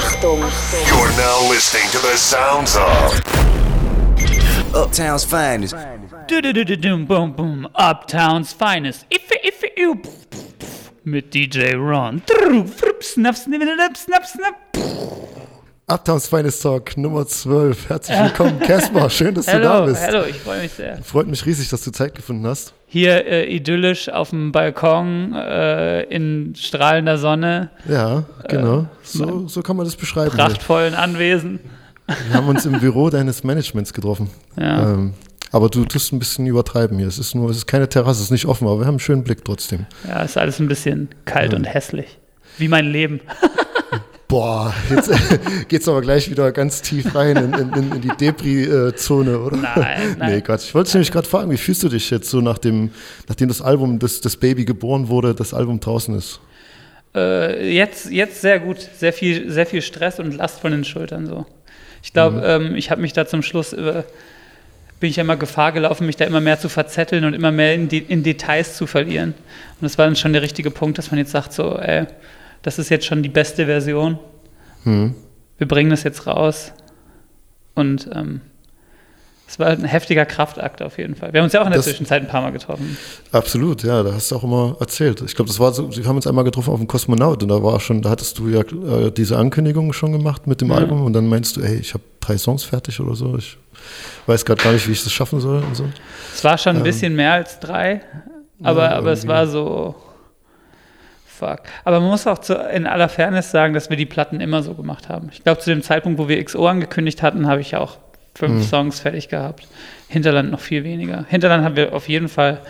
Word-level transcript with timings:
Achtung. 0.00 0.40
You're 0.88 1.12
now 1.18 1.50
listening 1.50 1.86
to 1.90 1.98
the 1.98 2.16
sounds 2.16 2.74
of 2.74 3.12
Uptown's 4.74 5.24
finest. 5.24 5.74
Du-du-du-du-dum, 6.26 7.04
Boom, 7.04 7.32
boom. 7.32 7.68
Uptown's 7.74 8.52
finest. 8.54 9.04
Iffe, 9.10 9.36
iffe, 9.44 9.68
iu. 9.76 10.00
Mit 11.04 11.30
DJ 11.30 11.74
Ron. 11.74 12.22
Trrr, 12.22 12.66
frupp, 12.66 13.02
Snap, 13.02 13.36
snip, 13.36 13.62
snap, 13.62 13.96
snap, 13.96 14.24
snap. 14.26 15.19
Uptowns 15.90 16.28
Finest 16.28 16.62
Talk 16.62 16.96
Nummer 16.96 17.26
12. 17.26 17.88
Herzlich 17.88 18.16
willkommen, 18.16 18.60
Caspar. 18.66 19.10
Schön, 19.10 19.34
dass 19.34 19.46
du 19.46 19.60
da 19.60 19.80
bist. 19.86 20.00
hallo, 20.00 20.22
ich 20.28 20.36
freue 20.36 20.62
mich 20.62 20.70
sehr. 20.72 21.02
Freut 21.02 21.26
mich 21.26 21.44
riesig, 21.44 21.68
dass 21.68 21.82
du 21.82 21.90
Zeit 21.90 22.14
gefunden 22.14 22.46
hast. 22.46 22.74
Hier 22.86 23.26
äh, 23.26 23.52
idyllisch 23.52 24.08
auf 24.08 24.30
dem 24.30 24.52
Balkon 24.52 25.34
äh, 25.34 26.02
in 26.04 26.54
strahlender 26.56 27.18
Sonne, 27.18 27.70
Ja, 27.88 28.22
genau. 28.48 28.86
so, 29.02 29.48
so 29.48 29.62
kann 29.62 29.76
man 29.76 29.84
das 29.84 29.96
beschreiben. 29.96 30.30
hier. 30.36 30.44
prachtvollen 30.44 30.94
Anwesen. 30.94 31.58
Wir 32.28 32.34
haben 32.36 32.46
uns 32.48 32.64
im 32.66 32.78
Büro 32.78 33.10
deines 33.10 33.42
Managements 33.42 33.92
getroffen. 33.92 34.30
Ja. 34.56 34.92
Ähm, 34.92 35.14
aber 35.50 35.68
du 35.70 35.84
tust 35.84 36.12
ein 36.12 36.20
bisschen 36.20 36.46
übertreiben 36.46 36.98
hier. 36.98 37.08
Es 37.08 37.18
ist 37.18 37.34
nur, 37.34 37.50
es 37.50 37.56
ist 37.56 37.66
keine 37.66 37.88
Terrasse, 37.88 38.18
es 38.18 38.26
ist 38.26 38.30
nicht 38.30 38.46
offen, 38.46 38.68
aber 38.68 38.78
wir 38.78 38.86
haben 38.86 38.94
einen 38.94 39.00
schönen 39.00 39.24
Blick 39.24 39.44
trotzdem. 39.44 39.86
Ja, 40.06 40.22
ist 40.22 40.38
alles 40.38 40.60
ein 40.60 40.68
bisschen 40.68 41.08
kalt 41.24 41.52
und 41.52 41.64
hässlich. 41.64 42.18
Wie 42.58 42.68
mein 42.68 42.86
Leben. 42.86 43.20
Boah, 44.30 44.72
jetzt 44.88 45.10
geht's 45.68 45.88
aber 45.88 46.02
gleich 46.02 46.30
wieder 46.30 46.52
ganz 46.52 46.82
tief 46.82 47.16
rein 47.16 47.36
in, 47.36 47.52
in, 47.52 47.92
in, 47.94 48.00
die 48.00 48.08
Depri-Zone, 48.16 49.36
oder? 49.36 49.56
Nein, 49.56 50.14
nein. 50.18 50.34
Nee, 50.34 50.40
Quatsch. 50.40 50.66
Ich 50.66 50.74
wollte 50.74 50.86
dich 50.86 50.94
nämlich 50.94 51.10
gerade 51.10 51.26
fragen, 51.26 51.50
wie 51.50 51.56
fühlst 51.56 51.82
du 51.82 51.88
dich 51.88 52.10
jetzt 52.10 52.30
so 52.30 52.40
nach 52.40 52.58
dem, 52.58 52.92
nachdem 53.28 53.48
das 53.48 53.60
Album, 53.60 53.98
das, 53.98 54.20
das 54.20 54.36
Baby 54.36 54.64
geboren 54.64 55.08
wurde, 55.08 55.34
das 55.34 55.52
Album 55.52 55.80
draußen 55.80 56.14
ist? 56.14 56.38
Äh, 57.12 57.74
jetzt, 57.74 58.08
jetzt 58.12 58.40
sehr 58.40 58.60
gut. 58.60 58.78
Sehr 58.96 59.12
viel, 59.12 59.50
sehr 59.50 59.66
viel 59.66 59.82
Stress 59.82 60.20
und 60.20 60.32
Last 60.36 60.60
von 60.60 60.70
den 60.70 60.84
Schultern 60.84 61.26
so. 61.26 61.44
Ich 62.04 62.12
glaube, 62.12 62.40
ähm, 62.44 62.76
ich 62.76 62.92
habe 62.92 63.00
mich 63.00 63.12
da 63.12 63.26
zum 63.26 63.42
Schluss 63.42 63.72
über, 63.72 64.04
bin 65.00 65.10
ich 65.10 65.16
ja 65.16 65.22
immer 65.22 65.38
Gefahr 65.38 65.72
gelaufen, 65.72 66.06
mich 66.06 66.16
da 66.16 66.24
immer 66.24 66.40
mehr 66.40 66.60
zu 66.60 66.68
verzetteln 66.68 67.24
und 67.24 67.34
immer 67.34 67.50
mehr 67.50 67.74
in, 67.74 67.88
die, 67.88 67.98
in 67.98 68.22
Details 68.22 68.76
zu 68.76 68.86
verlieren. 68.86 69.30
Und 69.30 69.82
das 69.82 69.98
war 69.98 70.06
dann 70.06 70.14
schon 70.14 70.32
der 70.32 70.42
richtige 70.42 70.70
Punkt, 70.70 70.98
dass 70.98 71.10
man 71.10 71.18
jetzt 71.18 71.32
sagt, 71.32 71.52
so, 71.52 71.76
ey, 71.76 72.06
das 72.62 72.78
ist 72.78 72.88
jetzt 72.90 73.06
schon 73.06 73.22
die 73.22 73.28
beste 73.28 73.66
Version. 73.66 74.18
Wir 74.84 75.68
bringen 75.68 75.90
das 75.90 76.02
jetzt 76.04 76.26
raus. 76.26 76.72
Und 77.74 78.08
ähm, 78.14 78.40
es 79.46 79.58
war 79.58 79.68
ein 79.68 79.84
heftiger 79.84 80.26
Kraftakt 80.26 80.80
auf 80.82 80.96
jeden 80.98 81.14
Fall. 81.16 81.32
Wir 81.32 81.40
haben 81.40 81.44
uns 81.44 81.52
ja 81.52 81.60
auch 81.60 81.66
in 81.66 81.72
der 81.72 81.78
Das- 81.78 81.86
Zwischenzeit 81.86 82.22
ein 82.22 82.28
paar 82.28 82.40
Mal 82.42 82.50
getroffen. 82.52 82.96
Absolut, 83.32 83.82
ja, 83.82 84.02
da 84.02 84.12
hast 84.14 84.30
du 84.30 84.36
auch 84.36 84.44
immer 84.44 84.76
erzählt. 84.80 85.20
Ich 85.22 85.34
glaube, 85.34 85.48
das 85.48 85.58
war 85.58 85.72
so, 85.72 85.94
wir 85.96 86.04
haben 86.06 86.16
uns 86.16 86.26
einmal 86.26 86.44
getroffen 86.44 86.70
auf 86.70 86.78
dem 86.78 86.86
Kosmonaut 86.88 87.42
und 87.42 87.48
da 87.48 87.62
war 87.62 87.78
schon, 87.80 88.00
da 88.02 88.10
hattest 88.10 88.38
du 88.38 88.48
ja 88.48 88.60
äh, 88.60 89.10
diese 89.10 89.36
Ankündigung 89.38 89.92
schon 89.92 90.12
gemacht 90.12 90.46
mit 90.46 90.60
dem 90.60 90.70
Ja. 90.70 90.76
Album 90.76 91.02
und 91.04 91.12
dann 91.14 91.26
meinst 91.28 91.56
du, 91.56 91.62
ey, 91.62 91.76
ich 91.76 91.94
habe 91.94 92.04
drei 92.20 92.38
Songs 92.38 92.64
fertig 92.64 93.00
oder 93.00 93.14
so. 93.14 93.36
Ich 93.36 93.56
weiß 94.26 94.44
gerade 94.44 94.62
gar 94.62 94.72
nicht, 94.72 94.86
wie 94.88 94.92
ich 94.92 95.02
das 95.02 95.12
schaffen 95.12 95.40
soll 95.40 95.62
und 95.62 95.74
so. 95.76 95.84
Es 96.34 96.44
war 96.44 96.56
schon 96.58 96.76
ein 96.76 96.82
bisschen 96.82 97.14
mehr 97.16 97.32
als 97.32 97.58
drei, 97.60 98.02
aber, 98.62 98.84
Ja, 98.90 98.96
aber 98.96 99.12
es 99.12 99.26
war 99.26 99.46
so. 99.46 99.94
Fuck. 101.40 101.60
Aber 101.84 102.00
man 102.00 102.10
muss 102.10 102.26
auch 102.26 102.38
zu, 102.38 102.54
in 102.54 102.86
aller 102.86 103.08
Fairness 103.08 103.50
sagen, 103.50 103.74
dass 103.74 103.90
wir 103.90 103.96
die 103.96 104.06
Platten 104.06 104.40
immer 104.40 104.62
so 104.62 104.74
gemacht 104.74 105.08
haben. 105.08 105.30
Ich 105.32 105.42
glaube, 105.42 105.60
zu 105.60 105.70
dem 105.70 105.82
Zeitpunkt, 105.82 106.18
wo 106.18 106.28
wir 106.28 106.42
XO 106.44 106.66
angekündigt 106.66 107.22
hatten, 107.22 107.48
habe 107.48 107.60
ich 107.62 107.72
ja 107.72 107.80
auch 107.80 107.96
fünf 108.34 108.52
Mhm. 108.52 108.62
Songs 108.62 109.00
fertig 109.00 109.28
gehabt. 109.28 109.66
Hinterland 110.08 110.50
noch 110.50 110.60
viel 110.60 110.84
weniger. 110.84 111.24
Hinterland 111.28 111.64
haben 111.64 111.76
wir 111.76 111.94
auf 111.94 112.08
jeden 112.08 112.28
Fall 112.28 112.60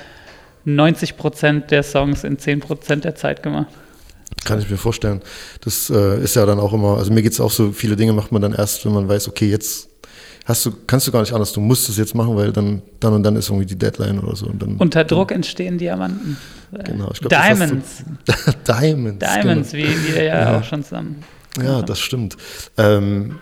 90 0.64 1.16
Prozent 1.16 1.70
der 1.70 1.82
Songs 1.82 2.24
in 2.24 2.38
10 2.38 2.60
Prozent 2.60 3.04
der 3.04 3.14
Zeit 3.14 3.42
gemacht. 3.42 3.66
Kann 4.44 4.58
ich 4.58 4.70
mir 4.70 4.76
vorstellen. 4.78 5.20
Das 5.62 5.91
äh, 5.91 6.22
ist 6.22 6.36
ja 6.36 6.46
dann 6.46 6.60
auch 6.60 6.72
immer, 6.72 6.96
also 6.96 7.12
mir 7.12 7.22
geht 7.22 7.32
es 7.32 7.41
auch 7.41 7.50
so, 7.50 7.72
viele 7.72 7.96
Dinge 7.96 8.12
macht 8.12 8.32
man 8.32 8.41
dann 8.41 8.54
erst, 8.54 8.86
wenn 8.86 8.92
man 8.92 9.08
weiß, 9.08 9.28
okay, 9.28 9.50
jetzt 9.50 9.89
hast 10.44 10.66
du, 10.66 10.72
kannst 10.86 11.06
du 11.06 11.12
gar 11.12 11.20
nicht 11.20 11.33
anders, 11.33 11.52
du 11.52 11.60
musst 11.60 11.88
es 11.88 11.96
jetzt 11.96 12.14
machen, 12.14 12.36
weil 12.36 12.52
dann, 12.52 12.83
dann 13.00 13.12
und 13.14 13.22
dann 13.22 13.36
ist 13.36 13.48
irgendwie 13.48 13.66
die 13.66 13.77
Deadline 13.78 14.19
oder 14.20 14.34
so. 14.36 14.47
Und 14.47 14.60
dann, 14.62 14.76
Unter 14.76 15.04
Druck 15.04 15.32
entstehen 15.32 15.78
Diamanten. 15.78 16.37
Genau, 16.84 17.10
ich 17.12 17.20
glaub, 17.20 17.32
hast 17.32 17.50
du- 17.50 17.56
Diamonds. 17.56 18.04
Diamonds. 18.66 19.19
Diamonds, 19.34 19.70
genau. 19.72 19.84
wie 19.88 20.15
wir 20.15 20.22
ja, 20.25 20.41
Ja. 20.53 20.59
auch 20.60 20.65
schon 20.65 20.82
zusammen. 20.84 21.16
Ja, 21.62 21.82
das 21.82 21.98
stimmt. 21.98 22.37
Ähm, 22.76 23.38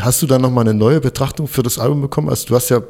hast 0.00 0.22
du 0.22 0.26
dann 0.26 0.40
nochmal 0.42 0.64
eine 0.66 0.74
neue 0.74 1.00
Betrachtung 1.00 1.46
für 1.46 1.62
das 1.62 1.78
Album 1.78 2.00
bekommen? 2.02 2.28
Also 2.30 2.46
du 2.46 2.54
hast 2.54 2.68
ja 2.70 2.80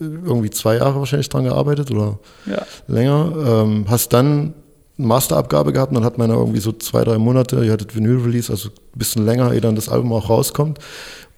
irgendwie 0.00 0.50
zwei 0.50 0.76
Jahre 0.76 0.98
wahrscheinlich 0.98 1.28
dran 1.28 1.44
gearbeitet 1.44 1.90
oder 1.90 2.18
Ja. 2.46 2.62
länger. 2.88 3.32
Ähm, 3.64 3.86
hast 3.88 4.12
dann 4.12 4.54
eine 4.98 5.06
Masterabgabe 5.08 5.72
gehabt 5.72 5.90
und 5.90 5.96
dann 5.96 6.04
hat 6.04 6.18
man 6.18 6.30
ja 6.30 6.36
irgendwie 6.36 6.60
so 6.60 6.70
zwei, 6.72 7.02
drei 7.04 7.18
Monate, 7.18 7.64
ihr 7.64 7.72
hattet 7.72 7.94
Vinyl-Release, 7.96 8.52
also 8.52 8.68
ein 8.68 8.98
bisschen 8.98 9.24
länger, 9.24 9.52
ehe 9.52 9.60
dann 9.60 9.74
das 9.74 9.88
Album 9.88 10.12
auch 10.12 10.28
rauskommt. 10.30 10.78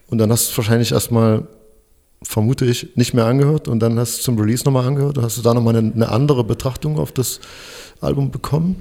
Und 0.09 0.19
dann 0.19 0.31
hast 0.31 0.53
du 0.53 0.57
wahrscheinlich 0.59 0.93
erstmal, 0.93 1.47
vermute 2.23 2.65
ich, 2.65 2.97
nicht 2.97 3.15
mehr 3.15 3.27
angehört 3.27 3.69
und 3.69 3.81
dann 3.81 3.99
hast 3.99 4.19
du 4.19 4.23
zum 4.23 4.39
Release 4.39 4.65
nochmal 4.65 4.87
angehört. 4.87 5.19
Hast 5.19 5.39
du 5.39 5.43
da 5.43 5.55
nochmal 5.55 5.77
eine, 5.77 5.93
eine 5.93 6.09
andere 6.09 6.45
Betrachtung 6.45 6.99
auf 6.99 7.13
das 7.13 7.41
Album 8.01 8.31
bekommen? 8.31 8.77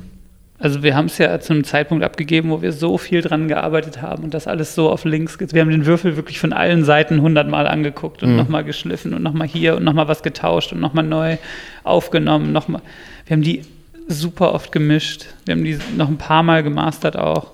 Also 0.58 0.84
wir 0.84 0.96
haben 0.96 1.08
es 1.08 1.18
ja 1.18 1.38
zu 1.42 1.52
einem 1.52 1.66
Zeitpunkt 1.66 2.04
abgegeben, 2.04 2.50
wo 2.50 2.62
wir 2.62 2.72
so 2.72 2.98
viel 2.98 3.22
dran 3.22 3.50
gearbeitet 3.50 4.02
haben 4.02 4.24
und 4.24 4.34
das 4.34 4.48
alles 4.48 4.74
so 4.74 4.90
auf 4.90 5.04
links 5.04 5.38
geht. 5.38 5.54
Wir 5.54 5.62
haben 5.62 5.70
den 5.70 5.86
Würfel 5.86 6.16
wirklich 6.16 6.40
von 6.40 6.54
allen 6.54 6.86
Seiten 6.86 7.22
hundertmal 7.22 7.68
angeguckt 7.68 8.24
und 8.24 8.38
nochmal 8.38 8.64
geschliffen 8.64 9.14
und 9.14 9.22
nochmal 9.22 9.48
hier 9.48 9.76
und 9.76 9.84
nochmal 9.84 10.08
was 10.08 10.24
getauscht 10.24 10.72
und 10.72 10.80
nochmal 10.80 11.04
neu 11.04 11.38
aufgenommen. 11.84 12.54
Noch 12.54 12.70
mal. 12.70 12.82
Wir 13.26 13.36
haben 13.36 13.44
die 13.44 13.64
super 14.08 14.54
oft 14.54 14.72
gemischt. 14.72 15.26
Wir 15.44 15.56
haben 15.56 15.64
die 15.66 15.78
noch 15.98 16.08
ein 16.08 16.18
paar 16.18 16.42
Mal 16.42 16.64
gemastert 16.64 17.18
auch. 17.18 17.52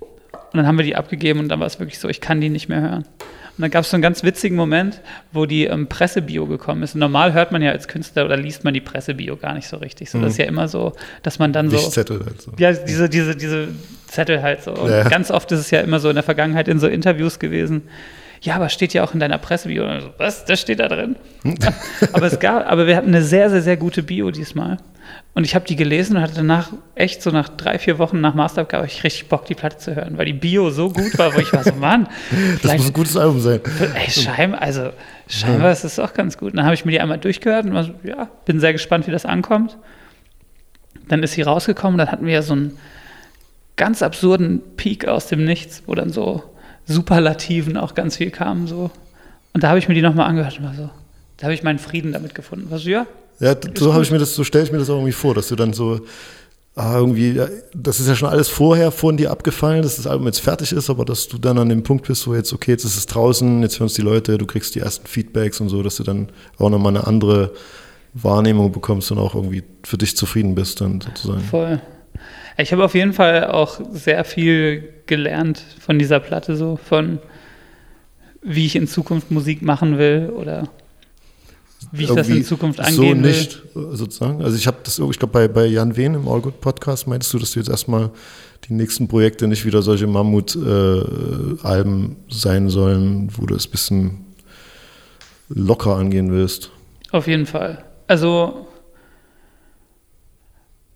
Und 0.00 0.56
dann 0.58 0.66
haben 0.66 0.76
wir 0.76 0.84
die 0.84 0.96
abgegeben 0.96 1.40
und 1.40 1.48
dann 1.48 1.60
war 1.60 1.66
es 1.66 1.78
wirklich 1.78 1.98
so, 1.98 2.08
ich 2.08 2.20
kann 2.20 2.40
die 2.40 2.50
nicht 2.50 2.68
mehr 2.68 2.80
hören. 2.80 3.04
Und 3.58 3.62
dann 3.62 3.70
gab 3.72 3.82
es 3.82 3.90
so 3.90 3.96
einen 3.96 4.02
ganz 4.02 4.22
witzigen 4.22 4.56
Moment, 4.56 5.00
wo 5.32 5.44
die 5.44 5.64
ähm, 5.64 5.88
Pressebio 5.88 6.46
gekommen 6.46 6.84
ist. 6.84 6.94
Und 6.94 7.00
normal 7.00 7.32
hört 7.32 7.50
man 7.50 7.60
ja 7.60 7.72
als 7.72 7.88
Künstler 7.88 8.24
oder 8.24 8.36
liest 8.36 8.62
man 8.62 8.72
die 8.72 8.80
Pressebio 8.80 9.36
gar 9.36 9.54
nicht 9.54 9.66
so 9.66 9.78
richtig. 9.78 10.10
So, 10.10 10.20
Das 10.20 10.32
ist 10.32 10.38
ja 10.38 10.44
immer 10.44 10.68
so, 10.68 10.92
dass 11.24 11.40
man 11.40 11.52
dann 11.52 11.68
so. 11.68 11.76
Wichzettel 11.76 12.24
halt 12.24 12.40
so. 12.40 12.52
Ja, 12.56 12.72
diese, 12.72 13.08
diese, 13.08 13.34
diese 13.34 13.68
Zettel 14.06 14.42
halt 14.42 14.62
so. 14.62 14.72
Und 14.72 14.90
Ja. 14.90 15.08
ganz 15.08 15.32
oft 15.32 15.50
ist 15.50 15.58
es 15.58 15.70
ja 15.72 15.80
immer 15.80 15.98
so 15.98 16.08
in 16.08 16.14
der 16.14 16.22
Vergangenheit 16.22 16.68
in 16.68 16.78
so 16.78 16.86
Interviews 16.86 17.40
gewesen. 17.40 17.82
Ja, 18.40 18.56
aber 18.56 18.68
steht 18.68 18.94
ja 18.94 19.04
auch 19.04 19.14
in 19.14 19.20
deiner 19.20 19.38
Pressebio. 19.38 19.84
Und 19.84 20.00
so, 20.00 20.10
Was? 20.18 20.44
Das 20.44 20.60
steht 20.60 20.80
da 20.80 20.88
drin? 20.88 21.16
aber 22.12 22.26
es 22.26 22.38
gab, 22.38 22.70
aber 22.70 22.86
wir 22.86 22.96
hatten 22.96 23.08
eine 23.08 23.22
sehr, 23.22 23.50
sehr, 23.50 23.62
sehr 23.62 23.76
gute 23.76 24.02
Bio 24.02 24.30
diesmal. 24.30 24.78
Und 25.34 25.44
ich 25.44 25.54
habe 25.54 25.64
die 25.64 25.76
gelesen 25.76 26.16
und 26.16 26.22
hatte 26.22 26.34
danach 26.34 26.72
echt 26.94 27.22
so 27.22 27.30
nach 27.30 27.48
drei, 27.48 27.78
vier 27.78 27.98
Wochen 27.98 28.20
nach 28.20 28.34
Masterabgabe 28.34 28.86
ich 28.86 29.04
richtig 29.04 29.28
Bock, 29.28 29.46
die 29.46 29.54
Platte 29.54 29.78
zu 29.78 29.94
hören, 29.94 30.18
weil 30.18 30.26
die 30.26 30.32
Bio 30.32 30.70
so 30.70 30.90
gut 30.90 31.16
war, 31.16 31.34
wo 31.34 31.38
ich 31.38 31.52
war 31.52 31.62
so, 31.64 31.72
Mann, 31.80 32.08
Das 32.62 32.76
muss 32.76 32.86
ein 32.88 32.92
gutes 32.92 33.16
Album 33.16 33.40
sein. 33.40 33.60
Ey, 33.94 34.10
scheinbar, 34.10 34.62
also 34.62 34.90
scheinbar 35.28 35.72
ist 35.72 35.84
es 35.84 35.98
auch 35.98 36.12
ganz 36.12 36.38
gut. 36.38 36.56
Dann 36.56 36.64
habe 36.64 36.74
ich 36.74 36.84
mir 36.84 36.92
die 36.92 37.00
einmal 37.00 37.18
durchgehört 37.18 37.64
und 37.64 37.72
war 37.74 37.84
so, 37.84 37.94
ja, 38.02 38.28
bin 38.44 38.60
sehr 38.60 38.72
gespannt, 38.72 39.06
wie 39.06 39.12
das 39.12 39.26
ankommt. 39.26 39.78
Dann 41.08 41.22
ist 41.22 41.32
sie 41.32 41.42
rausgekommen, 41.42 41.98
dann 41.98 42.10
hatten 42.10 42.26
wir 42.26 42.34
ja 42.34 42.42
so 42.42 42.52
einen 42.52 42.76
ganz 43.76 44.02
absurden 44.02 44.60
Peak 44.76 45.06
aus 45.06 45.28
dem 45.28 45.44
Nichts, 45.44 45.84
wo 45.86 45.94
dann 45.94 46.10
so 46.10 46.42
Superlativen 46.88 47.76
auch 47.76 47.94
ganz 47.94 48.16
viel 48.16 48.30
kamen 48.30 48.66
so. 48.66 48.90
Und 49.52 49.62
da 49.62 49.68
habe 49.68 49.78
ich 49.78 49.88
mir 49.88 49.94
die 49.94 50.02
nochmal 50.02 50.28
angehört 50.28 50.58
und 50.58 50.64
war 50.64 50.74
so, 50.74 50.90
da 51.36 51.44
habe 51.44 51.54
ich 51.54 51.62
meinen 51.62 51.78
Frieden 51.78 52.12
damit 52.12 52.34
gefunden. 52.34 52.70
War 52.70 52.78
so, 52.78 52.88
ja, 52.88 53.06
Ja, 53.40 53.54
so 53.76 53.92
habe 53.92 54.02
ich 54.02 54.10
mir 54.10 54.18
das, 54.18 54.34
so 54.34 54.44
stelle 54.44 54.64
ich 54.64 54.72
mir 54.72 54.78
das 54.78 54.90
auch 54.90 54.94
irgendwie 54.94 55.12
vor, 55.12 55.34
dass 55.34 55.48
du 55.48 55.56
dann 55.56 55.72
so, 55.72 56.00
ah, 56.74 56.96
irgendwie, 56.96 57.32
ja, 57.32 57.46
das 57.74 58.00
ist 58.00 58.08
ja 58.08 58.14
schon 58.14 58.28
alles 58.28 58.48
vorher 58.48 58.90
von 58.90 59.16
dir 59.16 59.30
abgefallen, 59.30 59.82
dass 59.82 59.96
das 59.96 60.06
Album 60.06 60.26
jetzt 60.26 60.40
fertig 60.40 60.72
ist, 60.72 60.90
aber 60.90 61.04
dass 61.04 61.28
du 61.28 61.38
dann 61.38 61.58
an 61.58 61.68
dem 61.68 61.82
Punkt 61.82 62.06
bist, 62.06 62.22
so 62.22 62.34
jetzt, 62.34 62.52
okay, 62.52 62.72
jetzt 62.72 62.84
ist 62.84 62.96
es 62.96 63.06
draußen, 63.06 63.62
jetzt 63.62 63.78
hören 63.78 63.86
es 63.86 63.94
die 63.94 64.02
Leute, 64.02 64.38
du 64.38 64.46
kriegst 64.46 64.74
die 64.74 64.80
ersten 64.80 65.06
Feedbacks 65.06 65.60
und 65.60 65.68
so, 65.68 65.82
dass 65.82 65.96
du 65.96 66.04
dann 66.04 66.28
auch 66.58 66.70
nochmal 66.70 66.96
eine 66.96 67.06
andere 67.06 67.52
Wahrnehmung 68.14 68.72
bekommst 68.72 69.10
und 69.12 69.18
auch 69.18 69.34
irgendwie 69.34 69.62
für 69.84 69.98
dich 69.98 70.16
zufrieden 70.16 70.54
bist 70.54 70.80
dann 70.80 71.00
sozusagen. 71.00 71.40
voll. 71.42 71.80
Ich 72.60 72.72
habe 72.72 72.84
auf 72.84 72.94
jeden 72.94 73.12
Fall 73.12 73.46
auch 73.46 73.80
sehr 73.92 74.24
viel 74.24 74.92
gelernt 75.06 75.62
von 75.80 75.98
dieser 75.98 76.18
Platte, 76.18 76.56
so 76.56 76.76
von 76.76 77.20
wie 78.42 78.66
ich 78.66 78.74
in 78.74 78.88
Zukunft 78.88 79.30
Musik 79.30 79.62
machen 79.62 79.96
will 79.96 80.32
oder 80.34 80.68
wie 81.92 82.04
ich 82.04 82.10
das 82.10 82.28
in 82.28 82.44
Zukunft 82.44 82.80
so 82.80 82.84
angehen 82.84 83.22
will. 83.22 83.30
nicht, 83.30 83.62
äh, 83.76 83.96
sozusagen. 83.96 84.42
Also 84.42 84.56
ich 84.56 84.66
habe 84.66 84.78
das, 84.82 84.98
ich 84.98 85.18
glaube, 85.18 85.32
bei, 85.32 85.46
bei 85.46 85.66
Jan 85.66 85.96
Wehn 85.96 86.14
im 86.14 86.28
All 86.28 86.40
Good 86.40 86.60
Podcast 86.60 87.06
meinst 87.06 87.32
du, 87.32 87.38
dass 87.38 87.52
du 87.52 87.60
jetzt 87.60 87.68
erstmal 87.68 88.10
die 88.68 88.72
nächsten 88.72 89.06
Projekte 89.06 89.46
nicht 89.46 89.64
wieder 89.64 89.82
solche 89.82 90.08
Mammut-Alben 90.08 92.16
sein 92.28 92.68
sollen, 92.68 93.30
wo 93.36 93.46
du 93.46 93.54
es 93.54 93.68
ein 93.68 93.70
bisschen 93.70 94.24
locker 95.48 95.94
angehen 95.94 96.32
willst. 96.32 96.70
Auf 97.12 97.28
jeden 97.28 97.46
Fall. 97.46 97.84
Also 98.08 98.66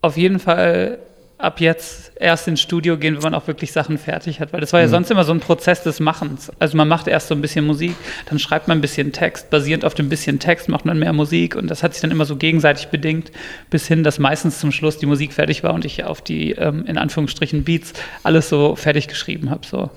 auf 0.00 0.16
jeden 0.16 0.40
Fall 0.40 0.98
ab 1.42 1.60
jetzt 1.60 2.12
erst 2.20 2.46
ins 2.46 2.60
Studio 2.60 2.96
gehen, 2.96 3.16
wenn 3.16 3.22
man 3.22 3.34
auch 3.34 3.48
wirklich 3.48 3.72
Sachen 3.72 3.98
fertig 3.98 4.40
hat. 4.40 4.52
Weil 4.52 4.60
das 4.60 4.72
war 4.72 4.80
ja 4.80 4.86
sonst 4.86 5.10
immer 5.10 5.24
so 5.24 5.32
ein 5.32 5.40
Prozess 5.40 5.82
des 5.82 5.98
Machens. 5.98 6.52
Also 6.60 6.76
man 6.76 6.86
macht 6.86 7.08
erst 7.08 7.28
so 7.28 7.34
ein 7.34 7.40
bisschen 7.40 7.66
Musik, 7.66 7.96
dann 8.26 8.38
schreibt 8.38 8.68
man 8.68 8.78
ein 8.78 8.80
bisschen 8.80 9.12
Text. 9.12 9.50
Basierend 9.50 9.84
auf 9.84 9.94
dem 9.94 10.08
bisschen 10.08 10.38
Text 10.38 10.68
macht 10.68 10.84
man 10.84 10.98
mehr 11.00 11.12
Musik 11.12 11.56
und 11.56 11.68
das 11.68 11.82
hat 11.82 11.94
sich 11.94 12.00
dann 12.00 12.12
immer 12.12 12.26
so 12.26 12.36
gegenseitig 12.36 12.88
bedingt, 12.88 13.32
bis 13.70 13.88
hin, 13.88 14.04
dass 14.04 14.20
meistens 14.20 14.60
zum 14.60 14.70
Schluss 14.70 14.98
die 14.98 15.06
Musik 15.06 15.32
fertig 15.32 15.64
war 15.64 15.74
und 15.74 15.84
ich 15.84 16.04
auf 16.04 16.22
die, 16.22 16.52
ähm, 16.52 16.84
in 16.86 16.96
Anführungsstrichen, 16.96 17.64
Beats 17.64 17.92
alles 18.22 18.48
so 18.48 18.76
fertig 18.76 19.08
geschrieben 19.08 19.50
habe. 19.50 19.66
So. 19.66 19.90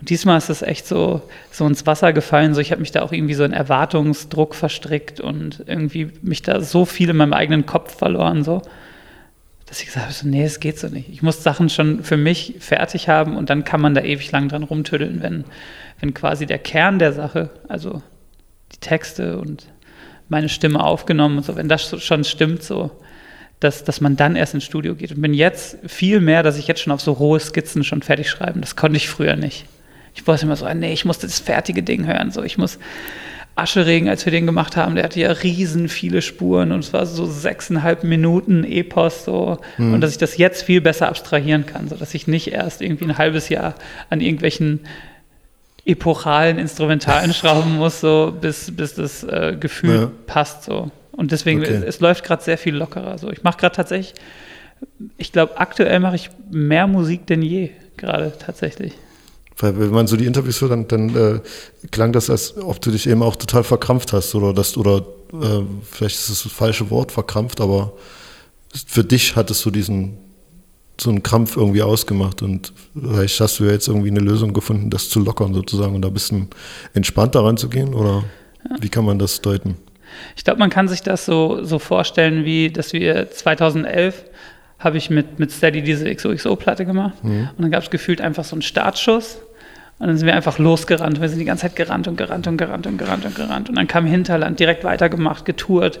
Und 0.00 0.10
diesmal 0.10 0.38
ist 0.38 0.48
das 0.48 0.62
echt 0.62 0.86
so, 0.86 1.20
so 1.50 1.66
ins 1.66 1.86
Wasser 1.86 2.14
gefallen. 2.14 2.54
So, 2.54 2.60
ich 2.60 2.70
habe 2.70 2.80
mich 2.80 2.92
da 2.92 3.02
auch 3.02 3.12
irgendwie 3.12 3.34
so 3.34 3.44
in 3.44 3.52
Erwartungsdruck 3.52 4.54
verstrickt 4.54 5.20
und 5.20 5.64
irgendwie 5.66 6.12
mich 6.22 6.40
da 6.40 6.62
so 6.62 6.86
viel 6.86 7.10
in 7.10 7.16
meinem 7.16 7.34
eigenen 7.34 7.66
Kopf 7.66 7.98
verloren. 7.98 8.42
So 8.42 8.62
dass 9.68 9.80
ich 9.80 9.86
gesagt 9.86 10.06
habe, 10.06 10.14
so, 10.14 10.26
nee, 10.26 10.44
es 10.44 10.60
geht 10.60 10.78
so 10.78 10.88
nicht. 10.88 11.10
Ich 11.10 11.22
muss 11.22 11.42
Sachen 11.42 11.68
schon 11.68 12.02
für 12.02 12.16
mich 12.16 12.54
fertig 12.58 13.08
haben 13.08 13.36
und 13.36 13.50
dann 13.50 13.64
kann 13.64 13.80
man 13.80 13.94
da 13.94 14.00
ewig 14.00 14.32
lang 14.32 14.48
dran 14.48 14.62
rumtüddeln, 14.62 15.22
wenn, 15.22 15.44
wenn 16.00 16.14
quasi 16.14 16.46
der 16.46 16.58
Kern 16.58 16.98
der 16.98 17.12
Sache, 17.12 17.50
also 17.68 18.02
die 18.72 18.78
Texte 18.78 19.38
und 19.38 19.66
meine 20.28 20.48
Stimme 20.48 20.82
aufgenommen 20.82 21.38
und 21.38 21.44
so, 21.44 21.56
wenn 21.56 21.68
das 21.68 22.02
schon 22.02 22.24
stimmt, 22.24 22.62
so, 22.62 22.90
dass, 23.60 23.84
dass 23.84 24.00
man 24.00 24.16
dann 24.16 24.36
erst 24.36 24.54
ins 24.54 24.64
Studio 24.64 24.94
geht. 24.94 25.12
Und 25.12 25.20
bin 25.20 25.34
jetzt 25.34 25.78
viel 25.86 26.20
mehr, 26.20 26.42
dass 26.42 26.58
ich 26.58 26.66
jetzt 26.66 26.80
schon 26.80 26.92
auf 26.92 27.00
so 27.00 27.12
rohe 27.12 27.40
Skizzen 27.40 27.84
schon 27.84 28.02
fertig 28.02 28.30
schreiben. 28.30 28.60
Das 28.60 28.76
konnte 28.76 28.96
ich 28.96 29.08
früher 29.08 29.36
nicht. 29.36 29.66
Ich 30.14 30.26
wollte 30.26 30.46
immer 30.46 30.56
so, 30.56 30.64
ah, 30.64 30.74
nee, 30.74 30.92
ich 30.92 31.04
muss 31.04 31.18
das 31.18 31.40
fertige 31.40 31.82
Ding 31.82 32.06
hören. 32.06 32.30
So, 32.30 32.42
ich 32.42 32.56
muss 32.56 32.78
Ascheregen, 33.58 34.08
als 34.08 34.24
wir 34.24 34.30
den 34.30 34.46
gemacht 34.46 34.76
haben, 34.76 34.94
der 34.94 35.04
hatte 35.04 35.20
ja 35.20 35.30
riesen 35.32 35.88
viele 35.88 36.22
Spuren 36.22 36.72
und 36.72 36.80
es 36.80 36.92
war 36.92 37.06
so 37.06 37.26
sechseinhalb 37.26 38.04
Minuten 38.04 38.64
Epos 38.64 39.24
so 39.24 39.58
und 39.78 40.00
dass 40.00 40.12
ich 40.12 40.18
das 40.18 40.36
jetzt 40.36 40.62
viel 40.62 40.80
besser 40.80 41.08
abstrahieren 41.08 41.66
kann, 41.66 41.88
so 41.88 41.96
dass 41.96 42.14
ich 42.14 42.26
nicht 42.26 42.52
erst 42.52 42.80
irgendwie 42.82 43.04
ein 43.06 43.18
halbes 43.18 43.48
Jahr 43.48 43.74
an 44.10 44.20
irgendwelchen 44.20 44.80
epochalen 45.84 46.58
Instrumentalen 46.58 47.32
schrauben 47.34 47.76
muss, 47.76 48.00
so 48.00 48.34
bis, 48.38 48.74
bis 48.76 48.94
das 48.94 49.24
äh, 49.24 49.56
Gefühl 49.58 49.94
Ja. 49.94 50.10
passt 50.26 50.64
so. 50.64 50.90
Und 51.12 51.32
deswegen, 51.32 51.60
Okay. 51.60 51.72
es, 51.72 51.82
es 51.96 52.00
läuft 52.00 52.24
gerade 52.24 52.42
sehr 52.42 52.58
viel 52.58 52.76
lockerer. 52.76 53.18
So. 53.18 53.30
Ich 53.30 53.42
mache 53.42 53.58
gerade 53.58 53.74
tatsächlich, 53.74 54.14
ich 55.16 55.32
glaube, 55.32 55.58
aktuell 55.58 55.98
mache 56.00 56.16
ich 56.16 56.30
mehr 56.50 56.86
Musik 56.86 57.26
denn 57.26 57.42
je, 57.42 57.70
gerade 57.96 58.32
tatsächlich. 58.38 58.92
Weil 59.58 59.78
wenn 59.78 59.90
man 59.90 60.06
so 60.06 60.16
die 60.16 60.26
Interviews 60.26 60.60
hört, 60.60 60.70
dann, 60.70 60.88
dann 60.88 61.16
äh, 61.16 61.40
klang 61.90 62.12
das, 62.12 62.30
als 62.30 62.56
ob 62.56 62.80
du 62.80 62.90
dich 62.90 63.08
eben 63.08 63.22
auch 63.22 63.36
total 63.36 63.64
verkrampft 63.64 64.12
hast 64.12 64.34
oder 64.34 64.52
das 64.52 64.76
oder 64.76 65.04
äh, 65.32 65.62
vielleicht 65.90 66.16
ist 66.16 66.28
es 66.28 66.42
das 66.44 66.52
falsche 66.52 66.90
Wort, 66.90 67.12
verkrampft, 67.12 67.60
aber 67.60 67.92
für 68.86 69.04
dich 69.04 69.36
hattest 69.36 69.64
du 69.64 69.70
diesen 69.70 70.18
so 71.00 71.10
einen 71.10 71.22
Krampf 71.22 71.56
irgendwie 71.56 71.82
ausgemacht 71.82 72.42
und 72.42 72.72
vielleicht 72.92 73.40
hast 73.40 73.60
du 73.60 73.64
ja 73.64 73.72
jetzt 73.72 73.86
irgendwie 73.86 74.10
eine 74.10 74.20
Lösung 74.20 74.52
gefunden, 74.52 74.90
das 74.90 75.08
zu 75.08 75.20
lockern 75.20 75.54
sozusagen 75.54 75.94
und 75.94 76.02
da 76.02 76.08
ein 76.08 76.14
bisschen 76.14 76.48
entspannter 76.92 77.44
ranzugehen 77.44 77.94
oder 77.94 78.24
wie 78.80 78.88
kann 78.88 79.04
man 79.04 79.18
das 79.18 79.40
deuten? 79.40 79.76
Ich 80.36 80.42
glaube, 80.42 80.58
man 80.58 80.70
kann 80.70 80.88
sich 80.88 81.02
das 81.02 81.24
so, 81.24 81.62
so 81.62 81.78
vorstellen, 81.78 82.44
wie 82.44 82.70
dass 82.70 82.92
wir 82.92 83.30
2011 83.30 84.24
habe 84.80 84.98
ich 84.98 85.10
mit, 85.10 85.38
mit 85.38 85.50
Steady 85.50 85.82
diese 85.82 86.12
XOXO-Platte 86.12 86.84
gemacht 86.84 87.18
und 87.22 87.50
dann 87.58 87.70
gab 87.70 87.82
es 87.82 87.90
gefühlt 87.90 88.20
einfach 88.20 88.44
so 88.44 88.54
einen 88.56 88.62
Startschuss 88.62 89.38
und 89.98 90.06
dann 90.06 90.16
sind 90.16 90.26
wir 90.26 90.34
einfach 90.34 90.58
losgerannt. 90.58 91.20
Wir 91.20 91.28
sind 91.28 91.38
die 91.38 91.44
ganze 91.44 91.62
Zeit 91.62 91.76
gerannt 91.76 92.08
und 92.08 92.16
gerannt 92.16 92.46
und 92.46 92.56
gerannt 92.56 92.86
und 92.86 92.98
gerannt 92.98 93.24
und 93.24 93.34
gerannt 93.34 93.68
und 93.68 93.76
dann 93.76 93.86
kam 93.86 94.06
Hinterland 94.06 94.58
direkt 94.60 94.84
weitergemacht, 94.84 95.44
getourt, 95.44 96.00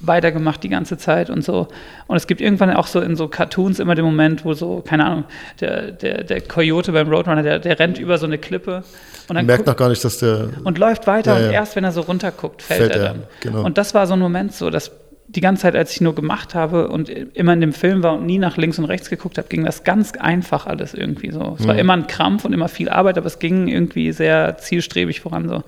weitergemacht 0.00 0.62
die 0.62 0.68
ganze 0.70 0.96
Zeit 0.96 1.28
und 1.30 1.44
so. 1.44 1.68
Und 2.06 2.16
es 2.16 2.26
gibt 2.26 2.40
irgendwann 2.40 2.70
auch 2.72 2.86
so 2.86 3.00
in 3.00 3.16
so 3.16 3.28
Cartoons 3.28 3.78
immer 3.78 3.94
den 3.94 4.04
Moment, 4.04 4.44
wo 4.44 4.54
so, 4.54 4.82
keine 4.86 5.04
Ahnung, 5.04 5.24
der, 5.60 5.92
der, 5.92 6.24
der 6.24 6.40
Coyote 6.40 6.92
beim 6.92 7.08
Roadrunner, 7.08 7.42
der, 7.42 7.58
der 7.58 7.78
rennt 7.78 7.98
über 7.98 8.16
so 8.18 8.26
eine 8.26 8.38
Klippe 8.38 8.82
und 9.28 9.36
dann 9.36 9.46
merkt 9.46 9.66
noch 9.66 9.76
gar 9.76 9.88
nicht, 9.90 10.02
dass 10.04 10.18
der 10.18 10.48
und 10.64 10.78
läuft 10.78 11.06
weiter 11.06 11.32
Ja, 11.32 11.36
und 11.38 11.44
ja. 11.46 11.52
erst 11.52 11.76
wenn 11.76 11.84
er 11.84 11.92
so 11.92 12.00
runterguckt, 12.00 12.62
fällt, 12.62 12.80
Fällt 12.80 12.92
er 12.96 13.00
er, 13.02 13.08
dann. 13.08 13.22
genau. 13.40 13.62
Und 13.64 13.76
das 13.78 13.94
war 13.94 14.06
so 14.06 14.14
ein 14.14 14.20
Moment 14.20 14.54
so, 14.54 14.70
dass 14.70 14.90
die 15.34 15.40
ganze 15.40 15.62
Zeit, 15.62 15.76
als 15.76 15.92
ich 15.92 16.00
nur 16.00 16.14
gemacht 16.14 16.54
habe 16.54 16.88
und 16.88 17.08
immer 17.08 17.52
in 17.52 17.60
dem 17.60 17.72
Film 17.72 18.02
war 18.02 18.14
und 18.14 18.26
nie 18.26 18.38
nach 18.38 18.56
links 18.56 18.78
und 18.78 18.84
rechts 18.86 19.10
geguckt 19.10 19.38
habe, 19.38 19.48
ging 19.48 19.64
das 19.64 19.84
ganz 19.84 20.12
einfach 20.12 20.66
alles 20.66 20.92
irgendwie 20.92 21.30
so. 21.30 21.56
Es 21.58 21.66
war 21.66 21.78
immer 21.78 21.92
ein 21.92 22.08
Krampf 22.08 22.44
und 22.44 22.52
immer 22.52 22.68
viel 22.68 22.88
Arbeit, 22.88 23.16
aber 23.16 23.26
es 23.26 23.38
ging 23.38 23.68
irgendwie 23.68 24.10
sehr 24.12 24.56
zielstrebig 24.58 25.20
voran 25.20 25.48
so. 25.48 25.62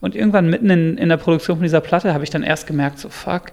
Und 0.00 0.14
irgendwann 0.14 0.50
mitten 0.50 0.70
in, 0.70 0.98
in 0.98 1.08
der 1.08 1.16
Produktion 1.16 1.56
von 1.56 1.62
dieser 1.62 1.80
Platte 1.80 2.12
habe 2.12 2.22
ich 2.22 2.30
dann 2.30 2.42
erst 2.42 2.66
gemerkt, 2.66 2.98
so 2.98 3.08
fuck, 3.08 3.52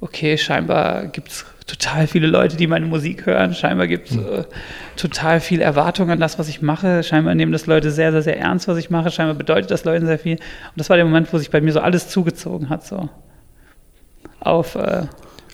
okay, 0.00 0.38
scheinbar 0.38 1.06
gibt 1.06 1.28
es 1.28 1.44
total 1.66 2.06
viele 2.06 2.26
Leute, 2.26 2.56
die 2.56 2.66
meine 2.66 2.86
Musik 2.86 3.26
hören. 3.26 3.54
Scheinbar 3.54 3.86
gibt 3.86 4.10
es 4.10 4.16
äh, 4.16 4.44
total 4.96 5.40
viel 5.40 5.60
Erwartung 5.60 6.10
an 6.10 6.18
das, 6.18 6.38
was 6.38 6.48
ich 6.48 6.62
mache. 6.62 7.02
Scheinbar 7.02 7.34
nehmen 7.34 7.52
das 7.52 7.66
Leute 7.66 7.90
sehr, 7.90 8.10
sehr, 8.12 8.22
sehr 8.22 8.38
ernst, 8.38 8.66
was 8.66 8.78
ich 8.78 8.90
mache. 8.90 9.10
Scheinbar 9.10 9.36
bedeutet 9.36 9.70
das 9.70 9.84
Leuten 9.84 10.06
sehr 10.06 10.18
viel. 10.18 10.36
Und 10.36 10.76
das 10.76 10.88
war 10.88 10.96
der 10.96 11.04
Moment, 11.04 11.32
wo 11.32 11.38
sich 11.38 11.50
bei 11.50 11.60
mir 11.60 11.72
so 11.72 11.80
alles 11.80 12.08
zugezogen 12.08 12.70
hat. 12.70 12.84
So. 12.84 13.08
Auf, 14.40 14.74
äh, 14.74 15.06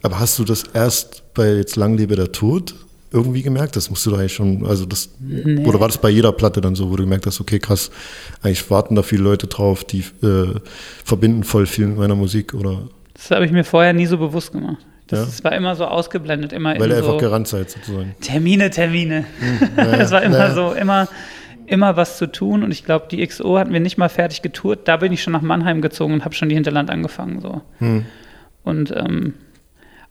Aber 0.02 0.20
hast 0.20 0.38
du 0.38 0.44
das 0.44 0.64
erst 0.72 1.22
bei 1.34 1.54
jetzt 1.54 1.76
Lang 1.76 1.96
lebe 1.96 2.16
der 2.16 2.32
Tod 2.32 2.74
irgendwie 3.12 3.42
gemerkt? 3.42 3.76
Das 3.76 3.90
musst 3.90 4.04
du 4.06 4.10
da 4.10 4.18
eigentlich 4.18 4.34
schon, 4.34 4.66
also 4.66 4.84
das, 4.86 5.10
oder 5.64 5.80
war 5.80 5.88
das 5.88 5.98
bei 5.98 6.10
jeder 6.10 6.32
Platte 6.32 6.60
dann 6.60 6.74
so, 6.74 6.90
wo 6.90 6.96
du 6.96 7.02
gemerkt 7.04 7.26
hast, 7.26 7.40
okay, 7.40 7.58
krass, 7.58 7.90
eigentlich 8.42 8.68
warten 8.70 8.94
da 8.94 9.02
viele 9.02 9.22
Leute 9.22 9.46
drauf, 9.46 9.84
die 9.84 10.00
äh, 10.22 10.54
verbinden 11.04 11.44
voll 11.44 11.66
viel 11.66 11.86
mit 11.86 11.98
meiner 11.98 12.14
Musik 12.16 12.54
oder 12.54 12.88
das 13.14 13.30
habe 13.30 13.46
ich 13.46 13.52
mir 13.52 13.64
vorher 13.64 13.94
nie 13.94 14.04
so 14.06 14.18
bewusst 14.18 14.52
gemacht. 14.52 14.84
Das 15.06 15.18
Ja. 15.20 15.24
das 15.24 15.44
war 15.44 15.52
immer 15.52 15.74
so 15.74 15.86
ausgeblendet, 15.86 16.52
immer 16.52 16.78
weil 16.78 16.90
ihr 16.90 16.96
einfach 16.98 17.12
so 17.12 17.16
gerannt 17.16 17.48
seid 17.48 17.70
sozusagen. 17.70 18.14
Termine, 18.20 18.68
Termine. 18.70 19.24
naja, 19.76 19.96
Es 20.02 20.10
war 20.10 20.22
immer 20.22 20.38
naja. 20.38 20.54
so, 20.54 20.72
immer, 20.72 21.08
immer 21.66 21.96
was 21.96 22.18
zu 22.18 22.26
tun. 22.30 22.62
Und 22.62 22.72
ich 22.72 22.84
glaube, 22.84 23.06
die 23.10 23.26
XO 23.26 23.56
hatten 23.58 23.72
wir 23.72 23.80
nicht 23.80 23.96
mal 23.96 24.08
fertig 24.10 24.42
getourt. 24.42 24.80
Da 24.86 24.98
bin 24.98 25.12
ich 25.12 25.22
schon 25.22 25.32
nach 25.32 25.40
Mannheim 25.42 25.80
gezogen 25.80 26.12
und 26.12 26.24
habe 26.26 26.34
schon 26.34 26.48
die 26.50 26.56
Hinterland 26.56 26.90
angefangen. 26.90 27.40
So. 27.40 27.62
Und 28.66 28.90
ähm, 28.94 29.34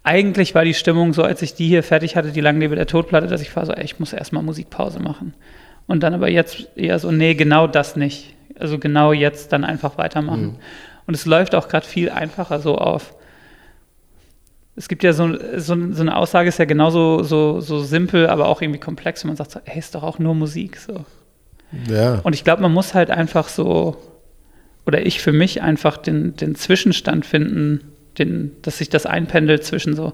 eigentlich 0.02 0.56
war 0.56 0.64
die 0.64 0.74
Stimmung 0.74 1.14
so, 1.14 1.24
als 1.24 1.42
ich 1.42 1.56
die 1.56 1.68
hier 1.68 1.84
fertig 1.84 2.16
hatte, 2.16 2.32
die 2.32 2.42
Langlebe 2.42 2.76
der 2.76 2.88
Todplatte, 2.88 3.28
dass 3.28 3.42
ich 3.42 3.54
war 3.56 3.66
so, 3.66 3.74
ey, 3.74 3.84
ich 3.84 4.00
muss 4.00 4.14
erstmal 4.14 4.44
Musikpause 4.44 5.00
machen. 5.00 5.34
Und 5.88 6.04
dann 6.04 6.14
aber 6.14 6.30
jetzt 6.30 6.70
eher 6.78 6.98
so, 7.00 7.12
nee, 7.12 7.34
genau 7.34 7.68
das 7.68 7.96
nicht. 7.98 8.34
Also 8.58 8.80
genau 8.80 9.12
jetzt 9.12 9.52
dann 9.52 9.66
einfach 9.66 9.98
weitermachen. 9.98 10.58
Und 11.06 11.14
es 11.14 11.26
läuft 11.26 11.54
auch 11.54 11.68
gerade 11.68 11.86
viel 11.86 12.10
einfacher 12.10 12.60
so 12.60 12.78
auf. 12.78 13.14
Es 14.78 14.88
gibt 14.88 15.04
ja 15.04 15.12
so, 15.12 15.36
so, 15.58 15.92
so 15.92 16.02
eine 16.02 16.16
Aussage, 16.16 16.48
ist 16.50 16.60
ja 16.60 16.66
genauso 16.66 17.24
so, 17.24 17.60
so 17.60 17.80
simpel, 17.80 18.28
aber 18.28 18.48
auch 18.48 18.62
irgendwie 18.62 18.80
komplex. 18.80 19.24
Und 19.24 19.30
man 19.30 19.38
sagt 19.38 19.52
so, 19.52 19.60
ey, 19.66 19.78
ist 19.78 19.96
doch 19.96 20.04
auch 20.04 20.18
nur 20.18 20.34
Musik. 20.34 20.78
So. 20.78 21.06
Ja, 21.90 22.20
Und 22.24 22.34
ich 22.34 22.46
glaube, 22.46 22.62
man 22.62 22.72
muss 22.72 22.94
halt 22.94 23.12
einfach 23.12 23.50
so, 23.50 23.98
oder 24.86 25.06
ich 25.06 25.22
für 25.22 25.34
mich 25.34 25.62
einfach 25.62 25.98
den, 25.98 26.36
den 26.38 26.56
Zwischenstand 26.56 27.26
finden, 27.26 27.82
den, 28.16 28.52
dass 28.62 28.80
sich 28.80 28.90
das 28.90 29.06
einpendelt 29.06 29.64
zwischen 29.64 29.96
so, 29.96 30.14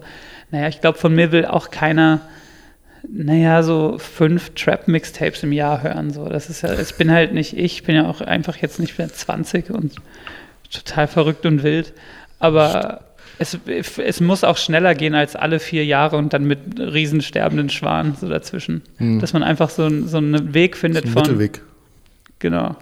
naja, 0.50 0.68
ich 0.68 0.80
glaube, 0.80 0.98
von 0.98 1.14
mir 1.14 1.32
will 1.32 1.46
auch 1.46 1.70
keiner, 1.70 2.20
naja, 3.08 3.62
so 3.62 3.96
fünf 3.98 4.50
Trap-Mixtapes 4.54 5.42
im 5.42 5.52
Jahr 5.52 5.82
hören. 5.82 6.12
So. 6.12 6.28
Das 6.28 6.50
ist 6.50 6.62
ja, 6.62 6.78
ich 6.78 6.94
bin 6.94 7.10
halt 7.10 7.32
nicht 7.34 7.56
ich, 7.56 7.74
ich 7.74 7.82
bin 7.84 7.96
ja 7.96 8.08
auch 8.08 8.20
einfach 8.20 8.56
jetzt 8.56 8.78
nicht 8.78 8.98
mehr 8.98 9.08
20 9.08 9.70
und 9.70 9.96
total 10.70 11.08
verrückt 11.08 11.46
und 11.46 11.62
wild. 11.62 11.92
Aber 12.38 13.04
es, 13.38 13.58
es 13.98 14.20
muss 14.20 14.44
auch 14.44 14.56
schneller 14.56 14.94
gehen 14.94 15.14
als 15.14 15.36
alle 15.36 15.58
vier 15.58 15.84
Jahre 15.84 16.16
und 16.16 16.32
dann 16.32 16.44
mit 16.44 16.58
riesen 16.78 17.20
sterbenden 17.20 17.70
Schwanen 17.70 18.14
so 18.20 18.28
dazwischen. 18.28 18.82
Dass 19.20 19.32
man 19.32 19.42
einfach 19.42 19.70
so, 19.70 19.88
so 20.06 20.18
einen 20.18 20.54
Weg 20.54 20.76
findet 20.76 21.06
ein 21.06 21.10
von. 21.10 21.22
Mittelweg. 21.22 21.62
Genau. 22.38 22.76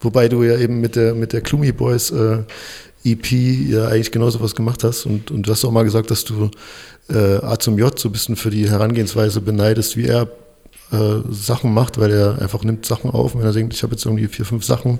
Wobei 0.00 0.28
du 0.28 0.42
ja 0.42 0.56
eben 0.56 0.80
mit 0.80 0.96
der, 0.96 1.14
mit 1.14 1.32
der 1.32 1.42
Klumi 1.42 1.72
Boys 1.72 2.10
äh, 2.10 2.38
EP 3.04 3.32
ja 3.32 3.88
eigentlich 3.88 4.12
genauso 4.12 4.40
was 4.40 4.54
gemacht 4.54 4.84
hast 4.84 5.06
und, 5.06 5.30
und 5.30 5.46
du 5.46 5.50
hast 5.50 5.64
auch 5.64 5.70
mal 5.70 5.84
gesagt, 5.84 6.10
dass 6.10 6.24
du 6.24 6.50
äh, 7.08 7.36
A 7.36 7.58
zum 7.58 7.78
J 7.78 7.98
so 7.98 8.08
ein 8.08 8.12
bisschen 8.12 8.36
für 8.36 8.50
die 8.50 8.68
Herangehensweise 8.68 9.40
beneidest, 9.40 9.96
wie 9.96 10.06
er 10.06 10.28
äh, 10.92 11.20
Sachen 11.30 11.72
macht, 11.72 11.98
weil 11.98 12.10
er 12.10 12.40
einfach 12.40 12.62
nimmt 12.62 12.84
Sachen 12.84 13.10
auf 13.10 13.34
und 13.34 13.40
wenn 13.40 13.48
er 13.48 13.54
denkt, 13.54 13.74
ich 13.74 13.82
habe 13.82 13.92
jetzt 13.92 14.04
irgendwie 14.04 14.26
vier, 14.26 14.44
fünf 14.44 14.64
Sachen, 14.64 14.98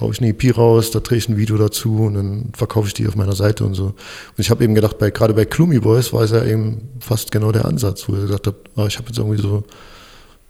hau 0.00 0.10
ich 0.10 0.20
eine 0.20 0.28
EP 0.30 0.56
raus, 0.56 0.90
da 0.90 1.00
drehe 1.00 1.18
ich 1.18 1.28
ein 1.28 1.36
Video 1.36 1.56
dazu 1.56 1.96
und 2.00 2.14
dann 2.14 2.52
verkaufe 2.56 2.88
ich 2.88 2.94
die 2.94 3.06
auf 3.06 3.16
meiner 3.16 3.34
Seite 3.34 3.64
und 3.64 3.74
so. 3.74 3.86
Und 3.86 3.94
ich 4.38 4.50
habe 4.50 4.64
eben 4.64 4.74
gedacht, 4.74 4.98
bei, 4.98 5.10
gerade 5.10 5.34
bei 5.34 5.44
Klumi 5.44 5.78
Boys 5.78 6.12
war 6.12 6.22
es 6.22 6.30
ja 6.30 6.44
eben 6.44 6.88
fast 7.00 7.30
genau 7.32 7.52
der 7.52 7.64
Ansatz, 7.64 8.08
wo 8.08 8.14
er 8.14 8.22
gesagt 8.22 8.46
hat, 8.46 8.54
ah, 8.76 8.86
ich 8.86 8.96
habe 8.98 9.08
jetzt 9.08 9.18
irgendwie 9.18 9.40
so 9.40 9.62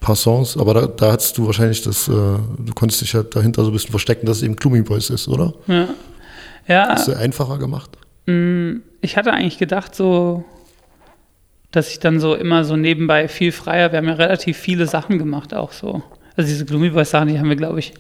paar 0.01 0.17
Songs, 0.17 0.57
aber 0.57 0.75
da, 0.75 0.87
da 0.87 1.13
hattest 1.13 1.37
du 1.39 1.47
wahrscheinlich 1.47 1.83
das, 1.83 2.09
äh, 2.09 2.13
du 2.13 2.73
konntest 2.75 3.01
dich 3.01 3.15
halt 3.15 3.35
dahinter 3.35 3.63
so 3.65 3.71
ein 3.71 3.73
bisschen 3.73 3.91
verstecken, 3.91 4.27
dass 4.27 4.39
es 4.39 4.43
eben 4.43 4.57
Gloomy 4.57 4.83
Boys 4.83 5.11
ist, 5.11 5.27
oder? 5.29 5.55
Ja. 5.67 5.89
Ja, 6.67 6.89
Hast 6.91 7.09
du 7.09 7.15
einfacher 7.17 7.59
gemacht? 7.59 7.91
ich 9.03 9.17
hatte 9.17 9.33
eigentlich 9.33 9.59
gedacht, 9.59 9.95
so, 9.95 10.45
dass 11.71 11.91
ich 11.91 12.01
dann 12.01 12.19
so 12.19 12.35
immer 12.35 12.65
so 12.65 12.75
nebenbei 12.77 13.29
viel 13.29 13.53
freier, 13.53 13.93
wir 13.93 13.99
haben 13.99 14.09
ja 14.09 14.15
relativ 14.15 14.57
viele 14.57 14.87
Sachen 14.87 15.19
gemacht 15.19 15.55
auch 15.55 15.71
so. 15.71 16.03
Also 16.37 16.49
diese 16.49 16.65
Gloomy 16.65 16.91
Boys 16.91 17.11
Sachen, 17.11 17.29
die 17.29 17.39
haben 17.39 17.49
wir, 17.49 17.55
glaube 17.55 17.79
ich, 17.79 17.95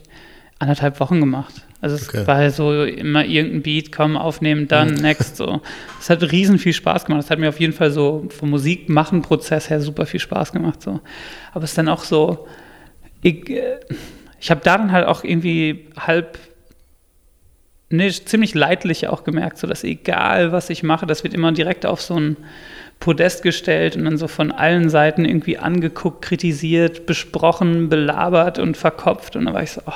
anderthalb 0.58 0.98
Wochen 0.98 1.20
gemacht. 1.20 1.54
Also 1.80 1.94
es 1.94 2.08
Okay. 2.08 2.26
war 2.26 2.50
so 2.50 2.82
immer 2.84 3.24
irgendein 3.24 3.62
Beat, 3.62 3.92
komm, 3.92 4.16
aufnehmen, 4.16 4.66
dann 4.66 4.94
next 4.94 5.36
so. 5.36 5.60
Es 6.00 6.10
hat 6.10 6.22
riesen 6.32 6.58
viel 6.58 6.72
Spaß 6.72 7.04
gemacht. 7.04 7.22
Es 7.22 7.30
hat 7.30 7.38
mir 7.38 7.50
auf 7.50 7.60
jeden 7.60 7.72
Fall 7.74 7.92
so 7.92 8.26
vom 8.36 8.50
Musikmachen-Prozess 8.50 9.70
her 9.70 9.80
super 9.80 10.06
viel 10.06 10.18
Spaß 10.20 10.52
gemacht. 10.52 10.82
So. 10.82 11.00
Aber 11.52 11.62
es 11.64 11.70
ist 11.70 11.78
dann 11.78 11.88
auch 11.88 12.02
so, 12.02 12.48
ich, 13.22 13.48
äh, 13.50 13.78
ich 14.40 14.50
habe 14.50 14.60
da 14.64 14.76
dann 14.78 14.90
halt 14.90 15.06
auch 15.06 15.22
irgendwie 15.22 15.86
halb 15.96 16.38
nee, 17.88 18.10
ziemlich 18.10 18.54
leidlich 18.54 19.08
auch 19.08 19.24
gemerkt, 19.24 19.58
so 19.58 19.66
dass 19.66 19.84
egal 19.84 20.52
was 20.52 20.70
ich 20.70 20.82
mache, 20.82 21.06
das 21.06 21.24
wird 21.24 21.34
immer 21.34 21.52
direkt 21.52 21.86
auf 21.86 22.00
so 22.00 22.18
ein 22.18 22.36
Podest 22.98 23.42
gestellt 23.42 23.96
und 23.96 24.04
dann 24.04 24.16
so 24.16 24.26
von 24.26 24.50
allen 24.50 24.88
Seiten 24.88 25.24
irgendwie 25.24 25.58
angeguckt, 25.58 26.22
kritisiert, 26.22 27.06
besprochen, 27.06 27.88
belabert 27.88 28.58
und 28.58 28.76
verkopft. 28.76 29.36
Und 29.36 29.44
dann 29.44 29.54
war 29.54 29.62
ich 29.62 29.72
so, 29.72 29.82
oh, 29.86 29.92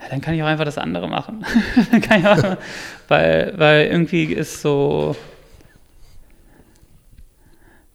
ja, 0.00 0.08
dann 0.08 0.20
kann 0.20 0.34
ich 0.34 0.42
auch 0.42 0.46
einfach 0.46 0.64
das 0.64 0.78
andere 0.78 1.08
machen. 1.08 1.44
dann 1.90 2.00
kann 2.00 2.20
ich 2.20 2.26
auch, 2.26 2.56
weil, 3.08 3.52
weil 3.56 3.86
irgendwie 3.86 4.24
ist 4.24 4.62
so, 4.62 5.16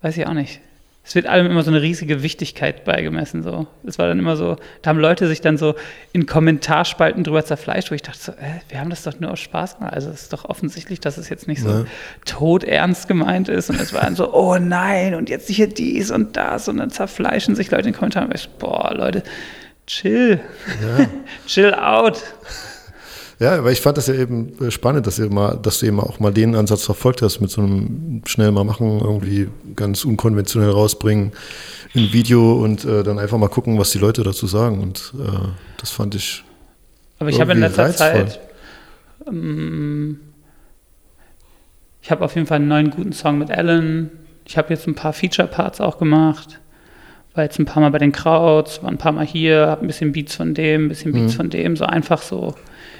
weiß 0.01 0.17
ich 0.17 0.27
auch 0.27 0.33
nicht. 0.33 0.59
Es 1.07 1.15
wird 1.15 1.25
allem 1.25 1.45
immer 1.45 1.63
so 1.63 1.71
eine 1.71 1.81
riesige 1.81 2.21
Wichtigkeit 2.21 2.83
beigemessen. 2.83 3.41
So. 3.41 3.65
Es 3.85 3.97
war 3.97 4.09
dann 4.09 4.19
immer 4.19 4.35
so, 4.35 4.57
da 4.81 4.89
haben 4.89 4.99
Leute 4.99 5.25
sich 5.29 5.39
dann 5.39 5.57
so 5.57 5.75
in 6.11 6.25
Kommentarspalten 6.25 7.23
drüber 7.23 7.45
zerfleischt, 7.45 7.91
wo 7.91 7.95
ich 7.95 8.01
dachte 8.01 8.19
so, 8.19 8.31
äh, 8.33 8.59
wir 8.67 8.81
haben 8.81 8.89
das 8.89 9.03
doch 9.03 9.17
nur 9.17 9.31
aus 9.31 9.39
Spaß 9.39 9.77
gemacht. 9.77 9.93
Also 9.93 10.09
es 10.09 10.23
ist 10.23 10.33
doch 10.33 10.43
offensichtlich, 10.43 10.99
dass 10.99 11.17
es 11.17 11.29
jetzt 11.29 11.47
nicht 11.47 11.61
so 11.61 11.69
Ja. 11.69 11.85
todernst 12.25 13.07
gemeint 13.07 13.47
ist. 13.47 13.69
Und 13.69 13.79
es 13.79 13.93
war 13.93 14.01
dann 14.01 14.17
so, 14.17 14.33
oh 14.33 14.57
nein, 14.57 15.15
und 15.15 15.29
jetzt 15.29 15.47
hier 15.49 15.67
dies 15.67 16.11
und 16.11 16.35
das. 16.35 16.67
Und 16.67 16.75
dann 16.75 16.89
zerfleischen 16.89 17.55
sich 17.55 17.71
Leute 17.71 17.87
in 17.87 17.93
den 17.93 17.97
Kommentaren. 17.97 18.27
Und 18.27 18.35
ich, 18.35 18.49
boah, 18.49 18.93
Leute, 18.93 19.23
chill. 19.87 20.41
chill 21.47 21.73
out. 21.73 22.21
Ja, 23.39 23.63
weil 23.63 23.73
ich 23.73 23.81
fand 23.81 23.97
das 23.97 24.07
ja 24.07 24.15
eben 24.15 24.59
äh, 24.59 24.71
spannend, 24.71 25.05
dass, 25.05 25.19
ihr 25.19 25.29
mal, 25.29 25.59
dass 25.61 25.79
du 25.79 25.85
eben 25.85 25.99
auch 25.99 26.19
mal 26.19 26.33
den 26.33 26.55
Ansatz 26.55 26.83
verfolgt 26.83 27.21
hast, 27.21 27.39
mit 27.39 27.51
so 27.51 27.61
einem 27.61 28.23
schnell 28.25 28.51
mal 28.51 28.63
machen, 28.63 28.99
irgendwie 28.99 29.47
ganz 29.75 30.05
unkonventionell 30.05 30.71
rausbringen, 30.71 31.33
ein 31.95 32.13
Video 32.13 32.53
und 32.63 32.83
äh, 32.83 33.03
dann 33.03 33.19
einfach 33.19 33.37
mal 33.37 33.49
gucken, 33.49 33.77
was 33.77 33.91
die 33.91 33.99
Leute 33.99 34.23
dazu 34.23 34.47
sagen. 34.47 34.81
Und 34.81 35.13
äh, 35.19 35.47
das 35.79 35.91
fand 35.91 36.15
ich. 36.15 36.43
Aber 37.19 37.29
ich 37.29 37.39
habe 37.39 37.51
in 37.51 37.59
letzter 37.59 37.85
reizvoll. 37.85 38.27
Zeit, 38.27 38.39
ähm, 39.27 40.19
ich 42.01 42.09
habe 42.09 42.25
auf 42.25 42.33
jeden 42.35 42.47
Fall 42.47 42.57
einen 42.57 42.69
neuen 42.69 42.89
guten 42.89 43.13
Song 43.13 43.37
mit 43.37 43.51
Alan. 43.51 44.09
Ich 44.45 44.57
habe 44.57 44.73
jetzt 44.73 44.87
ein 44.87 44.95
paar 44.95 45.13
Feature-Parts 45.13 45.79
auch 45.79 45.99
gemacht. 45.99 46.59
War 47.35 47.43
jetzt 47.43 47.59
ein 47.59 47.65
paar 47.65 47.81
Mal 47.81 47.91
bei 47.91 47.99
den 47.99 48.13
Krauts, 48.13 48.81
war 48.81 48.89
ein 48.89 48.97
paar 48.97 49.11
Mal 49.11 49.25
hier, 49.25 49.67
habe 49.67 49.85
ein 49.85 49.87
bisschen 49.87 50.11
Beats 50.11 50.35
von 50.35 50.55
dem, 50.55 50.85
ein 50.85 50.89
bisschen 50.89 51.11
Beats 51.11 51.35
von 51.35 51.51
dem, 51.51 51.75
so 51.75 51.85
einfach 51.85 52.21
so 52.23 52.55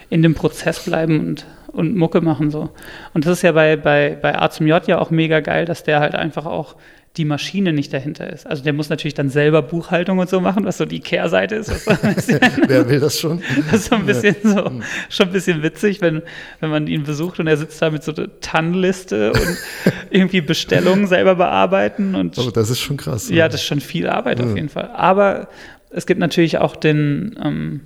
in 0.09 0.21
dem 0.21 0.33
Prozess 0.33 0.79
bleiben 0.79 1.19
und, 1.19 1.45
und 1.67 1.95
Mucke 1.95 2.21
machen 2.21 2.51
so. 2.51 2.69
Und 3.13 3.25
das 3.25 3.33
ist 3.33 3.41
ja 3.41 3.51
bei, 3.51 3.75
bei, 3.75 4.17
bei 4.21 4.39
A 4.39 4.49
zum 4.49 4.67
J 4.67 4.85
ja 4.87 4.99
auch 4.99 5.09
mega 5.09 5.39
geil, 5.39 5.65
dass 5.65 5.83
der 5.83 5.99
halt 5.99 6.15
einfach 6.15 6.45
auch 6.45 6.75
die 7.17 7.25
Maschine 7.25 7.73
nicht 7.73 7.91
dahinter 7.93 8.31
ist. 8.31 8.45
Also 8.45 8.63
der 8.63 8.73
muss 8.73 8.89
natürlich 8.89 9.15
dann 9.15 9.29
selber 9.29 9.63
Buchhaltung 9.63 10.19
und 10.19 10.29
so 10.29 10.39
machen, 10.39 10.65
was 10.65 10.77
so 10.77 10.85
die 10.85 10.99
Kehrseite 10.99 11.55
ist. 11.55 11.69
Bisschen 12.13 12.39
Wer 12.67 12.87
will 12.87 12.99
das 12.99 13.19
schon? 13.19 13.41
das 13.71 13.81
ist 13.81 13.89
so 13.89 13.95
ein 13.95 14.05
bisschen 14.05 14.35
so, 14.43 14.71
schon 15.09 15.27
ein 15.27 15.33
bisschen 15.33 15.63
witzig, 15.63 16.01
wenn, 16.01 16.21
wenn 16.59 16.69
man 16.69 16.87
ihn 16.87 17.03
besucht 17.03 17.39
und 17.39 17.47
er 17.47 17.57
sitzt 17.57 17.81
da 17.81 17.89
mit 17.89 18.03
so 18.03 18.13
einer 18.13 18.27
TAN-Liste 18.39 19.31
und 19.31 19.57
irgendwie 20.11 20.41
Bestellungen 20.41 21.07
selber 21.07 21.35
bearbeiten 21.35 22.13
und 22.13 22.37
Aber 22.37 22.51
das 22.51 22.69
ist 22.69 22.79
schon 22.79 22.97
krass. 22.97 23.29
ja, 23.29 23.47
das 23.47 23.61
ist 23.61 23.67
schon 23.67 23.81
viel 23.81 24.07
Arbeit 24.07 24.39
auf 24.39 24.55
jeden 24.55 24.69
Fall. 24.69 24.91
Aber 24.93 25.47
es 25.89 26.05
gibt 26.05 26.19
natürlich 26.19 26.59
auch 26.59 26.75
den 26.75 27.37
ähm, 27.43 27.81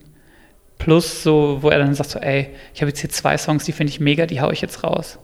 Plus, 0.84 1.24
so, 1.24 1.60
wo 1.62 1.70
er 1.70 1.80
dann 1.80 1.94
sagt 1.94 2.10
so, 2.10 2.20
ey, 2.20 2.50
ich 2.74 2.82
habe 2.82 2.90
jetzt 2.90 3.00
hier 3.00 3.10
zwei 3.10 3.38
Songs, 3.38 3.66
die 3.66 3.72
finde 3.72 3.92
ich 3.92 4.00
mega, 4.00 4.26
die 4.26 4.42
hau 4.42 4.52
ich 4.52 4.62
jetzt 4.62 4.84
raus. 4.84 5.20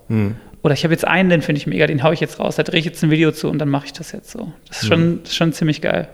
Oder 0.63 0.73
ich 0.73 0.83
habe 0.83 0.93
jetzt 0.93 1.05
einen, 1.05 1.29
den 1.29 1.41
finde 1.41 1.59
ich 1.59 1.67
mega, 1.67 1.87
den 1.87 2.03
hau 2.03 2.11
ich 2.11 2.19
jetzt 2.19 2.39
raus, 2.39 2.55
da 2.57 2.63
drehe 2.63 2.79
ich 2.79 2.85
jetzt 2.85 3.03
ein 3.03 3.09
Video 3.09 3.31
zu 3.31 3.49
und 3.49 3.57
dann 3.59 3.69
mache 3.69 3.85
ich 3.85 3.93
das 3.93 4.11
jetzt 4.11 4.31
so. 4.31 4.51
Das 4.67 4.81
ist 4.81 4.87
schon, 4.89 5.19
das 5.23 5.31
ist 5.31 5.35
schon 5.35 5.53
ziemlich 5.53 5.81
geil. 5.81 6.09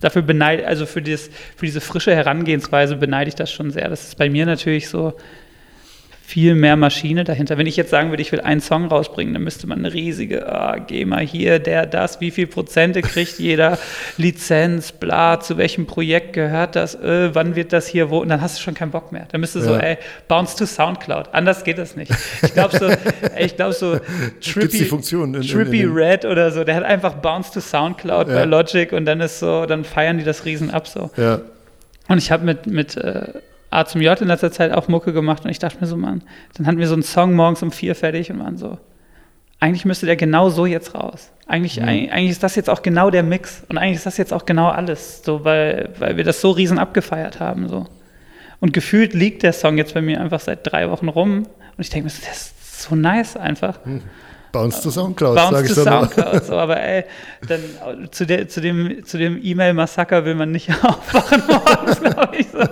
Dafür 0.00 0.22
beneide, 0.22 0.66
also 0.66 0.86
für, 0.86 1.02
dieses, 1.02 1.30
für 1.56 1.66
diese 1.66 1.80
frische 1.80 2.14
Herangehensweise 2.14 2.96
beneide 2.96 3.28
ich 3.28 3.34
das 3.34 3.50
schon 3.50 3.70
sehr. 3.70 3.88
Das 3.88 4.04
ist 4.04 4.18
bei 4.18 4.30
mir 4.30 4.46
natürlich 4.46 4.88
so 4.88 5.14
viel 6.30 6.54
mehr 6.54 6.76
Maschine 6.76 7.24
dahinter. 7.24 7.58
Wenn 7.58 7.66
ich 7.66 7.76
jetzt 7.76 7.90
sagen 7.90 8.10
würde, 8.10 8.22
ich 8.22 8.30
will 8.30 8.40
einen 8.40 8.60
Song 8.60 8.86
rausbringen, 8.86 9.34
dann 9.34 9.42
müsste 9.42 9.66
man 9.66 9.80
eine 9.80 9.92
riesige, 9.92 10.46
ah, 10.48 10.76
geh 10.78 11.04
mal 11.04 11.24
hier, 11.26 11.58
der, 11.58 11.86
das, 11.86 12.20
wie 12.20 12.30
viel 12.30 12.46
Prozente 12.46 13.02
kriegt 13.02 13.38
jeder, 13.40 13.78
Lizenz, 14.16 14.92
bla, 14.92 15.40
zu 15.40 15.56
welchem 15.56 15.86
Projekt 15.86 16.32
gehört 16.34 16.76
das, 16.76 16.94
äh, 16.94 17.34
wann 17.34 17.56
wird 17.56 17.72
das 17.72 17.88
hier, 17.88 18.10
wo, 18.10 18.18
und 18.18 18.28
dann 18.28 18.40
hast 18.40 18.58
du 18.58 18.62
schon 18.62 18.74
keinen 18.74 18.92
Bock 18.92 19.10
mehr. 19.10 19.26
Dann 19.32 19.40
müsste 19.40 19.60
so, 19.60 19.72
Ja. 19.72 19.80
ey, 19.80 19.98
bounce 20.28 20.54
to 20.56 20.66
Soundcloud. 20.66 21.30
Anders 21.32 21.64
geht 21.64 21.78
das 21.78 21.96
nicht. 21.96 22.12
Ich 22.42 22.52
glaube 22.54 22.78
so, 22.78 22.88
ich 23.38 23.56
glaube 23.56 23.72
so, 23.72 23.98
Trippy, 24.40 24.78
in- 24.78 25.34
in- 25.34 25.42
Trippy 25.42 25.80
in 25.80 25.88
den- 25.88 25.92
Red 25.92 26.24
oder 26.24 26.52
so, 26.52 26.62
der 26.62 26.76
hat 26.76 26.84
einfach 26.84 27.14
bounce 27.14 27.50
to 27.52 27.60
Soundcloud 27.60 28.28
Ja. 28.28 28.34
bei 28.34 28.44
Logic 28.44 28.92
und 28.92 29.04
dann 29.06 29.20
ist 29.20 29.40
so, 29.40 29.66
dann 29.66 29.84
feiern 29.84 30.18
die 30.18 30.24
das 30.24 30.44
riesen 30.44 30.70
ab 30.70 30.86
so. 30.86 31.10
Ja. 31.16 31.40
Und 32.08 32.18
ich 32.18 32.30
habe 32.30 32.44
mit, 32.44 32.66
mit 32.66 32.96
äh, 32.96 33.24
A 33.70 33.84
zum 33.84 34.00
J 34.00 34.20
in 34.20 34.28
letzter 34.28 34.50
Zeit 34.50 34.72
auch 34.72 34.88
Mucke 34.88 35.12
gemacht 35.12 35.44
und 35.44 35.50
ich 35.50 35.58
dachte 35.58 35.78
mir 35.80 35.86
so, 35.86 35.96
Mann, 35.96 36.22
dann 36.54 36.66
hatten 36.66 36.78
wir 36.78 36.88
so 36.88 36.94
einen 36.94 37.02
Song 37.04 37.34
morgens 37.34 37.62
um 37.62 37.70
vier 37.70 37.94
fertig 37.94 38.30
und 38.30 38.40
waren 38.40 38.56
so, 38.56 38.78
eigentlich 39.60 39.84
müsste 39.84 40.06
der 40.06 40.16
genau 40.16 40.48
so 40.50 40.66
jetzt 40.66 40.94
raus. 40.94 41.30
Eigentlich, 41.46 41.82
eig- 41.82 42.10
eigentlich 42.10 42.30
ist 42.30 42.42
das 42.42 42.56
jetzt 42.56 42.70
auch 42.70 42.82
genau 42.82 43.10
der 43.10 43.22
Mix 43.22 43.62
und 43.68 43.78
eigentlich 43.78 43.96
ist 43.96 44.06
das 44.06 44.16
jetzt 44.16 44.32
auch 44.32 44.46
genau 44.46 44.68
alles, 44.68 45.22
so, 45.24 45.44
weil, 45.44 45.90
weil 45.98 46.16
wir 46.16 46.24
das 46.24 46.40
so 46.40 46.50
riesen 46.50 46.78
abgefeiert 46.78 47.38
haben. 47.40 47.68
So. 47.68 47.86
Und 48.58 48.72
gefühlt 48.72 49.14
liegt 49.14 49.42
der 49.42 49.52
Song 49.52 49.76
jetzt 49.78 49.94
bei 49.94 50.02
mir 50.02 50.20
einfach 50.20 50.40
seit 50.40 50.60
drei 50.70 50.90
Wochen 50.90 51.08
rum 51.08 51.38
und 51.38 51.46
ich 51.78 51.90
denke 51.90 52.04
mir, 52.04 52.10
so, 52.10 52.22
das 52.26 52.52
ist 52.52 52.82
so 52.82 52.94
nice 52.96 53.36
einfach. 53.36 53.78
Bounce 54.52 54.80
to 54.82 54.90
Soundcloud, 54.90 55.36
Bounce 55.36 55.50
sage 55.56 55.68
ich 55.68 55.74
to 55.74 55.80
nur. 55.84 56.00
Soundcloud, 56.08 56.44
so, 56.44 56.54
aber 56.56 56.80
ey, 56.80 57.04
dann 57.46 57.60
zu, 58.10 58.26
der, 58.26 58.48
zu 58.48 58.60
dem, 58.60 59.04
zu 59.04 59.18
dem 59.18 59.38
E-Mail-Massaker 59.42 60.24
will 60.24 60.34
man 60.34 60.50
nicht 60.52 60.70
aufwachen 60.82 61.42
morgens, 61.46 62.00
glaube 62.00 62.36
ich 62.36 62.46
so. 62.50 62.58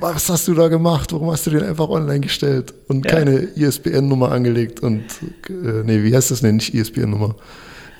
Was 0.00 0.28
hast 0.28 0.46
du 0.48 0.54
da 0.54 0.68
gemacht? 0.68 1.12
Warum 1.12 1.30
hast 1.32 1.46
du 1.46 1.50
den 1.50 1.64
einfach 1.64 1.88
online 1.88 2.20
gestellt 2.20 2.72
und 2.86 3.04
Ja. 3.04 3.12
keine 3.12 3.48
ISBN-Nummer 3.56 4.30
angelegt? 4.32 4.80
Und, 4.80 5.02
äh, 5.48 5.82
nee, 5.84 6.02
wie 6.04 6.14
heißt 6.14 6.30
das 6.30 6.40
denn? 6.40 6.56
Nicht 6.56 6.72
ISBN-Nummer. 6.74 7.34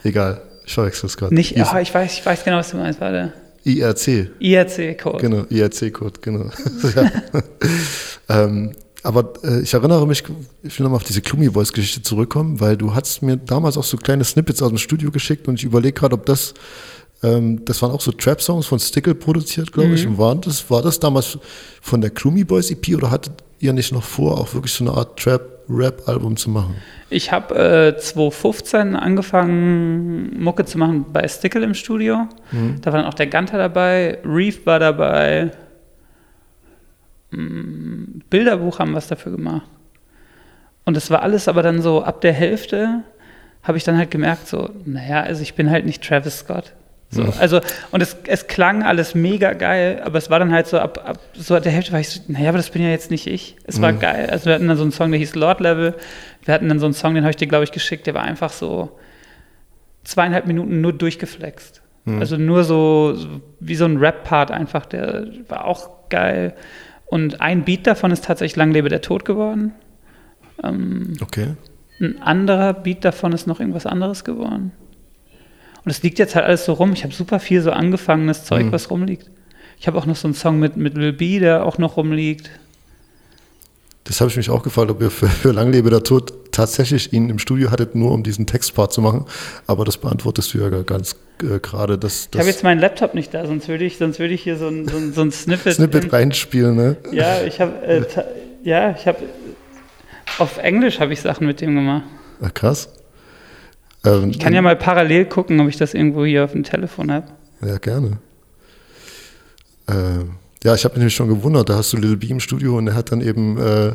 Egal, 0.05 0.41
ich 0.65 0.75
verwechsel 0.75 1.07
es 1.07 1.17
gerade. 1.17 1.35
Nicht, 1.35 1.57
IS 1.57 1.69
ah, 1.69 1.81
ich 1.81 1.93
weiß, 1.93 2.13
ich 2.19 2.25
weiß 2.25 2.45
genau, 2.45 2.59
was 2.59 2.71
du 2.71 2.77
meinst, 2.77 3.01
warte. 3.01 3.33
IRC, 3.65 4.31
IRC-Code. 4.39 5.19
genau, 5.19 5.43
IRC-Code, 5.51 6.21
genau. 6.23 6.51
ähm, 8.29 8.73
aber 9.09 9.33
äh, 9.43 9.63
ich 9.63 9.73
erinnere 9.73 10.07
mich, 10.07 10.23
ich 10.63 10.79
will 10.79 10.85
nochmal 10.85 10.99
auf 10.99 11.05
diese 11.05 11.23
Klumi 11.23 11.49
Boys 11.49 11.73
Geschichte 11.73 12.03
zurückkommen, 12.03 12.61
weil 12.61 12.77
du 12.77 12.95
hast 12.95 13.23
mir 13.23 13.39
damals 13.39 13.79
auch 13.79 13.85
so 13.85 13.97
kleine 13.97 14.23
Snippets 14.23 14.61
aus 14.61 14.69
dem 14.69 14.77
Studio 14.77 15.11
geschickt 15.11 15.49
und 15.49 15.55
ich 15.55 15.65
überlege 15.65 15.95
gerade, 15.95 16.15
ob 16.15 16.27
das, 16.27 16.53
ähm, 17.23 17.65
das 17.65 17.81
waren 17.81 17.91
auch 17.91 18.03
so 18.03 18.13
Trap-Songs 18.13 18.67
von 18.67 18.79
Stickle 18.79 19.15
produziert, 19.15 19.73
glaube 19.73 19.95
ich. 19.95 20.07
Und 20.07 20.19
waren 20.19 20.43
das, 20.43 20.71
war 20.71 20.83
das 20.83 21.01
damals 21.01 21.39
von 21.81 22.03
der 22.03 22.11
Klumi 22.11 22.45
Boys 22.45 22.71
EP 22.71 22.97
oder 22.97 23.11
hattet 23.11 23.33
ihr 23.61 23.73
nicht 23.73 23.93
noch 23.93 24.03
vor, 24.03 24.39
auch 24.39 24.53
wirklich 24.53 24.75
so 24.75 24.85
eine 24.85 24.93
Art 24.93 25.19
Trap-Rap-Album 25.19 26.37
zu 26.37 26.51
machen? 26.51 26.75
Ich 27.09 27.33
habe 27.33 27.55
äh, 27.57 27.97
2015 27.97 28.95
angefangen, 28.95 30.39
Mucke 30.39 30.67
zu 30.67 30.77
machen 30.77 31.07
bei 31.15 31.27
Stickle 31.27 31.65
im 31.65 31.73
Studio. 31.73 32.29
Da 32.83 32.93
war 32.93 33.01
dann 33.01 33.09
auch 33.09 33.15
der 33.15 33.29
Ganter 33.29 33.57
dabei, 33.57 34.19
Reef 34.23 34.67
war 34.67 34.79
dabei. 34.79 35.51
Mm, 37.31 38.21
Bilderbuch 38.31 38.79
haben 38.79 38.95
was 38.95 39.09
dafür 39.09 39.33
gemacht. 39.33 39.69
Und 40.85 40.97
das 40.97 41.11
war 41.11 41.23
alles 41.23 41.49
aber 41.49 41.63
dann 41.63 41.83
so 41.83 42.03
ab 42.03 42.21
der 42.21 42.33
Hälfte 42.33 43.03
habe 43.63 43.77
ich 43.77 43.85
dann 43.85 43.99
halt 43.99 44.11
gemerkt, 44.11 44.47
so, 44.49 44.71
naja, 44.85 45.21
also 45.23 45.43
ich 45.43 45.55
bin 45.55 45.71
halt 45.71 45.85
nicht 45.85 46.03
Travis 46.03 46.39
Scott. 46.39 46.73
So, 47.11 47.25
Also, 47.39 47.61
und 47.91 48.03
es, 48.03 48.17
es 48.27 48.47
klang 48.47 48.83
alles 48.83 49.15
mega 49.15 49.55
geil, 49.55 50.03
aber 50.05 50.19
es 50.19 50.29
war 50.29 50.39
dann 50.39 50.53
halt 50.53 50.67
so, 50.67 50.79
ab, 50.79 51.03
ab 51.07 51.19
so 51.35 51.55
ab 51.57 51.63
der 51.63 51.73
Hälfte 51.73 51.93
war 51.93 52.01
ich 52.01 52.11
so, 52.11 52.21
naja, 52.29 52.51
aber 52.51 52.59
das 52.59 52.71
bin 52.71 52.83
ja 52.83 52.89
jetzt 52.91 53.11
nicht 53.11 53.27
ich. 53.27 53.57
Es 53.65 53.81
war 53.81 53.93
geil. 53.95 54.29
Also 54.31 54.47
wir 54.47 54.55
hatten 54.55 54.69
dann 54.69 54.77
so 54.77 54.83
einen 54.83 54.93
Song, 54.93 55.11
der 55.11 55.19
hieß 55.19 55.35
Lord 55.35 55.61
Level. 55.61 55.95
Wir 56.45 56.55
hatten 56.55 56.69
dann 56.69 56.79
so 56.79 56.87
einen 56.87 56.95
Song, 56.95 57.15
den 57.15 57.25
habe 57.25 57.31
ich 57.31 57.37
dir, 57.37 57.49
glaube 57.49 57.65
ich, 57.65 57.73
geschickt, 57.73 58.07
der 58.07 58.15
war 58.15 58.23
einfach 58.23 58.51
so 58.51 58.99
zweieinhalb 60.05 60.47
Minuten 60.47 60.81
nur 60.81 60.93
durchgeflext. 60.93 61.83
Also 62.21 62.37
nur 62.39 62.65
so, 62.65 63.13
so 63.15 63.29
wie 63.61 63.75
so 63.75 63.85
ein 63.85 63.99
Rap-Part 63.99 64.51
einfach, 64.51 64.87
der 64.87 65.27
war 65.49 65.67
auch 65.67 66.09
geil. 66.09 66.55
Und 67.11 67.41
ein 67.41 67.65
Beat 67.65 67.87
davon 67.87 68.11
ist 68.11 68.25
tatsächlich 68.25 68.57
Lang 68.57 68.71
lebe 68.71 68.89
der 68.89 69.01
Tod 69.01 69.25
geworden. 69.25 69.73
Okay. 71.21 71.55
Ein 72.01 72.21
anderer 72.21 72.75
Beat 72.75 73.05
davon 73.05 73.33
ist 73.33 73.47
noch 73.47 73.61
irgendwas 73.61 73.87
anderes 73.87 74.25
geworden. 74.25 74.73
Und 75.85 75.91
es 75.91 76.03
liegt 76.03 76.19
jetzt 76.19 76.35
halt 76.35 76.45
alles 76.45 76.65
so 76.65 76.75
rum. 76.75 76.93
Ich 76.93 77.05
habe 77.05 77.15
super 77.15 77.41
viel 77.41 77.63
so 77.63 77.71
angefangenes 77.71 78.45
Zeug, 78.45 78.67
was 78.73 78.91
rumliegt. 78.91 79.31
Ich 79.81 79.87
habe 79.87 79.97
auch 79.97 80.07
noch 80.07 80.17
so 80.17 80.29
einen 80.29 80.35
Song 80.35 80.59
mit, 80.59 80.77
mit 80.77 80.97
Lil 80.97 81.13
B, 81.13 81.39
der 81.39 81.65
auch 81.65 81.79
noch 81.79 81.97
rumliegt. 81.97 82.51
Das 84.09 84.23
habe 84.23 84.31
ich 84.31 84.39
mich 84.39 84.49
auch 84.49 84.63
gefragt, 84.63 84.91
ob 84.91 85.03
ihr 85.03 85.11
für, 85.11 85.29
für 85.29 85.53
Lang 85.53 85.71
lebe 85.71 85.91
der 85.91 86.03
Tod 86.03 86.33
tatsächlich 86.51 87.13
ihn 87.13 87.29
im 87.29 87.39
Studio 87.39 87.71
hattet, 87.71 87.95
nur 87.95 88.13
um 88.13 88.23
diesen 88.23 88.47
Textpart 88.47 88.91
zu 88.91 89.03
machen. 89.03 89.27
Aber 89.67 89.85
das 89.85 89.99
beantwortest 89.99 90.55
du 90.55 90.61
ja 90.61 90.71
ganz 90.83 91.15
äh, 91.43 91.59
gerade. 91.61 91.99
dass 91.99 92.31
Ich 92.33 92.39
habe 92.39 92.49
jetzt 92.49 92.65
meinen 92.65 92.81
Laptop 92.81 93.13
nicht 93.13 93.35
da, 93.35 93.47
sonst 93.47 93.69
würde 93.69 93.85
ich, 93.85 93.99
sonst 93.99 94.19
würde 94.19 94.33
ich 94.33 94.43
hier 94.43 94.57
so 94.57 94.69
ein, 94.69 94.89
so 94.89 94.97
ein, 94.97 95.13
so 95.13 95.21
ein 95.21 95.31
Snippet. 95.31 95.75
Snippet 95.75 96.11
reinspielen, 96.11 96.75
ne? 96.75 96.97
Ja, 97.13 97.43
ich 97.43 97.61
habe, 97.61 97.83
äh, 97.83 98.03
ja, 98.65 98.97
ich 98.99 99.07
habe, 99.07 99.19
auf 100.39 100.57
Englisch 100.57 101.01
habe 101.01 101.13
ich 101.13 101.21
Sachen 101.21 101.47
mit 101.47 101.61
dem 101.61 101.75
gemacht. 101.75 102.05
Ach, 102.41 102.55
krass. 102.55 102.89
Ähm, 104.07 104.31
Ich 104.31 104.39
kann 104.39 104.55
ja 104.55 104.63
mal 104.63 104.77
parallel 104.77 105.27
gucken, 105.27 105.61
ob 105.61 105.69
ich 105.69 105.77
das 105.77 105.93
irgendwo 105.93 106.25
hier 106.25 106.45
auf 106.45 106.53
dem 106.53 106.65
Telefon 106.65 107.13
habe. 107.13 107.27
Ja, 107.61 107.77
gerne. 107.77 108.17
Äh, 109.87 110.25
ja, 110.65 110.75
ich 110.75 110.85
habe 110.85 110.95
mich 110.95 110.99
nämlich 110.99 111.15
schon 111.15 111.29
gewundert, 111.29 111.69
da 111.69 111.77
hast 111.77 111.93
du 111.93 111.97
Little 111.97 112.17
B 112.17 112.29
im 112.29 112.41
Studio 112.41 112.79
und 112.79 112.89
er 112.89 112.95
hat 112.95 113.13
dann 113.13 113.21
eben 113.21 113.59
äh, 113.59 113.93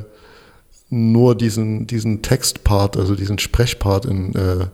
nur 0.89 1.36
diesen, 1.36 1.88
diesen 1.88 2.22
Textpart, 2.22 2.98
also 2.98 3.15
diesen 3.15 3.39
Sprechpart 3.39 4.05
in, 4.05 4.34
äh, 4.36 4.67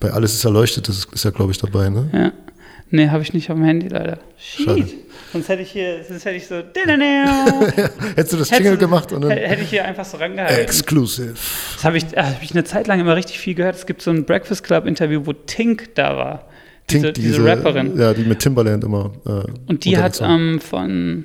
bei 0.00 0.10
Alles 0.10 0.34
ist 0.34 0.44
erleuchtet, 0.44 0.88
das 0.88 0.98
ist, 0.98 1.12
ist 1.12 1.24
ja, 1.24 1.30
glaube 1.30 1.52
ich, 1.52 1.58
dabei, 1.58 1.88
ne? 1.88 2.10
Ja. 2.12 2.32
Nee, 2.90 3.08
habe 3.08 3.22
ich 3.22 3.32
nicht 3.32 3.50
auf 3.50 3.56
dem 3.56 3.64
Handy 3.64 3.88
leider. 3.88 4.18
Schade. 4.36 4.82
Shit. 4.82 4.94
Sonst 5.32 5.48
hätte 5.48 5.62
ich 5.62 5.70
hier, 5.70 6.04
sonst 6.06 6.26
hätte 6.26 6.36
ich 6.36 6.46
so. 6.46 6.56
Hättest 8.16 8.32
du 8.34 8.36
das 8.36 8.50
Jingle 8.50 8.76
gemacht 8.76 9.12
und 9.12 9.22
dann 9.22 9.30
Hätte 9.30 9.62
ich 9.62 9.70
hier 9.70 9.86
einfach 9.86 10.04
so 10.04 10.18
rangehalten. 10.18 10.62
Exclusive. 10.62 11.32
Das 11.74 11.84
habe 11.84 11.96
ich, 11.96 12.04
äh, 12.12 12.22
hab 12.22 12.42
ich 12.42 12.50
eine 12.50 12.64
Zeit 12.64 12.86
lang 12.86 13.00
immer 13.00 13.16
richtig 13.16 13.38
viel 13.38 13.54
gehört. 13.54 13.76
Es 13.76 13.86
gibt 13.86 14.02
so 14.02 14.10
ein 14.10 14.26
Breakfast 14.26 14.62
Club 14.62 14.84
Interview, 14.84 15.22
wo 15.24 15.32
Tink 15.32 15.94
da 15.94 16.18
war. 16.18 16.48
Diese, 16.92 17.12
Tink, 17.12 17.26
diese, 17.26 17.44
Rapperin. 17.44 17.98
Ja, 17.98 18.12
die 18.14 18.24
mit 18.24 18.38
Timbaland 18.40 18.84
immer. 18.84 19.12
Äh, 19.26 19.50
Und 19.66 19.84
die 19.84 19.96
hat 19.96 20.20
ähm, 20.22 20.60
von, 20.60 21.24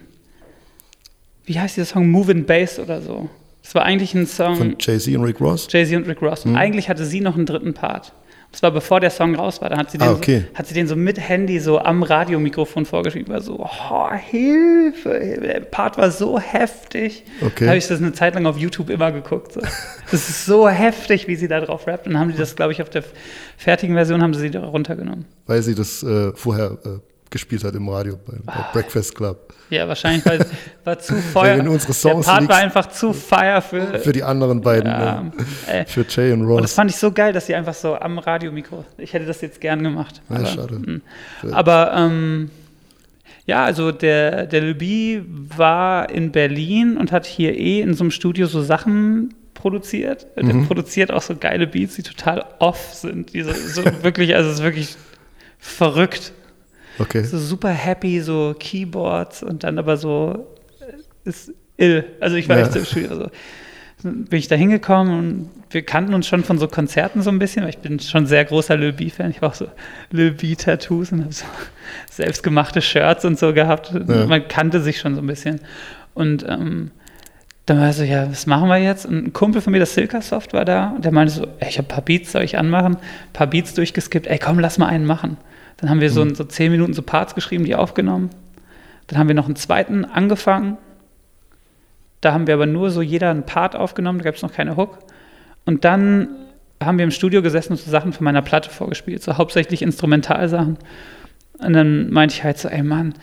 wie 1.46 1.60
heißt 1.60 1.78
dieser 1.78 1.86
Song? 1.86 2.10
Move 2.10 2.32
in 2.32 2.46
Bass 2.46 2.80
oder 2.80 3.02
so. 3.02 3.30
Das 3.64 3.76
war 3.76 3.84
eigentlich 3.84 4.14
ein 4.14 4.28
Song, 4.28 4.56
Von 4.56 4.76
Jay-Z 4.80 5.16
und 5.16 5.26
Rick 5.26 5.42
Ross. 5.42 5.68
Jay-Z 5.70 5.98
und 5.98 6.08
Rick 6.08 6.22
Ross. 6.22 6.46
Und 6.46 6.56
eigentlich 6.56 6.88
hatte 6.88 7.06
sie 7.06 7.20
noch 7.20 7.36
einen 7.36 7.46
dritten 7.46 7.74
Part. 7.74 8.14
Das 8.58 8.64
war 8.64 8.72
bevor 8.72 9.00
der 9.00 9.12
Song 9.12 9.36
raus 9.36 9.62
war. 9.62 9.70
Da 9.70 9.78
hat 9.78 9.92
sie 9.92 10.00
den, 10.00 10.08
Ah, 10.08 10.14
okay. 10.14 10.46
so, 10.52 10.58
hat 10.58 10.66
sie 10.66 10.74
den 10.74 10.88
so 10.88 10.96
mit 10.96 11.20
Handy 11.20 11.60
so 11.60 11.78
am 11.78 12.02
Radiomikrofon 12.02 12.88
vorgeschrieben. 12.88 13.32
War 13.32 13.40
so, 13.40 13.60
oh, 13.60 14.12
Hilfe. 14.12 15.38
Der 15.44 15.60
Part 15.60 16.00
war 16.00 16.10
so 16.10 16.40
heftig. 16.40 17.24
Okay. 17.40 17.66
Da 17.66 17.68
habe 17.68 17.78
ich 17.78 17.88
das 17.88 18.00
eine 18.02 18.14
Zeit 18.14 18.34
lang 18.34 18.48
auf 18.48 18.58
YouTube 18.58 18.90
immer 18.90 19.12
geguckt. 19.12 19.54
So. 19.54 19.62
Das 19.62 20.28
ist 20.28 20.48
so 20.48 20.68
heftig, 20.68 21.28
wie 21.28 21.36
sie 21.36 21.48
da 21.48 21.60
drauf 21.60 21.86
rappt. 21.86 22.08
Und 22.08 22.14
dann 22.14 22.22
haben 22.24 22.32
die 22.32 22.38
das, 22.38 22.56
glaube 22.56 22.72
ich, 22.72 22.82
auf 22.82 22.90
der 22.90 23.04
fertigen 23.58 23.94
Version 23.94 24.24
haben 24.24 24.34
sie 24.34 24.50
sie 24.50 24.58
runtergenommen. 24.58 25.26
Weil 25.46 25.62
sie 25.62 25.76
das 25.76 26.02
äh, 26.02 26.32
vorher 26.34 26.80
äh, 26.84 26.90
gespielt 27.30 27.64
hat 27.64 27.76
im 27.76 27.88
Radio 27.90 28.18
bei, 28.26 28.34
bei 28.46 28.54
Ah. 28.54 28.70
Breakfast 28.74 29.16
Club. 29.16 29.54
Ja, 29.70 29.88
wahrscheinlich, 29.88 30.26
weil 30.26 30.46
war 30.86 30.98
zu 31.00 31.16
Feuer. 31.16 31.58
wenn 31.58 31.68
unsere 31.68 31.94
Songs 31.94 32.26
der 32.26 32.32
Part 32.34 32.50
war 32.50 32.58
einfach 32.58 32.88
zu 32.90 33.12
Fire 33.14 33.62
für. 33.62 34.00
Für 34.00 34.14
die 34.14 34.24
anderen 34.24 34.62
beiden. 34.62 34.90
ja, 34.90 35.32
äh, 35.68 35.86
für 35.86 36.06
Jay 36.08 36.32
und 36.32 36.44
und 36.44 36.50
das 36.58 36.62
Ross. 36.72 36.74
fand 36.74 36.90
ich 36.92 36.96
so 36.98 37.12
geil, 37.12 37.34
dass 37.34 37.48
sie 37.48 37.56
einfach 37.56 37.74
so 37.74 37.96
am 37.96 38.18
Radiomikro. 38.20 38.86
Ich 38.98 39.14
hätte 39.14 39.26
das 39.26 39.42
jetzt 39.42 39.60
gern 39.60 39.84
gemacht. 39.84 40.22
Ja, 40.30 40.36
aber, 40.38 40.46
schade. 40.48 40.80
mh. 40.80 41.00
aber 41.52 41.94
ähm, 41.96 42.50
ja, 43.46 43.64
also 43.66 43.92
der, 43.92 44.46
der 44.46 44.62
Luby 44.62 45.24
war 45.56 46.10
in 46.10 46.32
Berlin 46.32 46.98
und 46.98 47.12
hat 47.12 47.26
hier 47.26 47.58
eh 47.58 47.82
in 47.82 47.94
so 47.94 48.04
einem 48.04 48.12
Studio 48.12 48.48
so 48.48 48.62
Sachen 48.62 49.34
produziert. 49.54 50.28
Der 50.36 50.44
Mhm. 50.46 50.68
produziert 50.68 51.12
auch 51.12 51.22
so 51.22 51.36
geile 51.36 51.66
Beats, 51.68 51.96
die 51.96 52.04
total 52.04 52.46
off 52.60 52.94
sind. 52.94 53.34
Die 53.34 53.42
so, 53.42 53.52
so 53.54 53.84
wirklich, 54.04 54.36
also 54.36 54.50
es 54.50 54.58
ist 54.58 54.64
wirklich 54.64 54.96
verrückt. 55.60 56.32
Okay. 57.00 57.24
So 57.24 57.38
super 57.38 57.70
happy, 57.70 58.22
so 58.22 58.56
Keyboards 58.58 59.44
und 59.44 59.64
dann 59.64 59.78
aber 59.78 59.98
so 59.98 60.48
äh, 60.80 61.30
ist 61.30 61.52
ill. 61.78 62.06
Also 62.20 62.36
ich 62.38 62.50
war 62.50 62.58
Ja. 62.58 62.64
echt 62.64 62.74
so 62.74 62.80
im 62.80 62.86
Studio. 62.86 63.16
So. 63.16 63.30
Bin 64.04 64.28
ich 64.40 64.48
da 64.48 64.56
hingekommen 64.56 65.18
und 65.20 65.50
wir 65.72 65.82
kannten 65.82 66.14
uns 66.14 66.28
schon 66.28 66.44
von 66.44 66.60
so 66.60 66.68
Konzerten 66.68 67.22
so 67.24 67.32
ein 67.32 67.40
bisschen, 67.40 67.64
weil 67.64 67.72
ich 67.72 67.80
bin 67.80 68.00
schon 68.00 68.28
sehr 68.28 68.46
großer 68.46 68.78
Lil 68.78 68.94
B-Fan. 68.94 69.32
Ich 69.32 69.42
war 69.42 69.50
auch 69.50 69.54
so 69.56 69.68
Lil 70.12 70.32
B-Tattoos 70.32 71.12
und 71.12 71.24
habe 71.24 71.34
so 71.34 71.46
selbstgemachte 72.12 72.82
Shirts 72.82 73.26
und 73.26 73.40
so 73.40 73.54
gehabt. 73.54 73.92
Ja. 74.08 74.26
Man 74.28 74.48
kannte 74.48 74.82
sich 74.82 75.00
schon 75.00 75.16
so 75.16 75.22
ein 75.22 75.28
bisschen. 75.28 75.60
Und 76.14 76.46
ähm, 76.48 76.92
dann 77.66 77.80
war 77.80 77.88
er 77.88 77.94
so, 77.94 78.04
ja, 78.04 78.30
was 78.30 78.46
machen 78.46 78.70
wir 78.70 78.78
jetzt? 78.78 79.06
Und 79.08 79.26
ein 79.28 79.34
Kumpel 79.34 79.62
von 79.62 79.72
mir, 79.72 79.80
der 79.80 79.88
Silkasoft, 79.88 80.54
war 80.54 80.64
da 80.64 80.92
und 80.96 81.04
der 81.04 81.12
meinte 81.12 81.34
so, 81.34 81.48
ey, 81.60 81.68
ich 81.68 81.78
habe 81.80 81.88
ein 81.88 81.90
paar 81.90 82.02
Beats, 82.04 82.32
soll 82.32 82.44
ich 82.44 82.58
anmachen? 82.58 82.96
Ein 82.98 83.34
paar 83.34 83.48
Beats 83.48 83.74
durchgeskippt, 83.74 84.28
ey, 84.28 84.38
komm, 84.40 84.60
lass 84.60 84.78
mal 84.78 84.88
einen 84.88 85.06
machen. 85.06 85.38
Dann 85.78 85.90
haben 85.90 86.02
wir 86.02 86.10
so, 86.10 86.28
so 86.34 86.44
zehn 86.44 86.72
Minuten 86.72 86.94
so 86.94 87.02
Parts 87.02 87.36
geschrieben, 87.36 87.64
die 87.64 87.76
aufgenommen. 87.76 88.30
Dann 89.08 89.20
haben 89.20 89.28
wir 89.28 89.36
noch 89.36 89.46
einen 89.46 89.56
zweiten 89.56 90.06
angefangen. 90.06 90.78
Da 92.22 92.34
haben 92.34 92.48
wir 92.48 92.56
aber 92.56 92.66
nur 92.66 92.90
so 92.90 93.02
jeder 93.02 93.30
einen 93.30 93.44
Part 93.44 93.76
aufgenommen, 93.76 94.20
da 94.20 94.26
gab 94.26 94.36
es 94.36 94.42
noch 94.42 94.52
keine 94.52 94.76
Hook. 94.76 95.00
Und 95.66 95.86
dann 95.86 96.30
haben 96.84 96.98
wir 96.98 97.06
im 97.06 97.12
Studio 97.12 97.42
gesessen 97.42 97.74
und 97.74 97.80
so 97.80 97.90
Sachen 97.90 98.14
von 98.14 98.24
meiner 98.24 98.42
Platte 98.42 98.70
vorgespielt, 98.70 99.22
so 99.22 99.38
hauptsächlich 99.38 99.82
Instrumentalsachen. 99.82 100.78
Und 101.60 101.74
dann 101.74 102.10
meinte 102.12 102.36
ich 102.36 102.44
halt 102.44 102.58
so, 102.58 102.70
ey 102.70 102.84
Mann, 102.84 103.14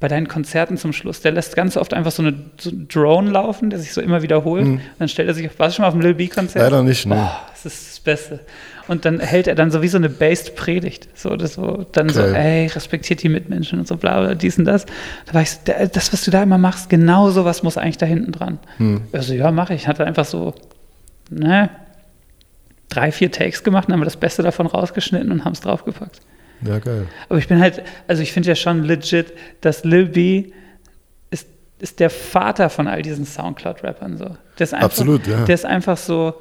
bei 0.00 0.06
deinen 0.06 0.28
Konzerten 0.28 0.76
zum 0.76 0.92
Schluss, 0.92 1.22
der 1.22 1.32
lässt 1.32 1.56
ganz 1.56 1.76
oft 1.76 1.92
einfach 1.92 2.12
so 2.12 2.22
eine 2.22 2.34
so 2.60 2.70
Drone 2.72 3.30
laufen, 3.30 3.70
der 3.70 3.80
sich 3.80 3.92
so 3.92 4.00
immer 4.00 4.22
wiederholt. 4.22 4.64
Und 4.64 4.80
dann 5.00 5.08
stellt 5.08 5.26
er 5.28 5.34
sich 5.34 5.50
warst 5.58 5.74
du 5.74 5.76
schon 5.76 5.82
mal 5.82 5.88
auf 5.88 5.94
dem 5.94 6.02
Lil 6.02 6.14
B-Konzert? 6.14 6.62
Leider 6.62 6.82
nicht, 6.84 7.04
ne. 7.06 7.16
Oh, 7.28 7.36
das 7.50 7.66
ist 7.66 7.88
das 7.90 8.00
Beste. 8.00 8.40
Und 8.86 9.04
dann 9.04 9.18
hält 9.18 9.48
er 9.48 9.56
dann 9.56 9.70
so 9.72 9.82
wie 9.82 9.88
so 9.88 9.98
eine 9.98 10.08
based 10.08 10.54
Predigt. 10.54 11.08
So, 11.14 11.34
das 11.36 11.54
so, 11.54 11.84
dann 11.92 12.08
so, 12.10 12.20
Geil. 12.20 12.34
ey, 12.36 12.66
respektiert 12.68 13.22
die 13.24 13.28
Mitmenschen 13.28 13.80
und 13.80 13.88
so, 13.88 13.96
bla, 13.96 14.20
bla, 14.20 14.34
dies 14.34 14.56
und 14.56 14.66
das. 14.66 14.86
Da 15.26 15.34
war 15.34 15.42
ich 15.42 15.50
so, 15.50 15.58
"Da- 15.64 15.86
das, 15.86 16.12
was 16.12 16.24
du 16.24 16.30
da 16.30 16.42
immer 16.44 16.58
machst, 16.58 16.88
genau 16.88 17.30
sowas 17.30 17.64
muss 17.64 17.76
eigentlich 17.76 17.98
da 17.98 18.06
hinten 18.06 18.30
dran. 18.32 18.58
Also, 19.12 19.34
ja, 19.34 19.50
mache 19.50 19.74
ich. 19.74 19.88
Hatte 19.88 20.06
einfach 20.06 20.24
so, 20.24 20.54
ne, 21.28 21.70
drei, 22.88 23.10
vier 23.12 23.30
Takes 23.32 23.64
gemacht 23.64 23.88
und 23.88 23.92
haben 23.94 24.00
wir 24.00 24.04
das 24.06 24.16
Beste 24.16 24.42
davon 24.44 24.66
rausgeschnitten 24.66 25.30
und 25.32 25.44
haben 25.44 25.52
es 25.52 25.60
draufgepackt. 25.60 26.20
Ja, 26.62 26.78
geil. 26.78 27.06
Aber 27.28 27.38
ich 27.38 27.48
bin 27.48 27.60
halt, 27.60 27.82
also 28.06 28.22
ich 28.22 28.32
finde 28.32 28.48
ja 28.48 28.54
schon 28.54 28.84
legit, 28.84 29.32
dass 29.60 29.84
Lil 29.84 30.06
B 30.06 30.52
ist, 31.30 31.46
ist 31.78 32.00
der 32.00 32.10
Vater 32.10 32.70
von 32.70 32.88
all 32.88 33.02
diesen 33.02 33.24
Soundcloud-Rappern 33.24 34.16
so. 34.16 34.36
Einfach, 34.60 34.80
Absolut, 34.80 35.26
ja. 35.26 35.44
Der 35.44 35.54
ist 35.54 35.64
einfach 35.64 35.96
so, 35.96 36.34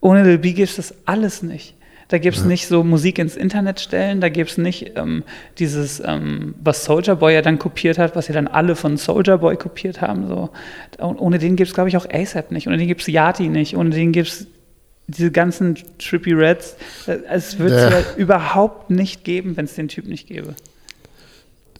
ohne 0.00 0.24
Lil 0.24 0.38
B 0.38 0.52
gibt 0.52 0.70
es 0.70 0.76
das 0.76 0.94
alles 1.06 1.42
nicht. 1.42 1.74
Da 2.12 2.18
gibt 2.18 2.36
es 2.36 2.44
nicht 2.44 2.66
so 2.66 2.84
Musik 2.84 3.18
ins 3.18 3.36
Internet 3.36 3.80
stellen, 3.80 4.20
da 4.20 4.28
gibt 4.28 4.50
es 4.50 4.58
nicht 4.58 4.98
ähm, 4.98 5.24
dieses, 5.58 6.02
ähm, 6.04 6.54
was 6.62 6.84
Soldier 6.84 7.16
Boy 7.16 7.32
ja 7.32 7.40
dann 7.40 7.58
kopiert 7.58 7.96
hat, 7.96 8.14
was 8.14 8.28
ja 8.28 8.34
dann 8.34 8.48
alle 8.48 8.76
von 8.76 8.98
Soldier 8.98 9.38
Boy 9.38 9.56
kopiert 9.56 10.02
haben. 10.02 10.28
So. 10.28 10.50
Und 10.98 11.18
ohne 11.18 11.38
den 11.38 11.56
gibt 11.56 11.68
es, 11.68 11.74
glaube 11.74 11.88
ich, 11.88 11.96
auch 11.96 12.06
ASAP 12.12 12.50
nicht, 12.50 12.66
ohne 12.66 12.76
den 12.76 12.86
gibt 12.86 13.00
es 13.00 13.06
Yati 13.06 13.48
nicht, 13.48 13.78
ohne 13.78 13.88
den 13.88 14.12
gibt 14.12 14.28
es 14.28 14.46
diese 15.16 15.30
ganzen 15.30 15.76
Trippy 15.98 16.32
Reds. 16.32 16.76
Äh, 17.06 17.18
Es 17.30 17.58
wird 17.58 17.70
es 17.72 17.90
Ja. 17.92 17.98
ja 18.00 18.04
überhaupt 18.16 18.90
nicht 18.90 19.24
geben, 19.24 19.56
wenn 19.56 19.64
es 19.66 19.74
den 19.74 19.88
Typ 19.88 20.06
nicht 20.06 20.26
gäbe. 20.28 20.54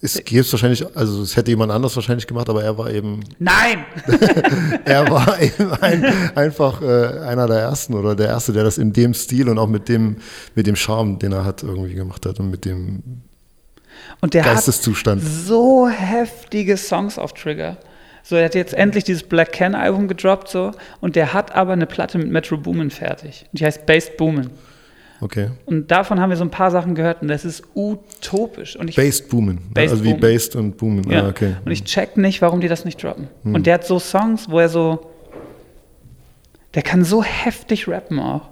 Es 0.05 0.15
gäbe 0.25 0.41
es 0.41 0.51
wahrscheinlich, 0.53 0.85
also 0.97 1.23
es 1.23 1.37
hätte 1.37 1.53
jemand 1.53 1.71
anders 1.71 1.95
wahrscheinlich 1.95 2.27
gemacht, 2.27 2.49
aber 2.49 2.65
er 2.65 2.77
war 2.77 2.91
eben, 2.91 3.21
Nein! 3.39 3.85
er 4.85 5.09
war 5.09 5.41
eben 5.41 5.71
ein, 5.81 6.05
einfach 6.37 6.83
äh, 6.83 7.21
einer 7.21 7.47
der 7.47 7.61
ersten 7.61 7.95
oder 7.95 8.17
der 8.17 8.27
erste, 8.27 8.53
der 8.53 8.65
das 8.65 8.79
in 8.79 8.93
dem 8.93 9.15
Stil 9.15 9.49
und 9.49 9.59
auch 9.59 9.69
mit 9.69 9.89
dem, 9.89 10.17
mit 10.57 10.67
dem 10.67 10.75
Charme, 10.75 11.21
den 11.21 11.31
er 11.31 11.45
hat, 11.45 11.63
irgendwie 11.63 11.95
gemacht 11.95 12.27
hat 12.27 12.41
und 12.41 12.51
mit 12.51 12.65
dem 12.65 13.03
Und 14.21 14.35
der 14.35 14.45
hat 14.45 14.55
Geisteszustand. 14.55 15.23
so 15.23 15.87
heftige 15.89 16.77
Songs 16.77 17.17
auf 17.17 17.33
Trigger. 17.35 17.77
So, 18.23 18.37
er 18.37 18.45
hat 18.45 18.55
jetzt 18.55 18.75
endlich 18.75 19.05
dieses 19.05 19.25
Black 19.25 19.53
Can 19.53 19.75
Album 19.75 20.09
gedroppt, 20.09 20.49
so, 20.49 20.73
und 21.01 21.17
der 21.17 21.33
hat 21.33 21.55
aber 21.55 21.73
eine 21.73 21.87
Platte 21.87 22.19
mit 22.19 22.31
Metro 22.31 22.57
Boomin 22.57 22.91
fertig. 22.91 23.47
Und 23.51 23.61
die 23.61 23.67
heißt 23.67 23.85
Based 23.87 24.17
Boomin. 24.17 24.51
Okay. 25.21 25.51
Und 25.67 25.91
davon 25.91 26.19
haben 26.19 26.31
wir 26.31 26.37
so 26.37 26.45
ein 26.45 26.51
paar 26.51 26.73
Sachen 26.73 26.97
gehört 26.97 27.23
und 27.23 27.29
das 27.29 27.45
ist 27.45 27.63
utopisch. 27.77 28.75
Und 28.77 28.91
ich, 28.91 28.97
Based 28.97 29.29
Boomen. 29.29 29.61
Based 29.73 29.93
also 29.93 30.03
wie 30.05 30.09
Boomen. 30.09 30.21
Based 30.21 30.57
und 30.57 30.77
Boomen. 30.77 31.09
ja. 31.09 31.25
Ah, 31.25 31.29
okay. 31.29 31.55
und 31.65 31.71
ich 31.71 31.85
check 31.85 32.17
nicht, 32.17 32.43
warum 32.43 32.61
die 32.61 32.67
das 32.67 32.85
nicht 32.85 33.03
droppen. 33.03 33.29
Und 33.45 33.67
der 33.67 33.75
hat 33.75 33.87
so 33.87 34.01
Songs, 34.01 34.51
wo 34.51 34.59
er 34.59 34.69
so, 34.69 35.13
der 36.75 36.83
kann 36.83 37.05
so 37.05 37.23
heftig 37.23 37.87
rappen 37.87 38.19
auch. 38.19 38.52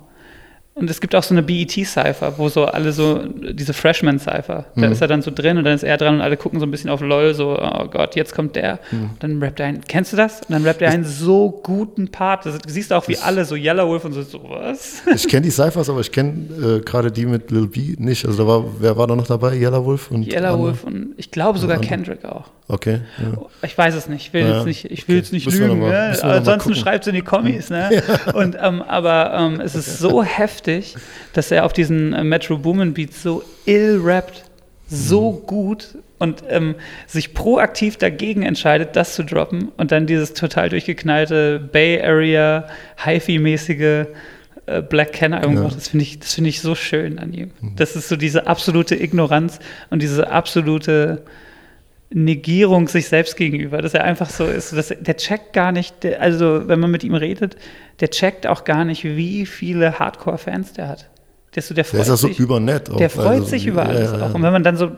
Und 0.80 0.88
es 0.88 1.00
gibt 1.00 1.14
auch 1.14 1.22
so 1.22 1.34
eine 1.34 1.42
BET-Cypher, 1.42 2.34
wo 2.38 2.48
so 2.48 2.64
alle 2.64 2.92
so, 2.92 3.20
diese 3.52 3.74
Freshman-Cypher, 3.74 4.64
da 4.76 4.86
ist 4.88 5.02
er 5.02 5.08
dann 5.08 5.20
so 5.22 5.30
drin 5.30 5.58
und 5.58 5.64
dann 5.64 5.74
ist 5.74 5.82
er 5.84 5.96
dran 5.98 6.14
und 6.16 6.20
alle 6.22 6.36
gucken 6.38 6.58
so 6.58 6.64
ein 6.66 6.70
bisschen 6.70 6.88
auf 6.90 7.00
LOL, 7.02 7.34
so, 7.34 7.58
oh 7.60 7.84
Gott, 7.90 8.16
jetzt 8.16 8.34
kommt 8.34 8.56
der. 8.56 8.78
Und 8.90 9.10
dann 9.20 9.42
rappt 9.42 9.60
er 9.60 9.66
einen, 9.66 9.82
kennst 9.86 10.12
du 10.12 10.16
das? 10.16 10.40
Und 10.40 10.50
dann 10.52 10.64
rappt 10.64 10.80
er 10.82 10.90
einen 10.90 11.04
so 11.04 11.50
guten 11.62 12.08
Part. 12.08 12.46
Das, 12.46 12.58
du 12.58 12.68
siehst 12.70 12.92
auch, 12.92 13.06
wie 13.08 13.18
alle 13.18 13.44
so 13.44 13.54
Yellow 13.56 13.88
Wolf 13.88 14.04
und 14.06 14.14
so, 14.14 14.22
so 14.22 14.40
was? 14.48 15.02
Ich 15.14 15.28
kenne 15.28 15.42
die 15.42 15.50
Cyphers, 15.50 15.90
aber 15.90 16.00
ich 16.00 16.10
kenne 16.10 16.78
äh, 16.78 16.80
gerade 16.80 17.12
die 17.12 17.26
mit 17.26 17.50
Lil 17.50 17.66
B 17.66 17.94
nicht. 17.98 18.24
Also 18.24 18.38
da 18.42 18.48
war, 18.48 18.64
wer 18.78 18.96
war 18.96 19.06
da 19.06 19.14
noch 19.16 19.26
dabei? 19.26 19.54
Yellow 19.56 19.84
Wolf 19.84 20.10
und 20.10 20.26
Yellow? 20.26 20.58
Wolf 20.58 20.84
und 20.84 21.10
ich 21.18 21.30
glaube 21.30 21.58
sogar 21.58 21.76
andere. 21.76 21.88
Kendrick 21.90 22.24
auch. 22.24 22.46
Okay. 22.68 23.00
Ja. 23.18 23.42
Ich 23.62 23.76
weiß 23.76 23.94
es 23.96 24.08
nicht. 24.08 24.26
Ich 24.28 24.32
will 24.32 24.42
Ja, 24.46 24.56
jetzt 24.58 24.66
nicht, 24.66 24.84
ich 24.84 25.08
will 25.08 25.16
okay. 25.16 25.18
jetzt 25.18 25.32
nicht 25.32 25.44
Müssen 25.46 25.66
lügen. 25.66 25.80
mal- 25.80 25.90
ne? 26.12 26.22
Ansonsten 26.22 26.74
schreibt 26.76 27.02
es 27.04 27.08
in 27.08 27.14
die 27.16 27.22
Kommis. 27.22 27.68
Ne? 27.68 28.00
Und, 28.34 28.56
ähm, 28.62 28.80
aber 28.82 29.32
ähm, 29.34 29.60
es 29.60 29.74
ist 29.74 29.98
so 29.98 30.22
heftig, 30.22 30.69
dass 31.32 31.50
er 31.50 31.64
auf 31.64 31.72
diesen 31.72 32.12
äh, 32.12 32.24
Metro 32.24 32.58
Boomin 32.58 32.94
Beats 32.94 33.22
so 33.22 33.42
ill 33.66 34.00
rappt, 34.02 34.44
so 34.88 35.32
Mhm. 35.32 35.46
gut. 35.46 35.88
und 36.18 36.42
ähm, 36.50 36.74
sich 37.06 37.32
proaktiv 37.32 37.96
dagegen 37.96 38.42
entscheidet, 38.42 38.94
das 38.94 39.14
zu 39.14 39.22
droppen 39.24 39.68
und 39.78 39.90
dann 39.90 40.06
dieses 40.06 40.34
total 40.34 40.68
durchgeknallte 40.68 41.58
Bay 41.72 41.98
Area, 42.02 42.66
HiFi-mäßige 43.02 44.06
äh, 44.66 44.82
Black 44.82 45.14
Canna 45.14 45.38
Album 45.38 45.54
Ja. 45.56 45.62
Das 45.70 45.88
finde 45.88 46.02
ich, 46.04 46.18
das 46.18 46.34
finde 46.34 46.50
ich 46.50 46.60
so 46.60 46.74
schön 46.74 47.18
an 47.18 47.32
ihm. 47.32 47.50
Das 47.76 47.96
ist 47.96 48.08
so 48.10 48.16
diese 48.16 48.46
absolute 48.46 48.94
Ignoranz 49.02 49.60
und 49.88 50.02
diese 50.02 50.30
absolute 50.30 51.22
Negierung 52.12 52.88
sich 52.88 53.08
selbst 53.08 53.36
gegenüber, 53.36 53.82
dass 53.82 53.94
er 53.94 54.04
einfach 54.04 54.28
so 54.30 54.44
ist, 54.44 54.76
dass 54.76 54.88
der 54.98 55.16
checkt 55.16 55.52
gar 55.52 55.70
nicht, 55.70 56.04
also 56.18 56.66
wenn 56.66 56.80
man 56.80 56.90
mit 56.90 57.04
ihm 57.04 57.14
redet, 57.14 57.56
der 58.00 58.10
checkt 58.10 58.46
auch 58.46 58.64
gar 58.64 58.84
nicht, 58.84 59.04
wie 59.04 59.46
viele 59.46 59.98
Hardcore-Fans 59.98 60.72
der 60.72 60.88
hat. 60.88 61.08
Der, 61.54 61.58
ist 61.58 61.68
so, 61.68 61.74
der 61.74 61.84
freut 61.84 61.98
Der 61.98 62.02
ist 62.02 62.10
auch 62.10 62.16
so 62.16 62.28
sich, 62.28 62.38
übernett. 62.38 62.90
Auch. 62.90 62.96
der 62.96 63.10
freut 63.10 63.26
Also, 63.26 63.44
sich 63.44 63.66
über 63.66 63.84
alles 63.84 64.10
ja, 64.12 64.18
ja. 64.18 64.26
auch. 64.26 64.34
Und 64.34 64.42
wenn 64.42 64.52
man 64.52 64.62
dann 64.64 64.76
so 64.76 64.90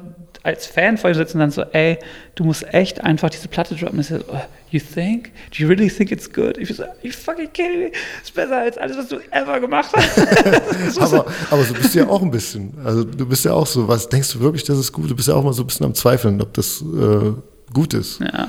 als 0.43 0.67
Fan 0.67 0.99
vor 0.99 1.11
ihm 1.11 1.15
sitzt 1.15 1.35
und 1.35 1.41
dann 1.41 1.51
so, 1.51 1.63
ey, 1.73 1.99
du 2.35 2.45
musst 2.45 2.65
echt 2.75 3.03
einfach 3.03 3.31
diese 3.31 3.49
Platte 3.49 3.75
droppen. 3.75 3.99
Das 3.99 4.11
ist 4.11 4.21
so, 4.21 4.33
oh, 4.33 4.41
you 4.71 4.81
think? 4.81 5.31
Do 5.51 5.63
you 5.63 5.69
really 5.69 5.89
think 5.89 6.11
it's 6.11 6.31
good? 6.33 6.59
Ich 6.59 6.75
so, 6.75 6.85
you 7.03 7.13
fucking 7.13 7.53
kidding 7.53 7.81
me? 7.81 7.93
Ist 8.23 8.35
besser 8.35 8.59
als 8.59 8.77
alles, 8.79 8.97
was 8.97 9.09
du 9.09 9.17
ever 9.31 9.61
gemacht 9.61 9.91
hast. 9.95 10.19
aber, 11.01 11.27
aber 11.51 11.63
so 11.63 11.75
bist 11.75 11.95
du 11.95 12.01
ja 12.01 12.09
auch 12.09 12.23
ein 12.23 12.31
bisschen. 12.31 12.75
Also 12.85 13.05
du 13.05 13.27
bist 13.27 13.45
ja 13.45 13.53
auch 13.53 13.67
so, 13.67 13.87
was 13.87 14.09
denkst 14.09 14.33
du 14.33 14.41
wirklich, 14.41 14.65
das 14.65 14.79
ist 14.79 14.93
gut? 14.93 15.11
Du 15.11 15.15
bist 15.15 15.29
ja 15.29 15.35
auch 15.35 15.45
mal 15.45 15.53
so 15.53 15.63
ein 15.63 15.67
bisschen 15.67 15.87
am 15.87 15.95
Zweifeln, 15.95 16.41
ob 16.41 16.53
das 16.55 16.83
äh, 16.83 17.33
gut 17.73 17.95
ist. 17.95 18.21
ja. 18.21 18.49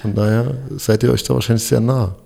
Von 0.00 0.16
daher 0.16 0.56
seid 0.78 1.04
ihr 1.04 1.12
euch 1.12 1.22
da 1.22 1.34
wahrscheinlich 1.34 1.64
sehr 1.64 1.78
nah. 1.78 2.16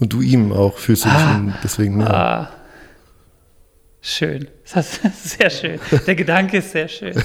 Und 0.00 0.12
du 0.12 0.20
ihm 0.20 0.52
auch 0.52 0.78
fühlst 0.78 1.04
du 1.04 1.08
dich 1.08 1.18
ihm 1.18 1.54
deswegen 1.62 1.98
nah. 1.98 2.10
Ah. 2.10 2.50
Schön. 4.00 4.48
Das 4.74 4.98
ist 4.98 5.30
sehr 5.38 5.48
schön. 5.48 5.78
Der 6.08 6.16
Gedanke 6.16 6.58
ist 6.58 6.72
sehr 6.72 6.88
schön. 6.88 7.14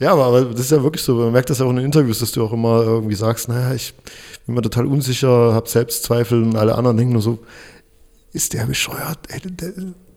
Ja, 0.00 0.12
aber, 0.12 0.44
das 0.44 0.60
ist 0.60 0.70
ja 0.72 0.82
wirklich 0.82 1.02
so, 1.02 1.14
man 1.14 1.32
merkt 1.32 1.50
das 1.50 1.58
ja 1.58 1.66
auch 1.66 1.70
in 1.70 1.76
den 1.76 1.84
Interviews, 1.84 2.18
dass 2.18 2.32
du 2.32 2.44
auch 2.44 2.52
immer 2.52 2.82
irgendwie 2.82 3.14
sagst, 3.14 3.48
naja, 3.48 3.74
ich 3.74 3.94
bin 4.46 4.54
mir 4.54 4.62
total 4.62 4.86
unsicher, 4.86 5.54
habe 5.54 5.68
Selbstzweifel 5.68 6.42
und 6.42 6.56
alle 6.56 6.74
anderen 6.74 6.96
denken 6.96 7.12
nur 7.12 7.22
so, 7.22 7.38
ist 8.32 8.52
der 8.52 8.66
bescheuert? 8.66 9.18
Ey, 9.28 9.40
der, 9.40 9.72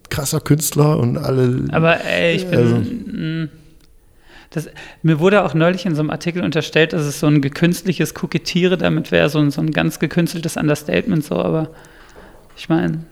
krasser 0.10 0.40
Künstler 0.40 0.98
und 0.98 1.18
alle. 1.18 1.66
Aber 1.72 2.04
ey, 2.04 2.36
ich 2.36 2.48
bin. 2.48 2.60
Also- 2.60 2.76
mm, 2.76 3.50
das, 4.50 4.70
mir 5.04 5.20
wurde 5.20 5.44
auch 5.44 5.54
neulich 5.54 5.86
in 5.86 5.94
so 5.94 6.02
einem 6.02 6.10
Artikel 6.10 6.42
unterstellt, 6.42 6.94
dass 6.94 7.02
es 7.02 7.20
so 7.20 7.28
ein 7.28 7.42
gekünstliches 7.42 8.13
Kokettiere 8.13 8.78
damit 8.78 9.12
wäre, 9.12 9.30
so 9.30 9.40
ein, 9.40 9.52
so 9.52 9.60
ein 9.60 9.72
ganz 9.72 10.00
gekünsteltes 10.00 10.56
Understatement, 10.56 11.26
so, 11.26 11.36
aber 11.36 11.70
ich 12.56 12.70
meine, 12.70 13.04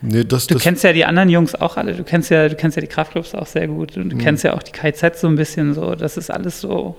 nee, 0.00 0.24
das, 0.24 0.46
du 0.46 0.54
das, 0.54 0.62
kennst 0.62 0.84
ja 0.84 0.92
die 0.92 1.04
anderen 1.04 1.28
Jungs 1.28 1.54
auch 1.54 1.76
alle, 1.76 1.94
du 1.94 2.04
kennst 2.04 2.30
ja, 2.30 2.48
du 2.48 2.54
kennst 2.54 2.76
ja 2.76 2.80
die 2.80 2.86
Kraftclubs 2.88 3.34
auch 3.34 3.46
sehr 3.46 3.66
gut 3.68 3.96
Mhm. 3.96 4.02
und 4.02 4.08
du 4.10 4.16
kennst 4.18 4.44
ja 4.44 4.54
auch 4.54 4.62
die 4.62 4.72
KZ 4.72 5.16
so 5.18 5.26
ein 5.28 5.36
bisschen 5.36 5.74
so, 5.74 5.94
das 5.94 6.16
ist 6.16 6.30
alles 6.30 6.60
so 6.60 6.96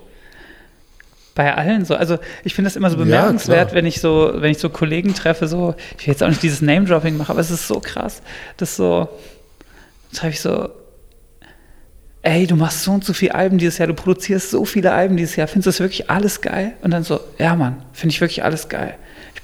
bei 1.34 1.52
allen 1.54 1.84
so. 1.84 1.96
Also 1.96 2.18
ich 2.44 2.54
finde 2.54 2.68
das 2.68 2.76
immer 2.76 2.90
so 2.90 2.96
Ja, 2.98 3.04
bemerkenswert, 3.04 3.68
klar. 3.70 3.76
wenn 3.76 3.86
ich 3.86 4.00
so, 4.00 4.30
wenn 4.36 4.52
ich 4.52 4.58
so 4.58 4.68
Kollegen 4.68 5.14
treffe, 5.14 5.48
so, 5.48 5.74
ich 5.98 6.06
will 6.06 6.12
jetzt 6.12 6.22
auch 6.22 6.28
nicht 6.28 6.42
dieses 6.42 6.62
Name-Dropping 6.62 7.16
machen, 7.16 7.32
aber 7.32 7.40
es 7.40 7.50
ist 7.50 7.66
so 7.66 7.80
krass, 7.80 8.22
dass 8.56 8.76
so, 8.76 9.08
treffe 10.12 10.32
ich 10.32 10.40
so, 10.40 10.68
ey, 12.22 12.46
du 12.46 12.54
machst 12.56 12.84
so 12.84 12.92
und 12.92 13.04
so 13.04 13.12
viele 13.12 13.34
Alben 13.34 13.58
dieses 13.58 13.78
Jahr, 13.78 13.88
du 13.88 13.94
produzierst 13.94 14.50
so 14.50 14.64
viele 14.64 14.92
Alben 14.92 15.16
dieses 15.16 15.36
Jahr, 15.36 15.48
findest 15.48 15.66
du 15.66 15.70
das 15.70 15.80
wirklich 15.80 16.08
alles 16.08 16.40
geil? 16.40 16.72
Und 16.82 16.90
dann 16.92 17.02
so, 17.04 17.20
ja 17.38 17.54
Mann, 17.56 17.82
finde 17.92 18.12
ich 18.14 18.20
wirklich 18.20 18.44
alles 18.44 18.68
geil. 18.68 18.94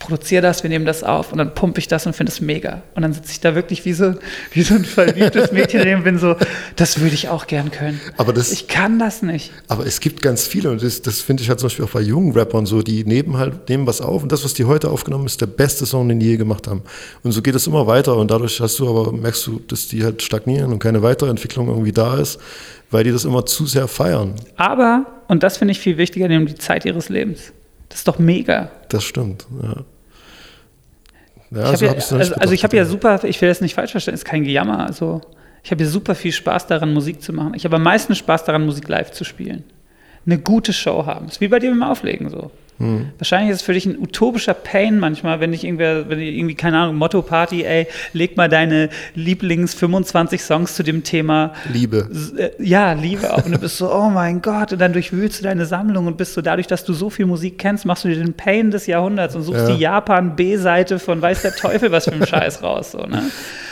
Produziere 0.00 0.40
das, 0.42 0.62
wir 0.62 0.70
nehmen 0.70 0.86
das 0.86 1.04
auf 1.04 1.30
und 1.30 1.38
dann 1.38 1.54
pumpe 1.54 1.78
ich 1.78 1.86
das 1.86 2.06
und 2.06 2.16
finde 2.16 2.32
es 2.32 2.40
mega. 2.40 2.82
Und 2.94 3.02
dann 3.02 3.12
sitze 3.12 3.30
ich 3.32 3.40
da 3.40 3.54
wirklich 3.54 3.84
wie 3.84 3.92
so, 3.92 4.14
wie 4.52 4.62
so 4.62 4.74
ein 4.74 4.84
verliebtes 4.86 5.52
Mädchen 5.52 5.86
und 5.94 6.04
bin 6.04 6.18
so, 6.18 6.36
das 6.74 7.00
würde 7.00 7.14
ich 7.14 7.28
auch 7.28 7.46
gern 7.46 7.70
können. 7.70 8.00
Aber 8.16 8.32
das- 8.32 8.50
ich 8.50 8.66
kann 8.66 8.98
das 8.98 9.22
nicht. 9.22 9.52
aber 9.68 9.84
es 9.86 10.00
gibt 10.00 10.22
ganz 10.22 10.46
viele 10.46 10.70
und 10.70 10.82
das, 10.82 11.02
das 11.02 11.20
finde 11.20 11.42
ich 11.42 11.50
halt 11.50 11.60
zum 11.60 11.66
Beispiel 11.68 11.84
auch 11.84 11.90
bei 11.90 12.00
jungen 12.00 12.32
Rappern 12.32 12.64
so, 12.66 12.80
die 12.82 13.04
nehmen 13.04 13.36
halt, 13.36 13.68
nehmen 13.68 13.86
was 13.86 14.00
auf 14.00 14.22
und 14.22 14.32
das, 14.32 14.42
was 14.42 14.54
die 14.54 14.64
heute 14.64 14.90
aufgenommen 14.90 15.26
ist, 15.26 15.40
der 15.42 15.46
beste 15.46 15.84
Song, 15.84 16.08
den 16.08 16.18
die 16.18 16.26
je 16.26 16.36
gemacht 16.38 16.66
haben. 16.66 16.82
Und 17.22 17.32
so 17.32 17.42
geht 17.42 17.54
es 17.54 17.66
immer 17.66 17.86
weiter 17.86 18.16
und 18.16 18.30
dadurch 18.30 18.58
hast 18.60 18.78
du 18.78 18.88
aber, 18.88 19.12
merkst 19.12 19.46
du, 19.46 19.60
dass 19.68 19.86
die 19.88 20.02
halt 20.02 20.22
stagnieren 20.22 20.72
und 20.72 20.78
keine 20.78 21.02
Weiterentwicklung 21.02 21.68
irgendwie 21.68 21.92
da 21.92 22.16
ist, 22.18 22.40
weil 22.90 23.04
die 23.04 23.12
das 23.12 23.26
immer 23.26 23.44
zu 23.44 23.66
sehr 23.66 23.86
feiern. 23.86 24.34
Aber, 24.56 25.04
und 25.28 25.42
das 25.42 25.58
finde 25.58 25.72
ich 25.72 25.78
viel 25.78 25.98
wichtiger, 25.98 26.26
nehmen 26.26 26.46
die 26.46 26.54
Zeit 26.56 26.86
ihres 26.86 27.10
Lebens. 27.10 27.52
Das 27.90 27.98
ist 27.98 28.08
doch 28.08 28.18
mega. 28.18 28.70
Das 28.88 29.04
stimmt, 29.04 29.46
ja. 29.62 29.84
Ja, 31.52 31.72
ich 31.72 31.78
so 31.78 31.84
ja, 31.84 31.92
also, 31.92 32.16
also 32.36 32.54
ich 32.54 32.62
habe 32.62 32.76
ja 32.76 32.84
super, 32.84 33.24
ich 33.24 33.40
will 33.40 33.48
das 33.48 33.60
nicht 33.60 33.74
falsch 33.74 33.90
verstehen, 33.90 34.14
ist 34.14 34.24
kein 34.24 34.44
Gejammer. 34.44 34.86
Also 34.86 35.20
ich 35.64 35.70
habe 35.70 35.82
ja 35.82 35.90
super 35.90 36.14
viel 36.14 36.32
Spaß 36.32 36.68
daran, 36.68 36.94
Musik 36.94 37.20
zu 37.22 37.32
machen. 37.32 37.54
Ich 37.54 37.64
habe 37.64 37.76
am 37.76 37.82
meisten 37.82 38.14
Spaß 38.14 38.44
daran, 38.44 38.64
Musik 38.64 38.88
live 38.88 39.10
zu 39.10 39.24
spielen. 39.24 39.64
Eine 40.24 40.38
gute 40.38 40.72
Show 40.72 41.06
haben. 41.06 41.26
ist 41.26 41.40
wie 41.40 41.48
bei 41.48 41.58
dir 41.58 41.70
beim 41.70 41.82
Auflegen 41.82 42.30
so. 42.30 42.52
Hm. 42.80 43.10
Wahrscheinlich 43.18 43.50
ist 43.50 43.56
es 43.58 43.62
für 43.62 43.74
dich 43.74 43.86
ein 43.86 43.98
utopischer 44.00 44.54
Pain 44.54 44.98
manchmal, 44.98 45.38
wenn 45.40 45.52
dich 45.52 45.64
irgendwer, 45.64 46.08
wenn 46.08 46.18
die 46.18 46.36
irgendwie, 46.38 46.54
keine 46.54 46.78
Ahnung, 46.78 46.96
Motto-Party, 46.96 47.62
ey, 47.64 47.86
leg 48.14 48.36
mal 48.36 48.48
deine 48.48 48.88
Lieblings 49.14 49.74
25 49.74 50.42
Songs 50.42 50.74
zu 50.74 50.82
dem 50.82 51.04
Thema 51.04 51.52
Liebe. 51.72 52.08
äh, 52.38 52.50
ja, 52.58 52.94
Liebe 52.94 53.32
auf. 53.32 53.44
Und 53.44 53.52
du 53.52 53.58
bist 53.58 53.76
so, 53.76 53.92
oh 53.94 54.08
mein 54.08 54.40
Gott, 54.42 54.72
und 54.72 54.80
dann 54.80 54.92
durchwühlst 54.94 55.40
du 55.40 55.44
deine 55.44 55.66
Sammlung 55.66 56.06
und 56.06 56.16
bist 56.16 56.32
so, 56.34 56.40
dadurch, 56.40 56.66
dass 56.66 56.84
du 56.84 56.92
so 56.94 57.10
viel 57.10 57.26
Musik 57.26 57.58
kennst, 57.58 57.84
machst 57.84 58.04
du 58.04 58.08
dir 58.08 58.16
den 58.16 58.32
Pain 58.34 58.70
des 58.70 58.86
Jahrhunderts 58.86 59.36
und 59.36 59.42
suchst 59.42 59.68
Ja. 59.68 59.74
die 59.74 59.80
Japan-B-Seite 59.80 60.98
von 60.98 61.20
weiß 61.20 61.42
der 61.42 61.54
Teufel 61.54 61.92
was 61.92 62.04
für 62.06 62.12
ein 62.14 62.26
Scheiß 62.26 62.62
raus. 62.62 62.92
So, 62.92 63.04
ne? 63.04 63.22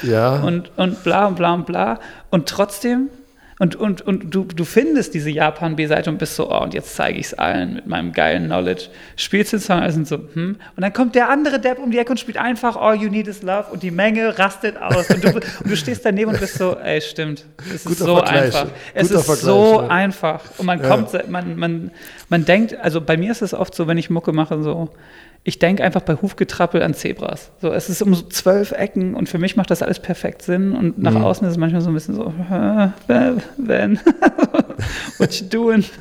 Ja, 0.02 0.36
und, 0.40 0.70
und 0.76 1.02
bla 1.02 1.26
und 1.26 1.36
bla 1.36 1.54
und 1.54 1.66
bla. 1.66 1.98
Und 2.30 2.46
trotzdem, 2.48 3.08
und, 3.58 3.74
und, 3.76 4.02
und 4.02 4.34
du, 4.34 4.44
du 4.44 4.64
findest 4.64 5.14
diese 5.14 5.30
Japan-B-Seite 5.30 6.10
und 6.10 6.18
bist 6.18 6.36
so, 6.36 6.50
oh, 6.50 6.62
und 6.62 6.74
jetzt 6.74 6.94
zeige 6.94 7.18
ich 7.18 7.26
es 7.26 7.34
allen 7.34 7.74
mit 7.74 7.86
meinem 7.86 8.12
geilen 8.12 8.46
Knowledge. 8.46 8.84
Spielst 9.16 9.52
den 9.52 9.60
Song, 9.60 9.88
sind 9.90 10.06
so, 10.06 10.16
hm. 10.34 10.56
Und 10.76 10.82
dann 10.82 10.92
kommt 10.92 11.14
der 11.14 11.28
andere 11.28 11.58
Depp 11.60 11.78
um 11.78 11.90
die 11.90 11.98
Ecke 11.98 12.10
und 12.12 12.20
spielt 12.20 12.36
einfach 12.38 12.76
All 12.76 12.94
You 12.96 13.08
Need 13.10 13.26
Is 13.26 13.42
Love 13.42 13.66
und 13.72 13.82
die 13.82 13.90
Menge 13.90 14.38
rastet 14.38 14.76
aus. 14.80 15.10
Und 15.10 15.24
du, 15.24 15.28
und 15.34 15.44
du 15.64 15.76
stehst 15.76 16.04
daneben 16.04 16.30
und 16.30 16.40
bist 16.40 16.54
so, 16.58 16.76
ey, 16.76 17.00
stimmt. 17.00 17.44
Es 17.66 17.74
ist 17.74 17.86
Guter 17.86 18.04
so 18.04 18.16
Vergleich. 18.16 18.42
einfach. 18.44 18.66
Es 18.94 19.08
Guter 19.08 19.20
ist 19.20 19.26
Vergleich, 19.26 19.44
so 19.44 19.80
ja. 19.82 19.88
einfach. 19.88 20.44
Und 20.58 20.66
man 20.66 20.80
Ja. 20.82 20.88
kommt, 20.88 21.28
man, 21.30 21.56
man, 21.58 21.90
man 22.28 22.44
denkt, 22.44 22.76
also 22.80 23.00
bei 23.00 23.16
mir 23.16 23.32
ist 23.32 23.42
es 23.42 23.54
oft 23.54 23.74
so, 23.74 23.86
wenn 23.88 23.98
ich 23.98 24.08
Mucke 24.10 24.32
mache, 24.32 24.62
so, 24.62 24.90
ich 25.44 25.58
denke 25.58 25.82
einfach 25.82 26.02
bei 26.02 26.14
Hufgetrappel 26.16 26.82
an 26.82 26.92
Zebras. 26.94 27.50
So, 27.62 27.72
es 27.72 27.88
ist 27.88 28.02
um 28.02 28.14
so 28.14 28.22
zwölf 28.22 28.72
Ecken 28.72 29.14
und 29.14 29.28
für 29.28 29.38
mich 29.38 29.56
macht 29.56 29.70
das 29.70 29.82
alles 29.82 29.98
perfekt 30.00 30.42
Sinn. 30.42 30.72
Und 30.72 30.98
Mhm. 30.98 31.04
nach 31.04 31.14
außen 31.14 31.46
ist 31.46 31.52
es 31.52 31.58
manchmal 31.58 31.80
so 31.80 31.88
ein 31.88 31.94
bisschen 31.94 32.14
so, 32.16 32.32
Ben, 33.56 33.98
what 35.18 35.32
you 35.40 35.46
doing? 35.46 35.84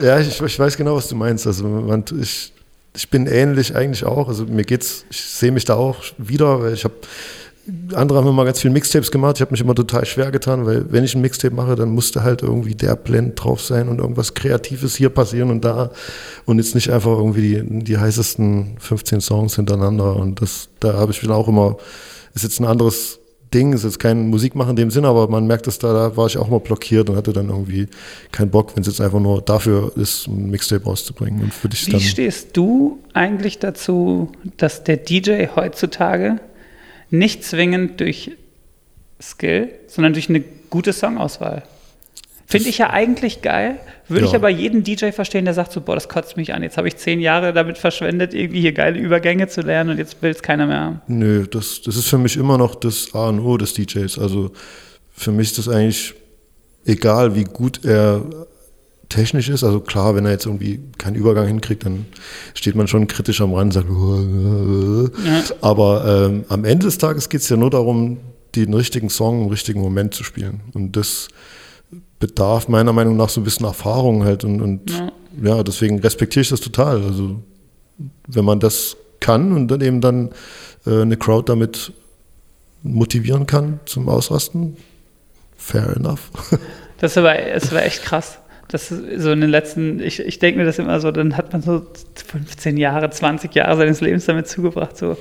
Ja, 0.00 0.18
ich, 0.18 0.40
ich 0.40 0.58
weiß 0.58 0.76
genau, 0.76 0.96
was 0.96 1.06
du 1.08 1.14
meinst. 1.14 1.46
Also 1.46 1.64
man, 1.68 2.04
ich, 2.20 2.52
ich 2.96 3.08
bin 3.08 3.28
ähnlich 3.28 3.76
eigentlich 3.76 4.04
auch. 4.04 4.26
Also 4.26 4.46
mir 4.46 4.64
geht's, 4.64 5.04
ich 5.10 5.22
sehe 5.22 5.52
mich 5.52 5.64
da 5.64 5.74
auch 5.74 6.02
wieder, 6.18 6.60
weil 6.60 6.72
ich 6.74 6.82
habe 6.82 6.94
andere 7.94 8.18
haben 8.18 8.28
immer 8.28 8.44
ganz 8.44 8.60
viel 8.60 8.70
Mixtapes 8.70 9.10
gemacht. 9.10 9.36
Ich 9.36 9.40
habe 9.40 9.52
mich 9.52 9.60
immer 9.60 9.74
total 9.74 10.04
schwer 10.04 10.32
getan, 10.32 10.66
weil 10.66 10.90
wenn 10.90 11.04
ich 11.04 11.14
ein 11.14 11.20
Mixtape 11.20 11.54
mache, 11.54 11.76
dann 11.76 11.90
musste 11.90 12.24
halt 12.24 12.42
irgendwie 12.42 12.74
der 12.74 12.96
Blend 12.96 13.42
drauf 13.42 13.60
sein 13.60 13.88
und 13.88 14.00
irgendwas 14.00 14.34
Kreatives 14.34 14.96
hier 14.96 15.10
passieren 15.10 15.50
und 15.50 15.64
da 15.64 15.90
und 16.44 16.58
jetzt 16.58 16.74
nicht 16.74 16.90
einfach 16.90 17.12
irgendwie 17.12 17.62
die, 17.62 17.84
die 17.84 17.98
heißesten 17.98 18.76
15 18.78 19.20
Songs 19.20 19.56
hintereinander. 19.56 20.16
Und 20.16 20.42
das, 20.42 20.70
da 20.80 20.94
habe 20.94 21.12
ich 21.12 21.20
dann 21.20 21.30
auch 21.30 21.46
immer, 21.46 21.76
ist 22.34 22.42
jetzt 22.42 22.58
ein 22.58 22.66
anderes 22.66 23.20
Ding, 23.54 23.72
ist 23.72 23.84
jetzt 23.84 24.00
kein 24.00 24.28
Musikmachen 24.28 24.70
in 24.70 24.76
dem 24.76 24.90
Sinne, 24.90 25.08
aber 25.08 25.28
man 25.28 25.46
merkt 25.46 25.68
es 25.68 25.78
da, 25.78 25.92
da 25.92 26.16
war 26.16 26.26
ich 26.26 26.38
auch 26.38 26.48
mal 26.48 26.58
blockiert 26.58 27.10
und 27.10 27.16
hatte 27.16 27.32
dann 27.32 27.48
irgendwie 27.48 27.86
keinen 28.32 28.50
Bock, 28.50 28.74
wenn 28.74 28.80
es 28.80 28.88
jetzt 28.88 29.00
einfach 29.00 29.20
nur 29.20 29.40
dafür 29.40 29.92
ist, 29.96 30.26
ein 30.26 30.50
Mixtape 30.50 30.84
rauszubringen. 30.84 31.44
Und 31.44 31.54
für 31.54 31.68
dich 31.68 31.86
Wie 31.86 32.00
stehst 32.00 32.56
du 32.56 32.98
eigentlich 33.12 33.58
dazu, 33.60 34.32
dass 34.56 34.82
der 34.82 34.96
DJ 34.96 35.46
heutzutage 35.54 36.40
nicht 37.12 37.44
zwingend 37.44 38.00
durch 38.00 38.32
Skill, 39.20 39.70
sondern 39.86 40.14
durch 40.14 40.28
eine 40.28 40.40
gute 40.70 40.92
Songauswahl? 40.92 41.62
Finde 42.46 42.68
ich 42.68 42.78
ja 42.78 42.90
eigentlich 42.90 43.40
geil, 43.40 43.76
würde 44.08 44.26
ich 44.26 44.32
Ja. 44.32 44.38
aber 44.38 44.48
jeden 44.50 44.82
DJ 44.82 45.10
verstehen, 45.12 45.44
der 45.46 45.54
sagt 45.54 45.72
so, 45.72 45.80
boah, 45.80 45.94
das 45.94 46.08
kotzt 46.08 46.36
mich 46.36 46.52
an. 46.52 46.62
Jetzt 46.62 46.76
habe 46.76 46.88
ich 46.88 46.96
zehn 46.96 47.20
Jahre 47.20 47.52
damit 47.54 47.78
verschwendet, 47.78 48.34
irgendwie 48.34 48.60
hier 48.60 48.72
geile 48.72 48.98
Übergänge 48.98 49.48
zu 49.48 49.62
lernen 49.62 49.90
und 49.90 49.98
jetzt 49.98 50.20
will 50.22 50.30
es 50.30 50.42
keiner 50.42 50.66
mehr 50.66 50.80
haben. 50.80 51.00
Nö, 51.06 51.46
das, 51.46 51.80
das 51.82 51.96
ist 51.96 52.08
für 52.08 52.18
mich 52.18 52.36
immer 52.36 52.58
noch 52.58 52.74
das 52.74 53.14
A 53.14 53.28
und 53.28 53.40
O 53.40 53.56
des 53.56 53.72
DJs. 53.74 54.18
Also 54.18 54.50
für 55.14 55.32
mich 55.32 55.48
ist 55.50 55.58
das 55.58 55.68
eigentlich 55.68 56.12
egal, 56.84 57.34
wie 57.36 57.44
gut 57.44 57.84
er 57.84 58.22
technisch 59.12 59.48
ist. 59.48 59.62
Also 59.64 59.80
klar, 59.80 60.14
wenn 60.14 60.24
er 60.24 60.32
jetzt 60.32 60.46
irgendwie 60.46 60.80
keinen 60.98 61.14
Übergang 61.16 61.46
hinkriegt, 61.46 61.84
dann 61.84 62.06
steht 62.54 62.74
man 62.74 62.88
schon 62.88 63.06
kritisch 63.06 63.40
am 63.40 63.54
Rand 63.54 63.76
und 63.76 65.10
sagt, 65.10 65.16
Ja. 65.24 65.42
aber 65.60 66.26
ähm, 66.26 66.44
am 66.48 66.64
Ende 66.64 66.86
des 66.86 66.98
Tages 66.98 67.28
geht 67.28 67.40
es 67.42 67.48
ja 67.48 67.56
nur 67.56 67.70
darum, 67.70 68.18
den 68.56 68.74
richtigen 68.74 69.08
Song 69.10 69.42
im 69.44 69.48
richtigen 69.48 69.80
Moment 69.80 70.14
zu 70.14 70.24
spielen. 70.24 70.60
Und 70.74 70.96
das 70.96 71.28
bedarf 72.18 72.68
meiner 72.68 72.92
Meinung 72.92 73.16
nach 73.16 73.28
so 73.28 73.40
ein 73.40 73.44
bisschen 73.44 73.66
Erfahrung 73.66 74.24
halt. 74.24 74.44
Und, 74.44 74.60
und 74.60 74.90
Ja. 74.90 75.12
ja. 75.42 75.62
deswegen 75.62 75.98
respektiere 76.00 76.42
ich 76.42 76.48
das 76.50 76.60
total. 76.60 77.02
Also 77.02 77.42
wenn 78.28 78.44
man 78.44 78.60
das 78.60 78.96
kann 79.20 79.52
und 79.52 79.68
dann 79.68 79.80
eben 79.80 80.00
dann 80.00 80.30
äh, 80.86 81.02
eine 81.02 81.16
Crowd 81.16 81.50
damit 81.50 81.92
motivieren 82.82 83.46
kann 83.46 83.78
zum 83.84 84.08
Ausrasten, 84.08 84.76
fair 85.56 85.96
enough. 85.96 86.30
Das 86.98 87.16
war, 87.16 87.34
das 87.36 87.72
war 87.72 87.82
echt 87.84 88.02
krass. 88.02 88.38
Das 88.72 88.88
so 88.88 89.30
in 89.32 89.40
den 89.42 89.50
letzten, 89.50 90.00
ich, 90.00 90.18
ich 90.18 90.38
denke 90.38 90.58
mir 90.58 90.64
das 90.64 90.78
immer 90.78 90.98
so, 90.98 91.10
dann 91.10 91.36
hat 91.36 91.52
man 91.52 91.60
so 91.60 91.86
15 92.26 92.78
Jahre, 92.78 93.10
20 93.10 93.54
Jahre 93.54 93.76
seines 93.76 94.00
Lebens 94.00 94.24
damit 94.24 94.48
zugebracht, 94.48 94.96
so 94.96 95.18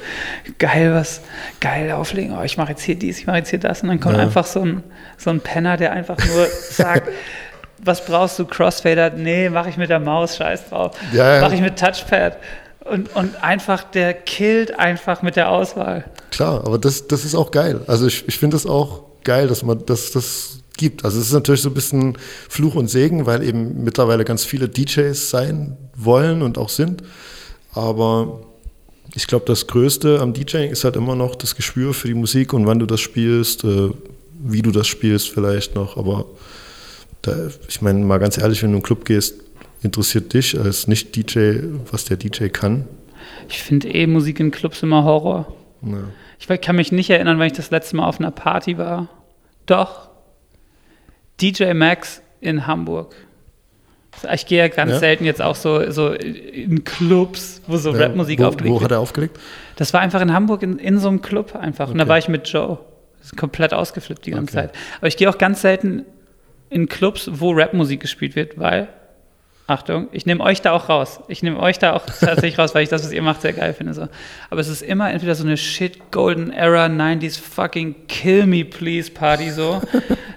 geil, 0.57 0.93
was, 0.93 1.21
geil 1.59 1.91
auflegen, 1.91 2.33
oh, 2.37 2.41
ich 2.43 2.57
mache 2.57 2.69
jetzt 2.71 2.81
hier 2.81 2.95
dies, 2.95 3.19
ich 3.19 3.27
mache 3.27 3.39
jetzt 3.39 3.49
hier 3.49 3.59
das 3.59 3.83
und 3.83 3.89
dann 3.89 3.99
kommt 3.99 4.15
Ja. 4.15 4.23
einfach 4.23 4.45
so 4.45 4.61
ein, 4.61 4.83
so 5.17 5.29
ein 5.31 5.41
Penner, 5.41 5.75
der 5.75 5.91
einfach 5.91 6.17
nur 6.17 6.47
sagt, 6.71 7.09
was 7.83 8.05
brauchst 8.05 8.39
du, 8.39 8.45
Crossfader? 8.45 9.09
Nee, 9.09 9.49
mache 9.49 9.69
ich 9.69 9.75
mit 9.75 9.89
der 9.89 9.99
Maus, 9.99 10.37
scheiß 10.37 10.69
drauf. 10.69 10.95
Ja, 11.11 11.35
ja. 11.35 11.41
Mache 11.41 11.55
ich 11.55 11.61
mit 11.61 11.77
Touchpad. 11.77 12.37
Und, 12.85 13.13
und 13.15 13.43
einfach, 13.43 13.83
der 13.83 14.13
killt 14.13 14.79
einfach 14.79 15.21
mit 15.23 15.35
der 15.35 15.49
Auswahl. 15.51 16.05
Klar, 16.31 16.63
aber 16.65 16.77
das, 16.77 17.07
das 17.07 17.25
ist 17.25 17.35
auch 17.35 17.51
geil. 17.51 17.81
Also 17.87 18.07
ich, 18.07 18.27
ich 18.27 18.37
finde 18.39 18.55
es 18.55 18.65
auch 18.65 19.03
geil, 19.23 19.47
dass 19.47 19.61
man 19.63 19.85
dass 19.85 20.11
das 20.11 20.60
gibt. 20.81 21.05
Also 21.05 21.19
es 21.19 21.27
ist 21.27 21.33
natürlich 21.33 21.61
so 21.61 21.69
ein 21.69 21.75
bisschen 21.75 22.17
Fluch 22.49 22.73
und 22.73 22.87
Segen, 22.87 23.27
weil 23.27 23.43
eben 23.43 23.83
mittlerweile 23.83 24.25
ganz 24.25 24.43
viele 24.43 24.67
DJs 24.67 25.29
sein 25.29 25.77
wollen 25.95 26.41
und 26.41 26.57
auch 26.57 26.69
sind. 26.69 27.03
Aber 27.73 28.41
ich 29.13 29.27
glaube, 29.27 29.45
das 29.45 29.67
Größte 29.67 30.19
am 30.19 30.33
DJing 30.33 30.71
ist 30.71 30.83
halt 30.83 30.95
immer 30.95 31.15
noch 31.15 31.35
das 31.35 31.55
Gespür 31.55 31.93
für 31.93 32.07
die 32.07 32.15
Musik 32.15 32.51
und 32.53 32.65
wann 32.65 32.79
du 32.79 32.87
das 32.87 32.99
spielst, 32.99 33.63
äh, 33.63 33.91
wie 34.39 34.63
du 34.63 34.71
das 34.71 34.87
spielst 34.87 35.29
vielleicht 35.29 35.75
noch. 35.75 35.97
Aber 35.97 36.25
da, 37.21 37.49
ich 37.69 37.81
meine, 37.83 38.03
mal 38.03 38.17
ganz 38.17 38.39
ehrlich, 38.39 38.63
wenn 38.63 38.71
du 38.71 38.77
in 38.77 38.77
einen 38.77 38.83
Club 38.83 39.05
gehst, 39.05 39.35
interessiert 39.83 40.33
dich 40.33 40.59
als 40.59 40.87
Nicht-DJ, 40.87 41.59
was 41.91 42.05
der 42.05 42.17
DJ 42.17 42.47
kann. 42.47 42.87
Ich 43.49 43.61
finde 43.61 43.87
eh 43.89 44.07
Musik 44.07 44.39
in 44.39 44.49
Clubs 44.49 44.81
immer 44.81 45.03
Horror. 45.03 45.53
Ja. 45.83 46.05
Ich 46.39 46.61
kann 46.61 46.75
mich 46.75 46.91
nicht 46.91 47.11
erinnern, 47.11 47.37
wann 47.37 47.45
ich 47.45 47.53
das 47.53 47.69
letzte 47.69 47.97
Mal 47.97 48.07
auf 48.07 48.19
einer 48.19 48.31
Party 48.31 48.79
war. 48.79 49.09
Doch. 49.67 50.10
DJ 51.41 51.73
Max 51.73 52.21
in 52.39 52.67
Hamburg. 52.67 53.15
Ich 54.33 54.45
gehe 54.45 54.59
ja 54.59 54.67
ganz 54.67 54.91
Ja? 54.91 54.99
selten 54.99 55.23
jetzt 55.25 55.41
auch 55.41 55.55
so, 55.55 55.89
so 55.89 56.09
in 56.13 56.83
Clubs, 56.83 57.61
wo 57.67 57.77
so 57.77 57.91
Ja, 57.93 58.05
Rapmusik 58.07 58.39
wo, 58.39 58.45
aufgelegt 58.45 58.71
Wo 58.71 58.75
hat 58.77 58.81
wird. 58.83 58.91
er 58.91 58.99
aufgelegt? 58.99 59.39
Das 59.77 59.93
war 59.93 60.01
einfach 60.01 60.21
in 60.21 60.33
Hamburg 60.33 60.63
in, 60.63 60.77
in 60.79 60.99
so 60.99 61.07
einem 61.07 61.21
Club 61.21 61.55
einfach. 61.55 61.89
Und 61.89 61.97
da 61.97 62.03
Okay. 62.03 62.09
war 62.09 62.17
ich 62.17 62.27
mit 62.27 62.47
Joe. 62.49 62.77
Das 63.19 63.27
ist 63.27 63.37
komplett 63.37 63.73
ausgeflippt 63.73 64.25
die 64.25 64.31
ganze 64.31 64.57
Okay. 64.57 64.67
Zeit. 64.67 64.75
Aber 64.97 65.07
ich 65.07 65.15
gehe 65.17 65.29
auch 65.29 65.37
ganz 65.37 65.61
selten 65.61 66.05
in 66.69 66.87
Clubs, 66.89 67.29
wo 67.33 67.51
Rapmusik 67.53 67.99
gespielt 68.01 68.35
wird, 68.35 68.59
weil, 68.59 68.89
Achtung, 69.67 70.07
ich 70.11 70.25
nehme 70.25 70.43
euch 70.43 70.61
da 70.61 70.71
auch 70.73 70.89
raus. 70.89 71.21
Ich 71.27 71.41
nehme 71.43 71.59
euch 71.59 71.79
da 71.79 71.93
auch 71.93 72.05
tatsächlich 72.05 72.57
raus, 72.59 72.75
weil 72.75 72.83
ich 72.83 72.89
das, 72.89 73.03
was 73.03 73.11
ihr 73.13 73.21
macht, 73.21 73.41
sehr 73.41 73.53
geil 73.53 73.73
finde. 73.73 73.93
So. 73.93 74.07
Aber 74.49 74.59
es 74.59 74.67
ist 74.67 74.81
immer 74.81 75.11
entweder 75.11 75.35
so 75.35 75.45
eine 75.45 75.55
shit 75.57 76.11
Golden 76.11 76.51
Era 76.51 76.85
90s 76.87 77.39
fucking 77.39 77.95
Kill 78.07 78.45
Me 78.45 78.65
Please 78.65 79.09
Party 79.11 79.51
so. 79.51 79.81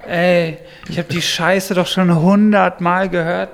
Ey, 0.09 0.59
ich 0.89 0.99
habe 0.99 1.13
die 1.13 1.23
Scheiße 1.23 1.75
doch 1.75 1.87
schon 1.87 2.15
hundertmal 2.15 3.09
gehört. 3.09 3.51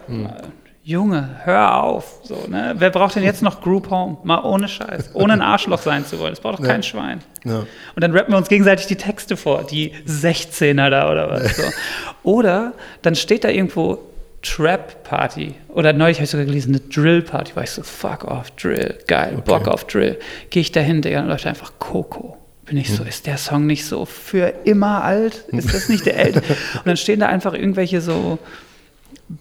Junge, 0.82 1.36
hör 1.44 1.82
auf. 1.82 2.20
So, 2.24 2.46
ne? 2.48 2.74
Wer 2.76 2.90
braucht 2.90 3.14
denn 3.14 3.22
jetzt 3.22 3.42
noch 3.42 3.60
Group 3.60 3.90
Home? 3.90 4.16
Mal 4.24 4.42
ohne 4.42 4.66
Scheiß. 4.66 5.10
Ohne 5.14 5.34
ein 5.34 5.42
Arschloch 5.42 5.78
sein 5.78 6.04
zu 6.04 6.18
wollen. 6.18 6.32
Das 6.32 6.40
braucht 6.40 6.58
doch 6.58 6.64
kein 6.64 6.82
Schwein. 6.82 7.20
Ja. 7.44 7.58
Und 7.94 8.02
dann 8.02 8.12
rappen 8.12 8.32
wir 8.32 8.38
uns 8.38 8.48
gegenseitig 8.48 8.86
die 8.86 8.96
Texte 8.96 9.36
vor, 9.36 9.64
die 9.64 9.92
16er 10.06 10.90
da 10.90 11.10
oder 11.10 11.30
was. 11.30 11.56
So. 11.56 11.62
Oder 12.22 12.72
dann 13.02 13.14
steht 13.14 13.44
da 13.44 13.48
irgendwo 13.48 13.98
Trap 14.42 15.04
Party. 15.04 15.54
Oder 15.68 15.92
neulich 15.92 16.18
habe 16.18 16.24
ich 16.24 16.30
sogar 16.30 16.46
gelesen, 16.46 16.74
eine 16.74 16.80
Drill 16.80 17.22
Party. 17.22 17.54
War 17.54 17.62
ich 17.62 17.70
so, 17.70 17.82
fuck 17.82 18.24
off, 18.24 18.50
Drill, 18.52 18.98
geil, 19.06 19.40
Bock 19.44 19.68
auf 19.68 19.86
Drill. 19.86 20.18
Gehe 20.50 20.62
ich 20.62 20.72
dahin, 20.72 21.02
Digga, 21.02 21.20
und 21.20 21.28
läuft 21.28 21.46
einfach 21.46 21.72
Coco. 21.78 22.36
Bin 22.70 22.78
ich 22.78 22.92
so, 22.92 23.02
ist 23.02 23.26
der 23.26 23.37
Song 23.37 23.66
nicht 23.66 23.85
so 23.85 24.04
für 24.04 24.54
immer 24.62 25.02
alt? 25.02 25.44
Ist 25.48 25.74
das 25.74 25.88
nicht 25.88 26.06
der 26.06 26.16
ältere? 26.16 26.44
Und 26.74 26.87
dann 26.87 26.96
stehen 26.96 27.18
da 27.18 27.26
einfach 27.26 27.52
irgendwelche 27.52 28.00
so 28.00 28.38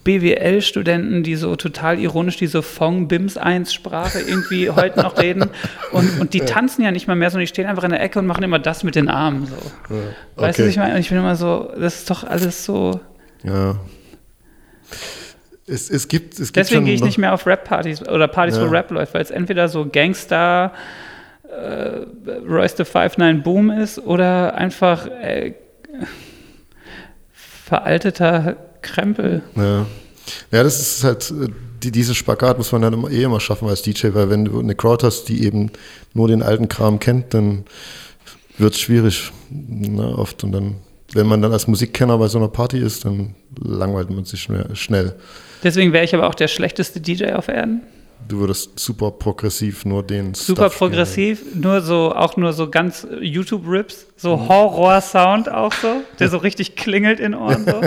BWL-Studenten, 0.03 1.21
die 1.21 1.35
so 1.35 1.55
total 1.55 1.99
ironisch 1.99 2.37
diese 2.37 2.63
Fong-Bims-1-Sprache 2.63 4.19
irgendwie 4.19 4.71
heute 4.71 5.03
noch 5.03 5.19
reden. 5.19 5.51
Und, 5.91 6.19
und 6.19 6.33
die 6.33 6.39
tanzen 6.39 6.83
ja 6.83 6.89
nicht 6.89 7.07
mal 7.07 7.15
mehr, 7.15 7.29
sondern 7.29 7.43
die 7.43 7.49
stehen 7.49 7.67
einfach 7.67 7.83
in 7.83 7.91
der 7.91 8.01
Ecke 8.01 8.17
und 8.17 8.25
machen 8.25 8.43
immer 8.43 8.57
das 8.57 8.83
mit 8.83 8.95
den 8.95 9.09
Armen. 9.09 9.45
So. 9.45 9.55
Weißt 9.55 10.57
du, 10.57 10.63
okay. 10.63 10.63
was 10.63 10.67
ich 10.69 10.77
meine? 10.77 10.95
Und 10.95 10.99
ich 10.99 11.09
bin 11.09 11.19
immer 11.19 11.35
so, 11.35 11.71
das 11.79 11.99
ist 11.99 12.09
doch 12.09 12.23
alles 12.23 12.65
so. 12.65 12.99
Ja. 13.43 13.75
Es, 15.67 15.91
es 15.91 16.07
gibt, 16.07 16.33
es 16.33 16.47
gibt 16.47 16.57
Deswegen 16.57 16.85
gehe 16.85 16.95
ich 16.95 17.03
nicht 17.03 17.19
mehr 17.19 17.31
auf 17.31 17.45
Rap-Partys 17.45 18.07
oder 18.07 18.27
Partys, 18.27 18.59
wo 18.59 18.65
Ja. 18.65 18.71
Rap 18.71 18.89
läuft, 18.89 19.13
weil 19.13 19.21
es 19.21 19.29
entweder 19.29 19.69
so 19.69 19.87
Gangster, 19.87 20.73
äh, 21.49 22.05
Royce 22.47 22.77
the 22.77 22.83
5-9 22.83 23.41
Boom 23.41 23.71
ist 23.71 23.99
oder 23.99 24.55
einfach 24.55 25.07
äh, 25.07 25.53
veralteter 27.65 28.57
Krempel. 28.81 29.41
Ja. 29.55 29.85
ja, 30.51 30.63
das 30.63 30.79
ist 30.79 31.03
halt, 31.03 31.31
äh, 31.31 31.47
die, 31.83 31.91
diese 31.91 32.15
Spagat 32.15 32.57
muss 32.57 32.71
man 32.71 32.81
dann 32.81 32.93
immer, 32.93 33.09
eh 33.09 33.23
immer 33.23 33.39
schaffen 33.39 33.67
als 33.67 33.81
DJ, 33.81 34.09
weil 34.13 34.29
wenn 34.29 34.45
du 34.45 34.59
eine 34.59 34.75
Crowd 34.75 35.05
hast, 35.05 35.25
die 35.25 35.45
eben 35.45 35.71
nur 36.13 36.27
den 36.27 36.41
alten 36.41 36.67
Kram 36.67 36.99
kennt, 36.99 37.33
dann 37.33 37.65
wird 38.57 38.73
es 38.73 38.79
schwierig 38.79 39.31
ne, 39.49 40.17
oft. 40.17 40.43
Und 40.43 40.51
dann, 40.51 40.75
wenn 41.13 41.27
man 41.27 41.41
dann 41.41 41.53
als 41.53 41.67
Musikkenner 41.67 42.17
bei 42.17 42.27
so 42.27 42.37
einer 42.37 42.49
Party 42.49 42.79
ist, 42.79 43.05
dann 43.05 43.35
langweilt 43.61 44.09
man 44.09 44.25
sich 44.25 44.41
schnell. 44.41 44.75
schnell. 44.75 45.15
Deswegen 45.63 45.93
wäre 45.93 46.05
ich 46.05 46.13
aber 46.13 46.27
auch 46.27 46.35
der 46.35 46.47
schlechteste 46.47 47.01
DJ 47.01 47.31
auf 47.33 47.47
Erden. 47.47 47.81
Du 48.27 48.39
würdest 48.41 48.77
super 48.77 49.09
progressiv 49.09 49.85
nur 49.85 50.03
den 50.03 50.35
Super 50.35 50.63
Stuff 50.65 50.73
spielen. 50.75 50.91
progressiv, 50.91 51.41
nur 51.55 51.81
so, 51.81 52.13
auch 52.13 52.37
nur 52.37 52.53
so 52.53 52.69
ganz 52.69 53.03
äh, 53.09 53.23
YouTube-Rips, 53.25 54.05
so 54.17 54.37
Mhm. 54.37 54.47
Horror-Sound 54.49 55.49
auch 55.51 55.73
so, 55.73 56.01
der 56.19 56.29
so 56.29 56.37
richtig 56.37 56.75
klingelt 56.75 57.19
in 57.19 57.33
Ohren 57.33 57.65
so. 57.65 57.81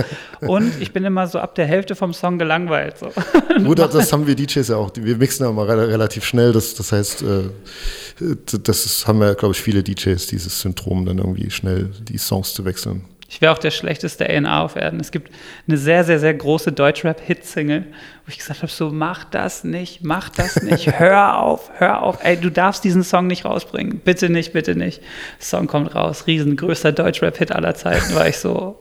Und 0.48 0.72
ich 0.80 0.92
bin 0.92 1.04
immer 1.04 1.28
so 1.28 1.38
ab 1.38 1.54
der 1.54 1.66
Hälfte 1.66 1.94
vom 1.94 2.12
Song 2.12 2.38
gelangweilt. 2.38 2.98
So. 2.98 3.10
Gut, 3.64 3.78
das 3.78 4.12
haben 4.12 4.26
wir 4.26 4.34
DJs 4.34 4.66
ja 4.66 4.76
auch. 4.76 4.90
Wir 4.96 5.16
mixen 5.16 5.44
ja 5.44 5.50
immer 5.50 5.62
rela- 5.62 5.86
relativ 5.86 6.24
schnell. 6.24 6.52
Das, 6.52 6.74
das 6.74 6.90
heißt, 6.90 7.22
äh, 7.22 8.36
das 8.64 9.06
haben 9.06 9.20
ja, 9.22 9.34
glaube 9.34 9.54
ich, 9.54 9.60
viele 9.60 9.82
DJs, 9.84 10.26
dieses 10.26 10.60
Syndrom, 10.60 11.06
dann 11.06 11.18
irgendwie 11.18 11.50
schnell 11.50 11.90
die 12.08 12.18
Songs 12.18 12.52
zu 12.54 12.64
wechseln. 12.64 13.04
Ich 13.32 13.40
wäre 13.40 13.50
auch 13.50 13.58
der 13.58 13.70
schlechteste 13.70 14.26
A&R 14.26 14.60
auf 14.60 14.76
Erden. 14.76 15.00
Es 15.00 15.10
gibt 15.10 15.32
eine 15.66 15.78
sehr, 15.78 16.04
sehr, 16.04 16.18
sehr 16.18 16.34
große 16.34 16.70
Deutschrap-Hit-Single, 16.70 17.86
wo 17.86 18.28
ich 18.28 18.36
gesagt 18.36 18.60
habe, 18.60 18.70
so 18.70 18.90
mach 18.90 19.24
das 19.24 19.64
nicht, 19.64 20.04
mach 20.04 20.28
das 20.28 20.62
nicht, 20.62 20.98
hör 20.98 21.38
auf, 21.38 21.70
hör 21.78 22.02
auf. 22.02 22.22
Ey, 22.22 22.36
du 22.36 22.50
darfst 22.50 22.84
diesen 22.84 23.02
Song 23.02 23.28
nicht 23.28 23.46
rausbringen. 23.46 24.00
Bitte 24.04 24.28
nicht, 24.28 24.52
bitte 24.52 24.74
nicht. 24.74 25.00
Song 25.38 25.66
kommt 25.66 25.94
raus, 25.94 26.26
riesengrößter 26.26 26.92
Deutschrap-Hit 26.92 27.52
aller 27.52 27.74
Zeiten, 27.74 28.14
war 28.14 28.28
ich 28.28 28.36
so, 28.36 28.78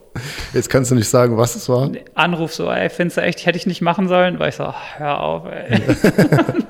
Jetzt 0.53 0.69
kannst 0.69 0.91
du 0.91 0.95
nicht 0.95 1.07
sagen, 1.07 1.37
was 1.37 1.55
es 1.55 1.69
war. 1.69 1.89
Anruf 2.15 2.53
so, 2.53 2.69
ey, 2.69 2.89
findest 2.89 3.15
du 3.15 3.21
echt, 3.21 3.45
hätte 3.45 3.57
ich 3.57 3.65
nicht 3.65 3.81
machen 3.81 4.09
sollen? 4.09 4.37
War 4.39 4.49
ich 4.49 4.55
so, 4.55 4.73
hör 4.97 5.21
auf, 5.21 5.45
ey. 5.45 5.81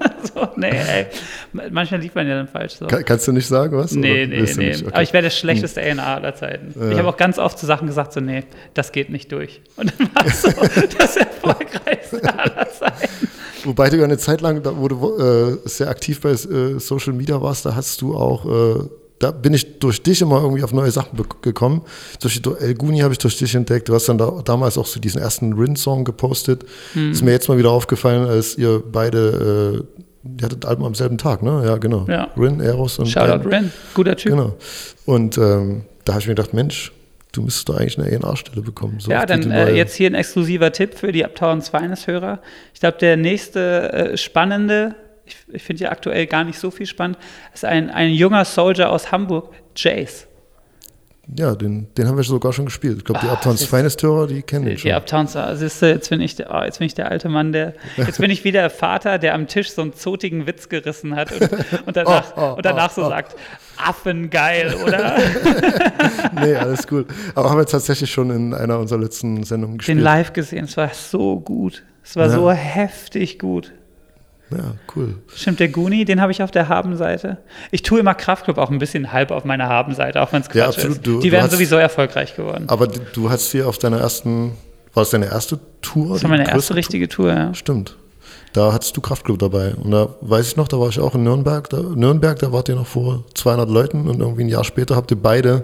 ey. 1.02 1.70
Manchmal 1.72 2.02
liegt 2.02 2.16
man 2.16 2.28
ja 2.28 2.36
dann 2.36 2.48
falsch 2.48 2.74
so. 2.76 2.88
Ka- 2.88 3.04
kannst 3.04 3.28
du 3.28 3.32
nicht 3.32 3.48
sagen, 3.48 3.76
was? 3.78 3.92
Nee, 3.92 4.26
Oder 4.26 4.36
nee, 4.36 4.54
nee. 4.58 4.76
Okay. 4.76 4.86
Aber 4.92 5.02
ich 5.04 5.14
wäre 5.14 5.24
der 5.24 5.30
schlechteste 5.30 5.82
A&R 5.82 6.06
aller 6.06 6.36
Zeiten. 6.36 6.74
Ich 6.92 6.98
habe 6.98 7.08
auch 7.08 7.18
ganz 7.18 7.38
oft 7.38 7.58
zu 7.58 7.66
Sachen 7.66 7.88
gesagt, 7.88 8.14
so, 8.14 8.20
nee, 8.20 8.44
das 8.74 8.92
geht 8.92 9.10
nicht 9.10 9.32
durch. 9.32 9.62
Und 9.76 9.94
dann 9.98 10.10
war 10.16 10.26
es 10.26 10.42
so 10.42 10.50
das 10.98 11.18
erfolgreichste 11.18 12.22
aller 12.40 12.70
Zeiten. 12.70 13.28
Wobei 13.64 13.90
du 13.90 13.98
ja 13.98 14.04
eine 14.06 14.18
Zeit 14.18 14.42
lang, 14.42 14.64
da, 14.64 14.76
wo 14.76 14.88
du 14.88 15.18
äh, 15.20 15.58
sehr 15.66 15.90
aktiv 15.90 16.20
bei 16.22 16.32
äh, 16.32 16.80
Social 16.80 17.14
Media 17.14 17.42
warst, 17.42 17.66
da 17.66 17.76
hast 17.76 18.02
du 18.02 18.16
auch, 18.16 18.46
äh, 18.46 18.84
da 19.20 19.30
bin 19.30 19.54
ich 19.54 19.78
durch 19.78 20.02
dich 20.02 20.22
immer 20.22 20.42
irgendwie 20.42 20.64
auf 20.64 20.74
neue 20.74 20.90
Sachen 20.90 21.20
gekommen. 21.44 21.84
Durch 22.22 22.42
die 22.42 22.50
El 22.60 22.74
Guni 22.74 23.00
habe 23.02 23.14
ich 23.14 23.20
durch 23.20 23.38
dich 23.38 23.54
entdeckt. 23.54 23.88
Du 23.88 23.94
hast 23.94 24.10
dann 24.10 24.18
da, 24.18 24.42
damals 24.44 24.80
auch 24.80 24.88
so 24.88 25.00
diesen 25.00 25.22
ersten 25.22 25.54
Rin-Song 25.54 26.06
gepostet. 26.06 26.66
Hm. 26.94 27.12
Ist 27.12 27.22
mir 27.22 27.32
jetzt 27.32 27.48
mal 27.50 27.58
wieder 27.60 27.70
aufgefallen, 27.70 28.28
als 28.28 28.58
ihr 28.58 28.82
beide, 28.92 29.86
äh, 30.24 30.30
ihr 30.40 30.46
hattet 30.46 30.66
Album 30.66 30.86
am 30.86 30.96
selben 30.96 31.18
Tag, 31.18 31.44
ne? 31.44 31.64
Ja, 31.66 31.78
genau. 31.78 32.06
Ja. 32.08 32.30
Rin, 32.38 32.60
Eros 32.60 33.00
und 33.00 33.08
Shoutout 33.08 33.50
Ren, 33.50 33.72
guter 33.94 34.16
Typ. 34.16 34.32
Genau. 34.32 34.56
Und 35.06 35.38
ähm, 35.38 35.84
da 36.06 36.14
habe 36.14 36.22
ich 36.22 36.28
mir 36.28 36.36
gedacht, 36.36 36.54
Mensch, 36.54 36.92
du 37.32 37.42
müsstest 37.44 37.70
doch 37.70 37.78
eigentlich 37.78 37.98
eine 37.98 38.08
A&R-Stelle 38.08 38.62
bekommen. 38.62 39.00
So 39.00 39.12
Ja, 39.12 39.26
die 39.26 39.42
dann 39.42 39.52
äh, 39.52 39.74
jetzt 39.74 39.96
hier 39.96 40.10
ein 40.10 40.16
exklusiver 40.16 40.72
Tipp 40.72 40.96
für 40.96 41.12
die 41.12 41.24
Uptown 41.24 41.62
Finest-Hörer. 41.62 42.40
Ich 42.74 42.80
glaube, 42.80 42.98
der 42.98 43.18
nächste 43.18 43.94
äh, 43.94 44.18
spannende, 44.18 44.96
ich, 45.26 45.38
ich 45.52 45.64
finde 45.64 45.84
ja 45.84 45.92
aktuell 45.92 46.28
gar 46.28 46.44
nicht 46.44 46.60
so 46.60 46.72
viel 46.72 46.86
spannend, 46.86 47.18
ist 47.54 47.66
ein, 47.66 47.90
ein 47.90 48.12
junger 48.12 48.46
Soldier 48.46 48.90
aus 48.92 49.12
Hamburg, 49.12 49.54
Jace. 49.76 50.28
Ja, 51.38 51.56
den, 51.56 51.88
den 51.98 52.08
haben 52.08 52.18
wir 52.18 52.24
sogar 52.26 52.52
schon 52.52 52.66
gespielt. 52.66 52.98
Ich 53.00 53.06
glaube, 53.06 53.22
die 53.24 53.28
Ah, 53.28 53.34
Uptowns 53.34 53.64
Finest-Hörer, 53.64 54.28
die 54.28 54.42
kennen 54.42 54.66
den 54.66 54.76
Die 54.76 54.82
schon. 54.82 54.92
Uptowns, 54.92 55.36
ah, 55.38 55.56
siehst 55.56 55.82
du, 55.82 55.88
jetzt 55.90 56.10
bin 56.10 56.20
ich 56.20 56.36
der, 56.36 56.54
oh, 56.54 56.62
jetzt 56.64 56.80
bin 56.80 56.88
ich 56.88 56.94
der 56.94 57.10
alte 57.10 57.30
Mann, 57.30 57.54
der, 57.54 57.74
jetzt 57.96 58.20
bin 58.20 58.30
ich 58.30 58.44
wieder 58.44 58.62
der 58.62 58.70
Vater, 58.70 59.18
der 59.18 59.34
am 59.34 59.48
Tisch 59.48 59.72
so 59.72 59.82
einen 59.82 59.94
zotigen 59.94 60.46
Witz 60.46 60.68
gerissen 60.68 61.16
hat 61.16 61.32
und, 61.32 61.50
und 61.88 61.96
danach, 61.96 62.34
Oh, 62.36 62.42
oh, 62.42 62.54
und 62.58 62.66
danach 62.66 62.92
so 62.92 63.08
sagt, 63.08 63.36
Affengeil, 63.78 64.74
oder? 64.86 65.16
Nee, 66.34 66.56
alles 66.56 66.86
cool. 66.92 67.06
Aber 67.36 67.50
haben 67.50 67.58
wir 67.58 67.66
tatsächlich 67.66 68.12
schon 68.12 68.30
in 68.32 68.54
einer 68.54 68.80
unserer 68.80 69.00
letzten 69.00 69.44
Sendungen 69.44 69.76
Den 69.76 69.78
gespielt. 69.80 70.02
live 70.02 70.34
gesehen, 70.34 70.66
es 70.66 70.78
war 70.78 70.90
so 70.94 71.40
gut. 71.40 71.84
Es 72.04 72.16
war 72.16 72.26
Ja. 72.28 72.32
so 72.34 72.52
heftig 72.52 73.40
gut. 73.40 73.72
Ja, 74.52 74.76
cool. 74.96 75.16
Stimmt, 75.36 75.60
der 75.60 75.70
Guni, 75.70 76.06
den 76.06 76.22
habe 76.22 76.32
ich 76.32 76.44
auf 76.44 76.52
der 76.52 76.68
Habenseite. 76.70 77.38
Ich 77.72 77.84
tue 77.84 78.00
immer 78.00 78.14
Kraftclub 78.14 78.58
auch 78.58 78.70
ein 78.70 78.80
bisschen 78.80 79.12
halb 79.12 79.32
auf 79.32 79.46
meiner 79.46 79.68
Habenseite, 79.68 80.22
auch 80.22 80.32
wenn 80.34 80.42
es 80.42 80.48
Quatsch 80.50 80.56
Ja, 80.58 80.68
absolut. 80.68 80.98
ist. 80.98 81.06
Du- 81.08 81.20
Die 81.20 81.32
wären 81.32 81.44
hast- 81.44 81.52
sowieso 81.52 81.78
erfolgreich 81.78 82.36
geworden. 82.36 82.66
Aber 82.68 82.88
du 82.88 83.30
hast 83.30 83.52
hier 83.52 83.68
auf 83.68 83.78
deiner 83.78 84.00
ersten 84.00 84.52
war 84.94 85.04
das 85.04 85.12
deine 85.12 85.28
erste 85.28 85.58
Tour? 85.82 86.14
Das 86.16 86.24
war 86.24 86.30
meine 86.30 86.50
erste 86.50 86.76
richtige 86.76 87.08
Tour, 87.08 87.30
ja. 87.34 87.54
Stimmt. 87.54 87.96
Da 88.52 88.74
hattest 88.74 88.98
du 88.98 89.00
Kraftclub 89.00 89.40
dabei. 89.40 89.74
Und 89.76 89.92
da 89.92 90.10
weiß 90.20 90.48
ich 90.50 90.58
noch, 90.58 90.68
da 90.68 90.78
war 90.78 90.90
ich 90.90 91.00
auch 91.00 91.16
in 91.16 91.24
Nürnberg. 91.24 91.70
Da, 91.70 91.78
Nürnberg, 91.82 92.38
da 92.40 92.52
wart 92.52 92.68
ihr 92.68 92.76
noch 92.76 92.88
vor 92.88 93.24
200 93.34 93.70
Leuten 93.70 94.10
und 94.10 94.20
irgendwie 94.20 94.44
ein 94.44 94.50
Jahr 94.50 94.66
später 94.66 94.98
habt 94.98 95.10
ihr 95.12 95.16
beide, 95.18 95.64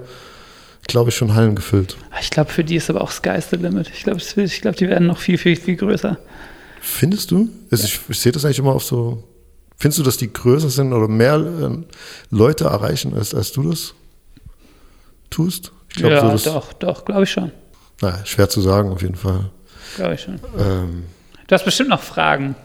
glaube 0.88 1.10
ich, 1.10 1.17
schon 1.17 1.36
Hallen 1.36 1.56
gefüllt. 1.56 1.97
Ich 2.21 2.30
glaube, 2.30 2.50
für 2.50 2.63
die 2.63 2.78
ist 2.78 2.89
aber 2.89 3.02
auch 3.02 3.12
Sky's 3.12 3.50
the 3.50 3.58
Limit. 3.58 3.89
Ich 3.93 4.04
glaube, 4.04 4.21
glaub, 4.62 4.76
die 4.78 4.88
werden 4.88 5.08
noch 5.08 5.17
viel, 5.17 5.38
viel, 5.38 5.58
viel 5.58 5.76
größer. 5.76 6.17
Findest 6.89 7.32
du? 7.32 7.50
Also 7.69 7.84
ich, 7.86 8.00
ich 8.08 8.19
sehe 8.19 8.32
das 8.32 8.45
eigentlich 8.45 8.60
immer 8.60 8.73
auf 8.73 8.84
so. 8.84 9.23
Findest 9.78 10.00
du, 10.00 10.04
dass 10.04 10.17
die 10.17 10.32
größer 10.32 10.69
sind 10.69 10.93
oder 10.93 11.08
mehr 11.08 11.36
äh, 11.36 11.69
Leute 12.32 12.63
erreichen, 12.65 13.13
als, 13.13 13.36
als 13.36 13.52
du 13.52 13.69
das 13.69 13.93
tust? 15.30 15.71
Ich 15.89 15.97
glaub, 15.97 16.12
ja, 16.12 16.38
so, 16.38 16.52
doch, 16.52 16.73
doch, 16.73 17.06
glaube 17.06 17.23
ich 17.23 17.32
schon. 17.32 17.52
Naja, 18.02 18.26
schwer 18.26 18.50
zu 18.50 18.62
sagen, 18.62 18.89
auf 18.89 19.02
jeden 19.02 19.15
Fall. 19.15 19.50
Glaube 19.95 20.15
ich 20.15 20.21
schon. 20.21 20.39
Ähm, 20.58 21.04
Du 21.47 21.54
hast 21.56 21.63
bestimmt 21.65 21.89
noch 21.89 22.02
Fragen. 22.02 22.56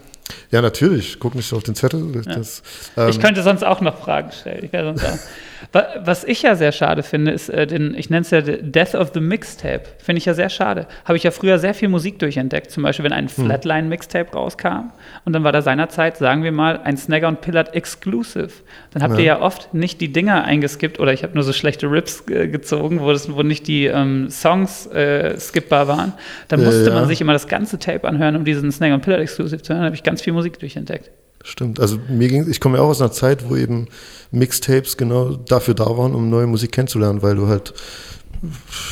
ja, 0.51 0.61
natürlich. 0.61 1.17
Guck 1.19 1.35
nicht 1.35 1.47
so 1.47 1.55
auf 1.57 1.63
den 1.63 1.75
Zettel. 1.75 2.11
Das, 2.25 2.61
ähm, 2.97 3.09
Ich 3.09 3.19
könnte 3.19 3.43
sonst 3.43 3.63
auch 3.63 3.79
noch 3.81 3.97
Fragen 3.99 4.31
stellen. 4.31 4.65
Ich 4.65 4.73
wäre 4.73 4.85
sonst 4.85 5.05
auch. 5.05 5.17
Wa- 5.71 5.87
Was 6.03 6.23
ich 6.23 6.41
ja 6.41 6.55
sehr 6.55 6.71
schade 6.71 7.03
finde, 7.03 7.31
ist 7.31 7.49
äh, 7.49 7.65
den, 7.65 7.95
ich 7.95 8.09
nenne 8.09 8.21
es 8.21 8.31
ja 8.31 8.41
Death 8.41 8.95
of 8.95 9.11
the 9.13 9.19
Mixtape. 9.19 9.83
Finde 9.99 10.17
ich 10.19 10.25
ja 10.25 10.33
sehr 10.33 10.49
schade. 10.49 10.87
Habe 11.05 11.17
ich 11.17 11.23
ja 11.23 11.31
früher 11.31 11.57
sehr 11.59 11.73
viel 11.73 11.89
Musik 11.89 12.19
durchentdeckt. 12.19 12.69
Zum 12.71 12.83
Beispiel, 12.83 13.05
wenn 13.05 13.13
ein 13.13 13.29
Flatline-Mixtape 13.29 14.31
rauskam 14.33 14.91
und 15.25 15.33
dann 15.33 15.43
war 15.43 15.51
da 15.51 15.61
seinerzeit, 15.61 16.17
sagen 16.17 16.43
wir 16.43 16.51
mal, 16.51 16.79
ein 16.83 16.97
Snagger 16.97 17.27
und 17.27 17.41
Pillard 17.41 17.73
Exclusive. 17.75 18.49
Dann 18.91 19.03
habt 19.03 19.17
ihr 19.17 19.23
ja 19.25 19.41
oft 19.41 19.73
nicht 19.73 20.01
die 20.01 20.11
Dinger 20.11 20.43
eingeskippt 20.43 20.99
oder 20.99 21.13
ich 21.13 21.23
habe 21.23 21.33
nur 21.33 21.43
so 21.43 21.53
schlechte 21.53 21.89
Rips 21.89 22.27
äh, 22.29 22.47
gezogen, 22.47 22.99
wo, 22.99 23.11
das, 23.11 23.33
wo 23.33 23.43
nicht 23.43 23.67
die 23.67 23.85
ähm, 23.85 24.29
Songs 24.29 24.87
äh, 24.87 25.39
skippbar 25.39 25.87
waren. 25.87 26.13
Dann 26.47 26.59
Ja, 26.59 26.65
musste 26.67 26.89
ja. 26.89 26.93
man 26.95 27.07
sich 27.07 27.21
immer 27.21 27.33
das 27.33 27.47
ganze 27.47 27.79
Tape 27.79 28.07
anhören, 28.07 28.35
um 28.35 28.45
diesen 28.45 28.71
Snagger 28.71 28.95
und 28.95 29.01
Pillard 29.01 29.21
Exclusive 29.21 29.61
zu 29.61 29.73
hören. 29.73 29.81
Da 29.81 29.85
habe 29.85 29.95
ich 29.95 30.03
ganz 30.03 30.21
viel 30.21 30.33
Musik 30.33 30.59
durchentdeckt. 30.59 31.11
Stimmt. 31.43 31.81
Also 31.81 31.99
mir 32.07 32.29
ging, 32.29 32.49
ich 32.49 32.61
komme 32.61 32.77
ja 32.77 32.83
auch 32.83 32.89
aus 32.89 33.01
einer 33.01 33.11
Zeit, 33.11 33.49
wo 33.49 33.57
eben 33.57 33.87
Mixtapes 34.31 34.95
genau 34.95 35.35
dafür 35.35 35.73
da 35.73 35.85
waren, 35.85 36.15
um 36.15 36.29
neue 36.29 36.47
Musik 36.47 36.71
kennenzulernen, 36.71 37.21
weil 37.21 37.35
du 37.35 37.47
halt, 37.47 37.73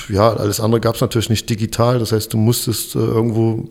ja, 0.10 0.34
alles 0.34 0.60
andere 0.60 0.82
gab 0.82 0.96
es 0.96 1.02
natürlich 1.02 1.30
nicht 1.30 1.50
digital. 1.50 2.00
Das 2.00 2.12
heißt, 2.12 2.34
du 2.34 2.38
musstest 2.38 2.96
äh, 2.96 3.00
irgendwo 3.00 3.70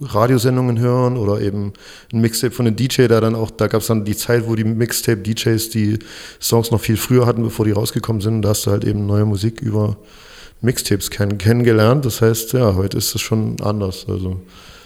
Radiosendungen 0.00 0.80
hören 0.80 1.16
oder 1.16 1.40
eben 1.40 1.72
ein 2.12 2.20
Mixtape 2.20 2.52
von 2.52 2.66
einem 2.66 2.74
DJ, 2.74 3.06
der 3.06 3.20
dann 3.20 3.36
auch, 3.36 3.52
da 3.52 3.68
gab 3.68 3.80
es 3.80 3.86
dann 3.86 4.04
die 4.04 4.16
Zeit, 4.16 4.48
wo 4.48 4.56
die 4.56 4.64
Mixtape-DJs 4.64 5.70
die 5.70 6.00
Songs 6.40 6.72
noch 6.72 6.80
viel 6.80 6.96
früher 6.96 7.26
hatten, 7.26 7.44
bevor 7.44 7.64
die 7.64 7.72
rausgekommen 7.72 8.20
sind. 8.20 8.34
Und 8.36 8.42
da 8.42 8.50
hast 8.50 8.66
du 8.66 8.72
halt 8.72 8.84
eben 8.84 9.06
neue 9.06 9.24
Musik 9.24 9.60
über 9.60 9.96
Mixtapes 10.62 11.10
kenn 11.10 11.38
kennengelernt. 11.38 12.04
Das 12.04 12.20
heißt, 12.22 12.54
ja, 12.54 12.74
heute 12.74 12.98
ist 12.98 13.14
es 13.14 13.20
schon 13.20 13.56
anders. 13.62 14.06
Also, 14.08 14.40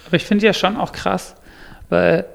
Aber 0.07 0.17
ich 0.17 0.27
finde 0.27 0.45
ja 0.45 0.53
schon 0.53 0.77
auch 0.77 0.93
krass, 0.93 1.35
weil 1.89 2.27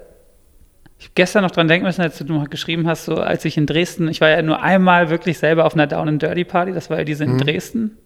gestern 1.14 1.42
noch 1.42 1.50
dran 1.50 1.68
denken 1.68 1.86
müssen, 1.86 2.00
als 2.02 2.18
du 2.18 2.24
noch 2.24 2.50
geschrieben 2.50 2.86
hast, 2.88 3.04
so 3.04 3.16
als 3.16 3.44
ich 3.44 3.56
in 3.56 3.66
Dresden, 3.66 4.08
ich 4.08 4.20
war 4.20 4.28
ja 4.30 4.42
nur 4.42 4.62
einmal 4.62 5.10
wirklich 5.10 5.38
selber 5.38 5.64
auf 5.64 5.74
einer 5.74 5.86
Down 5.86 6.08
and 6.08 6.22
Dirty 6.22 6.44
Party, 6.44 6.72
das 6.72 6.90
war 6.90 6.98
ja 6.98 7.04
diese 7.04 7.24
Mhm. 7.26 7.32
in 7.32 7.38
Dresden 7.38 7.98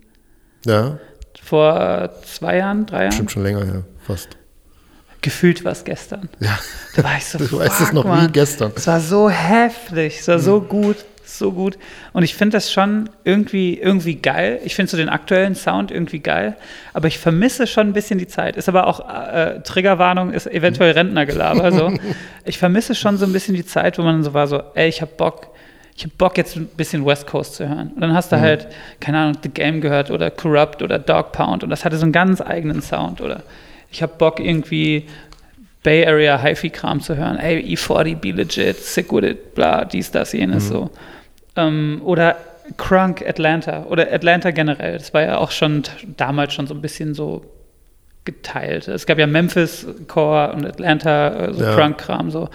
ja, 0.67 0.99
vor 1.43 2.11
zwei 2.25 2.57
Jahren, 2.59 2.87
drei 2.87 3.03
Jahren. 3.05 3.13
stimmt 3.13 3.31
schon 3.31 3.43
länger 3.45 3.65
her, 3.65 3.85
fast. 4.07 4.31
Gefühlt 5.21 5.65
war 5.65 5.73
es 5.73 5.83
gestern. 5.85 6.29
Ja. 6.39 6.59
Da 6.95 7.03
war 7.05 7.17
ich 7.17 7.25
so, 7.25 7.39
Du 7.45 7.59
weißt 7.59 7.81
es 7.81 7.93
noch 7.93 8.05
wie 8.05 8.09
Mann. 8.09 8.33
gestern. 8.33 8.73
Es 8.77 8.87
war 8.87 9.01
so 9.01 9.29
heftig, 9.29 10.21
es 10.21 10.29
war 10.29 10.39
so 10.39 10.61
gut, 10.61 10.97
so 11.29 11.53
gut. 11.53 11.79
Und 12.13 12.23
ich 12.23 12.35
finde 12.35 12.57
das 12.57 12.73
schon 12.73 13.11
irgendwie, 13.25 13.79
irgendwie 13.79 14.17
geil. 14.17 14.61
Ich 14.65 14.75
finde 14.75 14.91
so 14.91 14.97
den 14.97 15.09
aktuellen 15.09 15.55
Sound 15.55 15.91
irgendwie 15.91 16.21
geil. 16.21 16.57
Aber 16.95 17.09
ich 17.09 17.19
vermisse 17.19 17.67
schon 17.67 17.89
ein 17.89 17.93
bisschen 17.93 18.19
die 18.19 18.27
Zeit. 18.27 18.57
Ist 18.57 18.69
aber 18.69 18.87
auch, 18.87 19.09
äh, 19.09 19.61
Triggerwarnung, 19.63 20.33
ist 20.33 20.47
eventuell 20.47 20.93
Rentnergelaber. 20.93 21.73
So. 21.73 21.93
Ich 22.45 22.57
vermisse 22.57 22.95
schon 22.95 23.19
so 23.19 23.27
ein 23.27 23.33
bisschen 23.35 23.55
die 23.55 23.67
Zeit, 23.67 23.99
wo 23.99 24.03
man 24.03 24.23
so 24.23 24.33
war, 24.33 24.47
so, 24.47 24.63
ey, 24.75 24.89
ich 24.89 25.03
hab 25.03 25.19
Bock. 25.19 25.49
Ich 25.95 26.05
hab 26.05 26.17
Bock, 26.17 26.39
jetzt 26.39 26.57
ein 26.57 26.67
bisschen 26.67 27.05
West 27.05 27.27
Coast 27.27 27.57
zu 27.57 27.69
hören. 27.69 27.91
Und 27.95 28.01
dann 28.01 28.15
hast 28.15 28.33
du 28.33 28.41
halt, 28.41 28.69
keine 29.01 29.19
Ahnung, 29.19 29.37
The 29.43 29.51
Game 29.51 29.83
gehört 29.83 30.11
oder 30.11 30.31
Corrupt 30.31 30.81
oder 30.81 30.99
Dog 30.99 31.33
Pound 31.33 31.63
und 31.63 31.71
das 31.71 31.85
hatte 31.85 31.99
so 31.99 32.05
einen 32.05 32.13
ganz 32.13 32.41
eigenen 32.41 32.81
Sound. 32.81 33.21
Oder 33.21 33.43
ich 33.91 34.03
hab 34.03 34.17
Bock, 34.17 34.41
irgendwie 34.41 35.07
Bay 35.83 36.07
Area 36.07 36.41
HiFi-Kram 36.41 37.01
zu 37.01 37.17
hören. 37.17 37.39
Ey, 37.39 37.61
E40, 37.75 38.17
Be 38.17 38.33
Legit, 38.33 38.77
Sick 38.77 39.13
With 39.13 39.25
It, 39.25 39.55
bla, 39.55 39.85
dies, 39.85 40.11
das, 40.11 40.33
jenes 40.33 40.69
so. 40.69 40.91
Ähm, 41.59 42.01
oder 42.05 42.37
Crunk 42.77 43.27
Atlanta 43.27 43.85
oder 43.85 44.13
Atlanta 44.13 44.51
generell. 44.51 44.99
Das 44.99 45.13
war 45.15 45.23
ja 45.23 45.39
auch 45.39 45.51
schon 45.51 45.83
damals 46.17 46.55
schon 46.55 46.67
so 46.67 46.75
ein 46.75 46.81
bisschen 46.81 47.15
so 47.15 47.45
geteilt. 48.25 48.89
Es 48.89 49.07
gab 49.07 49.19
ja 49.19 49.27
Memphis 49.27 49.87
Core 50.07 50.53
und 50.53 50.67
Atlanta, 50.67 51.47
äh, 51.47 51.55
so 51.55 51.65
Ja. 51.65 51.75
Crunk-Kram 51.75 52.31
so. 52.31 52.51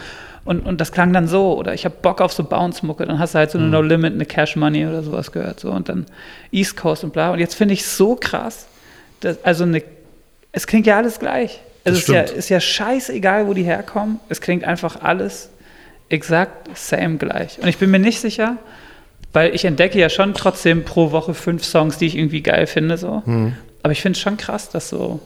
Und, 0.46 0.66
und 0.66 0.82
das 0.82 0.92
klang 0.92 1.13
dann 1.13 1.28
so, 1.28 1.58
oder 1.58 1.74
ich 1.74 1.86
habe 1.86 1.96
Bock 2.02 2.20
auf 2.22 2.34
so 2.34 2.44
Bounce-Mucke, 2.44 3.06
dann 3.06 3.18
hast 3.18 3.34
du 3.34 3.39
halt 3.39 3.50
so 3.50 3.58
eine 3.58 3.68
No 3.68 3.82
Limit, 3.82 4.13
eine 4.13 4.26
Cash 4.26 4.56
Money 4.56 4.86
oder 4.86 5.02
sowas 5.02 5.32
gehört, 5.32 5.60
so 5.60 5.72
und 5.72 5.88
dann 5.88 6.06
East 6.52 6.76
Coast 6.76 7.04
und 7.04 7.13
bla. 7.13 7.32
Und 7.32 7.39
jetzt 7.39 7.56
finde 7.56 7.74
ich 7.74 7.86
so 7.86 8.16
krass, 8.16 8.68
dass, 9.22 9.44
also 9.44 9.63
eine, 9.63 9.82
es 10.52 10.68
klingt 10.68 10.86
ja 10.86 10.98
alles 10.98 11.18
gleich. 11.18 11.62
Es 11.86 11.94
Das 11.94 12.00
ist 12.00 12.08
ja, 12.10 12.22
ist 12.22 12.50
ja 12.50 12.60
scheißegal, 12.60 13.48
wo 13.48 13.54
die 13.54 13.63
herkommen. 13.63 14.20
Es 14.30 14.42
klingt 14.42 14.66
einfach 14.66 15.02
alles 15.02 15.50
exakt 16.10 16.78
same 16.78 17.18
gleich. 17.18 17.60
Und 17.60 17.68
ich 17.68 17.78
bin 17.78 17.89
mir 17.89 18.00
nicht 18.00 18.20
sicher, 18.20 18.58
weil 19.34 19.54
ich 19.56 19.65
entdecke 19.65 20.00
ja 20.00 20.10
schon 20.10 20.34
trotzdem 20.34 20.86
pro 20.86 21.12
Woche 21.12 21.34
fünf 21.34 21.65
Songs, 21.65 21.98
die 21.98 22.06
ich 22.06 22.17
irgendwie 22.17 22.41
geil 22.41 22.67
finde, 22.67 22.98
so. 22.98 23.24
Hm. 23.26 23.54
Aber 23.82 23.91
ich 23.91 24.02
finde 24.02 24.15
es 24.15 24.22
schon 24.22 24.38
krass, 24.38 24.69
dass 24.69 24.89
so, 24.89 25.19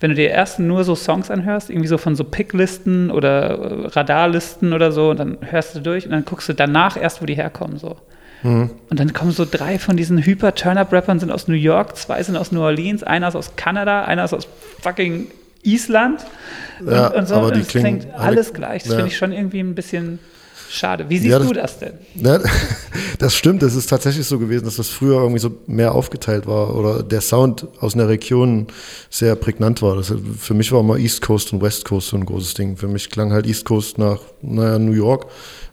wenn 0.00 0.10
du 0.10 0.16
dir 0.16 0.30
erst 0.30 0.58
nur 0.58 0.84
so 0.84 0.94
Songs 0.94 1.30
anhörst, 1.30 1.68
irgendwie 1.68 1.88
so 1.88 1.98
von 1.98 2.16
so 2.16 2.24
Picklisten 2.24 3.10
oder 3.10 3.50
äh, 3.50 3.86
Radarlisten 3.88 4.72
oder 4.72 4.92
so, 4.92 5.10
und 5.10 5.18
dann 5.18 5.38
hörst 5.42 5.74
du 5.74 5.80
durch 5.80 6.06
und 6.06 6.12
dann 6.12 6.24
guckst 6.24 6.48
du 6.48 6.54
danach 6.54 6.96
erst, 6.96 7.20
wo 7.20 7.26
die 7.26 7.34
herkommen, 7.34 7.78
so. 7.78 7.96
Hm. 8.42 8.70
Und 8.90 8.98
dann 8.98 9.12
kommen 9.12 9.30
so 9.30 9.46
drei 9.48 9.78
von 9.78 9.96
diesen 9.96 10.18
Hyper-Turn-Up-Rappern 10.18 11.20
sind 11.20 11.30
aus 11.30 11.46
New 11.46 11.54
York, 11.54 11.96
zwei 11.96 12.22
sind 12.22 12.36
aus 12.36 12.50
New 12.50 12.60
Orleans, 12.60 13.02
einer 13.04 13.28
ist 13.28 13.36
aus 13.36 13.54
Kanada, 13.56 14.04
einer 14.04 14.24
ist 14.24 14.32
aus 14.32 14.48
fucking 14.80 15.28
Island. 15.62 16.24
Ja, 16.84 17.06
und, 17.08 17.16
und 17.16 17.28
so, 17.28 17.34
aber 17.36 17.46
und 17.48 17.56
die 17.56 17.60
es 17.60 17.68
klingen 17.68 18.00
klingt 18.00 18.14
alle- 18.14 18.24
alles 18.24 18.52
gleich. 18.52 18.82
Das 18.82 18.92
ja. 18.92 18.96
finde 18.96 19.10
ich 19.12 19.16
schon 19.16 19.30
irgendwie 19.32 19.60
ein 19.60 19.76
bisschen 19.76 20.18
schade. 20.72 21.08
Wie 21.08 21.18
siehst 21.18 21.30
Ja, 21.30 21.38
das- 21.38 21.48
du 21.48 21.54
das 21.54 21.78
denn? 21.78 21.92
Ja, 22.14 22.40
das 23.18 23.34
stimmt, 23.34 23.62
es 23.62 23.74
ist 23.74 23.88
tatsächlich 23.88 24.26
so 24.26 24.38
gewesen, 24.38 24.64
dass 24.64 24.76
das 24.76 24.88
früher 24.88 25.20
irgendwie 25.20 25.38
so 25.40 25.54
mehr 25.66 25.94
aufgeteilt 25.94 26.46
war 26.46 26.74
oder 26.76 27.02
der 27.02 27.20
Sound 27.20 27.66
aus 27.80 27.94
einer 27.94 28.08
Region 28.08 28.66
sehr 29.10 29.36
prägnant 29.36 29.82
war. 29.82 29.96
Das, 29.96 30.12
für 30.38 30.54
mich 30.54 30.72
war 30.72 30.80
immer 30.80 30.96
East 30.98 31.22
Coast 31.22 31.52
und 31.52 31.60
West 31.62 31.84
Coast 31.84 32.08
so 32.08 32.16
ein 32.16 32.24
großes 32.24 32.54
Ding. 32.54 32.76
Für 32.76 32.88
mich 32.88 33.10
klang 33.10 33.32
halt 33.32 33.46
East 33.46 33.64
Coast 33.64 33.98
nach, 33.98 34.18
naja, 34.40 34.78
New 34.78 34.92
York 34.92 35.26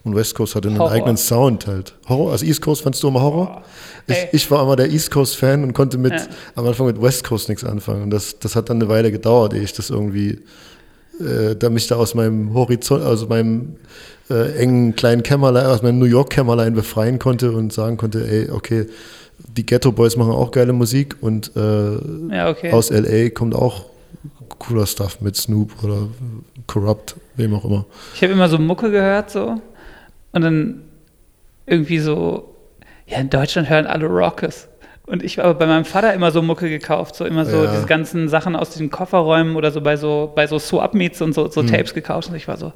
und 0.04 0.14
West 0.14 0.34
Coast 0.34 0.54
hatte 0.54 0.68
einen 0.68 0.78
Horror. 0.78 0.92
eigenen 0.92 1.16
Sound 1.16 1.66
halt. 1.66 1.94
Horror, 2.08 2.32
also 2.32 2.44
East 2.46 2.62
Coast 2.62 2.82
fandst 2.82 3.02
du 3.02 3.08
immer 3.08 3.20
Horror? 3.22 3.62
Ich, 4.06 4.16
Ey. 4.16 4.28
ich 4.32 4.50
war 4.50 4.62
immer 4.62 4.76
der 4.76 4.90
East 4.90 5.10
Coast 5.10 5.36
Fan 5.36 5.62
und 5.62 5.72
konnte 5.74 5.98
mit, 5.98 6.12
Ja. 6.12 6.26
am 6.56 6.66
Anfang 6.66 6.86
mit 6.86 7.00
West 7.00 7.24
Coast 7.24 7.48
nichts 7.48 7.64
anfangen. 7.64 8.04
Und 8.04 8.10
das, 8.10 8.38
das 8.38 8.56
hat 8.56 8.70
dann 8.70 8.78
eine 8.78 8.88
Weile 8.88 9.10
gedauert, 9.12 9.52
ehe 9.54 9.62
ich 9.62 9.72
das 9.72 9.90
irgendwie 9.90 10.40
äh, 11.20 11.54
da 11.54 11.68
mich 11.68 11.86
da 11.86 11.96
aus 11.96 12.14
meinem 12.14 12.54
Horizont, 12.54 13.04
aus 13.04 13.28
meinem 13.28 13.76
äh, 14.30 14.54
engen 14.56 14.94
kleinen 14.96 15.22
Kämmerlein, 15.22 15.66
aus 15.66 15.82
meinem 15.82 15.98
New 15.98 16.06
York 16.06 16.30
Kämmerlein 16.30 16.74
befreien 16.74 17.18
konnte 17.18 17.52
und 17.52 17.72
sagen 17.72 17.96
konnte, 17.96 18.26
ey, 18.28 18.50
okay, 18.50 18.86
die 19.56 19.64
Ghetto 19.66 19.90
Boys 19.92 20.16
machen 20.16 20.32
auch 20.32 20.50
geile 20.50 20.72
Musik 20.72 21.16
und 21.20 21.52
äh, 21.56 21.60
Ja, 22.34 22.48
okay. 22.50 22.72
aus 22.72 22.90
LA 22.90 23.30
kommt 23.30 23.54
auch 23.54 23.86
cooler 24.58 24.86
Stuff 24.86 25.20
mit 25.20 25.36
Snoop 25.36 25.72
oder 25.82 26.08
Corrupt, 26.66 27.16
wem 27.36 27.54
auch 27.54 27.64
immer. 27.64 27.86
Ich 28.14 28.22
habe 28.22 28.32
immer 28.32 28.48
so 28.48 28.58
Mucke 28.58 28.90
gehört 28.90 29.30
so 29.30 29.60
und 30.32 30.42
dann 30.42 30.82
irgendwie 31.66 31.98
so, 31.98 32.54
ja, 33.06 33.18
in 33.18 33.30
Deutschland 33.30 33.68
hören 33.70 33.86
alle 33.86 34.06
Rockers. 34.06 34.68
Und 35.06 35.24
ich 35.24 35.38
habe 35.38 35.54
bei 35.54 35.66
meinem 35.66 35.84
Vater 35.84 36.14
immer 36.14 36.30
so 36.30 36.40
Mucke 36.42 36.68
gekauft, 36.68 37.16
so 37.16 37.24
immer 37.24 37.44
so 37.44 37.64
Ja. 37.64 37.72
diese 37.72 37.86
ganzen 37.86 38.28
Sachen 38.28 38.54
aus 38.54 38.70
den 38.70 38.90
Kofferräumen 38.90 39.56
oder 39.56 39.72
so 39.72 39.80
bei 39.80 39.96
so 39.96 40.30
bei 40.36 40.46
so 40.46 40.58
Swap-Meets 40.60 41.20
und 41.22 41.32
so, 41.34 41.46
Hm. 41.46 41.50
so 41.52 41.62
Tapes 41.64 41.94
gekauft. 41.94 42.28
Und 42.28 42.36
ich 42.36 42.46
war 42.46 42.56
so, 42.56 42.72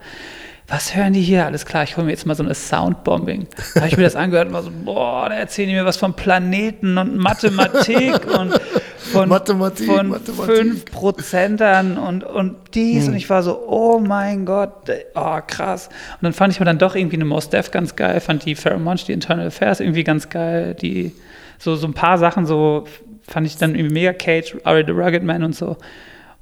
was 0.67 0.97
hören 0.97 1.13
die 1.13 1.21
hier? 1.21 1.45
Alles 1.45 1.67
klar, 1.67 1.85
ich 1.85 1.97
hole 1.97 2.07
mir 2.07 2.13
jetzt 2.13 2.27
mal 2.27 2.35
so 2.35 2.43
eine 2.43 2.55
Soundbombing. 2.55 3.47
Da 3.75 3.83
habe 3.83 3.89
ich 3.89 3.97
mir 3.97 4.05
das 4.05 4.17
angehört 4.17 4.49
und 4.49 4.55
war 4.55 4.63
so, 4.63 4.71
boah, 4.85 5.29
da 5.29 5.35
erzählen 5.35 5.69
die 5.69 5.75
mir 5.75 5.85
was 5.85 5.97
von 5.97 6.15
Planeten 6.15 6.97
und 6.97 7.17
Mathematik 7.17 8.27
und 8.39 8.59
von, 8.97 9.29
Mathematik, 9.29 9.87
von 9.87 10.09
Mathematik. 10.09 10.57
fünf 10.57 10.85
Prozentern 10.87 11.99
und, 11.99 12.25
und 12.25 12.57
dies. 12.75 13.09
Und 13.09 13.15
ich 13.15 13.29
war 13.29 13.43
so, 13.43 13.63
oh 13.69 13.99
mein 13.99 14.47
Gott, 14.47 14.91
oh 15.15 15.39
krass. 15.47 15.89
Und 15.89 16.23
dann 16.23 16.33
fand 16.33 16.55
ich 16.55 16.61
mir 16.61 16.67
dann 16.67 16.79
doch 16.79 16.95
irgendwie 16.95 17.17
eine 17.17 17.27
Mos 17.27 17.51
Def 17.51 17.71
ganz 17.71 17.95
geil, 17.95 18.21
fand 18.21 18.47
die 18.47 18.55
Pharaoh 18.55 18.79
Monch, 18.79 19.05
die 19.05 19.13
Internal 19.13 19.49
Affairs 19.49 19.81
irgendwie 19.81 20.05
ganz 20.05 20.31
geil, 20.31 20.75
die 20.75 21.13
so, 21.59 21.77
so 21.77 21.87
ein 21.87 21.95
paar 21.95 22.19
Sachen 22.19 22.47
so 22.47 22.85
fand 23.27 23.47
ich 23.47 23.57
dann 23.57 23.75
irgendwie 23.75 23.95
mega 23.95 24.13
Cage, 24.13 24.57
Ari 24.65 24.85
the 24.87 24.93
Rugged 24.93 25.23
Man 25.23 25.43
und 25.45 25.55
so. 25.55 25.77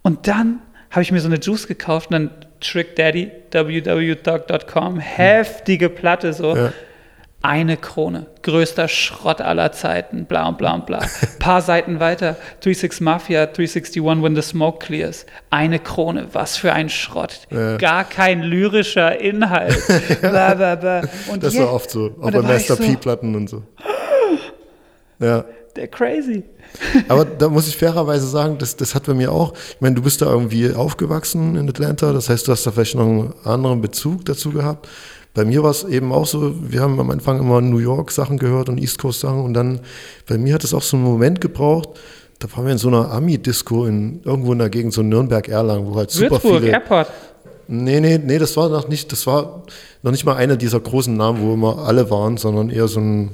Und 0.02 0.26
dann 0.26 0.60
habe 0.90 1.02
ich 1.02 1.12
mir 1.12 1.20
so 1.20 1.28
eine 1.28 1.38
Juice 1.40 1.66
gekauft 1.66 2.10
und 2.10 2.12
dann 2.12 2.30
Trick 2.62 2.96
Daddy, 2.96 3.30
www.dog.com, 3.50 4.98
heftige 5.00 5.88
Platte 5.88 6.32
so. 6.32 6.56
Ja. 6.56 6.72
Eine 7.44 7.76
Krone, 7.76 8.26
größter 8.42 8.86
Schrott 8.86 9.40
aller 9.40 9.72
Zeiten, 9.72 10.26
bla 10.26 10.46
und 10.46 10.58
bla 10.58 10.74
und 10.74 10.86
bla. 10.86 11.00
Paar 11.40 11.60
Seiten 11.60 11.98
weiter, 11.98 12.36
36 12.62 13.00
Mafia, 13.00 13.46
361 13.46 14.00
When 14.22 14.36
the 14.36 14.42
Smoke 14.42 14.78
Clears. 14.86 15.26
Eine 15.50 15.80
Krone, 15.80 16.28
was 16.32 16.56
für 16.56 16.72
ein 16.72 16.88
Schrott. 16.88 17.48
Gar 17.78 18.04
kein 18.04 18.42
lyrischer 18.42 19.20
Inhalt. 19.20 19.76
Bla, 20.20 20.54
bla, 20.54 20.76
bla. 20.76 21.02
Und 21.32 21.42
Das 21.42 21.54
je- 21.54 21.60
war 21.60 21.72
oft 21.74 21.90
so, 21.90 22.14
auch 22.22 22.30
bei 22.30 22.42
Master 22.42 22.76
so, 22.76 22.84
P-Platten 22.84 23.34
und 23.34 23.50
so. 23.50 23.64
Ja. 25.18 25.44
Der 25.76 25.88
crazy. 25.88 26.42
Aber 27.08 27.24
da 27.24 27.48
muss 27.48 27.68
ich 27.68 27.76
fairerweise 27.76 28.26
sagen, 28.26 28.58
das, 28.58 28.76
das 28.76 28.94
hat 28.94 29.06
bei 29.06 29.14
mir 29.14 29.32
auch, 29.32 29.54
ich 29.54 29.80
meine, 29.80 29.94
du 29.94 30.02
bist 30.02 30.20
da 30.22 30.26
irgendwie 30.26 30.72
aufgewachsen 30.72 31.56
in 31.56 31.68
Atlanta, 31.68 32.12
das 32.12 32.28
heißt, 32.28 32.46
du 32.46 32.52
hast 32.52 32.66
da 32.66 32.70
vielleicht 32.70 32.94
noch 32.94 33.06
einen 33.06 33.34
anderen 33.44 33.80
Bezug 33.80 34.24
dazu 34.24 34.50
gehabt. 34.50 34.88
Bei 35.34 35.46
mir 35.46 35.62
war 35.62 35.70
es 35.70 35.84
eben 35.84 36.12
auch 36.12 36.26
so, 36.26 36.54
wir 36.70 36.80
haben 36.80 37.00
am 37.00 37.10
Anfang 37.10 37.40
immer 37.40 37.60
New 37.62 37.78
York 37.78 38.10
Sachen 38.10 38.38
gehört 38.38 38.68
und 38.68 38.78
East 38.78 38.98
Coast 38.98 39.20
Sachen 39.20 39.40
und 39.40 39.54
dann, 39.54 39.80
bei 40.28 40.36
mir 40.36 40.54
hat 40.54 40.64
es 40.64 40.74
auch 40.74 40.82
so 40.82 40.96
einen 40.96 41.04
Moment 41.04 41.40
gebraucht, 41.40 41.88
da 42.38 42.48
waren 42.54 42.66
wir 42.66 42.72
in 42.72 42.78
so 42.78 42.88
einer 42.88 43.10
Ami-Disco 43.10 43.86
in, 43.86 44.20
irgendwo 44.24 44.52
in 44.52 44.58
der 44.58 44.68
Gegend, 44.68 44.92
so 44.92 45.02
Nürnberg-Erlangen, 45.02 45.86
wo 45.86 45.96
halt 45.96 46.10
super 46.10 46.32
Würzburg, 46.32 46.60
viele... 46.60 46.72
Airport. 46.72 47.08
Nee, 47.68 48.00
nee, 48.00 48.18
nee, 48.18 48.38
das 48.38 48.56
war 48.56 48.68
noch 48.68 48.88
nicht, 48.88 49.10
das 49.12 49.26
war 49.26 49.62
noch 50.02 50.10
nicht 50.10 50.26
mal 50.26 50.36
einer 50.36 50.56
dieser 50.56 50.80
großen 50.80 51.16
Namen, 51.16 51.40
wo 51.40 51.54
immer 51.54 51.78
alle 51.78 52.10
waren, 52.10 52.36
sondern 52.36 52.68
eher 52.68 52.88
so 52.88 53.00
ein, 53.00 53.30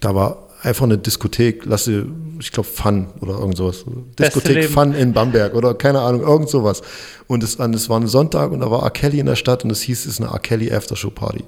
da 0.00 0.14
war 0.14 0.49
einfach 0.62 0.84
eine 0.84 0.98
Diskothek, 0.98 1.64
lass 1.64 1.84
sie, 1.84 2.04
ich 2.38 2.52
glaube 2.52 2.68
Fun 2.68 3.08
oder 3.20 3.38
irgend 3.38 3.56
sowas. 3.56 3.84
Diskothek 4.18 4.56
Leben. 4.56 4.72
Fun 4.72 4.94
in 4.94 5.12
Bamberg 5.12 5.54
oder 5.54 5.74
keine 5.74 6.00
Ahnung, 6.00 6.22
irgend 6.22 6.48
sowas. 6.48 6.82
Und 7.26 7.42
es, 7.42 7.58
es 7.58 7.88
war 7.88 8.00
ein 8.00 8.06
Sonntag 8.06 8.52
und 8.52 8.60
da 8.60 8.70
war 8.70 8.82
R. 8.82 8.90
Kelly 8.90 9.20
in 9.20 9.26
der 9.26 9.36
Stadt 9.36 9.64
und 9.64 9.70
es 9.70 9.82
hieß, 9.82 10.00
es 10.00 10.12
ist 10.12 10.20
eine 10.20 10.30
R. 10.30 10.38
Kelly 10.38 10.72
Aftershow 10.72 11.10
Party. 11.10 11.44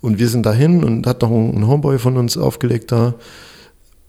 Und 0.00 0.18
wir 0.18 0.28
sind 0.28 0.46
dahin 0.46 0.82
und 0.82 1.06
hat 1.06 1.22
noch 1.22 1.30
ein, 1.30 1.66
Homeboy 1.66 1.98
von 1.98 2.16
uns 2.16 2.36
aufgelegt 2.36 2.92
da. 2.92 3.14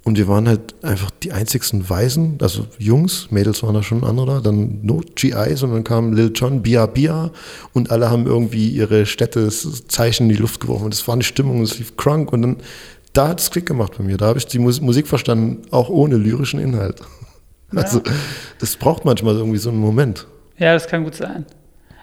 Und 0.04 0.18
wir 0.18 0.28
waren 0.28 0.48
halt 0.48 0.74
einfach 0.84 1.12
die 1.12 1.32
einzigsten 1.32 1.88
Weißen, 1.88 2.40
also 2.42 2.66
Jungs, 2.80 3.28
Mädels 3.30 3.62
waren 3.62 3.76
da 3.76 3.84
schon 3.84 4.04
andere 4.04 4.26
da, 4.26 4.40
dann 4.40 4.80
no 4.82 5.04
GIs 5.14 5.62
und 5.62 5.74
dann 5.74 5.84
kam 5.84 6.14
Lil 6.14 6.32
Jon, 6.34 6.64
Bia 6.64 6.88
Bia 6.88 7.30
und 7.74 7.92
alle 7.92 8.10
haben 8.10 8.26
irgendwie 8.26 8.68
ihre 8.70 9.06
Städte 9.06 9.48
Zeichen 9.50 10.24
in 10.24 10.30
die 10.30 10.42
Luft 10.42 10.60
geworfen 10.60 10.86
und 10.86 10.94
es 10.96 11.08
war 11.08 11.14
eine 11.14 11.24
Stimmung, 11.24 11.62
es 11.62 11.78
lief 11.78 11.98
crunk 11.98 12.34
und 12.34 12.42
dann, 12.42 12.58
da 13.14 13.28
hat 13.30 13.40
es 13.40 13.52
Klick 13.52 13.66
gemacht 13.66 13.94
bei 13.98 14.04
mir, 14.04 14.18
da 14.18 14.28
habe 14.28 14.40
ich 14.40 14.46
die 14.48 14.60
Mus 14.60 14.80
Musik 14.82 15.08
verstanden, 15.08 15.62
auch 15.72 15.90
ohne 15.90 16.16
lyrischen 16.18 16.60
Inhalt. 16.60 17.02
Also 17.76 18.02
das 18.60 18.76
braucht 18.76 19.06
manchmal 19.06 19.36
irgendwie 19.36 19.58
so 19.58 19.70
einen 19.70 19.80
Moment. 19.80 20.28
Ja, 20.58 20.74
das 20.74 20.88
kann 20.88 21.04
gut 21.04 21.16
sein. 21.16 21.46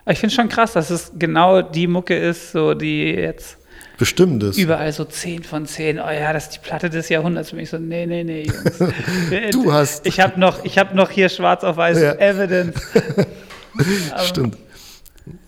Aber 0.05 0.13
ich 0.13 0.19
finde 0.19 0.35
schon 0.35 0.49
krass, 0.49 0.73
dass 0.73 0.89
es 0.91 1.13
genau 1.19 1.61
die 1.63 1.87
Mucke 1.87 2.17
ist, 2.17 2.53
so 2.53 2.73
die 2.75 3.05
jetzt 3.11 3.59
Bestimmt 3.99 4.43
ist. 4.43 4.57
überall 4.59 4.93
so 4.93 5.05
10 5.05 5.43
von 5.43 5.67
10. 5.67 5.99
Oh 5.99 6.09
ja, 6.09 6.33
das 6.33 6.45
ist 6.45 6.55
die 6.55 6.59
Platte 6.61 6.89
des 6.89 7.09
Jahrhunderts. 7.11 7.53
Und 7.53 7.59
ich 7.59 7.69
so, 7.69 7.79
nee, 7.79 8.07
nee, 8.07 8.25
nee, 8.25 8.43
Jungs. 8.45 8.79
Du 9.53 9.73
hast- 9.73 10.07
Ich 10.07 10.21
habe 10.21 10.39
noch, 10.41 10.65
ich 10.65 10.79
hab 10.79 10.95
noch 10.95 11.11
hier 11.11 11.29
schwarz 11.29 11.65
auf 11.65 11.77
weiß 11.77 12.01
Ja. 12.01 12.13
Evidence. 12.15 12.81
Stimmt. 14.25 14.57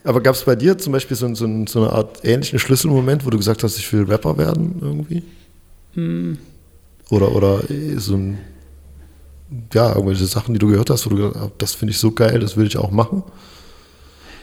Aber 0.05 0.21
gab 0.21 0.35
es 0.35 0.43
bei 0.45 0.57
dir 0.57 0.77
zum 0.79 0.93
Beispiel 0.93 1.17
so, 1.17 1.33
so, 1.35 1.47
so 1.67 1.83
eine 1.83 1.93
Art 1.93 2.25
ähnlichen 2.25 2.59
Schlüsselmoment, 2.59 3.25
wo 3.25 3.31
du 3.31 3.39
gesagt 3.39 3.63
hast, 3.63 3.79
ich 3.79 3.91
will 3.93 4.03
Rapper 4.05 4.37
werden 4.37 4.77
irgendwie? 4.81 5.23
Hm. 5.95 6.39
Oder, 7.11 7.35
oder 7.35 7.69
eh, 7.71 7.97
so 7.97 8.15
ein, 8.15 8.39
ja, 9.73 9.91
irgendwelche 9.91 10.27
Sachen, 10.27 10.55
die 10.55 10.61
du 10.61 10.69
gehört 10.69 10.91
hast, 10.91 11.07
wo 11.07 11.11
du 11.11 11.17
gesagt 11.17 11.37
hast, 11.37 11.53
das 11.59 11.75
finde 11.75 11.93
ich 11.93 11.99
so 11.99 12.13
geil, 12.13 12.39
das 12.39 12.57
will 12.57 12.67
ich 12.67 12.77
auch 12.77 12.91
machen. 12.91 13.23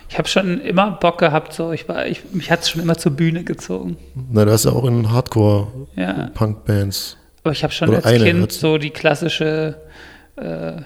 Ich 0.09 0.17
habe 0.17 0.27
schon 0.27 0.61
immer 0.61 0.91
Bock 0.91 1.17
gehabt, 1.17 1.53
so 1.53 1.71
ich 1.71 1.87
war, 1.89 2.05
ich, 2.05 2.23
mich 2.31 2.49
hat 2.49 2.61
es 2.61 2.69
schon 2.69 2.81
immer 2.81 2.97
zur 2.97 3.11
Bühne 3.11 3.43
gezogen. 3.43 3.97
Na, 4.31 4.45
du 4.45 4.51
hast 4.51 4.65
ja 4.65 4.71
auch 4.71 4.85
in 4.85 5.03
Ja. 5.03 5.11
Hardcore-Punk-Bands. 5.11 7.17
Aber 7.43 7.51
ich 7.51 7.63
habe 7.63 7.73
schon 7.73 7.89
Oder 7.89 8.05
als 8.05 8.23
Kind 8.23 8.51
so 8.51 8.77
die 8.77 8.89
klassische 8.89 9.75
äh, 10.37 10.81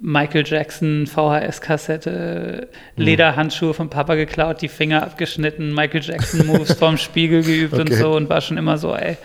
Michael 0.00 0.44
Jackson 0.46 1.06
VHS-Kassette, 1.06 2.68
Lederhandschuhe 2.96 3.74
vom 3.74 3.90
Papa 3.90 4.14
geklaut, 4.14 4.62
die 4.62 4.68
Finger 4.68 5.02
abgeschnitten, 5.02 5.74
Michael 5.74 6.02
Jackson 6.02 6.46
Moves 6.46 6.74
vorm 6.74 6.96
Spiegel 6.98 7.42
geübt 7.42 7.74
und 7.74 7.90
Okay. 7.90 7.96
so 7.96 8.12
und 8.14 8.28
war 8.28 8.40
schon 8.40 8.58
immer 8.58 8.78
so, 8.78 8.94
ey, 8.94 9.16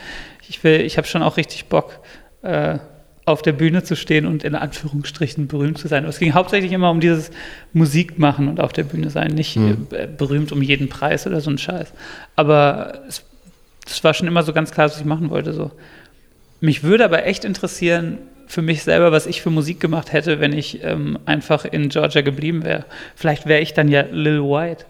ich 0.50 0.64
will, 0.64 0.82
ich 0.82 0.98
habe 0.98 1.08
schon 1.08 1.22
auch 1.24 1.38
richtig 1.38 1.66
Bock, 1.66 2.00
äh, 2.42 2.80
auf 3.26 3.42
der 3.42 3.54
Bühne 3.54 3.84
zu 3.84 3.96
stehen 3.96 4.26
und 4.26 4.44
in 4.44 4.54
Anführungsstrichen 4.56 5.48
berühmt 5.48 5.78
zu 5.78 5.88
sein. 5.88 6.04
Aber 6.04 6.10
es 6.10 6.20
ging 6.20 6.34
hauptsächlich 6.34 6.74
immer 6.74 6.92
um 6.92 7.00
dieses 7.00 7.32
Musik 7.72 8.20
machen 8.20 8.50
und 8.50 8.60
auf 8.60 8.74
der 8.74 8.84
Bühne 8.84 9.10
sein, 9.10 9.32
nicht 9.32 9.56
Hm. 9.56 9.88
äh, 9.92 10.08
berühmt 10.08 10.52
um 10.52 10.62
jeden 10.62 10.90
Preis 10.90 11.26
oder 11.26 11.40
so 11.40 11.50
ein 11.50 11.58
Scheiß. 11.58 11.94
Aber 12.36 13.02
es, 13.08 13.24
das 13.86 14.04
war 14.04 14.14
schon 14.14 14.28
immer 14.28 14.44
so 14.44 14.52
ganz 14.54 14.72
klar, 14.72 14.88
was 14.88 14.98
ich 15.00 15.06
machen 15.06 15.30
wollte. 15.30 15.54
So. 15.54 15.72
Mich 16.60 16.84
würde 16.84 17.06
aber 17.06 17.26
echt 17.26 17.46
interessieren, 17.46 18.18
für 18.54 18.62
mich 18.62 18.84
selber, 18.84 19.12
was 19.12 19.26
ich 19.26 19.41
für 19.41 19.49
Musik 19.49 19.80
gemacht 19.80 20.14
hätte, 20.14 20.39
wenn 20.39 20.54
ich 20.54 20.84
ähm, 20.84 21.18
einfach 21.26 21.66
in 21.66 21.89
Georgia 21.89 22.22
geblieben 22.22 22.64
wäre. 22.64 22.86
Vielleicht 23.16 23.47
wäre 23.47 23.62
ich 23.62 23.74
dann 23.74 23.88
ja 23.88 24.01
Lil 24.12 24.41
White. 24.43 24.86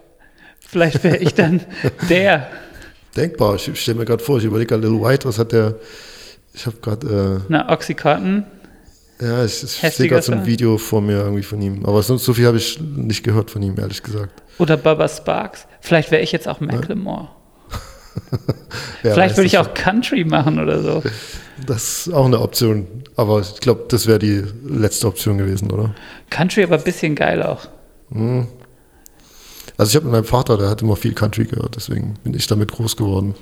Vielleicht 0.60 1.02
wäre 1.02 1.16
ich 1.16 1.32
dann 1.32 1.62
der. 2.10 2.46
Denkbar, 3.16 3.54
ich 3.54 3.70
stelle 3.80 3.98
mir 3.98 4.04
gerade 4.04 4.22
vor, 4.22 4.36
ich 4.36 4.44
überlege 4.44 4.68
gerade, 4.68 4.86
Lil 4.86 5.00
White, 5.00 5.26
was 5.26 5.38
hat 5.38 5.52
der, 5.52 5.76
ich 6.52 6.66
habe 6.66 6.76
gerade, 6.82 7.40
Na, 7.48 7.72
Oxycontin. 7.72 8.44
äh, 9.20 9.24
ja, 9.24 9.44
ich, 9.44 9.62
ich 9.62 9.70
sehe 9.70 10.08
gerade 10.08 10.22
so 10.22 10.32
ein. 10.32 10.44
Video 10.44 10.76
vor 10.76 11.00
mir 11.00 11.20
irgendwie 11.20 11.42
von 11.42 11.62
ihm. 11.62 11.86
Aber 11.86 12.02
sonst 12.02 12.26
so 12.26 12.34
viel 12.34 12.46
habe 12.46 12.58
ich 12.58 12.78
nicht 12.80 13.24
gehört 13.24 13.50
von 13.50 13.62
ihm, 13.62 13.78
ehrlich 13.78 14.02
gesagt. 14.02 14.42
Oder 14.58 14.76
Bubba 14.76 15.08
Sparks. 15.08 15.66
Vielleicht 15.80 16.10
wäre 16.10 16.22
ich 16.22 16.32
jetzt 16.32 16.48
auch 16.48 16.60
Macklemore. 16.60 17.22
Ja, 17.22 17.36
Vielleicht 19.02 19.36
würde 19.36 19.46
ich 19.46 19.58
auch 19.58 19.74
Country 19.74 20.24
machen 20.24 20.58
oder 20.58 20.80
so. 20.82 21.02
Das 21.66 22.06
ist 22.06 22.12
auch 22.12 22.26
eine 22.26 22.40
Option. 22.40 22.86
Aber 23.16 23.40
ich 23.40 23.60
glaube, 23.60 23.84
das 23.88 24.06
wäre 24.06 24.18
die 24.18 24.44
letzte 24.64 25.06
Option 25.06 25.38
gewesen, 25.38 25.70
oder? 25.70 25.94
Country 26.30 26.64
aber 26.64 26.76
ein 26.76 26.84
bisschen 26.84 27.14
geil 27.14 27.42
auch. 27.42 27.68
Also 29.76 29.90
ich 29.90 29.96
habe 29.96 30.06
mit 30.06 30.12
meinem 30.12 30.24
Vater, 30.24 30.56
der 30.56 30.68
hat 30.68 30.82
immer 30.82 30.96
viel 30.96 31.14
Country 31.14 31.44
gehört, 31.44 31.76
deswegen 31.76 32.14
bin 32.22 32.34
ich 32.34 32.46
damit 32.46 32.72
groß 32.72 32.96
geworden. 32.96 33.34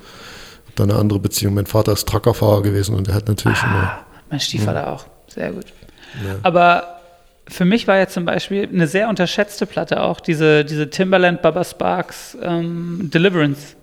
Hab 0.67 0.77
da 0.77 0.85
eine 0.85 0.97
andere 0.97 1.19
Beziehung. 1.19 1.55
Mein 1.55 1.67
Vater 1.67 1.93
ist 1.93 2.09
Truckerfahrer 2.09 2.63
gewesen 2.63 2.95
und 2.95 3.07
der 3.07 3.15
hat 3.15 3.29
natürlich 3.29 3.63
immer. 3.63 4.01
Mein 4.31 4.41
Stiefvater 4.41 4.93
auch. 4.93 5.07
Sehr 5.29 5.53
gut. 5.53 5.67
Aber 6.43 7.01
für 7.49 7.65
mich 7.65 7.87
war 7.89 7.99
jetzt 7.99 8.15
zum 8.15 8.25
Beispiel 8.25 8.69
eine 8.73 8.87
sehr 8.87 9.09
unterschätzte 9.09 9.67
Platte 9.67 10.03
auch, 10.03 10.21
diese, 10.21 10.65
diese 10.65 10.91
Timberland 10.91 11.43
Bubba 11.43 11.65
Sparks 11.65 12.37
ähm, 12.43 13.11
Deliverance. 13.13 13.77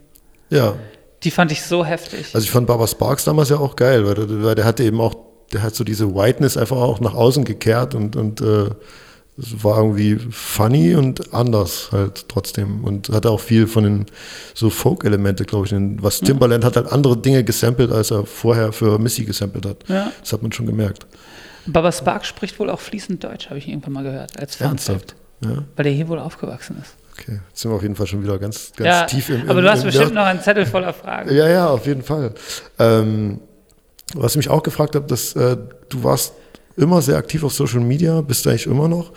Ja, 0.49 0.75
Die 1.23 1.31
fand 1.31 1.51
ich 1.51 1.63
so 1.63 1.83
heftig. 1.85 2.33
also 2.33 2.43
ich 2.43 2.51
fand 2.51 2.67
Baba 2.67 2.87
Sparks 2.87 3.25
damals 3.25 3.49
ja 3.49 3.57
auch 3.57 3.75
geil, 3.75 4.05
weil 4.05 4.15
der, 4.15 4.43
weil 4.43 4.55
der 4.55 4.65
hatte 4.65 4.83
eben 4.83 4.99
auch, 5.01 5.15
der 5.53 5.63
hat 5.63 5.75
so 5.75 5.83
diese 5.83 6.13
Whiteness 6.15 6.57
einfach 6.57 6.77
auch 6.77 6.99
nach 6.99 7.13
außen 7.13 7.43
gekehrt 7.43 7.93
und, 7.95 8.15
und 8.15 8.41
äh, 8.41 8.69
es 9.37 9.63
war 9.63 9.77
irgendwie 9.77 10.17
funny 10.31 10.95
und 10.95 11.33
anders 11.33 11.89
halt 11.93 12.27
trotzdem 12.27 12.83
und 12.83 13.07
hatte 13.09 13.29
auch 13.29 13.39
viel 13.39 13.67
von 13.67 13.83
den 13.85 14.05
so 14.53 14.69
Folk-Elemente, 14.69 15.45
glaube 15.45 15.65
ich. 15.65 15.73
Was 16.03 16.19
Timbaland 16.19 16.65
hat 16.65 16.75
halt 16.75 16.91
andere 16.91 17.15
Dinge 17.15 17.43
gesampelt, 17.45 17.91
als 17.91 18.11
er 18.11 18.25
vorher 18.25 18.73
für 18.73 18.99
Missy 18.99 19.23
gesampelt 19.23 19.65
hat. 19.65 19.87
Ja. 19.87 20.11
Das 20.19 20.33
hat 20.33 20.41
man 20.41 20.51
schon 20.51 20.65
gemerkt. 20.65 21.07
Bubba 21.67 21.91
Sparks 21.91 22.27
spricht 22.27 22.59
wohl 22.59 22.69
auch 22.69 22.79
fließend 22.81 23.23
Deutsch, 23.23 23.47
habe 23.47 23.59
ich 23.59 23.67
irgendwann 23.69 23.93
mal 23.93 24.03
gehört, 24.03 24.37
als 24.37 24.59
Ernsthaft. 24.59 25.15
Ja, 25.41 25.63
Weil 25.75 25.83
der 25.83 25.93
hier 25.93 26.09
wohl 26.09 26.19
aufgewachsen 26.19 26.77
ist. 26.81 26.95
Okay. 27.19 27.39
Jetzt 27.49 27.61
sind 27.61 27.71
wir 27.71 27.75
auf 27.75 27.81
jeden 27.81 27.95
Fall 27.95 28.07
schon 28.07 28.23
wieder 28.23 28.37
ganz, 28.39 28.71
ganz 28.75 28.87
Ja, 28.87 29.05
tief 29.05 29.29
im, 29.29 29.41
im 29.41 29.49
aber 29.49 29.61
du 29.61 29.69
hast 29.69 29.79
im, 29.81 29.85
bestimmt 29.87 30.13
noch 30.13 30.23
einen 30.25 30.41
Zettel 30.41 30.65
voller 30.65 30.93
Fragen. 30.93 31.33
Ja, 31.35 31.47
ja, 31.49 31.67
auf 31.69 31.85
jeden 31.85 32.03
Fall. 32.03 32.33
Ähm, 32.77 33.39
was 34.15 34.33
ich 34.33 34.37
mich 34.37 34.49
auch 34.49 34.63
gefragt 34.63 34.95
habe, 34.95 35.05
dass 35.07 35.35
äh, 35.35 35.57
du 35.89 36.03
warst 36.03 36.33
immer 36.77 37.01
sehr 37.01 37.17
aktiv 37.17 37.43
auf 37.43 37.53
Social 37.53 37.81
Media, 37.81 38.21
bist 38.21 38.45
du 38.45 38.49
eigentlich 38.49 38.65
immer 38.67 38.87
noch. 38.87 39.11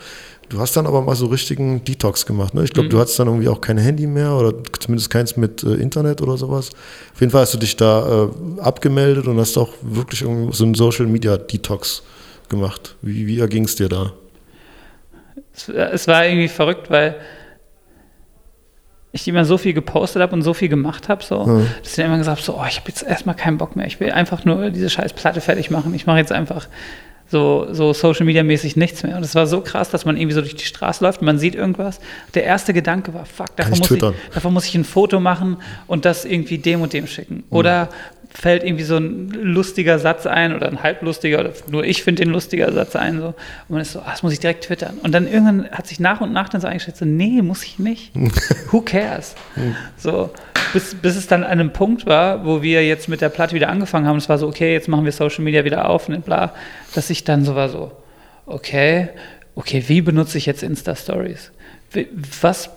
Du 0.49 0.59
hast 0.59 0.75
dann 0.75 0.85
aber 0.85 1.01
mal 1.01 1.15
so 1.15 1.27
richtigen 1.27 1.83
Detox 1.83 2.25
gemacht. 2.25 2.53
Ne? 2.53 2.63
Ich 2.63 2.69
Mhm. 2.71 2.73
glaube, 2.73 2.89
du 2.89 2.99
hattest 2.99 3.17
dann 3.17 3.27
irgendwie 3.27 3.47
auch 3.47 3.61
kein 3.61 3.77
Handy 3.77 4.05
mehr 4.05 4.33
oder 4.33 4.53
zumindest 4.79 5.09
keins 5.09 5.35
mit 5.37 5.63
äh, 5.63 5.75
Internet 5.75 6.21
oder 6.21 6.37
sowas. 6.37 6.69
Auf 7.13 7.21
jeden 7.21 7.31
Fall 7.31 7.41
hast 7.41 7.53
du 7.53 7.57
dich 7.57 7.75
da 7.77 8.25
äh, 8.25 8.61
abgemeldet 8.61 9.25
und 9.27 9.39
hast 9.39 9.57
auch 9.57 9.69
wirklich 9.81 10.19
so 10.19 10.63
einen 10.63 10.73
Social 10.75 11.07
Media 11.07 11.37
Detox 11.37 12.03
gemacht. 12.49 12.95
Wie, 13.01 13.25
wie 13.25 13.39
erging 13.39 13.63
es 13.63 13.75
dir 13.75 13.89
da? 13.89 14.11
Es, 15.55 15.69
es 15.69 16.07
war 16.07 16.25
irgendwie 16.25 16.49
verrückt, 16.49 16.89
weil 16.91 17.15
ich 19.15 19.27
immer 19.27 19.45
so 19.45 19.57
viel 19.57 19.73
gepostet 19.73 20.21
habe 20.21 20.33
und 20.33 20.41
so 20.41 20.53
viel 20.53 20.67
gemacht 20.69 21.07
habe, 21.07 21.23
so, 21.23 21.45
Mhm. 21.45 21.67
dass 21.81 21.91
ich 21.91 21.95
dann 21.97 22.07
immer 22.07 22.17
gesagt 22.17 22.39
habe, 22.39 22.45
so, 22.45 22.57
oh, 22.59 22.65
ich 22.67 22.77
habe 22.79 22.89
jetzt 22.89 23.03
erstmal 23.03 23.35
keinen 23.35 23.57
Bock 23.59 23.75
mehr. 23.75 23.85
Ich 23.87 23.99
will 23.99 24.11
einfach 24.11 24.43
nur 24.43 24.71
diese 24.71 24.89
scheiß 24.89 25.13
Platte 25.13 25.39
fertig 25.39 25.69
machen. 25.69 25.93
Ich 25.93 26.05
mache 26.07 26.17
jetzt 26.17 26.31
einfach 26.31 26.67
so, 27.27 27.67
so 27.71 27.93
Social 27.93 28.25
Media 28.25 28.43
mäßig 28.43 28.75
nichts 28.75 29.03
mehr. 29.03 29.15
Und 29.15 29.23
es 29.23 29.33
war 29.35 29.45
so 29.47 29.61
krass, 29.61 29.89
dass 29.91 30.03
man 30.05 30.17
irgendwie 30.17 30.33
so 30.33 30.41
durch 30.41 30.55
die 30.55 30.65
Straße 30.65 31.03
läuft 31.03 31.21
und 31.21 31.25
man 31.25 31.37
sieht 31.39 31.53
irgendwas. 31.55 31.99
Der 32.33 32.43
erste 32.43 32.73
Gedanke 32.73 33.13
war, 33.13 33.25
fuck, 33.25 33.55
davon 33.55 33.73
ich 33.73 33.79
muss 33.79 33.91
ich, 33.91 34.03
davon 34.33 34.53
muss 34.53 34.65
ich 34.65 34.75
ein 34.75 34.83
Foto 34.83 35.19
machen 35.19 35.57
und 35.87 36.05
das 36.05 36.25
irgendwie 36.25 36.57
dem 36.57 36.81
und 36.81 36.93
dem 36.93 37.05
schicken. 37.07 37.43
Oder 37.49 37.89
fällt 38.33 38.63
irgendwie 38.63 38.83
so 38.83 38.97
ein 38.97 39.29
lustiger 39.29 39.99
Satz 39.99 40.25
ein 40.25 40.55
oder 40.55 40.67
ein 40.67 40.81
halblustiger 40.83 41.39
oder 41.39 41.51
nur 41.69 41.83
ich 41.85 42.03
finde 42.03 42.23
den 42.23 42.31
lustiger 42.33 42.71
Satz 42.71 42.95
ein 42.95 43.19
so 43.19 43.27
und 43.27 43.35
man 43.69 43.81
ist 43.81 43.91
so, 43.93 43.99
ah, 43.99 44.07
das 44.11 44.23
muss 44.23 44.33
ich 44.33 44.39
direkt 44.39 44.63
twittern 44.65 44.97
und 45.03 45.11
dann 45.13 45.27
irgendwann 45.27 45.69
hat 45.71 45.87
sich 45.87 45.99
nach 45.99 46.19
und 46.21 46.33
nach 46.33 46.49
dann 46.49 46.59
so 46.61 46.67
eingestellt 46.67 46.97
so, 46.97 47.05
nee, 47.05 47.41
muss 47.41 47.63
ich 47.63 47.79
nicht. 47.79 48.11
Who 48.71 48.81
cares? 48.81 49.35
so 49.97 50.31
bis, 50.73 50.95
bis 50.95 51.15
es 51.15 51.27
dann 51.27 51.43
an 51.43 51.51
einem 51.51 51.71
Punkt 51.73 52.05
war, 52.07 52.45
wo 52.45 52.61
wir 52.63 52.85
jetzt 52.85 53.07
mit 53.07 53.21
der 53.21 53.29
Platte 53.29 53.53
wieder 53.53 53.69
angefangen 53.69 54.07
haben. 54.07 54.17
Es 54.17 54.27
war 54.27 54.39
so, 54.39 54.47
okay, 54.47 54.73
jetzt 54.73 54.87
machen 54.87 55.05
wir 55.05 55.11
Social 55.11 55.43
Media 55.43 55.63
wieder 55.65 55.87
auf 55.87 56.09
und 56.09 56.25
bla, 56.25 56.53
dass 56.95 57.11
ich 57.11 57.23
dann 57.23 57.45
so 57.45 57.53
war 57.55 57.69
so, 57.69 57.91
okay, 58.47 59.09
okay, 59.55 59.83
wie 59.87 60.01
benutze 60.01 60.39
ich 60.39 60.47
jetzt 60.47 60.63
Insta-Stories? 60.63 61.51
Wie- 61.91 62.07
Was 62.41 62.71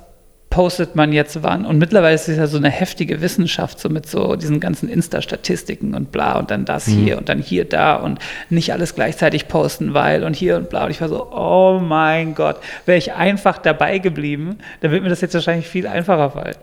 postet 0.57 0.97
man 0.97 1.13
jetzt 1.13 1.43
wann? 1.43 1.67
Und 1.67 1.77
mittlerweile 1.77 2.15
ist 2.15 2.31
es 2.31 2.39
ja 2.39 2.47
so 2.47 2.57
eine 2.57 2.71
heftige 2.71 3.21
Wissenschaft, 3.21 3.79
so 3.79 3.91
mit 3.91 4.07
so 4.07 4.37
diesen 4.37 4.59
ganzen 4.59 4.89
Insta-Statistiken 4.89 5.95
und 5.95 6.13
bla 6.13 6.39
und 6.39 6.51
dann 6.51 6.65
das 6.65 6.87
hier 6.87 7.19
und 7.19 7.29
dann 7.29 7.43
hier, 7.43 7.67
da 7.67 7.97
und 7.97 8.21
nicht 8.49 8.73
alles 8.73 8.95
gleichzeitig 8.95 9.49
posten, 9.49 9.93
weil 9.93 10.25
und 10.25 10.35
hier 10.35 10.57
und 10.57 10.71
bla. 10.71 10.87
Und 10.87 10.93
ich 10.93 11.03
war 11.03 11.11
so, 11.11 11.31
oh 11.31 11.79
mein 11.79 12.35
Gott, 12.35 12.57
wäre 12.87 12.97
ich 12.97 13.13
einfach 13.13 13.59
dabei 13.59 13.99
geblieben, 13.99 14.57
dann 14.81 14.93
würde 14.93 15.03
mir 15.03 15.11
das 15.11 15.21
jetzt 15.21 15.35
wahrscheinlich 15.35 15.69
viel 15.69 15.87
einfacher 15.87 16.31
fallen. 16.31 16.57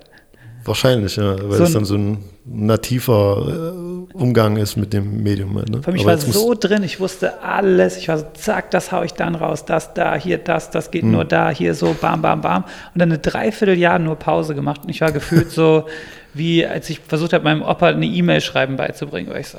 Wahrscheinlich, 0.66 1.16
ja, 1.18 1.36
weil 1.50 1.58
So 1.58 1.64
es 1.66 1.74
dann 1.74 1.86
so 1.86 1.96
ein 1.96 2.18
nativer 2.46 3.74
äh, 3.74 4.14
Umgang 4.18 4.58
ist 4.58 4.78
mit 4.78 4.94
dem 4.94 5.22
Medium. 5.24 5.58
Halt, 5.58 5.70
ne? 5.70 5.82
Für 5.84 5.92
mich 5.92 6.02
Aber 6.04 6.12
war 6.18 6.26
muss- 6.26 6.34
so 6.34 6.54
drin, 6.54 6.84
ich 6.84 7.00
wusste 7.00 7.42
alles. 7.44 7.98
Ich 7.98 8.08
war 8.08 8.18
so, 8.18 8.26
zack, 8.34 8.72
das 8.72 8.92
haue 8.92 9.06
ich 9.06 9.14
dann 9.14 9.36
raus, 9.36 9.66
das 9.66 9.94
da, 9.94 10.16
hier 10.16 10.38
das, 10.38 10.70
das 10.72 10.92
geht 10.92 11.04
Hm. 11.04 11.12
nur 11.12 11.26
da, 11.26 11.50
hier 11.50 11.74
so, 11.76 11.96
bam, 12.00 12.22
bam, 12.22 12.42
bam. 12.42 12.64
Und 12.64 13.00
dann 13.02 13.10
eine 13.10 13.20
Dreivierteljahr 13.20 14.00
nur 14.00 14.16
Pause 14.16 14.56
gemacht. 14.56 14.82
Und 14.84 14.90
ich 14.90 15.02
war 15.02 15.12
gefühlt 15.12 15.52
so, 15.52 15.86
wie 16.34 16.66
als 16.66 16.90
ich 16.90 17.00
versucht 17.00 17.34
habe, 17.34 17.44
meinem 17.44 17.62
Opa 17.62 17.88
eine 17.88 18.06
E-Mail 18.06 18.42
schreiben 18.42 18.76
beizubringen. 18.78 19.30
Weil 19.32 19.42
ich 19.42 19.48
so, 19.50 19.58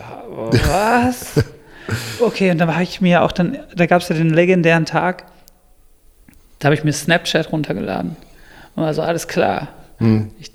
was? 0.51 1.45
Okay, 2.19 2.51
und 2.51 2.57
dann 2.57 2.73
habe 2.73 2.83
ich 2.83 3.03
mir 3.03 3.21
auch 3.23 3.31
dann, 3.31 3.59
da 3.77 3.85
gab 3.85 4.01
es 4.01 4.09
ja 4.09 4.17
den 4.17 4.31
legendären 4.31 4.87
Tag, 4.87 5.25
da 6.59 6.69
habe 6.69 6.75
ich 6.75 6.83
mir 6.83 6.95
Snapchat 6.95 7.53
runtergeladen. 7.53 8.17
Und 8.75 8.83
war 8.85 8.95
so, 8.95 9.03
alles 9.03 9.29
klar. 9.29 9.69
Hm. 9.99 10.31
Ich 10.39 10.51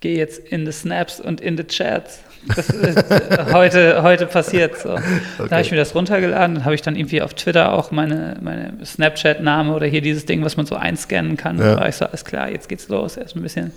gehe 0.00 0.16
jetzt 0.16 0.38
in 0.48 0.64
die 0.64 0.72
Snaps 0.72 1.20
und 1.20 1.40
in 1.40 1.56
die 1.56 1.66
Chats. 1.66 2.20
Das 2.54 2.70
ist 2.70 2.96
äh, 3.10 3.52
heute, 3.52 4.02
heute 4.02 4.26
passiert 4.26 4.78
so. 4.78 4.96
Da 5.38 5.50
habe 5.50 5.60
ich 5.60 5.70
mir 5.70 5.76
das 5.76 5.94
runtergeladen, 5.94 6.56
dann 6.56 6.64
habe 6.64 6.74
ich 6.74 6.80
dann 6.82 6.96
irgendwie 6.96 7.20
auf 7.20 7.34
Twitter 7.34 7.72
auch 7.72 7.90
meine, 7.90 8.38
meine 8.40 8.72
Snapchat-Name 8.84 9.74
oder 9.74 9.86
hier 9.86 10.00
dieses 10.00 10.24
Ding, 10.24 10.42
was 10.42 10.56
man 10.56 10.64
so 10.64 10.74
einscannen 10.74 11.36
kann. 11.36 11.58
Ja. 11.58 11.74
Da 11.74 11.80
war 11.80 11.88
ich 11.88 11.96
so, 11.96 12.06
alles 12.06 12.24
klar, 12.24 12.48
jetzt 12.48 12.68
geht's 12.68 12.88
los. 12.88 13.18
Erst 13.18 13.36
ein 13.36 13.42
bisschen 13.42 13.72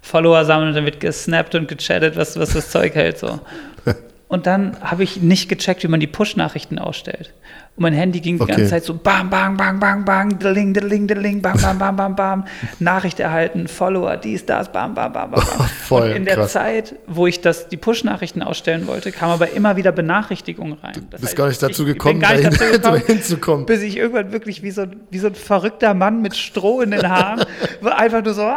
Follower 0.00 0.44
sammeln 0.46 0.70
und 0.70 0.74
dann 0.76 0.84
wird 0.86 1.00
gesnappt 1.00 1.54
und 1.54 1.68
gechattet, 1.68 2.16
was, 2.16 2.38
was 2.38 2.54
das 2.54 2.70
Zeug 2.70 2.94
hält 2.94 3.18
so. 3.18 3.40
Und 4.28 4.48
dann 4.48 4.76
habe 4.80 5.04
ich 5.04 5.18
nicht 5.18 5.48
gecheckt, 5.48 5.84
wie 5.84 5.88
man 5.88 6.00
die 6.00 6.08
Push-Nachrichten 6.08 6.80
ausstellt. 6.80 7.32
Und 7.76 7.82
mein 7.82 7.92
Handy 7.92 8.20
ging 8.20 8.36
die 8.36 8.42
Okay. 8.42 8.52
ganze 8.52 8.70
Zeit 8.70 8.84
so 8.84 8.94
bam, 8.94 9.28
bang, 9.28 9.56
bang, 9.56 9.78
bang, 9.78 10.04
bang, 10.04 10.38
deling, 10.38 10.72
deling, 10.72 11.06
deling, 11.06 11.42
bam, 11.42 11.60
bam, 11.60 11.78
bam, 11.78 11.94
bam, 11.96 12.16
bam. 12.16 12.44
Nachricht 12.78 13.20
erhalten, 13.20 13.68
Follower, 13.68 14.16
dies, 14.16 14.46
das, 14.46 14.72
bam, 14.72 14.94
bam, 14.94 15.12
bam, 15.12 15.30
bam, 15.30 15.44
bam. 15.44 15.66
Voll 15.84 16.10
Und 16.10 16.16
in 16.16 16.24
der 16.24 16.36
krass. 16.36 16.52
Zeit, 16.52 16.94
wo 17.06 17.26
ich 17.26 17.42
das, 17.42 17.68
die 17.68 17.76
Push-Nachrichten 17.76 18.42
ausstellen 18.42 18.86
wollte, 18.86 19.12
kam 19.12 19.28
aber 19.30 19.50
immer 19.50 19.76
wieder 19.76 19.92
Benachrichtigungen 19.92 20.78
rein. 20.82 21.06
Das 21.10 21.20
bist 21.20 21.32
heißt, 21.32 21.36
gar 21.36 21.48
nicht 21.48 21.62
dazu 21.62 21.84
gekommen, 21.84 22.18
gar 22.20 22.32
nicht 22.34 22.44
dahin, 22.46 22.58
dazu 22.58 22.72
gekommen, 22.72 23.02
dahin 23.06 23.22
zu 23.22 23.36
kommen. 23.36 23.66
bis 23.66 23.82
ich 23.82 23.98
irgendwann 23.98 24.32
wirklich 24.32 24.62
wie 24.62 24.70
so, 24.70 24.86
wie 25.10 25.18
so 25.18 25.26
ein 25.26 25.34
verrückter 25.34 25.92
Mann 25.92 26.22
mit 26.22 26.34
Stroh 26.34 26.80
in 26.80 26.92
den 26.92 27.06
Haaren, 27.08 27.44
einfach 27.84 28.24
nur 28.24 28.32
so, 28.32 28.42
ah! 28.42 28.56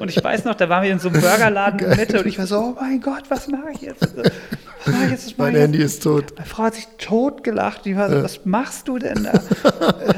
Und 0.00 0.08
ich 0.08 0.22
weiß 0.22 0.44
noch, 0.44 0.54
da 0.54 0.68
waren 0.68 0.82
wir 0.82 0.90
in 0.90 0.98
so 0.98 1.08
einem 1.08 1.20
Burgerladen 1.20 1.80
in 1.80 1.86
der 1.88 1.96
Mitte 1.96 2.20
und 2.20 2.26
ich 2.26 2.38
war 2.38 2.46
so, 2.46 2.56
oh 2.58 2.76
mein 2.80 3.00
Gott, 3.00 3.24
was 3.28 3.48
mache 3.48 3.70
ich 3.74 3.80
jetzt? 3.82 4.00
Was 4.02 4.94
mache 4.94 5.04
ich 5.04 5.10
jetzt? 5.10 5.26
Was 5.26 5.38
Mein 5.38 5.54
ich 5.54 5.60
Handy 5.60 5.78
jetzt? 5.78 5.94
ist 5.94 6.02
tot. 6.04 6.32
Meine 6.36 6.46
Frau 6.46 6.62
hat 6.64 6.74
sich 6.74 6.86
tot 6.98 7.44
gelacht. 7.44 7.84
Die 7.84 7.96
war 7.96 8.08
so, 8.10 8.22
was 8.22 8.44
machst 8.46 8.88
du 8.88 8.98
denn 8.98 9.24
da? 9.24 9.32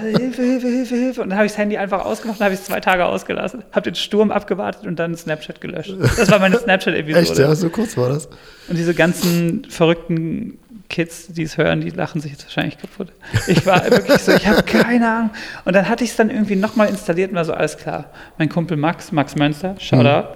Äh, 0.04 0.16
Hilfe, 0.18 0.42
Hilfe, 0.42 0.68
Hilfe, 0.68 0.94
Hilfe. 0.94 1.22
Und 1.22 1.30
dann 1.30 1.38
habe 1.38 1.46
ich 1.46 1.52
das 1.52 1.58
Handy 1.58 1.76
einfach 1.76 2.04
ausgemacht 2.04 2.38
und 2.38 2.44
habe 2.44 2.54
es 2.54 2.64
zwei 2.64 2.80
Tage 2.80 3.04
ausgelassen. 3.06 3.64
Habe 3.72 3.90
den 3.90 3.94
Sturm 3.96 4.30
abgewartet 4.30 4.86
und 4.86 4.98
dann 4.98 5.16
Snapchat 5.16 5.60
gelöscht. 5.60 5.96
Das 6.16 6.30
war 6.30 6.38
meine 6.38 6.58
Snapchat-Episode. 6.58 7.20
Echt, 7.20 7.38
ja, 7.38 7.54
so 7.54 7.70
kurz 7.70 7.96
war 7.96 8.08
das. 8.08 8.26
Und 8.68 8.78
diese 8.78 8.94
ganzen 8.94 9.64
verrückten 9.68 10.58
Kids, 10.92 11.26
die 11.28 11.42
es 11.42 11.56
hören, 11.58 11.80
die 11.80 11.90
lachen 11.90 12.20
sich 12.20 12.30
jetzt 12.30 12.44
wahrscheinlich 12.44 12.78
kaputt. 12.78 13.12
Ich 13.48 13.66
war 13.66 13.82
wirklich 13.90 14.18
so, 14.18 14.30
ich 14.30 14.46
habe 14.46 14.62
keine 14.62 15.08
Ahnung. 15.08 15.30
Und 15.64 15.74
dann 15.74 15.88
hatte 15.88 16.04
ich 16.04 16.10
es 16.10 16.16
dann 16.16 16.30
irgendwie 16.30 16.54
nochmal 16.54 16.88
installiert 16.88 17.30
und 17.30 17.36
war 17.36 17.44
so, 17.44 17.54
alles 17.54 17.76
klar. 17.76 18.04
Mein 18.38 18.48
Kumpel 18.48 18.76
Max, 18.76 19.10
Max 19.10 19.34
Mönster, 19.34 19.74
Shoutout, 19.78 20.28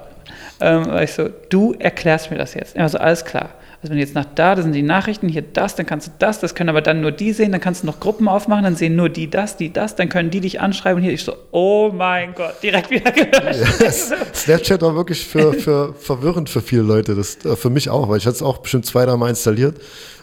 ähm, 0.60 0.86
war 0.86 1.02
ich 1.02 1.12
so, 1.12 1.28
du 1.50 1.74
erklärst 1.78 2.30
mir 2.30 2.38
das 2.38 2.54
jetzt. 2.54 2.74
Er 2.74 2.82
war 2.82 2.88
so, 2.88 2.98
alles 2.98 3.24
klar. 3.24 3.50
Also 3.86 3.92
wenn 3.92 3.98
du 3.98 4.04
jetzt 4.04 4.16
nach 4.16 4.26
da, 4.34 4.56
da 4.56 4.62
sind 4.62 4.72
die 4.72 4.82
Nachrichten, 4.82 5.28
hier 5.28 5.42
das, 5.42 5.76
dann 5.76 5.86
kannst 5.86 6.08
du 6.08 6.10
das, 6.18 6.40
das 6.40 6.56
können 6.56 6.70
aber 6.70 6.82
dann 6.82 7.02
nur 7.02 7.12
die 7.12 7.32
sehen, 7.32 7.52
dann 7.52 7.60
kannst 7.60 7.84
du 7.84 7.86
noch 7.86 8.00
Gruppen 8.00 8.26
aufmachen, 8.26 8.64
dann 8.64 8.74
sehen 8.74 8.96
nur 8.96 9.08
die 9.08 9.30
das, 9.30 9.56
die 9.56 9.72
das, 9.72 9.94
dann 9.94 10.08
können 10.08 10.30
die 10.30 10.40
dich 10.40 10.60
anschreiben 10.60 10.96
und 10.96 11.04
hier. 11.04 11.12
Ich 11.12 11.22
so, 11.22 11.36
oh 11.52 11.92
mein 11.94 12.34
Gott, 12.34 12.60
direkt 12.64 12.90
wieder 12.90 13.12
gelöscht. 13.12 14.34
Snapchat 14.34 14.82
war 14.82 14.96
wirklich 14.96 15.24
für, 15.24 15.52
für 15.52 15.94
verwirrend 15.94 16.50
für 16.50 16.62
viele 16.62 16.82
Leute. 16.82 17.14
Das, 17.14 17.36
äh, 17.44 17.54
für 17.54 17.70
mich 17.70 17.88
auch, 17.88 18.08
weil 18.08 18.18
ich 18.18 18.26
hatte 18.26 18.34
es 18.34 18.42
auch 18.42 18.58
bestimmt 18.58 18.86
zwei, 18.86 19.06
drei 19.06 19.16
Mal 19.16 19.28
installiert. 19.28 19.76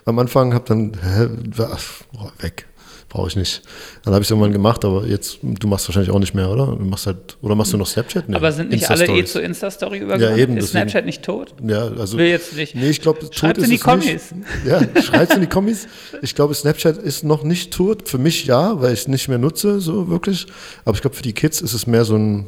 Am 0.04 0.20
Anfang 0.20 0.54
habe 0.54 0.66
dann, 0.68 0.98
hä? 1.02 1.30
Boah, 1.56 2.34
weg. 2.40 2.66
Brauche 3.14 3.28
ich 3.28 3.36
nicht. 3.36 3.62
Dann 4.04 4.16
habe 4.16 4.24
ich 4.24 4.28
es 4.28 4.32
irgendwann 4.32 4.54
gemacht, 4.54 4.84
aber 4.84 5.06
jetzt, 5.06 5.38
du 5.44 5.68
machst 5.68 5.88
wahrscheinlich 5.88 6.10
auch 6.12 6.18
nicht 6.18 6.34
mehr, 6.34 6.50
oder? 6.50 6.66
Du 6.66 6.84
machst 6.84 7.06
halt, 7.06 7.38
oder 7.44 7.54
machst 7.54 7.72
du 7.72 7.78
noch 7.78 7.86
Snapchat? 7.86 8.28
Nee, 8.28 8.36
aber 8.36 8.52
sind 8.52 8.72
nicht 8.72 8.90
alle 8.90 9.06
eh 9.06 9.24
zu 9.24 9.40
Insta-Story 9.40 10.00
übergegangen? 10.00 10.40
eben, 10.40 10.58
Ist 10.58 10.70
deswegen- 10.70 10.90
Snapchat 10.90 11.06
nicht 11.06 11.22
tot? 11.22 11.54
Ja, 11.64 11.90
also. 11.90 12.18
Will 12.18 12.26
jetzt 12.26 12.56
nicht. 12.56 12.74
Nee, 12.74 12.90
ich 12.90 13.02
glaube, 13.02 13.20
tot 13.20 13.36
Schreibt's 13.36 13.60
ist 13.60 13.66
in 13.66 13.70
die 13.70 13.76
es 13.76 13.84
Kommis. 13.84 14.32
Nicht. 14.32 14.32
Ja, 14.66 15.02
schreib's 15.04 15.36
in 15.36 15.42
die 15.42 15.48
Kommis. 15.48 15.88
Ich 16.24 16.34
glaube, 16.34 16.56
Snapchat 16.56 16.98
ist 16.98 17.24
noch 17.24 17.44
nicht 17.44 17.72
tot. 17.72 18.10
Für 18.10 18.18
mich 18.18 18.46
ja, 18.46 18.82
weil 18.82 18.94
ich 18.94 19.02
es 19.02 19.08
nicht 19.08 19.28
mehr 19.30 19.38
nutze, 19.38 19.80
so 19.80 20.10
wirklich. 20.10 20.48
Aber 20.84 20.96
ich 20.96 21.02
glaube, 21.02 21.16
für 21.16 21.22
die 21.24 21.34
Kids 21.34 21.62
ist 21.62 21.74
es 21.74 21.86
mehr 21.86 22.06
so 22.06 22.16
ein 22.16 22.48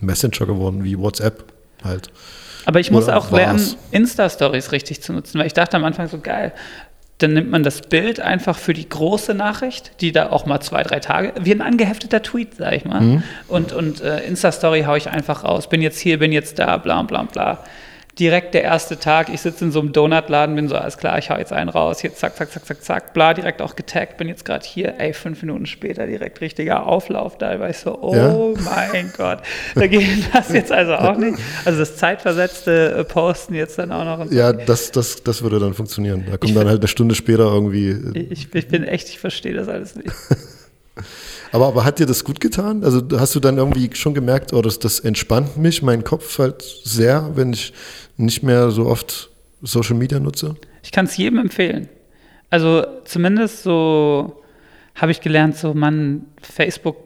Messenger 0.00 0.46
geworden, 0.46 0.84
wie 0.84 0.96
WhatsApp 0.98 1.44
halt. 1.82 2.12
Aber 2.64 2.78
ich 2.78 2.92
muss 2.92 3.06
Oder 3.06 3.16
auch 3.16 3.32
war's? 3.32 3.40
lernen, 3.40 3.74
Insta-Stories 3.90 4.70
richtig 4.70 5.02
zu 5.02 5.12
nutzen, 5.14 5.40
weil 5.40 5.48
ich 5.48 5.52
dachte 5.54 5.76
am 5.76 5.82
Anfang 5.84 6.06
so 6.08 6.18
geil. 6.18 6.52
Dann 7.20 7.34
nimmt 7.34 7.50
man 7.50 7.62
das 7.62 7.82
Bild 7.82 8.20
einfach 8.20 8.58
für 8.58 8.72
die 8.72 8.88
große 8.88 9.34
Nachricht, 9.34 9.92
die 10.00 10.10
da 10.10 10.30
auch 10.30 10.46
mal 10.46 10.60
zwei, 10.60 10.82
drei 10.82 11.00
Tage, 11.00 11.34
wie 11.40 11.52
ein 11.52 11.60
angehefteter 11.60 12.22
Tweet, 12.22 12.56
sag 12.56 12.74
ich 12.74 12.84
mal. 12.84 13.00
Mhm. 13.00 13.22
Und, 13.46 13.72
und 13.72 14.00
äh, 14.00 14.20
Insta-Story 14.26 14.82
haue 14.82 14.98
ich 14.98 15.08
einfach 15.08 15.44
raus. 15.44 15.68
Bin 15.68 15.82
jetzt 15.82 16.00
hier, 16.00 16.18
bin 16.18 16.32
jetzt 16.32 16.58
da, 16.58 16.76
bla 16.76 17.02
bla 17.02 17.22
bla. 17.22 17.64
Direkt 18.20 18.52
der 18.54 18.62
erste 18.62 18.98
Tag, 18.98 19.30
ich 19.32 19.40
sitze 19.40 19.64
in 19.64 19.72
so 19.72 19.80
einem 19.80 19.92
Donutladen, 19.92 20.54
bin 20.54 20.68
so, 20.68 20.76
alles 20.76 20.98
klar, 20.98 21.18
ich 21.18 21.30
hau 21.30 21.38
jetzt 21.38 21.52
einen 21.54 21.70
raus, 21.70 22.00
hier 22.00 22.14
zack, 22.14 22.36
zack, 22.36 22.52
zack, 22.52 22.66
zack, 22.66 22.82
zack, 22.84 23.14
bla, 23.14 23.32
direkt 23.32 23.62
auch 23.62 23.74
getaggt, 23.74 24.18
bin 24.18 24.28
jetzt 24.28 24.44
gerade 24.44 24.64
hier, 24.66 24.94
ey, 24.98 25.14
fünf 25.14 25.40
Minuten 25.42 25.64
später 25.64 26.06
direkt 26.06 26.40
richtiger 26.42 26.86
Auflauf, 26.86 27.38
da 27.38 27.58
war 27.58 27.70
ich 27.70 27.78
so, 27.78 27.98
oh 28.02 28.14
Ja. 28.14 28.62
mein 28.92 29.10
Gott, 29.16 29.38
da 29.74 29.86
geht 29.86 30.06
das 30.34 30.52
jetzt 30.52 30.70
also 30.70 30.94
auch 30.96 31.16
nicht. 31.16 31.38
Also 31.64 31.78
das 31.78 31.96
zeitversetzte 31.96 32.96
äh, 32.98 33.04
Posten 33.04 33.54
jetzt 33.54 33.78
dann 33.78 33.90
auch 33.90 34.04
noch. 34.04 34.18
Und 34.20 34.28
so. 34.30 34.36
Ja, 34.36 34.52
das, 34.52 34.90
das, 34.92 35.22
das 35.22 35.42
würde 35.42 35.58
dann 35.58 35.72
funktionieren. 35.74 36.26
Da 36.30 36.36
kommt 36.36 36.54
dann 36.54 36.68
halt 36.68 36.80
eine 36.80 36.88
Stunde 36.88 37.14
später 37.14 37.44
irgendwie. 37.44 37.96
Ich, 38.30 38.54
ich 38.54 38.68
bin 38.68 38.84
echt, 38.84 39.08
ich 39.08 39.18
verstehe 39.18 39.54
das 39.54 39.68
alles 39.68 39.96
nicht. 39.96 40.10
Aber, 41.52 41.66
aber 41.66 41.84
hat 41.84 41.98
dir 41.98 42.06
das 42.06 42.24
gut 42.24 42.40
getan? 42.40 42.84
Also 42.84 43.02
hast 43.18 43.34
du 43.34 43.40
dann 43.40 43.58
irgendwie 43.58 43.90
schon 43.94 44.14
gemerkt, 44.14 44.52
oh, 44.52 44.62
das, 44.62 44.78
das 44.78 45.00
entspannt 45.00 45.56
mich, 45.56 45.82
mein 45.82 46.04
Kopf 46.04 46.38
halt 46.38 46.62
sehr, 46.62 47.30
wenn 47.34 47.52
ich 47.52 47.72
nicht 48.16 48.42
mehr 48.42 48.70
so 48.70 48.86
oft 48.86 49.30
Social 49.62 49.96
Media 49.96 50.20
nutze? 50.20 50.56
Ich 50.82 50.92
kann 50.92 51.06
es 51.06 51.16
jedem 51.16 51.38
empfehlen. 51.38 51.88
Also 52.50 52.84
zumindest 53.04 53.62
so 53.62 54.42
habe 54.94 55.12
ich 55.12 55.20
gelernt, 55.20 55.56
so 55.56 55.74
man, 55.74 56.26
Facebook, 56.42 56.96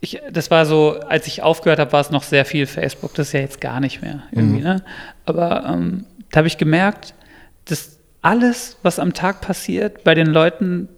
ich, 0.00 0.20
das 0.30 0.50
war 0.50 0.66
so, 0.66 1.00
als 1.08 1.26
ich 1.26 1.42
aufgehört 1.42 1.78
habe, 1.78 1.92
war 1.92 2.00
es 2.00 2.10
noch 2.10 2.22
sehr 2.22 2.44
viel 2.44 2.66
Facebook. 2.66 3.14
Das 3.14 3.28
ist 3.28 3.32
ja 3.32 3.40
jetzt 3.40 3.60
gar 3.60 3.80
nicht 3.80 4.02
mehr 4.02 4.22
irgendwie, 4.30 4.60
ne? 4.60 4.84
Aber 5.24 5.64
ähm, 5.66 6.04
da 6.30 6.38
habe 6.38 6.48
ich 6.48 6.58
gemerkt, 6.58 7.14
dass 7.64 7.98
alles, 8.22 8.76
was 8.82 8.98
am 8.98 9.14
Tag 9.14 9.40
passiert, 9.40 10.04
bei 10.04 10.14
den 10.14 10.26
Leuten 10.26 10.88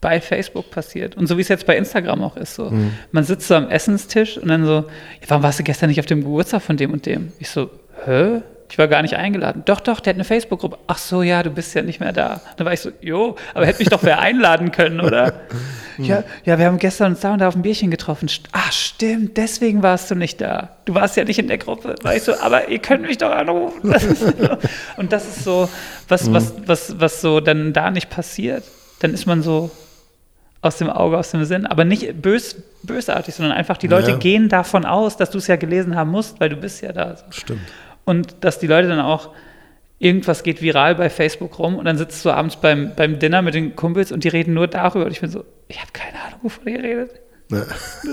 bei 0.00 0.20
Facebook 0.20 0.70
passiert. 0.70 1.16
Und 1.16 1.26
so 1.26 1.36
wie 1.36 1.42
es 1.42 1.48
jetzt 1.48 1.66
bei 1.66 1.76
Instagram 1.76 2.22
auch 2.22 2.36
ist. 2.36 2.54
So. 2.54 2.72
Man 3.10 3.24
sitzt 3.24 3.48
so 3.48 3.54
am 3.54 3.68
Essenstisch 3.68 4.38
und 4.38 4.48
dann 4.48 4.64
so, 4.64 4.84
ja, 5.20 5.28
warum 5.28 5.42
warst 5.42 5.58
du 5.58 5.64
gestern 5.64 5.88
nicht 5.88 5.98
auf 5.98 6.06
dem 6.06 6.22
Geburtstag 6.22 6.62
von 6.62 6.76
dem 6.76 6.92
und 6.92 7.06
dem? 7.06 7.32
Ich 7.38 7.50
so, 7.50 7.70
hä? 8.04 8.42
Ich 8.70 8.76
war 8.76 8.86
gar 8.86 9.02
nicht 9.02 9.16
eingeladen. 9.16 9.62
Doch, 9.64 9.80
doch, 9.80 10.00
der 10.00 10.12
hat 10.12 10.16
eine 10.16 10.24
Facebook-Gruppe. 10.24 10.78
Ach 10.86 10.98
so, 10.98 11.22
ja, 11.22 11.42
du 11.42 11.50
bist 11.50 11.74
ja 11.74 11.82
nicht 11.82 12.00
mehr 12.00 12.12
da. 12.12 12.42
Dann 12.56 12.66
war 12.66 12.72
ich 12.72 12.80
so, 12.80 12.90
jo, 13.00 13.36
aber 13.54 13.66
hätte 13.66 13.78
mich 13.78 13.88
doch 13.88 14.02
wer 14.02 14.20
einladen 14.20 14.72
können, 14.72 15.00
oder? 15.00 15.32
ja, 15.98 16.22
ja, 16.44 16.58
wir 16.58 16.66
haben 16.66 16.78
gestern 16.78 17.12
uns 17.12 17.20
da 17.20 17.32
und 17.32 17.38
da 17.38 17.48
auf 17.48 17.56
ein 17.56 17.62
Bierchen 17.62 17.90
getroffen. 17.90 18.28
Ach, 18.52 18.70
stimmt, 18.70 19.38
deswegen 19.38 19.82
warst 19.82 20.10
du 20.10 20.14
nicht 20.14 20.40
da. 20.42 20.76
Du 20.84 20.94
warst 20.94 21.16
ja 21.16 21.24
nicht 21.24 21.38
in 21.38 21.48
der 21.48 21.58
Gruppe. 21.58 21.94
War 22.02 22.14
ich 22.14 22.22
so, 22.22 22.38
aber 22.38 22.68
ihr 22.68 22.78
könnt 22.78 23.02
mich 23.02 23.16
doch 23.16 23.30
anrufen. 23.30 23.94
Und 24.96 25.12
das 25.12 25.26
ist 25.26 25.44
so, 25.44 25.68
was, 26.08 26.32
was, 26.32 26.54
was, 26.66 27.00
was 27.00 27.20
so 27.22 27.40
dann 27.40 27.72
da 27.72 27.90
nicht 27.90 28.10
passiert. 28.10 28.64
Dann 29.00 29.14
ist 29.14 29.26
man 29.26 29.42
so, 29.42 29.70
aus 30.60 30.78
dem 30.78 30.90
Auge, 30.90 31.16
aus 31.16 31.30
dem 31.30 31.44
Sinn, 31.44 31.66
aber 31.66 31.84
nicht 31.84 32.20
bös, 32.20 32.56
bösartig, 32.82 33.34
sondern 33.34 33.56
einfach 33.56 33.76
die 33.76 33.86
Leute 33.86 34.10
Ja. 34.12 34.16
gehen 34.16 34.48
davon 34.48 34.84
aus, 34.84 35.16
dass 35.16 35.30
du 35.30 35.38
es 35.38 35.46
ja 35.46 35.56
gelesen 35.56 35.94
haben 35.96 36.10
musst, 36.10 36.40
weil 36.40 36.48
du 36.48 36.56
bist 36.56 36.82
ja 36.82 36.92
da. 36.92 37.16
Stimmt. 37.30 37.60
Und 38.04 38.36
dass 38.42 38.58
die 38.58 38.66
Leute 38.66 38.88
dann 38.88 39.00
auch, 39.00 39.30
irgendwas 40.00 40.42
geht 40.42 40.62
viral 40.62 40.94
bei 40.94 41.10
Facebook 41.10 41.58
rum 41.58 41.76
und 41.76 41.84
dann 41.84 41.96
sitzt 41.98 42.24
du 42.24 42.30
abends 42.30 42.56
beim, 42.56 42.92
beim 42.96 43.18
Dinner 43.18 43.42
mit 43.42 43.54
den 43.54 43.76
Kumpels 43.76 44.10
und 44.12 44.24
die 44.24 44.28
reden 44.28 44.54
nur 44.54 44.66
darüber 44.68 45.04
und 45.06 45.10
ich 45.12 45.20
bin 45.20 45.30
so, 45.30 45.44
ich 45.68 45.80
habe 45.80 45.90
keine 45.92 46.14
Ahnung, 46.26 46.38
wovon 46.42 46.66
ihr 46.68 46.82
redet. 46.82 47.10
Ne. 47.50 47.64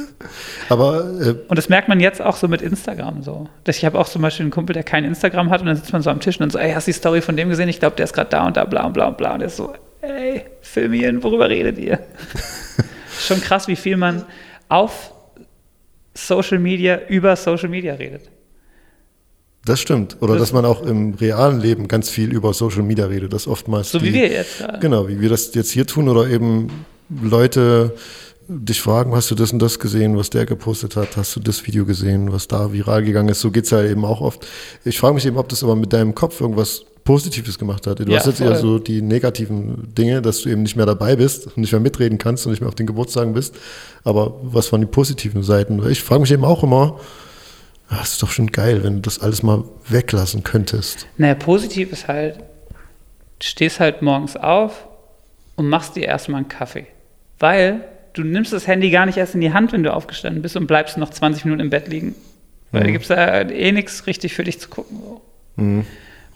Aber 0.70 1.00
äh, 1.22 1.36
Und 1.48 1.58
das 1.58 1.70
merkt 1.70 1.88
man 1.90 2.00
jetzt 2.00 2.22
auch 2.22 2.36
so 2.38 2.48
mit 2.48 2.62
Instagram 2.62 3.22
so. 3.22 3.50
Dass 3.66 3.78
Ich 3.78 3.86
habe 3.86 4.00
auch 4.00 4.08
zum 4.08 4.22
Beispiel 4.22 4.44
einen 4.46 4.52
Kumpel, 4.52 4.74
der 4.74 4.84
kein 4.84 5.04
Instagram 5.04 5.50
hat 5.50 5.62
und 5.62 5.68
dann 5.68 5.76
sitzt 5.76 5.92
man 5.94 6.02
so 6.02 6.10
am 6.10 6.20
Tisch 6.20 6.36
und 6.38 6.42
dann 6.42 6.50
so, 6.52 6.58
ey, 6.60 6.72
hast 6.74 6.88
du 6.88 6.92
die 6.92 6.98
Story 6.98 7.22
von 7.22 7.36
dem 7.36 7.50
gesehen? 7.50 7.68
Ich 7.70 7.80
glaube, 7.80 7.96
der 7.96 8.06
ist 8.06 8.14
gerade 8.14 8.30
da 8.30 8.46
und 8.48 8.56
da, 8.58 8.64
bla 8.66 8.86
und 8.86 8.94
bla 8.94 9.08
und 9.08 9.18
bla. 9.18 9.34
Und 9.34 9.40
der 9.40 9.48
ist 9.48 9.58
so, 9.58 9.74
ey, 10.10 10.46
filmieren, 10.62 11.22
worüber 11.24 11.50
redet 11.50 11.78
ihr? 11.78 12.00
Schon 13.20 13.42
krass, 13.42 13.68
wie 13.68 13.76
viel 13.76 13.98
man 13.98 14.24
auf 14.70 15.12
Social 16.14 16.60
Media 16.60 17.00
über 17.10 17.36
Social 17.36 17.70
Media 17.70 17.94
redet. 17.96 18.30
das 19.66 19.80
stimmt. 19.82 20.18
Oder 20.22 20.34
Das- 20.34 20.44
dass 20.44 20.54
man 20.54 20.66
auch 20.66 20.82
im 20.84 21.14
realen 21.16 21.60
Leben 21.60 21.88
ganz 21.88 22.10
viel 22.10 22.32
über 22.34 22.54
Social 22.54 22.84
Media 22.84 23.06
redet. 23.06 23.34
Das 23.34 23.48
oftmals 23.48 23.92
So 23.92 24.02
wie 24.02 24.08
die, 24.08 24.14
wir 24.14 24.28
jetzt 24.30 24.60
gerade. 24.60 24.80
Genau, 24.80 25.08
wie 25.08 25.20
wir 25.20 25.30
das 25.30 25.54
jetzt 25.56 25.72
hier 25.72 25.86
tun 25.88 26.08
oder 26.10 26.28
eben 26.30 26.86
Leute 27.10 27.96
dich 28.48 28.80
fragen, 28.80 29.16
hast 29.16 29.32
du 29.32 29.36
das 29.36 29.52
und 29.54 29.60
das 29.60 29.80
gesehen, 29.80 30.18
was 30.18 30.30
der 30.30 30.46
gepostet 30.46 30.96
hat, 30.96 31.18
hast 31.18 31.36
du 31.36 31.40
das 31.40 31.66
Video 31.66 31.84
gesehen, 31.86 32.32
was 32.32 32.48
da 32.48 32.72
viral 32.72 33.04
gegangen 33.04 33.30
ist, 33.30 33.42
so 33.42 33.50
geht's 33.50 33.72
ja 33.72 33.84
eben 33.84 34.06
auch 34.06 34.22
oft. 34.22 34.46
Ich 34.84 35.00
frage 35.00 35.16
mich 35.16 35.26
eben, 35.26 35.38
ob 35.38 35.50
das 35.50 35.64
aber 35.64 35.76
mit 35.76 35.92
deinem 35.94 36.14
Kopf 36.14 36.40
irgendwas 36.42 36.86
Positives 37.06 37.58
gemacht 37.58 37.88
hat. 37.88 38.00
Du 38.00 38.04
Ja, 38.12 38.18
hast 38.18 38.26
jetzt 38.26 38.40
voll. 38.40 38.48
eher 38.48 38.56
so 38.58 38.80
die 38.80 39.02
negativen 39.02 39.94
Dinge, 39.96 40.22
dass 40.22 40.42
du 40.42 40.50
eben 40.50 40.64
nicht 40.64 40.76
mehr 40.76 40.86
dabei 40.88 41.16
bist 41.16 41.46
und 41.48 41.58
nicht 41.58 41.72
mehr 41.72 41.80
mitreden 41.80 42.18
kannst 42.18 42.46
und 42.46 42.52
nicht 42.52 42.60
mehr 42.60 42.68
auf 42.68 42.76
den 42.76 42.88
Geburtstagen 42.88 43.34
bist. 43.34 43.56
Aber 44.04 44.34
was 44.42 44.72
waren 44.74 44.82
die 44.82 44.88
positiven 44.88 45.44
Seiten? 45.44 45.88
Ich 45.90 46.02
frage 46.04 46.22
mich 46.22 46.32
eben 46.32 46.44
auch 46.44 46.64
immer, 46.64 47.00
ah, 47.90 48.00
es 48.02 48.14
ist 48.14 48.24
doch 48.24 48.32
schon 48.32 48.52
geil, 48.52 48.84
wenn 48.84 48.96
du 48.96 49.00
das 49.02 49.22
alles 49.22 49.44
mal 49.44 49.64
weglassen 49.88 50.44
könntest. 50.44 51.06
Naja, 51.18 51.36
positiv 51.36 51.92
ist 51.94 52.08
halt, 52.08 52.38
du 52.40 53.46
stehst 53.46 53.80
halt 53.80 54.02
morgens 54.02 54.36
auf 54.36 54.88
und 55.56 55.70
machst 55.70 55.96
dir 55.96 56.06
erstmal 56.06 56.40
einen 56.40 56.50
Kaffee. 56.50 56.88
Weil 57.38 57.86
du 58.14 58.24
nimmst 58.24 58.52
das 58.52 58.66
Handy 58.66 58.90
gar 58.90 59.06
nicht 59.06 59.18
erst 59.18 59.36
in 59.36 59.42
die 59.42 59.54
Hand, 59.54 59.74
wenn 59.74 59.84
du 59.84 59.94
aufgestanden 59.94 60.42
bist 60.42 60.56
und 60.56 60.66
bleibst 60.66 60.98
noch 60.98 61.12
20 61.12 61.46
Minuten 61.46 61.62
im 61.62 61.70
Bett 61.70 61.88
liegen. 61.88 62.16
Weil 62.72 62.84
da 62.84 62.90
gibt 62.92 63.04
es 63.04 63.10
da 63.10 63.42
eh 63.42 63.72
nichts 63.72 64.08
richtig 64.08 64.34
für 64.34 64.44
dich 64.44 64.60
zu 64.60 64.70
gucken. 64.70 64.98
So. 65.06 65.22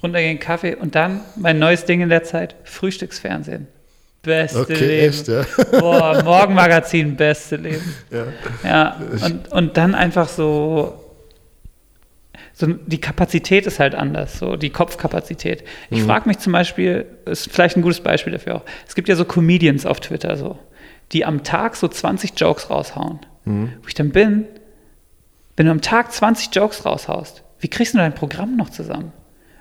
Runtergehen, 0.02 0.40
Kaffee 0.40 0.76
und 0.76 0.96
dann 0.96 1.22
mein 1.36 1.60
neues 1.60 1.86
Ding 1.86 2.02
in 2.02 2.10
der 2.10 2.24
Zeit, 2.24 2.56
Frühstücksfernsehen. 2.64 3.68
Beste 4.22 4.60
Okay, 4.62 4.74
Leben. 4.86 5.10
echt, 5.10 5.28
ja. 5.28 5.46
Boah, 5.80 6.22
Morgenmagazin, 6.24 7.16
beste 7.16 7.56
Leben. 7.56 7.94
Ja. 8.12 8.26
Ja, 8.64 9.02
und, 9.26 9.52
und 9.52 9.78
dann 9.78 9.96
einfach 9.96 10.28
so, 10.28 11.06
so, 12.54 12.68
die 12.68 13.00
Kapazität 13.00 13.66
ist 13.66 13.80
halt 13.80 13.96
anders, 13.96 14.38
so 14.40 14.58
die 14.58 14.70
Kopfkapazität. 14.70 15.64
Ich 15.90 16.04
frage 16.04 16.28
mich 16.28 16.40
zum 16.40 16.52
Beispiel, 16.54 17.06
ist 17.26 17.50
vielleicht 17.52 17.78
ein 17.78 17.82
gutes 17.82 18.02
Beispiel 18.02 18.34
dafür 18.34 18.56
auch, 18.58 18.64
es 18.88 18.96
gibt 18.96 19.08
ja 19.08 19.16
so 19.16 19.24
Comedians 19.24 19.86
auf 19.86 20.02
Twitter 20.02 20.36
so, 20.36 20.60
die 21.14 21.24
am 21.26 21.44
Tag 21.44 21.76
so 21.78 21.88
20 21.88 22.34
Jokes 22.38 22.70
raushauen. 22.70 23.20
Wo 23.46 23.88
ich 23.88 23.96
dann 23.96 24.12
bin, 24.12 24.46
wenn 25.58 25.66
du 25.66 25.72
am 25.72 25.82
Tag 25.82 26.12
20 26.12 26.54
Jokes 26.54 26.86
raushaust, 26.86 27.42
wie 27.60 27.68
kriegst 27.68 27.94
du 27.96 27.98
dein 27.98 28.14
Programm 28.14 28.56
noch 28.58 28.70
zusammen? 28.70 29.12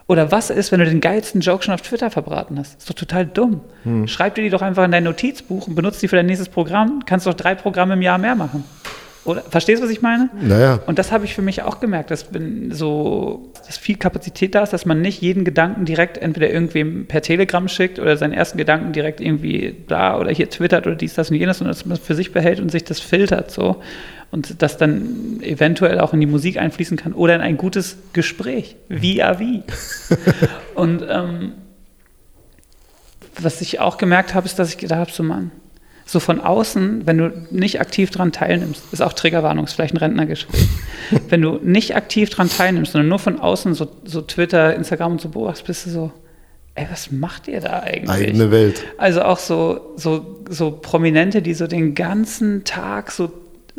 Oder 0.08 0.32
was 0.32 0.48
ist, 0.48 0.72
wenn 0.72 0.80
du 0.80 0.86
den 0.86 1.00
geilsten 1.00 1.42
Joke 1.42 1.62
schon 1.62 1.74
auf 1.74 1.82
Twitter 1.82 2.10
verbraten 2.10 2.58
hast? 2.58 2.78
ist 2.78 2.88
doch 2.88 2.94
total 2.94 3.26
dumm. 3.26 3.60
Schreib 4.06 4.34
dir 4.34 4.42
die 4.42 4.48
doch 4.48 4.62
einfach 4.62 4.84
in 4.84 4.90
dein 4.90 5.04
Notizbuch 5.04 5.68
und 5.68 5.74
benutzt 5.74 6.02
die 6.02 6.08
für 6.08 6.16
dein 6.16 6.24
nächstes 6.26 6.48
Programm. 6.48 7.02
Kannst 7.04 7.26
doch 7.26 7.34
drei 7.34 7.54
Programme 7.54 7.92
im 7.94 8.02
Jahr 8.02 8.16
mehr 8.16 8.34
machen. 8.34 8.64
Oder 9.28 9.42
verstehst 9.42 9.80
du, 9.80 9.86
was 9.86 9.92
ich 9.92 10.02
meine? 10.02 10.30
Naja, 10.40 10.80
Und 10.86 10.98
das 10.98 11.12
habe 11.12 11.24
ich 11.24 11.34
für 11.34 11.42
mich 11.42 11.62
auch 11.62 11.80
gemerkt, 11.80 12.10
dass 12.10 12.26
so, 12.70 13.52
dass 13.66 13.76
viel 13.76 13.96
Kapazität 13.96 14.54
da 14.54 14.62
ist, 14.62 14.72
dass 14.72 14.86
man 14.86 15.00
nicht 15.00 15.20
jeden 15.20 15.44
Gedanken 15.44 15.84
direkt 15.84 16.18
entweder 16.18 16.50
irgendwem 16.50 17.06
per 17.06 17.22
Telegram 17.22 17.68
schickt 17.68 17.98
oder 17.98 18.16
seinen 18.16 18.32
ersten 18.32 18.58
Gedanken 18.58 18.92
direkt 18.92 19.20
irgendwie 19.20 19.76
da 19.86 20.18
oder 20.18 20.30
hier 20.30 20.48
twittert 20.48 20.86
oder 20.86 20.96
dies, 20.96 21.14
das 21.14 21.30
und 21.30 21.36
jenes, 21.36 21.58
sondern 21.58 21.74
dass 21.74 21.84
man 21.84 21.96
es 21.96 22.02
für 22.02 22.14
sich 22.14 22.32
behält 22.32 22.60
und 22.60 22.70
sich 22.70 22.84
das 22.84 23.00
filtert 23.00 23.50
so 23.50 23.82
und 24.30 24.62
das 24.62 24.76
dann 24.76 25.40
eventuell 25.42 26.00
auch 26.00 26.12
in 26.12 26.20
die 26.20 26.26
Musik 26.26 26.58
einfließen 26.58 26.96
kann 26.96 27.12
oder 27.12 27.34
in 27.34 27.40
ein 27.40 27.56
gutes 27.56 27.96
Gespräch, 28.12 28.76
via 28.88 29.38
wie. 29.38 29.62
und 30.74 31.04
ähm, 31.08 31.52
was 33.40 33.60
ich 33.60 33.80
auch 33.80 33.96
gemerkt 33.96 34.34
habe, 34.34 34.46
ist, 34.46 34.58
dass 34.58 34.70
ich 34.70 34.78
gedacht 34.78 35.00
habe, 35.00 35.10
so 35.10 35.22
Mann, 35.22 35.50
so 36.08 36.20
von 36.20 36.40
außen, 36.40 37.06
wenn 37.06 37.18
du 37.18 37.32
nicht 37.50 37.82
aktiv 37.82 38.10
dran 38.10 38.32
teilnimmst, 38.32 38.82
ist 38.92 39.02
auch 39.02 39.12
Triggerwarnung, 39.12 39.66
ist 39.66 39.74
vielleicht 39.74 39.92
ein 39.92 39.98
Rentnergespräch. 39.98 40.66
wenn 41.28 41.42
du 41.42 41.60
nicht 41.62 41.96
aktiv 41.96 42.30
dran 42.30 42.48
teilnimmst, 42.48 42.92
sondern 42.92 43.08
nur 43.08 43.18
von 43.18 43.38
außen 43.38 43.74
so, 43.74 43.88
so 44.04 44.22
Twitter, 44.22 44.74
Instagram 44.74 45.12
und 45.12 45.20
so 45.20 45.28
beobachtest, 45.28 45.66
bist 45.66 45.86
du 45.86 45.90
so, 45.90 46.12
ey, 46.76 46.86
was 46.90 47.12
macht 47.12 47.46
ihr 47.46 47.60
da 47.60 47.80
eigentlich? 47.80 48.08
eigene 48.08 48.50
Welt. 48.50 48.84
Also 48.96 49.20
auch 49.20 49.38
so, 49.38 49.92
so, 49.96 50.42
so 50.48 50.70
Prominente, 50.70 51.42
die 51.42 51.52
so 51.52 51.66
den 51.66 51.94
ganzen 51.94 52.64
Tag 52.64 53.10
so, 53.10 53.30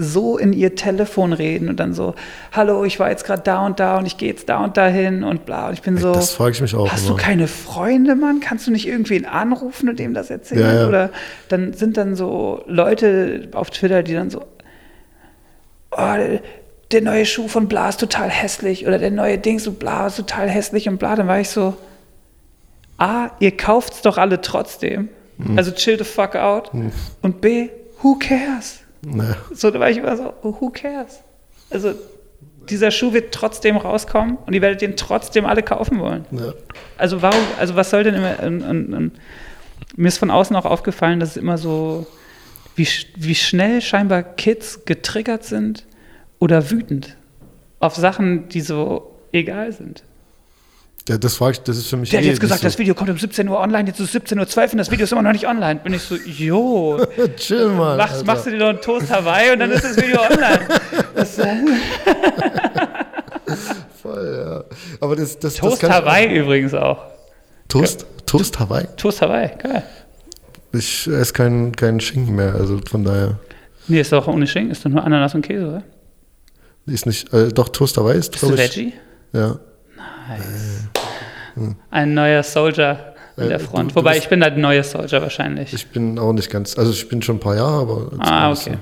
so 0.02 0.38
in 0.38 0.54
ihr 0.54 0.76
Telefon 0.76 1.34
reden 1.34 1.68
und 1.68 1.80
dann 1.80 1.93
so, 1.93 2.16
hallo, 2.54 2.86
ich 2.86 3.00
war 3.00 3.10
jetzt 3.10 3.26
gerade 3.26 3.41
da 3.43 3.66
und 3.66 3.82
da 3.82 3.97
und 3.97 4.06
ich 4.06 4.18
gehe 4.18 4.30
jetzt 4.30 4.47
da 4.47 4.64
und 4.64 4.78
dahin 4.78 5.24
und 5.26 5.45
bla. 5.45 5.68
Und 5.68 5.74
ich 5.74 5.82
bin 5.82 5.97
so, 5.97 6.14
Das 6.14 6.32
frage 6.32 6.52
ich 6.52 6.62
mich 6.62 6.74
auch 6.74 6.89
hast 6.89 7.08
immer. 7.08 7.18
du 7.18 7.22
keine 7.22 7.47
Freunde, 7.47 8.16
Mann? 8.16 8.39
Kannst 8.39 8.66
du 8.66 8.72
nicht 8.72 8.88
irgendwen 8.88 9.26
anrufen 9.26 9.89
und 9.89 10.00
dem 10.00 10.14
das 10.14 10.30
erzählen? 10.30 10.62
Ja, 10.62 10.74
ja. 10.74 10.88
Oder 10.88 11.10
dann 11.50 11.74
sind 11.74 11.97
dann 11.97 12.16
so 12.16 12.64
Leute 12.66 13.50
auf 13.52 13.72
Twitter, 13.72 14.02
die 14.02 14.14
dann 14.14 14.30
so, 14.30 14.45
oh, 15.91 16.16
der, 16.91 17.02
neue 17.02 17.26
Schuh 17.26 17.50
von 17.50 17.68
Bla 17.68 17.89
ist 17.89 18.00
total 18.00 18.30
hässlich 18.30 18.88
oder 18.88 19.00
der 19.00 19.12
neue 19.12 19.38
Ding 19.38 19.60
so 19.60 19.74
Bla 19.74 20.08
ist 20.08 20.16
total 20.16 20.47
hässlich 20.50 20.88
und 20.88 20.97
Bla. 20.97 21.18
Dann 21.18 21.28
war 21.28 21.41
ich 21.41 21.50
so, 21.50 21.76
A, 22.97 23.32
ihr 23.39 23.56
kauft's 23.56 24.02
doch 24.02 24.18
alle 24.18 24.39
trotzdem. 24.39 25.10
Mhm. 25.38 25.58
Also 25.58 25.72
chill 25.72 25.97
the 25.97 26.06
fuck 26.06 26.38
out. 26.38 26.72
Und 27.22 27.41
B, 27.41 27.70
who 28.02 28.16
cares? 28.16 28.80
Naja. 29.02 29.36
So, 29.54 29.72
da 29.72 29.80
war 29.80 29.89
ich 29.89 29.97
immer 29.97 30.16
so, 30.16 30.34
oh, 30.43 30.56
who 30.60 30.70
cares? 30.70 31.22
Also, 31.70 31.93
dieser 32.70 32.91
Schuh 32.91 33.14
wird 33.14 33.34
trotzdem 33.34 33.78
rauskommen 33.78 34.38
und 34.45 34.54
ihr 34.54 34.62
werdet 34.62 34.82
den 34.82 34.95
trotzdem 34.95 35.45
alle 35.45 35.64
kaufen 35.64 36.00
wollen. 36.00 36.26
Ja. 36.32 36.54
Also, 36.97 37.22
warum, 37.22 37.39
also 37.60 37.76
was 37.76 37.89
soll 37.89 38.04
denn 38.04 38.16
immer, 38.16 38.41
und, 38.43 38.62
und, 38.62 38.93
und, 38.93 39.12
mir 39.95 40.08
ist 40.08 40.18
von 40.18 40.32
außen 40.32 40.56
auch 40.56 40.66
aufgefallen, 40.66 41.20
dass 41.20 41.32
es 41.32 41.38
immer 41.38 41.58
so, 41.58 42.06
wie, 42.76 42.88
wie 43.16 43.36
schnell 43.36 43.82
scheinbar 43.82 44.24
Kids 44.24 44.86
getriggert 44.86 45.43
sind 45.43 45.86
oder 46.38 46.70
wütend 46.72 47.18
auf 47.80 47.95
Sachen, 47.95 48.50
die 48.50 48.62
so 48.62 49.16
egal 49.32 49.72
sind. 49.72 50.04
Ja, 51.10 51.18
das 51.18 51.41
ich, 51.41 51.60
das 51.62 51.76
ist 51.78 51.88
für 51.88 51.97
mich 51.97 52.12
Der 52.12 52.20
hat 52.20 52.26
eh 52.26 52.30
jetzt 52.30 52.39
gesagt, 52.39 52.62
nicht 52.62 52.72
das 52.72 52.78
Video 52.78 52.93
kommt 52.93 53.10
um 53.10 53.18
17 53.18 53.49
Uhr 53.49 53.60
online, 53.60 53.88
jetzt 53.89 53.99
ist 53.99 54.14
es 54.14 54.22
17.12 54.22 54.57
Uhr 54.68 54.72
und 54.74 54.78
das 54.78 54.91
Video 54.91 55.05
ist 55.05 55.12
immer 55.12 55.24
noch 55.24 55.32
nicht 55.32 55.47
online. 55.47 55.80
Bin 55.84 55.93
ich 55.95 56.03
so, 56.03 56.16
jo, 56.16 56.99
so. 56.99 57.28
Chill 57.36 57.70
mal. 57.70 57.97
machst, 57.97 58.14
Alter. 58.18 58.26
machst 58.26 58.45
du 58.45 58.51
dir 58.51 58.60
doch 58.60 58.70
einen 58.70 58.82
Toast 58.82 59.10
Hawaii 59.12 59.51
und 59.51 59.57
dann 59.57 59.72
ist 59.72 59.84
das 59.84 59.97
Video 59.97 60.22
online. 60.22 60.60
Das, 61.16 61.39
äh, 61.39 61.47
Voll, 64.03 64.45
ja. 64.45 64.64
Aber 65.01 65.16
das, 65.16 65.39
das, 65.39 65.55
das 65.55 65.55
Toast 65.55 65.82
kann 65.82 65.89
ich- 65.89 65.95
Hawaii 65.97 66.38
übrigens 66.38 66.76
auch. 66.76 66.99
Toast? 67.70 68.05
Toast 68.28 68.60
Hawaii? 68.60 68.86
Toast 68.95 69.24
Hawaii, 69.24 69.49
geil. 69.57 69.82
Ich 70.74 71.07
esse 71.07 71.34
keinen 71.34 71.76
keinen 71.76 71.99
Schinken 71.99 72.36
mehr, 72.36 72.53
also 72.53 72.80
von 72.88 73.03
daher. 73.03 73.39
Nee, 73.88 74.01
ist 74.01 74.12
doch 74.12 74.28
ohne 74.28 74.45
Schinken, 74.45 74.70
ist 74.72 74.86
doch 74.86 74.91
nur 74.91 75.03
Ananas 75.03 75.34
und 75.34 75.41
Käse, 75.41 75.68
oder? 75.68 75.84
Ist 76.86 77.07
nicht, 77.07 77.34
äh, 77.34 77.47
doch 77.47 77.70
Toast 77.70 77.97
Hawaii 77.97 78.20
ist, 78.20 78.32
glaube 78.34 78.53
ich. 78.53 78.62
Veggie? 78.62 78.93
Ja. 79.34 79.57
Ein 81.91 82.14
neuer 82.14 82.43
Soldier 82.43 83.14
an 83.38 83.45
Äh, 83.45 83.47
der 83.49 83.57
du- 83.60 83.66
Front. 83.66 83.91
du 83.91 83.95
Wobei, 83.95 84.12
bist- 84.14 84.24
ich 84.24 84.30
bin 84.30 84.39
der 84.41 84.51
neue 84.57 84.84
Soldier 84.84 85.22
wahrscheinlich. 85.22 85.74
Ich 85.74 85.88
bin 85.88 86.18
auch 86.20 86.34
nicht 86.34 86.49
ganz, 86.49 86.78
also 86.78 86.91
ich 86.91 87.07
bin 87.07 87.22
schon 87.22 87.38
ein 87.38 87.39
paar 87.39 87.55
Jahre, 87.55 87.82
aber. 87.82 88.10
ah, 88.20 88.51
okay. 88.51 88.78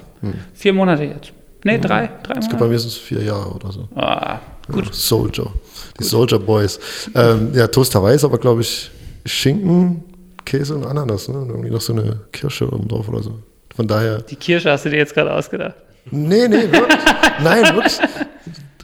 Vier 0.53 0.73
Monate 0.73 1.03
jetzt. 1.03 1.31
Nee, 1.63 1.77
drei, 1.79 2.09
drei 2.23 2.39
Ich 2.39 2.47
glaube, 2.49 2.49
bei 2.49 2.53
Monate. 2.55 2.69
mir 2.69 2.79
sind 2.79 2.89
es 2.91 2.97
vier 2.97 3.23
Jahre 3.23 3.49
oder 3.51 3.71
so. 3.71 3.87
Ah, 3.95 4.39
gut. 4.71 4.93
Soldier. 4.93 5.47
Die 5.99 6.03
Soldier 6.03 6.39
Boys. 6.39 6.79
Ähm, 7.15 7.49
ja, 7.53 7.67
Toast 7.67 7.93
Hawaii 7.95 8.15
ist 8.15 8.23
aber, 8.23 8.37
glaube 8.37 8.61
ich, 8.61 8.89
Schinken, 9.25 10.03
Käse 10.45 10.75
und 10.75 10.85
Ananas. 10.85 11.27
Ne? 11.27 11.37
Und 11.39 11.49
irgendwie 11.49 11.69
noch 11.71 11.81
so 11.81 11.93
eine 11.93 12.21
Kirsche 12.31 12.71
oben 12.71 12.87
drauf 12.87 13.09
oder 13.09 13.21
so. 13.21 13.39
Von 13.75 13.87
daher. 13.87 14.19
Die 14.21 14.35
Kirsche 14.35 14.71
hast 14.71 14.85
du 14.85 14.89
dir 14.89 14.97
jetzt 14.97 15.13
gerade 15.13 15.33
ausgedacht. 15.33 15.75
Nee, 16.09 16.47
nee, 16.47 16.71
wirklich. 16.71 16.99
Nein, 17.43 17.63
wirklich. 17.75 17.97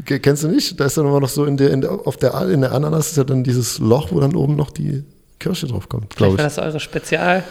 Kennst 0.06 0.44
du 0.44 0.48
nicht? 0.48 0.80
Da 0.80 0.86
ist 0.86 0.98
dann 0.98 1.06
immer 1.06 1.20
noch 1.20 1.30
so 1.30 1.46
in 1.46 1.58
der, 1.58 1.72
in 1.72 1.82
der, 1.82 1.92
auf 1.92 2.18
der, 2.18 2.50
in 2.50 2.62
der 2.62 2.72
Ananas 2.72 3.12
ist 3.12 3.18
ja 3.18 3.24
dann 3.24 3.44
dieses 3.44 3.80
Loch, 3.80 4.12
wo 4.12 4.20
dann 4.20 4.36
oben 4.36 4.56
noch 4.56 4.72
die 4.72 5.04
Kirsche 5.40 5.68
drauf 5.68 5.90
kommt, 5.90 6.14
Vielleicht 6.14 6.18
glaube 6.18 6.38
war 6.38 6.48
ich. 6.48 6.56
das 6.56 6.58
eure 6.64 6.80
Spezial. 6.80 7.44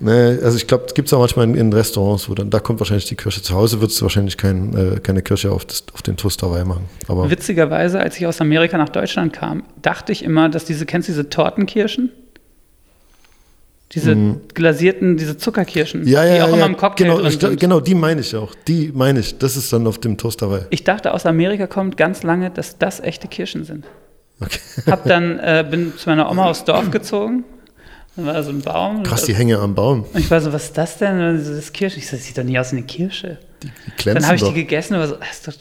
Nee, 0.00 0.38
also 0.42 0.56
ich 0.56 0.66
glaube, 0.66 0.84
es 0.86 0.94
gibt 0.94 1.08
es 1.08 1.12
auch 1.12 1.18
manchmal 1.18 1.46
in, 1.46 1.54
in 1.56 1.72
Restaurants, 1.72 2.28
wo 2.30 2.34
dann, 2.34 2.48
da 2.48 2.58
kommt 2.58 2.80
wahrscheinlich 2.80 3.04
die 3.06 3.16
Kirsche. 3.16 3.42
Zu 3.42 3.54
Hause 3.54 3.80
würdest 3.80 4.00
du 4.00 4.04
wahrscheinlich 4.04 4.36
kein, 4.38 4.74
äh, 4.74 5.00
keine 5.00 5.20
Kirsche 5.20 5.52
auf, 5.52 5.64
das, 5.66 5.84
auf 5.92 6.00
den 6.00 6.16
Toast 6.16 6.42
Hawaii 6.42 6.64
machen. 6.64 6.84
Aber 7.06 7.30
Witzigerweise, 7.30 8.00
als 8.00 8.16
ich 8.16 8.26
aus 8.26 8.40
Amerika 8.40 8.78
nach 8.78 8.88
Deutschland 8.88 9.34
kam, 9.34 9.62
dachte 9.82 10.12
ich 10.12 10.24
immer, 10.24 10.48
dass 10.48 10.64
diese, 10.64 10.86
kennst 10.86 11.08
du 11.08 11.12
diese 11.12 11.28
Tortenkirschen? 11.28 12.10
Diese 13.94 14.16
glasierten, 14.54 15.16
diese 15.16 15.36
Zuckerkirschen, 15.36 16.02
Mhm. 16.02 16.08
ja, 16.08 16.24
ja, 16.24 16.34
die 16.34 16.42
auch 16.42 16.48
ja, 16.48 16.54
immer 16.56 16.66
im 16.66 16.76
Cocktail 16.76 17.04
genau, 17.04 17.18
drin 17.20 17.30
sind. 17.40 17.60
genau, 17.60 17.80
die 17.80 17.94
meine 17.94 18.20
ich 18.20 18.34
auch. 18.36 18.54
Die 18.66 18.90
meine 18.94 19.20
ich. 19.20 19.38
Das 19.38 19.56
ist 19.56 19.72
dann 19.72 19.86
auf 19.86 19.98
dem 19.98 20.16
Toast 20.18 20.42
Hawaii. 20.42 20.62
Ich 20.70 20.84
dachte, 20.84 21.14
aus 21.14 21.26
Amerika 21.26 21.66
kommt 21.66 21.96
ganz 21.96 22.22
lange, 22.22 22.50
dass 22.50 22.78
das 22.78 23.00
echte 23.00 23.28
Kirschen 23.28 23.64
sind. 23.64 23.84
Okay. 24.40 24.58
Hab 24.90 25.04
dann, 25.04 25.38
äh, 25.38 25.64
bin 25.68 25.92
zu 25.96 26.08
meiner 26.08 26.30
Oma 26.30 26.50
aufs 26.50 26.64
Dorf 26.64 26.90
gezogen. 26.90 27.44
Da 28.16 28.24
war 28.26 28.42
so 28.42 28.50
ein 28.50 28.60
Baum. 28.62 29.02
Krass, 29.02 29.24
die 29.24 29.34
hängen 29.34 29.58
am 29.58 29.74
Baum. 29.74 30.04
Und 30.12 30.20
ich 30.20 30.30
war 30.30 30.40
so, 30.40 30.52
was 30.52 30.64
ist 30.66 30.78
das 30.78 30.98
denn? 30.98 31.18
Das 31.36 31.48
ist 31.48 31.72
Kirsche. 31.74 31.98
Ich 31.98 32.08
so, 32.08 32.16
das 32.16 32.24
sieht 32.24 32.38
doch 32.38 32.44
nicht 32.44 32.58
aus 32.58 32.72
wie 32.72 32.76
eine 32.78 32.86
Kirsche. 32.86 33.38
Die, 33.62 33.68
die 34.00 34.04
Dann 34.12 34.24
habe 34.24 34.36
ich 34.36 34.40
doch. 34.42 34.48
die 34.48 34.54
gegessen 34.54 34.94
und 34.94 35.00
war 35.00 35.08
so, 35.08 35.16
das 35.16 35.30
ist 35.32 35.48
doch 35.48 35.54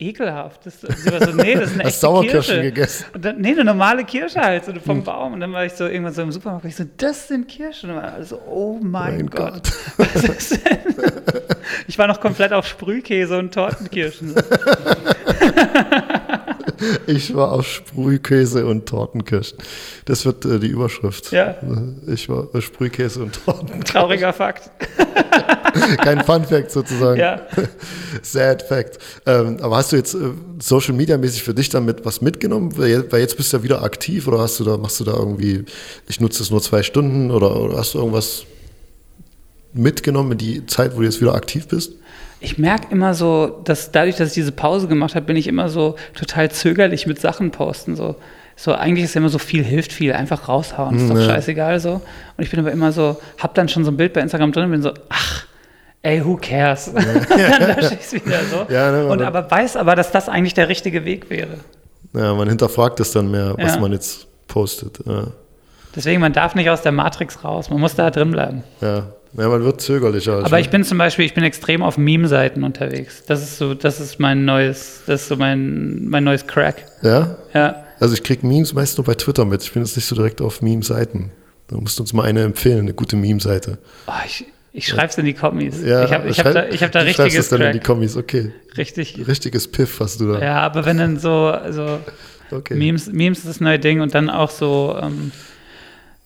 ekelhaft. 0.00 0.66
Das, 0.66 0.82
war 0.82 1.20
so, 1.26 1.32
nee, 1.32 1.54
das 1.54 1.70
ist 1.70 1.74
eine 1.74 1.84
Hast 1.84 2.00
Sauerkirschen 2.00 2.54
Kirsche. 2.56 2.62
gegessen? 2.62 3.04
Und 3.14 3.24
dann, 3.24 3.40
nee, 3.40 3.50
eine 3.50 3.64
normale 3.64 4.04
Kirsche 4.04 4.40
halt, 4.40 4.64
so 4.64 4.72
vom 4.84 5.04
Baum. 5.04 5.34
Und 5.34 5.40
dann 5.40 5.52
war 5.52 5.64
ich 5.64 5.72
so 5.72 5.86
irgendwann 5.86 6.14
so 6.14 6.22
im 6.22 6.32
Supermarkt, 6.32 6.64
ich 6.64 6.76
so, 6.76 6.84
das 6.96 7.28
sind 7.28 7.48
Kirschen. 7.48 7.90
Und 7.90 7.96
dann 7.96 8.04
war 8.14 8.24
so, 8.24 8.40
oh 8.48 8.78
mein, 8.80 9.16
Mein 9.16 9.30
Gott. 9.30 9.52
Gott. 9.52 9.72
Was 10.14 10.24
ist 10.24 10.64
denn? 10.64 10.78
Ich 11.86 11.98
war 11.98 12.06
noch 12.06 12.20
komplett 12.20 12.52
auf 12.52 12.66
Sprühkäse 12.66 13.38
und 13.38 13.52
Tortenkirschen. 13.54 14.34
Ich 17.06 17.34
war 17.34 17.52
auf 17.52 17.66
Sprühkäse 17.66 18.64
und 18.64 18.86
Tortenkirschen. 18.86 19.58
Das 20.06 20.24
wird 20.24 20.46
äh, 20.46 20.58
die 20.58 20.68
Überschrift. 20.68 21.30
Ja. 21.30 21.56
Ich 22.06 22.28
war 22.28 22.48
auf 22.54 22.64
Sprühkäse 22.64 23.22
und 23.22 23.44
Tortenkirschen. 23.44 23.84
Trauriger 23.84 24.32
Fakt. 24.32 24.70
Kein 25.98 26.22
Fun 26.24 26.44
Fact 26.44 26.70
sozusagen. 26.70 27.18
Ja. 27.20 27.40
Sad 28.22 28.62
Fact. 28.62 28.98
Ähm, 29.26 29.58
aber 29.60 29.76
hast 29.76 29.92
du 29.92 29.96
jetzt 29.96 30.14
äh, 30.14 30.18
Social 30.60 30.94
Media 30.94 31.16
mäßig 31.18 31.42
für 31.42 31.54
dich 31.54 31.68
damit 31.68 32.04
was 32.04 32.20
mitgenommen? 32.20 32.76
Weil 32.76 32.88
je- 32.88 33.04
weil 33.10 33.20
jetzt 33.20 33.36
bist 33.36 33.52
du 33.52 33.56
ja 33.58 33.62
wieder 33.62 33.82
aktiv 33.82 34.26
oder 34.28 34.38
hast 34.38 34.58
du 34.60 34.64
da, 34.64 34.76
machst 34.76 35.00
du 35.00 35.04
da 35.04 35.12
irgendwie, 35.12 35.64
ich 36.08 36.20
nutze 36.20 36.42
es 36.42 36.50
nur 36.50 36.60
zwei 36.62 36.82
Stunden 36.82 37.30
oder, 37.30 37.56
oder 37.60 37.78
hast 37.78 37.94
du 37.94 37.98
irgendwas 37.98 38.44
mitgenommen 39.72 40.32
in 40.32 40.38
die 40.38 40.66
Zeit, 40.66 40.94
wo 40.94 40.98
du 41.00 41.04
jetzt 41.04 41.20
wieder 41.20 41.34
aktiv 41.34 41.68
bist? 41.68 41.92
Ich 42.40 42.58
merke 42.58 42.86
immer 42.90 43.14
so, 43.14 43.60
dass 43.64 43.92
dadurch, 43.92 44.16
dass 44.16 44.28
ich 44.28 44.34
diese 44.34 44.52
Pause 44.52 44.88
gemacht 44.88 45.14
habe, 45.14 45.26
bin 45.26 45.36
ich 45.36 45.46
immer 45.46 45.68
so 45.68 45.96
total 46.18 46.50
zögerlich 46.50 47.06
mit 47.06 47.20
Sachen 47.20 47.50
posten. 47.50 47.96
So, 47.96 48.16
so 48.56 48.72
eigentlich 48.72 49.04
ist 49.04 49.14
ja 49.14 49.20
immer 49.20 49.28
so 49.28 49.38
viel 49.38 49.62
hilft 49.62 49.92
viel, 49.92 50.12
einfach 50.12 50.48
raushauen, 50.48 50.96
ist 50.96 51.10
doch 51.10 51.16
Ja. 51.18 51.26
scheißegal 51.26 51.80
so. 51.80 51.92
Und 52.36 52.42
ich 52.44 52.50
bin 52.50 52.58
aber 52.58 52.72
immer 52.72 52.92
so, 52.92 53.20
hab 53.38 53.54
dann 53.54 53.68
schon 53.68 53.84
so 53.84 53.90
ein 53.90 53.96
Bild 53.98 54.14
bei 54.14 54.22
Instagram 54.22 54.52
drin 54.52 54.64
und 54.64 54.70
bin 54.70 54.82
so, 54.82 54.92
ach, 55.10 55.44
ey, 56.02 56.24
who 56.24 56.36
cares? 56.36 56.90
dann 56.94 57.76
lösche 57.76 57.94
ich 57.94 58.00
es 58.00 58.12
wieder 58.12 58.40
so. 58.50 58.66
Ja, 58.72 58.90
ne, 58.92 59.06
und 59.06 59.22
aber- 59.22 59.50
weiß 59.50 59.76
aber, 59.76 59.94
dass 59.96 60.10
das 60.12 60.28
eigentlich 60.28 60.54
der 60.54 60.68
richtige 60.68 61.04
Weg 61.04 61.30
wäre. 61.30 61.58
Ja, 62.14 62.34
man 62.34 62.48
hinterfragt 62.48 62.98
es 63.00 63.12
dann 63.12 63.30
mehr, 63.30 63.54
was 63.58 63.74
Ja. 63.76 63.80
man 63.80 63.92
jetzt 63.92 64.26
postet. 64.48 64.98
Ja. 65.06 65.28
Deswegen, 65.94 66.20
man 66.20 66.32
darf 66.32 66.54
nicht 66.54 66.70
aus 66.70 66.82
der 66.82 66.92
Matrix 66.92 67.44
raus, 67.44 67.70
man 67.70 67.80
muss 67.80 67.94
da 67.94 68.10
drin 68.10 68.30
bleiben. 68.30 68.62
Ja. 68.80 69.06
ja, 69.36 69.48
man 69.48 69.62
wird 69.64 69.80
zögerlicher. 69.80 70.44
Aber 70.44 70.60
ich 70.60 70.70
bin 70.70 70.84
zum 70.84 70.98
Beispiel, 70.98 71.24
ich 71.24 71.34
bin 71.34 71.44
extrem 71.44 71.82
auf 71.82 71.98
Meme-Seiten 71.98 72.62
unterwegs. 72.64 73.24
Das 73.26 73.42
ist 73.42 73.58
so, 73.58 73.74
das 73.74 74.00
ist 74.00 74.18
mein 74.20 74.44
neues, 74.44 75.02
das 75.06 75.22
ist 75.22 75.28
so 75.28 75.36
mein, 75.36 76.08
mein 76.08 76.24
neues 76.24 76.46
Crack. 76.46 76.84
Ja? 77.02 77.36
Ja. 77.54 77.84
Also 77.98 78.14
ich 78.14 78.22
kriege 78.22 78.46
Memes 78.46 78.72
meist 78.72 78.98
nur 78.98 79.04
bei 79.04 79.14
Twitter 79.14 79.44
mit. 79.44 79.62
Ich 79.62 79.72
bin 79.72 79.82
jetzt 79.84 79.94
nicht 79.96 80.06
so 80.06 80.14
direkt 80.14 80.40
auf 80.40 80.62
Meme-Seiten. 80.62 81.32
Da 81.68 81.76
musst 81.76 81.98
du 81.98 82.02
uns 82.02 82.12
mal 82.12 82.24
eine 82.24 82.42
empfehlen, 82.42 82.80
eine 82.80 82.94
gute 82.94 83.14
Meme-Seite. 83.16 83.78
Oh, 84.06 84.12
ich 84.26 84.46
ich 84.72 84.86
schreibe 84.86 85.08
es 85.08 85.18
in 85.18 85.24
die 85.24 85.34
Kommis. 85.34 85.82
Ja, 85.82 86.04
ich 86.04 86.12
habe 86.12 86.28
ich 86.28 86.38
hab 86.38 86.52
da, 86.52 86.66
ich 86.68 86.82
hab 86.82 86.92
da 86.92 87.00
du 87.00 87.06
schreibst 87.06 87.20
richtiges 87.20 87.48
das 87.48 87.58
dann 87.58 87.66
in 87.68 87.72
die. 87.74 87.80
Kommis, 87.80 88.16
okay. 88.16 88.52
Richtig. 88.76 89.26
Richtiges 89.26 89.68
Piff 89.68 89.98
hast 90.00 90.20
du 90.20 90.32
da. 90.32 90.40
Ja, 90.40 90.60
aber 90.60 90.86
wenn 90.86 90.98
dann 90.98 91.18
so, 91.18 91.52
so 91.70 91.98
okay. 92.50 92.74
Memes, 92.74 93.10
Memes 93.12 93.38
ist 93.40 93.48
das 93.48 93.60
neue 93.60 93.78
Ding 93.78 94.00
und 94.00 94.14
dann 94.14 94.30
auch 94.30 94.50
so, 94.50 94.96
ähm, 95.02 95.32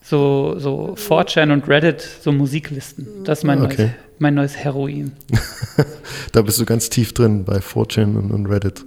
so, 0.03 0.55
so 0.59 0.95
4chan 0.95 1.51
und 1.51 1.67
Reddit, 1.67 2.01
so 2.01 2.31
Musiklisten. 2.31 3.07
Das 3.23 3.39
ist 3.39 3.43
mein, 3.43 3.61
Okay. 3.63 3.81
neues, 3.81 3.91
mein 4.19 4.33
neues 4.35 4.55
Heroin. 4.57 5.11
Da 6.31 6.41
bist 6.41 6.59
du 6.59 6.65
ganz 6.65 6.89
tief 6.89 7.13
drin 7.13 7.45
bei 7.45 7.57
4chan 7.57 8.15
und, 8.17 8.31
und 8.31 8.45
Reddit. 8.47 8.83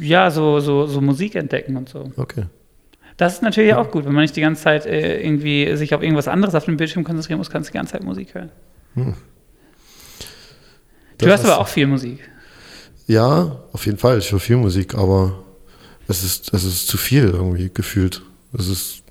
Ja, 0.00 0.30
so, 0.30 0.60
so, 0.60 0.86
so 0.86 1.00
Musik 1.00 1.34
entdecken 1.34 1.76
und 1.76 1.88
so. 1.88 2.10
Okay. 2.16 2.44
Das 3.16 3.34
ist 3.34 3.42
natürlich 3.42 3.74
auch 3.74 3.90
gut, 3.90 4.04
wenn 4.06 4.12
man 4.12 4.22
nicht 4.22 4.34
die 4.36 4.40
ganze 4.40 4.62
Zeit 4.62 4.86
äh, 4.86 5.20
irgendwie 5.20 5.76
sich 5.76 5.94
auf 5.94 6.02
irgendwas 6.02 6.28
anderes 6.28 6.54
auf 6.54 6.64
dem 6.64 6.76
Bildschirm 6.76 7.04
konzentrieren 7.04 7.38
muss, 7.38 7.50
kannst 7.50 7.68
du 7.68 7.72
die 7.72 7.78
ganze 7.78 7.92
Zeit 7.92 8.02
Musik 8.04 8.34
hören. 8.34 8.50
Du 8.94 9.12
Das 11.18 11.28
hörst 11.28 11.44
aber 11.44 11.58
auch 11.58 11.68
viel 11.68 11.86
Musik. 11.86 12.20
Ja, 13.06 13.60
auf 13.72 13.86
jeden 13.86 13.98
Fall. 13.98 14.18
Ich 14.18 14.32
höre 14.32 14.40
viel 14.40 14.56
Musik, 14.56 14.94
aber 14.94 15.44
es 16.08 16.22
ist, 16.24 16.52
es 16.52 16.64
ist 16.64 16.88
zu 16.88 16.96
viel 16.96 17.24
irgendwie 17.24 17.70
gefühlt. 17.72 18.22
Es 18.56 18.68
ist, 18.68 19.02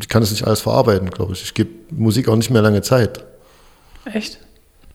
ich 0.00 0.08
kann 0.08 0.22
es 0.22 0.30
nicht 0.30 0.46
alles 0.46 0.60
verarbeiten, 0.60 1.10
glaube 1.10 1.32
ich. 1.32 1.42
Ich 1.42 1.54
gebe 1.54 1.70
Musik 1.90 2.28
auch 2.28 2.36
nicht 2.36 2.50
mehr 2.50 2.62
lange 2.62 2.82
Zeit. 2.82 3.24
Echt? 4.04 4.38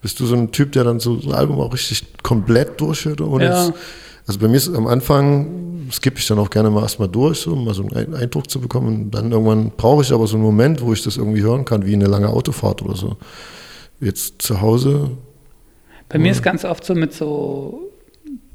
Bist 0.02 0.20
du 0.20 0.26
so 0.26 0.36
ein 0.36 0.52
Typ, 0.52 0.72
der 0.72 0.84
dann 0.84 1.00
so, 1.00 1.20
so 1.20 1.30
ein 1.30 1.36
Album 1.36 1.60
auch 1.60 1.74
richtig 1.74 2.06
komplett 2.24 2.80
durchhört? 2.82 3.22
Ohne 3.22 3.46
Ja. 3.46 3.66
jetzt, 3.66 3.78
also 4.26 4.40
bei 4.40 4.48
mir 4.48 4.58
ist 4.58 4.74
am 4.74 4.88
Anfang, 4.88 5.88
skippe 5.92 6.20
ich 6.20 6.28
dann 6.28 6.40
auch 6.40 6.50
gerne 6.50 6.70
mal 6.70 6.82
erstmal 6.82 7.08
durch, 7.08 7.40
so, 7.40 7.54
um 7.54 7.66
mal 7.66 7.74
so 7.74 7.84
einen 7.84 8.16
Eindruck 8.16 8.50
zu 8.50 8.60
bekommen. 8.60 8.88
Und 8.88 9.12
dann 9.12 9.32
irgendwann 9.32 9.72
brauche 9.72 10.02
ich 10.02 10.12
aber 10.12 10.28
so 10.28 10.36
einen 10.36 10.44
Moment, 10.44 10.82
wo 10.82 10.94
ich 10.94 11.04
das 11.04 11.18
irgendwie 11.18 11.42
hören 11.42 11.66
kann, 11.66 11.86
wie 11.86 11.94
eine 11.94 12.06
lange 12.08 12.30
Autofahrt 12.30 12.82
oder 12.82 12.96
so. 12.96 13.18
Jetzt 14.02 14.42
zu 14.42 14.62
Hause, 14.62 15.12
Bei 16.10 16.18
mir 16.18 16.32
ist 16.32 16.44
ganz 16.44 16.66
oft 16.66 16.84
so 16.84 16.96
mit 16.96 17.14
so 17.14 17.92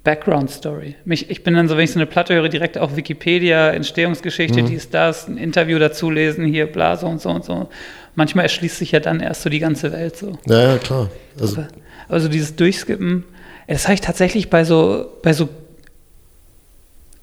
Background 0.03 0.51
Story. 0.51 0.97
Mich, 1.05 1.30
ich 1.30 1.42
bin 1.42 1.55
dann 1.55 1.68
so, 1.68 1.76
wenn 1.76 1.84
ich 1.84 1.92
so 1.92 1.99
eine 1.99 2.07
Platte 2.07 2.34
höre, 2.34 2.49
direkt 2.49 2.78
auch 2.78 2.97
Wikipedia, 2.97 3.70
Entstehungsgeschichte, 3.70 4.62
dies, 4.62 4.90
das, 4.90 5.26
ein 5.26 5.36
Interview 5.36 5.78
dazu 5.78 6.11
lesen, 6.11 6.44
hier, 6.44 6.66
bla, 6.66 6.97
so 6.97 7.07
und 7.07 7.20
so 7.20 7.30
und 7.30 7.44
so. 7.44 7.68
Manchmal 8.14 8.44
erschließt 8.44 8.76
sich 8.78 8.92
ja 8.92 9.01
dann 9.01 9.20
erst 9.20 9.42
so 9.42 9.51
die 9.51 9.59
ganze 9.59 9.92
Welt 9.92 10.16
so. 10.16 10.38
ja, 10.47 10.72
ja, 10.72 10.78
klar. 10.78 11.11
Also, 11.40 11.57
Aber, 11.59 11.68
aber 12.09 12.20
so 12.20 12.28
dieses 12.28 12.55
Durchskippen, 12.57 13.24
das 13.66 13.84
habe 13.84 13.94
ich 13.94 14.01
tatsächlich 14.01 14.51
bei 14.51 14.64
so, 14.64 15.07
bei 15.22 15.32
so, 15.32 15.49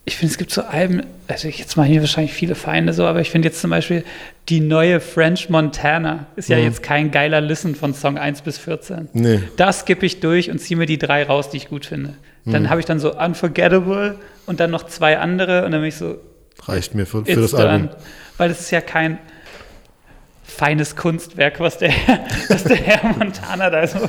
ich 0.06 0.18
finde, 0.18 0.32
es 0.34 0.38
gibt 0.38 0.51
so 0.51 0.64
Alben, 0.64 1.04
also 1.28 1.47
ich- 1.47 1.60
jetzt 1.60 1.78
machen 1.78 1.88
hier 1.89 2.01
wahrscheinlich 2.01 2.34
viele 2.34 2.56
Feinde 2.56 2.91
so, 2.93 3.06
aber 3.06 3.22
ich 3.22 3.32
finde 3.32 3.47
jetzt 3.47 3.62
zum 3.62 3.70
Beispiel 3.70 4.04
die 4.49 4.60
neue 4.60 4.99
French 4.99 5.49
Montana 5.49 6.26
ist 6.36 6.49
ja 6.49 6.58
jetzt 6.58 6.84
kein 6.84 7.10
geiler 7.12 7.39
Listen 7.39 7.74
von 7.76 7.93
Song 7.93 8.18
1 8.18 8.41
bis 8.41 8.58
14. 8.58 9.08
Nee. 9.14 9.39
Da 9.56 9.72
skippe 9.72 10.06
ich 10.06 10.20
durch 10.20 10.51
und 10.51 10.60
ziehe 10.60 10.78
mir 10.78 10.86
die 10.86 10.97
drei 10.97 11.24
raus, 11.24 11.49
die 11.49 11.58
ich 11.58 11.70
gut 11.70 11.86
finde. 11.86 12.16
Dann 12.45 12.70
habe 12.70 12.82
ich 12.82 12.86
dann 12.86 12.99
so 12.99 13.18
Unforgettable 13.18 14.16
und 14.45 14.60
dann 14.60 14.70
noch 14.72 14.84
zwei 14.88 15.18
andere 15.18 15.64
und 15.66 15.72
dann 15.72 15.80
bin 15.80 15.88
ich 15.88 15.95
so, 15.95 16.18
reicht 16.66 16.93
mir 16.93 17.06
für, 17.06 17.24
für 17.24 17.39
das 17.39 17.54
Album. 17.56 17.89
Weil 18.38 18.51
es 18.51 18.60
ist 18.60 18.72
ja 18.72 18.82
kein 18.82 19.18
feines 20.54 20.95
Kunstwerk, 20.95 21.60
was 21.60 21.78
der, 21.78 21.91
was 22.49 22.64
der 22.64 22.78
Herr 22.78 23.10
Montana 23.18 23.70
da 23.70 23.86
so, 23.88 23.99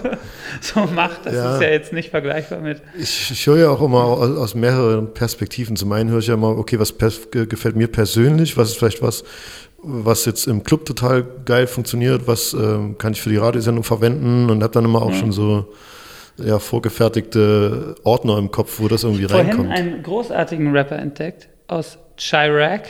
so 0.61 0.81
macht. 0.95 1.25
Das 1.27 1.35
Ja. 1.35 1.55
ist 1.57 1.63
ja 1.63 1.69
jetzt 1.71 1.93
nicht 1.93 2.11
vergleichbar 2.11 2.61
mit. 2.61 2.83
Ich, 2.99 3.31
ich 3.31 3.47
höre 3.47 3.59
ja 3.59 3.71
auch 3.71 3.81
immer 3.83 4.05
aus, 4.05 4.37
aus 4.37 4.55
mehreren 4.55 5.13
Perspektiven. 5.15 5.77
Zum 5.77 5.91
einen 5.93 6.11
höre 6.11 6.19
ich 6.19 6.27
ja 6.27 6.35
immer, 6.35 6.57
okay, 6.59 6.79
was 6.79 6.95
gefällt 7.31 7.77
mir 7.77 7.89
persönlich, 7.89 8.57
was 8.57 8.71
ist 8.71 8.79
vielleicht 8.79 9.03
was, 9.03 9.25
was 9.83 10.25
jetzt 10.25 10.47
im 10.47 10.63
Club 10.65 10.85
total 10.87 11.25
geil 11.45 11.67
funktioniert, 11.67 12.27
was 12.27 12.53
ähm, 12.55 12.97
kann 12.99 13.13
ich 13.13 13.21
für 13.23 13.31
die 13.31 13.37
Radiosendung 13.37 13.85
verwenden 13.85 14.51
und 14.51 14.63
habe 14.63 14.73
dann 14.73 14.85
immer 14.85 15.03
auch 15.03 15.13
schon 15.15 15.33
so 15.33 15.73
ja, 16.37 16.59
vorgefertigte 16.59 17.95
Ordner 18.03 18.39
im 18.39 18.51
Kopf, 18.51 18.81
wo 18.81 18.89
das 18.89 19.05
irgendwie 19.05 19.25
Vorhin 19.25 19.47
reinkommt. 19.49 19.71
einen 19.71 20.03
großartigen 20.03 20.75
Rapper 20.77 20.97
entdeckt 20.97 21.49
aus 21.69 21.99
Chirac, 22.17 22.83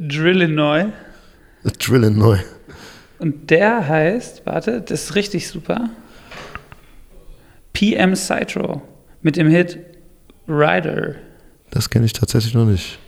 Drillinois. 0.00 0.86
Drillin 1.78 2.16
neu. 2.18 2.38
Und 3.18 3.50
der 3.50 3.88
heißt, 3.88 4.42
warte, 4.44 4.80
das 4.82 5.04
ist 5.04 5.14
richtig 5.14 5.48
super. 5.48 5.88
PM 7.72 8.14
Citro 8.16 8.82
mit 9.22 9.36
dem 9.36 9.48
Hit 9.48 9.78
Rider. 10.48 11.14
Das 11.70 11.90
kenne 11.90 12.06
ich 12.06 12.12
tatsächlich 12.12 12.54
noch 12.54 12.64
nicht. 12.66 12.98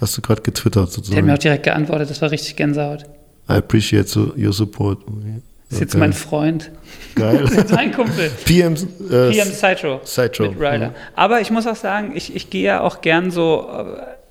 Hast 0.00 0.16
du 0.16 0.22
gerade 0.22 0.42
getwittert 0.42 0.74
Der 0.74 0.82
hat 0.82 0.96
mir 0.98 1.04
sozusagen. 1.04 1.30
auch 1.30 1.38
direkt 1.38 1.62
geantwortet, 1.64 2.10
das 2.10 2.22
war 2.22 2.30
richtig 2.30 2.56
Gänsehaut. 2.56 3.04
I 3.48 3.54
appreciate 3.54 4.08
your 4.36 4.52
support. 4.52 4.98
Ist 5.70 5.80
jetzt 5.80 5.96
mein 5.98 6.14
Freund. 6.14 6.70
Geil. 7.14 7.46
Sein 7.66 7.92
Kumpel. 7.92 8.30
PM, 8.46 8.72
äh, 8.74 9.30
PM 9.32 9.48
Citro. 9.52 10.00
Citro, 10.04 10.48
Mit 10.50 10.58
Ryder. 10.58 10.88
mhm. 10.88 10.94
Aber 11.14 11.42
ich 11.42 11.50
muss 11.50 11.66
auch 11.66 11.76
sagen, 11.76 12.12
ich, 12.14 12.34
ich 12.34 12.48
gehe 12.48 12.62
ja 12.64 12.80
auch 12.80 13.02
gern 13.02 13.30
so. 13.30 13.68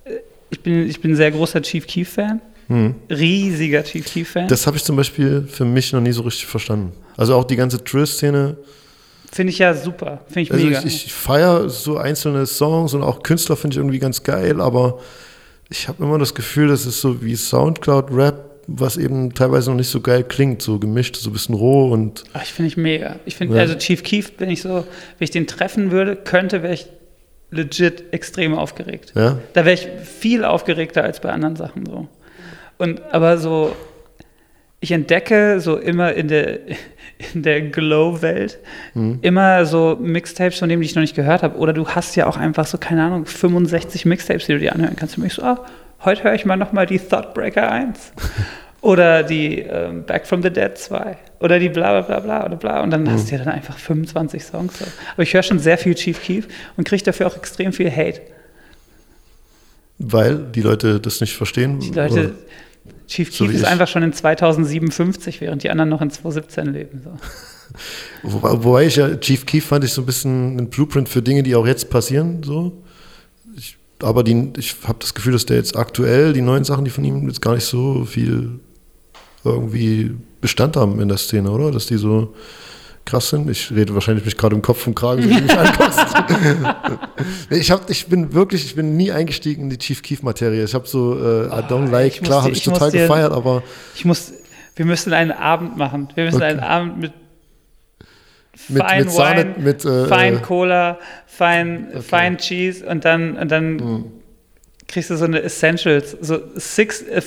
äh, 0.06 0.12
Ich 0.50 0.62
bin, 0.64 0.88
ich 0.88 1.00
bin 1.00 1.12
ein 1.12 1.16
sehr 1.16 1.30
großer 1.32 1.62
Chief 1.62 1.86
Keef-Fan. 1.86 2.42
Riesiger 3.10 3.84
Chief 3.84 4.06
Keef-Fan. 4.06 4.46
Mhm. 4.46 4.48
Das 4.50 4.68
habe 4.68 4.78
ich 4.78 4.84
zum 4.84 4.96
Beispiel 4.96 5.48
für 5.50 5.66
mich 5.66 5.94
noch 5.94 6.02
nie 6.02 6.12
so 6.12 6.22
richtig 6.24 6.48
verstanden. 6.48 6.92
Also 7.16 7.36
auch 7.36 7.44
die 7.46 7.56
ganze 7.56 7.78
Drill-Szene. 7.80 8.58
Finde 9.32 9.52
ich 9.52 9.60
ja 9.60 9.74
super. 9.74 10.22
Finde 10.28 10.42
ich 10.42 10.52
Also 10.54 10.66
mega. 10.66 10.80
ich, 10.80 11.06
ich 11.06 11.14
feiere 11.14 11.70
so 11.70 11.98
einzelne 11.98 12.46
Songs 12.46 12.94
und 12.94 13.04
auch 13.04 13.24
Künstler 13.24 13.56
finde 13.58 13.76
ich 13.76 13.78
irgendwie 13.78 14.00
ganz 14.00 14.24
geil, 14.24 14.62
aber 14.62 15.00
ich 15.70 15.88
habe 15.88 16.04
immer 16.04 16.18
das 16.18 16.34
Gefühl, 16.34 16.70
das 16.70 16.86
ist 16.86 17.02
so 17.02 17.22
wie 17.22 17.36
Soundcloud-Rap, 17.36 18.46
was 18.68 18.96
eben 18.98 19.34
teilweise 19.34 19.70
noch 19.70 19.78
nicht 19.78 19.90
so 19.90 20.00
geil 20.02 20.24
klingt, 20.24 20.62
so 20.62 20.80
gemischt, 20.80 21.16
so 21.18 21.30
ein 21.30 21.34
bisschen 21.34 21.56
roh 21.56 21.90
und 21.92 22.24
Ach, 22.34 22.42
ich 22.44 22.54
finde 22.54 22.68
ich 22.70 22.78
mega. 22.78 23.18
Ich 23.26 23.36
finde, 23.36 23.56
Ja. 23.56 23.62
also 23.62 23.76
Chief 23.76 24.02
Keef, 24.04 24.32
wenn 24.40 24.50
ich 24.50 24.62
so, 24.62 24.70
wenn 24.70 24.86
ich 25.20 25.32
den 25.32 25.48
treffen 25.48 25.92
würde, 25.92 26.16
könnte, 26.16 26.64
wäre 26.64 26.74
ich 26.74 26.88
legit 27.52 28.06
extrem 28.12 28.56
aufgeregt. 28.58 29.14
ja. 29.16 29.38
Da 29.54 29.64
wäre 29.66 29.74
ich 29.76 29.88
viel 30.06 30.44
aufgeregter 30.46 31.04
als 31.04 31.20
bei 31.22 31.32
anderen 31.32 31.56
Sachen 31.56 31.86
so. 31.86 32.08
Und 32.78 33.02
aber 33.12 33.38
so, 33.38 33.76
ich 34.80 34.92
entdecke 34.92 35.60
so 35.60 35.78
immer 35.78 36.14
in 36.14 36.28
der, 36.28 36.60
in 37.34 37.42
der 37.44 37.62
Glow-Welt 37.62 38.60
immer 39.22 39.66
so 39.66 39.98
Mixtapes, 40.00 40.60
von 40.60 40.70
denen 40.70 40.82
ich 40.82 40.94
noch 40.96 41.02
nicht 41.02 41.16
gehört 41.16 41.44
habe. 41.44 41.58
Oder 41.58 41.74
du 41.74 41.88
hast 41.88 42.16
ja 42.16 42.28
auch 42.28 42.38
einfach 42.38 42.68
so, 42.68 42.78
keine 42.78 43.04
Ahnung, 43.04 43.26
65 43.26 44.06
Mixtapes, 44.06 44.46
die 44.46 44.54
du 44.54 44.60
dir 44.60 44.74
anhören 44.74 44.96
kannst. 44.96 45.18
Und 45.18 45.26
ich 45.26 45.34
so, 45.34 45.42
ah, 45.44 45.66
heute 46.06 46.24
höre 46.24 46.36
ich 46.36 46.46
mal 46.46 46.58
nochmal 46.58 46.86
die 46.86 47.00
Thoughtbreaker 47.00 47.72
1. 47.72 48.14
Oder 48.82 49.24
die 49.24 49.60
ähm, 49.60 50.04
Back 50.04 50.28
from 50.28 50.44
the 50.44 50.52
Dead 50.52 50.78
2. 50.78 51.18
oder 51.40 51.58
die 51.60 51.68
bla 51.70 52.00
bla 52.00 52.02
bla 52.02 52.20
bla 52.20 52.46
oder 52.46 52.56
bla 52.56 52.84
und 52.84 52.92
dann 52.92 53.10
hast 53.12 53.28
du 53.30 53.36
ja 53.36 53.44
dann 53.44 53.52
einfach 53.52 53.78
25 53.78 54.44
Songs. 54.44 54.78
So. 54.78 54.86
Aber 55.14 55.24
ich 55.24 55.34
höre 55.34 55.42
schon 55.42 55.58
sehr 55.58 55.80
viel 55.80 55.96
Chief 55.96 56.22
Keef 56.22 56.48
und 56.78 56.88
kriege 56.88 57.04
dafür 57.04 57.26
auch 57.26 57.36
extrem 57.36 57.74
viel 57.74 57.92
Hate. 57.92 58.22
Weil 59.98 60.38
die 60.38 60.62
Leute 60.62 61.00
das 61.00 61.20
nicht 61.22 61.36
verstehen. 61.36 61.80
Die 61.80 61.92
Leute, 61.92 62.14
Oder- 62.14 62.32
Chief 63.08 63.34
So 63.34 63.46
Keef 63.46 63.56
ist 63.56 63.62
ich. 63.62 63.68
einfach 63.68 63.88
schon 63.88 64.04
in 64.04 64.14
2057, 64.14 65.42
während 65.42 65.64
die 65.64 65.70
anderen 65.70 65.90
noch 65.90 66.02
in 66.02 66.10
2017 66.10 66.74
leben. 66.74 67.02
So. 67.04 67.12
Wobei, 68.24 68.64
wobei 68.64 68.86
ich 68.86 68.96
ja, 68.96 69.16
Chief 69.18 69.46
Keef 69.46 69.66
fand 69.66 69.84
ich 69.84 69.92
so 69.94 70.02
ein 70.02 70.06
bisschen 70.06 70.58
ein 70.58 70.70
Blueprint 70.70 71.10
für 71.10 71.22
Dinge, 71.22 71.44
die 71.44 71.56
auch 71.56 71.68
jetzt 71.68 71.90
passieren. 71.90 72.42
So. 72.44 72.72
Ich, 73.56 73.78
aber 74.02 74.24
die, 74.24 74.54
ich 74.58 74.76
habe 74.86 75.00
das 75.00 75.14
Gefühl, 75.14 75.34
dass 75.34 75.46
der 75.46 75.58
jetzt 75.58 75.76
aktuell, 75.76 76.34
die 76.34 76.42
neuen 76.42 76.64
Sachen, 76.64 76.86
die 76.86 76.92
von 76.92 77.04
ihm 77.04 77.28
jetzt 77.28 77.42
gar 77.42 77.56
nicht 77.56 77.66
so 77.66 78.06
viel 78.06 78.60
irgendwie 79.44 80.16
Bestand 80.42 80.76
haben 80.78 81.00
in 81.02 81.08
der 81.08 81.18
Szene, 81.18 81.52
oder? 81.52 81.72
Dass 81.72 81.88
die 81.88 81.98
so 81.98 82.34
krass 83.08 83.30
sind. 83.30 83.50
Ich 83.50 83.72
rede 83.72 83.94
wahrscheinlich 83.96 84.24
mich 84.26 84.38
gerade 84.38 84.56
im 84.56 84.62
Kopf 84.62 84.82
vom 84.84 84.94
Kragen, 84.94 85.24
wenn 85.24 85.30
du 85.38 85.42
mich 85.44 85.58
anguckst. 85.58 86.00
Ich, 87.50 87.72
hab, 87.72 87.90
ich 87.90 88.06
bin 88.08 88.34
wirklich, 88.34 88.64
ich 88.66 88.76
bin 88.76 88.96
nie 88.98 89.12
eingestiegen 89.12 89.64
in 89.64 89.70
die 89.72 89.78
Chief 89.80 90.02
Keef-Materie. 90.04 90.64
Ich 90.64 90.74
habe 90.76 90.88
so, 90.88 91.16
äh, 91.18 91.48
I 91.48 91.62
don't 91.64 91.90
like, 91.90 92.14
ich 92.16 92.22
klar 92.22 92.44
habe 92.44 92.52
ich 92.52 92.60
ich 92.60 92.64
total 92.64 92.92
dir- 92.92 93.02
gefeiert, 93.02 93.32
aber 93.32 93.64
Ich 93.96 94.06
muss, 94.06 94.32
wir 94.76 94.86
müssen 94.86 95.14
einen 95.14 95.32
Abend 95.32 95.78
machen. 95.78 96.10
Wir 96.14 96.26
müssen 96.26 96.36
Okay. 96.38 96.46
einen 96.46 96.60
Abend 96.60 97.00
mit 97.00 97.14
mit, 98.70 98.84
Fine 98.84 99.04
mit 99.06 99.12
Sahne, 99.12 99.42
Wine, 99.44 99.54
mit 99.60 99.86
äh, 99.86 100.06
Fine 100.08 100.38
äh, 100.38 100.42
Cola, 100.42 101.00
Fine, 101.28 102.02
Fine 102.02 102.38
Cheese 102.38 102.86
und 102.86 103.06
dann, 103.06 103.38
und 103.38 103.50
dann 103.52 103.80
Hm. 103.80 104.06
kriegst 104.88 105.10
du 105.12 105.16
so 105.18 105.26
eine 105.26 105.42
Essentials, 105.42 106.18
so 106.22 106.40
six, 106.56 107.02
äh, 107.04 107.22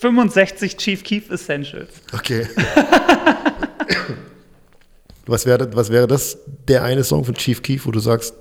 65 0.00 0.76
Chief 0.76 1.02
Keef 1.04 1.30
Essentials. 1.30 1.90
Okay. 2.12 2.46
was, 5.32 5.44
wäre, 5.46 5.68
was 5.74 5.90
wäre 5.90 6.06
das, 6.06 6.38
der 6.68 6.84
eine 6.84 7.02
Song 7.02 7.24
von 7.24 7.34
Chief 7.34 7.60
Keef, 7.62 7.86
wo 7.86 7.90
du 7.90 7.98
sagst, 7.98 8.34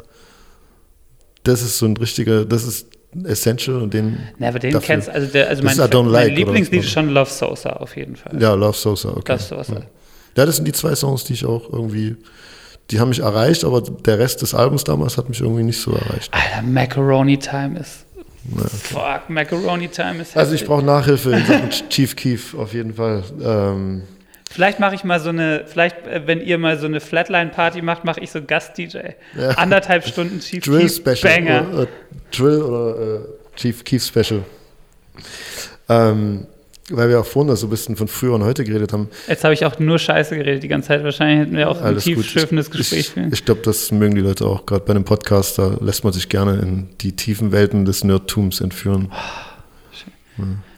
das 1.44 1.62
ist 1.64 1.80
so 1.80 1.88
ein 1.88 1.98
richtiger, 1.98 2.46
das 2.46 2.64
ist 2.64 2.88
Essential 3.26 3.82
und 3.82 3.94
den. 3.94 4.20
Na, 4.38 4.48
aber 4.50 4.60
den 4.60 4.72
dafür- 4.72 4.86
kennst 4.88 5.10
also 5.10 5.28
der, 5.28 5.50
also 5.50 5.64
Das 5.64 5.76
mein, 5.76 5.90
mein 5.90 6.06
Like, 6.12 6.36
Lieblingslied 6.36 6.84
ist 6.84 6.92
schon 6.92 7.10
Love 7.10 7.30
Sosa 7.30 7.72
auf 7.72 7.98
jeden 7.98 8.16
Fall. 8.16 8.42
Ja, 8.42 8.54
Love 8.54 8.78
Sosa, 8.78 9.10
okay. 9.10 9.34
Love 9.34 9.44
Sosa. 9.44 9.82
Ja, 10.38 10.46
das 10.46 10.56
sind 10.56 10.66
die 10.66 10.72
zwei 10.72 10.96
Songs, 10.96 11.26
die 11.26 11.34
ich 11.34 11.46
auch 11.46 11.74
irgendwie, 11.74 12.16
die 12.90 13.00
haben 13.02 13.10
mich 13.10 13.20
erreicht, 13.20 13.66
aber 13.66 13.82
der 13.82 14.18
Rest 14.18 14.42
des 14.44 14.54
Albums 14.54 14.86
damals 14.86 15.18
hat 15.18 15.28
mich 15.28 15.42
irgendwie 15.42 15.64
nicht 15.64 15.82
so 15.82 15.92
erreicht. 15.92 16.34
Alter, 16.34 16.62
Macaroni 16.66 17.38
Time 17.38 17.80
ist. 17.80 18.06
Fuck, 18.84 19.30
Macaroni 19.30 19.90
Time 19.90 20.22
ist. 20.22 20.36
Also 20.38 20.54
ich 20.56 20.66
brauche 20.66 20.84
Nachhilfe 20.84 21.32
in 21.32 21.46
Sachen 21.46 21.70
Chief 21.90 22.16
Keef 22.16 22.54
auf 22.56 22.74
jeden 22.74 22.94
Fall. 22.94 23.24
Ähm, 23.44 24.04
Vielleicht 24.52 24.82
mache 24.82 24.96
ich 24.96 25.04
mal 25.06 25.20
so 25.20 25.30
eine, 25.30 25.64
vielleicht, 25.66 26.06
äh, 26.06 26.24
wenn 26.26 26.42
ihr 26.42 26.58
mal 26.58 26.78
so 26.78 26.86
eine 26.86 27.00
Flatline-Party 27.00 27.82
macht, 27.82 28.04
mache 28.04 28.20
ich 28.20 28.32
so 28.32 28.42
Gast-DJ. 28.42 28.98
Anderthalb 29.56 30.06
Stunden 30.06 30.40
Chief 30.42 30.64
Drill 30.64 30.82
Keef 30.82 30.96
Special. 30.96 31.18
Banger. 31.24 31.70
Oder, 31.74 31.84
äh, 31.84 31.88
Drill 32.32 32.62
oder 32.62 33.00
äh, 33.00 33.20
Chief 33.56 33.84
Keef 33.84 34.06
Special. 34.06 34.44
Ähm, 35.88 36.48
weil 36.90 37.08
wir 37.08 37.20
auch 37.22 37.26
vorhin 37.26 37.56
so 37.56 37.68
ein 37.68 37.70
bisschen 37.70 37.96
von 37.96 38.10
früher 38.10 38.34
und 38.34 38.44
heute 38.44 38.66
geredet 38.66 38.92
haben. 38.92 39.08
Jetzt 39.28 39.44
habe 39.46 39.54
ich 39.54 39.66
auch 39.66 39.80
nur 39.80 39.98
Scheiße 39.98 40.36
geredet 40.36 40.64
die 40.64 40.68
ganze 40.68 40.90
Zeit. 40.90 41.04
Wahrscheinlich 41.04 41.48
hätten 41.48 41.56
wir 41.56 41.70
auch 41.70 41.80
ein 41.80 41.86
Alles 41.86 42.04
gut. 42.04 42.16
tiefschürfendes 42.16 42.70
Gespräch 42.70 43.00
ich, 43.00 43.10
führen. 43.12 43.32
ich 43.32 43.46
glaube, 43.46 43.62
das 43.64 43.92
mögen 43.92 44.16
die 44.16 44.22
Leute 44.22 44.46
auch. 44.46 44.66
Gerade 44.66 44.84
bei 44.84 44.92
einem 44.92 45.06
Podcast, 45.06 45.58
da 45.58 45.78
lässt 45.80 46.04
man 46.04 46.12
sich 46.12 46.28
gerne 46.28 46.60
in 46.60 46.90
die 47.00 47.16
tiefen 47.16 47.54
Welten 47.54 47.86
des 47.86 48.04
Nerdtums 48.04 48.60
entführen. 48.60 49.12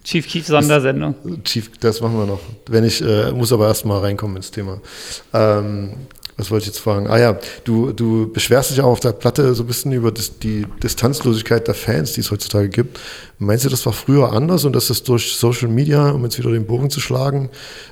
Chief 0.04 0.28
Keef 0.28 0.48
Sondersendung. 0.48 1.16
Chief, 1.44 1.72
das 1.80 2.02
machen 2.02 2.18
wir 2.18 2.26
noch. 2.26 2.42
Wenn 2.68 2.84
ich, 2.84 3.02
äh, 3.02 3.32
muss 3.32 3.54
aber 3.54 3.68
erst 3.68 3.86
mal 3.86 4.00
reinkommen 4.00 4.38
ins 4.38 4.52
Thema. 4.52 4.82
Ähm, 5.34 5.92
was 6.36 6.50
wollte 6.50 6.64
ich 6.64 6.68
jetzt 6.68 6.80
fragen? 6.80 7.08
Ah 7.08 7.20
ja, 7.20 7.38
du, 7.64 7.92
du 7.92 8.32
beschwerst 8.32 8.72
dich 8.72 8.82
auch 8.82 8.88
auf 8.88 9.00
der 9.00 9.12
Platte 9.12 9.54
so 9.54 9.64
ein 9.64 9.68
bisschen 9.68 9.92
über 9.92 10.12
das, 10.12 10.40
die 10.40 10.66
Distanzlosigkeit 10.82 11.68
der 11.68 11.76
Fans, 11.76 12.14
die 12.14 12.22
es 12.22 12.32
heutzutage 12.32 12.70
gibt. 12.70 13.00
Meinst 13.38 13.66
du, 13.66 13.70
das 13.70 13.86
war 13.86 13.94
früher 13.94 14.34
anders 14.34 14.66
und 14.66 14.74
dass 14.74 14.88
das 14.88 15.04
durch 15.04 15.36
Social 15.36 15.68
Media, 15.68 16.10
um 16.10 16.24
jetzt 16.24 16.40
wieder 16.40 16.52
den 16.52 16.66
Bogen 16.66 16.90
zu 16.90 17.00
schlagen, 17.00 17.50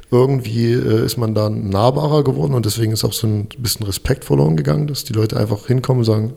irgendwie 0.10 0.74
äh, 0.74 1.06
ist 1.06 1.18
man 1.18 1.36
da 1.36 1.50
nahbarer 1.50 2.24
geworden 2.24 2.56
und 2.56 2.66
deswegen 2.66 2.94
ist 2.94 3.04
auch 3.04 3.14
so 3.14 3.28
ein 3.28 3.48
bisschen 3.60 3.86
Respekt 3.86 4.26
verloren 4.26 4.58
gegangen, 4.58 4.88
dass 4.88 5.04
die 5.04 5.14
Leute 5.14 5.38
einfach 5.38 5.68
hinkommen 5.68 6.00
und 6.00 6.06
sagen, 6.06 6.34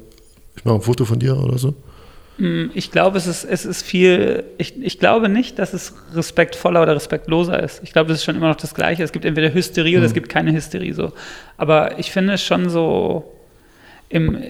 ich 0.57 0.65
mache 0.65 0.77
ein 0.77 0.83
Foto 0.83 1.07
von 1.07 1.19
dir 1.19 1.39
oder 1.39 1.59
so? 1.59 1.75
Ich 2.37 2.91
glaube, 2.91 3.17
es 3.17 3.29
ist, 3.29 3.45
es 3.45 3.65
ist 3.65 3.85
viel, 3.85 4.43
ich, 4.59 4.83
ich 4.83 4.99
glaube 4.99 5.29
nicht, 5.29 5.61
dass 5.61 5.73
es 5.73 5.95
respektvoller 6.15 6.83
oder 6.83 6.97
respektloser 6.97 7.63
ist. 7.63 7.81
Ich 7.85 7.93
glaube, 7.93 8.09
das 8.09 8.19
ist 8.19 8.25
schon 8.25 8.35
immer 8.35 8.49
noch 8.49 8.57
das 8.57 8.75
Gleiche. 8.75 9.05
Es 9.05 9.13
gibt 9.13 9.25
entweder 9.25 9.55
Hysterie 9.55 9.99
oder 9.99 10.07
es 10.07 10.15
gibt 10.15 10.29
keine 10.29 10.53
Hysterie 10.53 10.95
so. 10.95 11.13
Aber 11.59 11.97
ich 12.01 12.11
finde 12.11 12.33
es 12.33 12.43
schon 12.43 12.69
so 12.69 13.33
im 14.09 14.43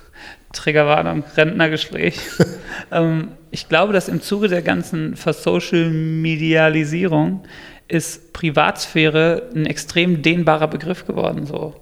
Triggerwarnung, 0.52 1.22
Rentnergespräch. 1.36 2.18
ähm, 2.90 3.28
ich 3.52 3.68
glaube, 3.68 3.92
dass 3.92 4.08
im 4.08 4.20
Zuge 4.20 4.48
der 4.48 4.62
ganzen 4.62 5.14
Versocial-Medialisierung 5.14 7.44
ist 7.86 8.32
Privatsphäre 8.32 9.48
ein 9.54 9.66
extrem 9.66 10.22
dehnbarer 10.22 10.66
Begriff 10.66 11.06
geworden. 11.06 11.46
So. 11.46 11.76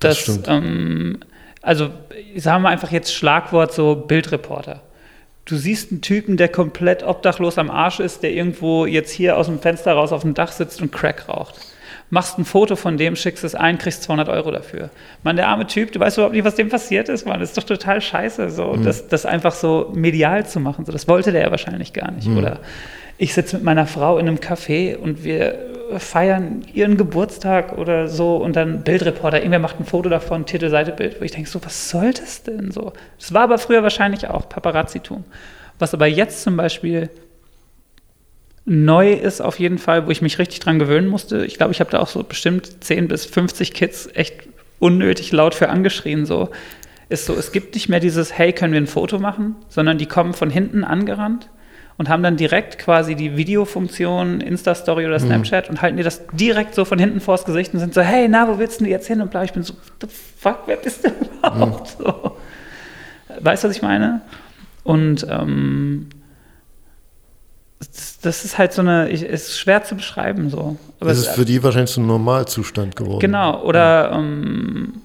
Das 0.00 0.24
Dass, 0.24 0.36
stimmt. 0.36 0.48
ähm, 0.48 1.18
also 1.60 1.90
sagen 2.34 2.62
wir 2.62 2.70
einfach 2.70 2.90
jetzt 2.90 3.14
Schlagwort 3.14 3.74
so 3.74 3.94
Bildreporter. 3.94 4.80
Du 5.44 5.56
siehst 5.56 5.90
einen 5.90 6.02
Typen, 6.02 6.36
der 6.36 6.48
komplett 6.48 7.02
obdachlos 7.02 7.58
am 7.58 7.70
Arsch 7.70 7.98
ist, 7.98 8.22
der 8.22 8.32
irgendwo 8.32 8.86
jetzt 8.86 9.10
hier 9.10 9.36
aus 9.36 9.46
dem 9.46 9.58
Fenster 9.58 9.92
raus 9.92 10.12
auf 10.12 10.22
dem 10.22 10.34
Dach 10.34 10.52
sitzt 10.52 10.80
und 10.80 10.92
Crack 10.92 11.28
raucht. 11.28 11.54
Machst 12.10 12.38
ein 12.38 12.44
Foto 12.44 12.76
von 12.76 12.96
dem, 12.96 13.16
schickst 13.16 13.42
es 13.42 13.54
ein, 13.54 13.78
kriegst 13.78 14.02
200 14.04 14.28
Euro 14.28 14.50
dafür. 14.50 14.90
Mann, 15.24 15.36
der 15.36 15.48
arme 15.48 15.66
Typ, 15.66 15.92
du 15.92 15.98
weißt 15.98 16.18
überhaupt 16.18 16.34
nicht, 16.34 16.44
was 16.44 16.54
dem 16.54 16.68
passiert 16.68 17.08
ist, 17.08 17.26
Mann. 17.26 17.40
Das 17.40 17.48
ist 17.50 17.58
doch 17.58 17.64
total 17.64 18.00
scheiße, 18.00 18.50
so, 18.50 18.76
das, 18.76 19.08
das 19.08 19.26
einfach 19.26 19.52
so 19.52 19.90
medial 19.94 20.46
zu 20.46 20.60
machen. 20.60 20.84
So, 20.84 20.92
das 20.92 21.08
wollte 21.08 21.32
der 21.32 21.42
ja 21.42 21.50
wahrscheinlich 21.50 21.92
gar 21.92 22.12
nicht. 22.12 22.28
Oder 22.28 22.60
ich 23.22 23.34
sitze 23.34 23.54
mit 23.54 23.64
meiner 23.64 23.86
Frau 23.86 24.18
in 24.18 24.26
einem 24.26 24.38
Café 24.38 24.96
und 24.96 25.22
wir 25.22 25.56
feiern 25.98 26.66
ihren 26.74 26.96
Geburtstag 26.96 27.78
oder 27.78 28.08
so 28.08 28.36
und 28.38 28.56
dann 28.56 28.82
Bildreporter, 28.82 29.36
irgendwer 29.38 29.60
macht 29.60 29.78
ein 29.78 29.84
Foto 29.84 30.08
davon, 30.08 30.44
Titel, 30.44 30.70
Seite, 30.70 30.90
Bild, 30.90 31.20
wo 31.20 31.24
ich 31.24 31.30
denke, 31.30 31.48
so, 31.48 31.64
was 31.64 31.88
soll 31.88 32.12
das 32.12 32.42
denn 32.42 32.72
so? 32.72 32.92
Das 33.20 33.32
war 33.32 33.42
aber 33.42 33.58
früher 33.58 33.84
wahrscheinlich 33.84 34.26
auch 34.26 34.48
Paparazzi-Tum. 34.48 35.22
Was 35.78 35.94
aber 35.94 36.08
jetzt 36.08 36.42
zum 36.42 36.56
Beispiel 36.56 37.10
neu 38.64 39.12
ist 39.12 39.40
auf 39.40 39.60
jeden 39.60 39.78
Fall, 39.78 40.04
wo 40.08 40.10
ich 40.10 40.20
mich 40.20 40.40
richtig 40.40 40.58
dran 40.58 40.80
gewöhnen 40.80 41.06
musste. 41.06 41.44
Ich 41.44 41.56
glaube, 41.58 41.70
ich 41.72 41.78
habe 41.78 41.92
da 41.92 42.00
auch 42.00 42.08
so 42.08 42.24
bestimmt 42.24 42.82
10 42.82 43.06
bis 43.06 43.24
50 43.24 43.72
Kids 43.72 44.08
echt 44.14 44.34
unnötig 44.80 45.30
laut 45.30 45.54
für 45.54 45.68
angeschrien. 45.68 46.26
So 46.26 46.48
ist 47.08 47.26
so, 47.26 47.34
es 47.34 47.52
gibt 47.52 47.76
nicht 47.76 47.88
mehr 47.88 48.00
dieses 48.00 48.36
Hey, 48.36 48.52
können 48.52 48.72
wir 48.72 48.80
ein 48.80 48.88
Foto 48.88 49.20
machen, 49.20 49.54
sondern 49.68 49.96
die 49.96 50.06
kommen 50.06 50.34
von 50.34 50.50
hinten 50.50 50.82
angerannt 50.82 51.48
und 52.02 52.08
haben 52.08 52.24
dann 52.24 52.36
direkt 52.36 52.80
quasi 52.80 53.14
die 53.14 53.36
Videofunktion, 53.36 54.40
Insta-Story 54.40 55.06
oder 55.06 55.20
Snapchat 55.20 55.70
und 55.70 55.82
halten 55.82 55.98
dir 55.98 56.02
das 56.02 56.22
direkt 56.32 56.74
so 56.74 56.84
von 56.84 56.98
hinten 56.98 57.20
vors 57.20 57.44
Gesicht 57.44 57.72
und 57.74 57.78
sind 57.78 57.94
so, 57.94 58.00
hey, 58.00 58.26
na, 58.28 58.48
wo 58.48 58.58
willst 58.58 58.80
du 58.80 58.84
denn 58.84 58.90
jetzt 58.90 59.06
hin? 59.06 59.22
Und 59.22 59.30
bla, 59.30 59.44
ich 59.44 59.52
bin 59.52 59.62
so, 59.62 59.74
the 60.00 60.08
fuck, 60.36 60.62
wer 60.66 60.78
bist 60.78 61.04
du 61.04 61.10
überhaupt? 61.10 61.96
So. 61.96 62.36
Weißt 63.38 63.62
du, 63.62 63.68
was 63.68 63.76
ich 63.76 63.82
meine? 63.82 64.20
Und 64.82 65.24
ähm, 65.30 66.08
das, 67.78 68.18
das 68.20 68.44
ist 68.44 68.58
halt 68.58 68.72
so 68.72 68.82
eine, 68.82 69.08
ich, 69.08 69.22
ist 69.22 69.56
schwer 69.56 69.84
zu 69.84 69.94
beschreiben 69.94 70.50
so. 70.50 70.76
Aber 70.98 71.10
Das 71.10 71.18
ist 71.20 71.28
für 71.28 71.44
die 71.44 71.62
wahrscheinlich 71.62 71.92
so 71.92 72.00
ein 72.00 72.08
Normalzustand 72.08 72.96
geworden. 72.96 73.20
Genau, 73.20 73.62
oder 73.62 74.10
ähm, 74.12 75.02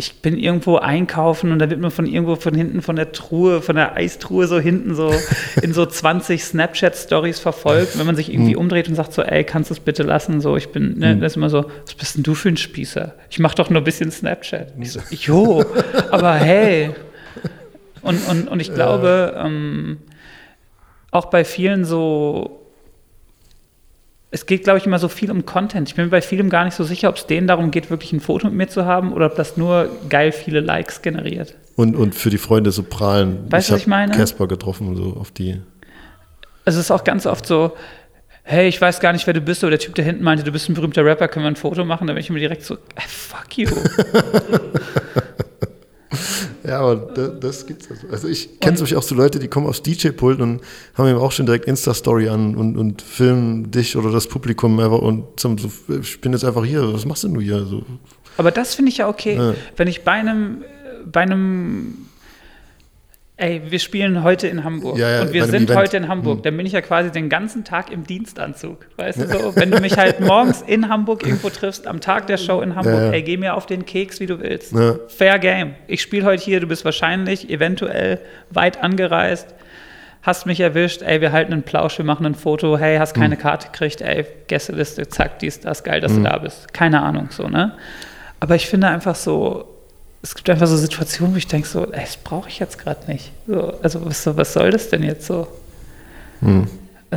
ich 0.00 0.22
bin 0.22 0.38
irgendwo 0.38 0.78
einkaufen 0.78 1.52
und 1.52 1.58
da 1.58 1.68
wird 1.68 1.78
mir 1.78 1.90
von 1.90 2.06
irgendwo 2.06 2.36
von 2.36 2.54
hinten 2.54 2.80
von 2.80 2.96
der 2.96 3.12
Truhe, 3.12 3.60
von 3.60 3.76
der 3.76 3.96
Eistruhe 3.96 4.46
so 4.46 4.58
hinten 4.58 4.94
so 4.94 5.12
in 5.62 5.74
so 5.74 5.84
20 5.84 6.42
Snapchat-Stories 6.42 7.38
verfolgt, 7.38 7.98
wenn 7.98 8.06
man 8.06 8.16
sich 8.16 8.32
irgendwie 8.32 8.56
umdreht 8.56 8.88
und 8.88 8.94
sagt 8.94 9.12
so, 9.12 9.22
ey, 9.22 9.44
kannst 9.44 9.68
du 9.68 9.74
es 9.74 9.80
bitte 9.80 10.02
lassen? 10.02 10.40
So, 10.40 10.56
ich 10.56 10.70
bin, 10.70 10.98
ne, 10.98 11.16
das 11.18 11.32
ist 11.32 11.36
immer 11.36 11.50
so, 11.50 11.66
was 11.84 11.94
bist 11.94 12.16
denn 12.16 12.22
du 12.22 12.34
für 12.34 12.48
ein 12.48 12.56
Spießer? 12.56 13.14
Ich 13.28 13.38
mach 13.38 13.54
doch 13.54 13.68
nur 13.68 13.82
ein 13.82 13.84
bisschen 13.84 14.10
Snapchat. 14.10 14.72
Ich 14.80 14.92
so, 14.92 15.00
jo, 15.10 15.64
aber 16.10 16.34
hey. 16.34 16.90
Und, 18.00 18.26
und, 18.26 18.48
und 18.48 18.60
ich 18.60 18.72
glaube, 18.72 19.34
ähm, 19.36 19.98
auch 21.10 21.26
bei 21.26 21.44
vielen 21.44 21.84
so 21.84 22.59
es 24.32 24.46
geht, 24.46 24.64
glaube 24.64 24.78
ich, 24.78 24.86
immer 24.86 24.98
so 24.98 25.08
viel 25.08 25.30
um 25.30 25.44
Content. 25.44 25.88
Ich 25.88 25.96
bin 25.96 26.04
mir 26.04 26.10
bei 26.10 26.22
vielem 26.22 26.50
gar 26.50 26.64
nicht 26.64 26.74
so 26.74 26.84
sicher, 26.84 27.08
ob 27.08 27.16
es 27.16 27.26
denen 27.26 27.46
darum 27.48 27.70
geht, 27.70 27.90
wirklich 27.90 28.12
ein 28.12 28.20
Foto 28.20 28.46
mit 28.46 28.56
mir 28.56 28.68
zu 28.68 28.84
haben 28.84 29.12
oder 29.12 29.26
ob 29.26 29.34
das 29.34 29.56
nur 29.56 29.90
geil 30.08 30.30
viele 30.30 30.60
Likes 30.60 31.02
generiert. 31.02 31.56
Und, 31.74 31.96
und 31.96 32.14
für 32.14 32.30
die 32.30 32.38
Freunde 32.38 32.70
so 32.70 32.84
prahlen. 32.84 33.50
Weißt 33.50 33.70
du, 33.70 33.74
was 33.74 33.80
ich 33.80 33.86
meine? 33.86 34.12
Casper 34.12 34.46
getroffen, 34.46 34.94
so 34.94 35.16
auf 35.18 35.32
die. 35.32 35.60
Es 36.64 36.76
ist 36.76 36.90
auch 36.92 37.02
ganz 37.02 37.26
oft 37.26 37.44
so, 37.44 37.72
hey, 38.44 38.68
ich 38.68 38.80
weiß 38.80 39.00
gar 39.00 39.12
nicht, 39.12 39.26
wer 39.26 39.34
du 39.34 39.40
bist, 39.40 39.64
oder 39.64 39.70
der 39.70 39.80
Typ 39.80 39.96
da 39.96 40.02
hinten 40.02 40.22
meinte, 40.22 40.44
du 40.44 40.52
bist 40.52 40.68
ein 40.68 40.74
berühmter 40.74 41.04
Rapper, 41.04 41.26
können 41.26 41.44
wir 41.44 41.50
ein 41.50 41.56
Foto 41.56 41.84
machen? 41.84 42.06
Da 42.06 42.12
bin 42.12 42.20
ich 42.20 42.30
mir 42.30 42.38
direkt 42.38 42.62
so, 42.62 42.74
äh, 42.74 43.00
fuck 43.08 43.58
you. 43.58 43.68
Ja, 46.66 46.80
aber 46.80 46.96
das, 46.96 47.40
das 47.40 47.66
gibt's 47.66 47.88
also. 47.90 48.08
Also 48.10 48.28
ich 48.28 48.60
kenne 48.60 48.76
zum 48.76 48.84
Beispiel 48.84 48.98
auch 48.98 49.02
so 49.02 49.14
Leute, 49.14 49.38
die 49.38 49.48
kommen 49.48 49.66
aufs 49.66 49.82
DJ-Pult 49.82 50.40
und 50.40 50.60
haben 50.94 51.08
eben 51.08 51.18
auch 51.18 51.32
schon 51.32 51.46
direkt 51.46 51.64
Insta-Story 51.66 52.28
an 52.28 52.54
und, 52.54 52.76
und 52.76 53.02
filmen 53.02 53.70
dich 53.70 53.96
oder 53.96 54.10
das 54.10 54.26
Publikum 54.26 54.78
einfach 54.78 54.98
und 54.98 55.24
zum, 55.38 55.58
so, 55.58 55.70
ich 56.00 56.20
bin 56.20 56.32
jetzt 56.32 56.44
einfach 56.44 56.64
hier, 56.64 56.92
was 56.92 57.04
machst 57.06 57.24
denn 57.24 57.34
du 57.34 57.40
hier? 57.40 57.64
So, 57.64 57.82
Aber 58.36 58.50
das 58.50 58.74
finde 58.74 58.90
ich 58.90 58.98
ja 58.98 59.08
okay. 59.08 59.36
Ja. 59.36 59.54
Wenn 59.76 59.88
ich 59.88 60.04
bei 60.04 60.12
einem, 60.12 60.64
bei 61.10 61.20
einem, 61.20 62.06
ey, 63.40 63.62
wir 63.68 63.78
spielen 63.78 64.22
heute 64.22 64.46
in 64.48 64.62
Hamburg 64.64 64.98
Ja, 64.98 65.10
ja, 65.10 65.22
und 65.22 65.32
wir 65.32 65.44
sind 65.46 65.64
Event. 65.64 65.78
heute 65.78 65.96
in 65.96 66.08
Hamburg, 66.08 66.42
dann 66.42 66.56
bin 66.56 66.66
ich 66.66 66.72
ja 66.72 66.80
quasi 66.80 67.10
den 67.10 67.28
ganzen 67.28 67.64
Tag 67.64 67.90
im 67.90 68.06
Dienstanzug. 68.06 68.86
Weißt 68.96 69.20
du 69.20 69.26
so? 69.38 69.56
Wenn 69.56 69.70
du 69.70 69.80
mich 69.80 69.96
halt 69.98 70.20
morgens 70.20 70.62
in 70.62 70.88
Hamburg 70.88 71.24
irgendwo 71.26 71.48
triffst, 71.50 71.86
am 71.86 72.00
Tag 72.00 72.26
der 72.26 72.36
Show 72.36 72.60
in 72.60 72.76
Hamburg, 72.76 72.94
Ja, 72.94 73.10
ey, 73.12 73.22
geh 73.22 73.36
mir 73.36 73.54
auf 73.54 73.66
den 73.66 73.84
Keks, 73.86 74.20
wie 74.20 74.26
du 74.26 74.40
willst. 74.40 74.74
Fair 75.08 75.38
Game. 75.38 75.74
Ich 75.86 76.02
spiele 76.02 76.24
heute 76.26 76.44
hier, 76.44 76.60
du 76.60 76.66
bist 76.66 76.84
wahrscheinlich 76.84 77.48
eventuell 77.50 78.20
weit 78.50 78.82
angereist. 78.82 79.54
Hast 80.22 80.44
mich 80.44 80.60
erwischt, 80.60 81.00
ey, 81.00 81.22
wir 81.22 81.32
halten 81.32 81.54
einen 81.54 81.62
Plausch, 81.62 81.96
wir 81.96 82.04
machen 82.04 82.26
ein 82.26 82.34
Foto, 82.34 82.76
hey, 82.76 82.98
hast 82.98 83.14
keine 83.14 83.36
Mhm. 83.36 83.40
Karte 83.40 83.68
gekriegt, 83.72 84.02
ey, 84.02 84.26
Gästeliste, 84.48 85.08
zack, 85.08 85.38
dies, 85.38 85.60
das, 85.60 85.82
geil, 85.82 86.02
dass 86.02 86.14
du 86.14 86.20
da 86.22 86.36
bist. 86.36 86.74
Keine 86.74 87.00
Ahnung, 87.00 87.28
so, 87.30 87.48
ne? 87.48 87.72
Aber 88.38 88.54
ich 88.54 88.66
finde 88.66 88.88
einfach 88.88 89.14
so, 89.14 89.64
es 90.22 90.34
gibt 90.34 90.50
einfach 90.50 90.66
so 90.66 90.76
Situationen, 90.76 91.34
wo 91.34 91.38
ich 91.38 91.46
denke 91.46 91.66
so, 91.66 91.84
ey, 91.92 92.00
das 92.00 92.16
brauche 92.16 92.48
ich 92.48 92.58
jetzt 92.58 92.78
gerade 92.78 93.10
nicht. 93.10 93.32
So, 93.46 93.74
also 93.82 94.04
was, 94.04 94.26
was 94.36 94.52
soll 94.52 94.70
das 94.70 94.90
denn 94.90 95.02
jetzt 95.02 95.26
so? 95.26 95.48
Und 96.42 96.68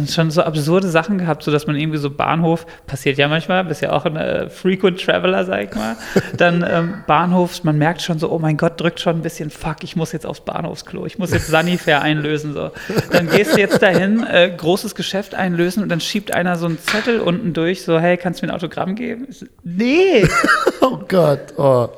schon 0.07 0.31
so 0.31 0.41
absurde 0.41 0.89
Sachen 0.89 1.19
gehabt, 1.19 1.43
so 1.43 1.51
dass 1.51 1.67
man 1.67 1.75
irgendwie 1.75 1.99
so 1.99 2.09
Bahnhof, 2.09 2.65
passiert 2.87 3.17
ja 3.17 3.27
manchmal, 3.27 3.63
bist 3.63 3.81
ja 3.81 3.91
auch 3.91 4.05
ein 4.05 4.15
äh, 4.15 4.49
Frequent 4.49 4.99
Traveler, 4.99 5.45
sag 5.45 5.63
ich 5.63 5.75
mal, 5.75 5.95
dann 6.37 6.65
ähm, 6.67 6.93
Bahnhof, 7.05 7.63
man 7.63 7.77
merkt 7.77 8.01
schon 8.01 8.17
so, 8.17 8.31
oh 8.31 8.39
mein 8.39 8.57
Gott, 8.57 8.81
drückt 8.81 8.99
schon 8.99 9.17
ein 9.17 9.21
bisschen, 9.21 9.51
fuck, 9.51 9.83
ich 9.83 9.95
muss 9.95 10.11
jetzt 10.11 10.25
aufs 10.25 10.41
Bahnhofsklo, 10.41 11.05
ich 11.05 11.19
muss 11.19 11.31
jetzt 11.31 11.47
Sanifair 11.47 12.01
einlösen, 12.01 12.53
so. 12.53 12.71
Dann 13.11 13.29
gehst 13.29 13.55
du 13.55 13.59
jetzt 13.59 13.81
dahin, 13.83 14.25
äh, 14.25 14.51
großes 14.55 14.95
Geschäft 14.95 15.35
einlösen 15.35 15.83
und 15.83 15.89
dann 15.89 16.01
schiebt 16.01 16.33
einer 16.33 16.57
so 16.57 16.65
einen 16.65 16.79
Zettel 16.79 17.19
unten 17.19 17.53
durch, 17.53 17.83
so, 17.83 17.99
hey, 17.99 18.17
kannst 18.17 18.41
du 18.41 18.47
mir 18.47 18.51
ein 18.51 18.55
Autogramm 18.55 18.95
geben? 18.95 19.27
So, 19.29 19.45
nee! 19.63 20.27
oh 20.81 20.99
Gott, 21.07 21.53
oh. 21.57 21.89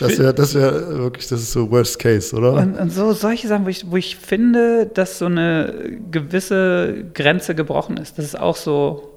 Das 0.00 0.18
wäre 0.18 0.34
das 0.34 0.56
wär 0.56 0.88
wirklich, 0.98 1.28
das 1.28 1.40
ist 1.40 1.52
so 1.52 1.70
Worst 1.70 2.00
Case, 2.00 2.34
oder? 2.34 2.54
Und, 2.54 2.76
und 2.76 2.90
so 2.90 3.12
solche 3.12 3.46
Sachen, 3.46 3.64
wo 3.64 3.68
ich, 3.68 3.88
wo 3.88 3.96
ich 3.96 4.16
finde, 4.16 4.86
dass 4.86 5.18
so 5.18 5.26
eine 5.26 5.72
gewisse 6.10 7.04
Grenze 7.14 7.27
gebrochen 7.54 7.96
ist. 7.96 8.18
Das 8.18 8.24
ist 8.24 8.38
auch 8.38 8.56
so. 8.56 9.14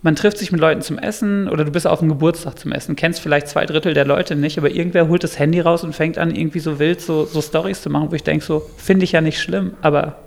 Man 0.00 0.14
trifft 0.14 0.38
sich 0.38 0.52
mit 0.52 0.60
Leuten 0.60 0.80
zum 0.80 0.96
Essen 0.96 1.48
oder 1.48 1.64
du 1.64 1.72
bist 1.72 1.84
auf 1.86 2.00
einem 2.00 2.08
Geburtstag 2.10 2.56
zum 2.56 2.70
Essen, 2.70 2.94
kennst 2.94 3.20
vielleicht 3.20 3.48
zwei 3.48 3.66
Drittel 3.66 3.94
der 3.94 4.04
Leute 4.04 4.36
nicht, 4.36 4.56
aber 4.56 4.70
irgendwer 4.70 5.08
holt 5.08 5.24
das 5.24 5.40
Handy 5.40 5.58
raus 5.58 5.82
und 5.82 5.92
fängt 5.92 6.18
an, 6.18 6.32
irgendwie 6.32 6.60
so 6.60 6.78
wild 6.78 7.00
so, 7.00 7.24
so 7.24 7.42
Stories 7.42 7.82
zu 7.82 7.90
machen, 7.90 8.12
wo 8.12 8.14
ich 8.14 8.22
denke, 8.22 8.44
so, 8.44 8.62
finde 8.76 9.02
ich 9.02 9.10
ja 9.10 9.20
nicht 9.20 9.40
schlimm, 9.40 9.74
aber 9.82 10.18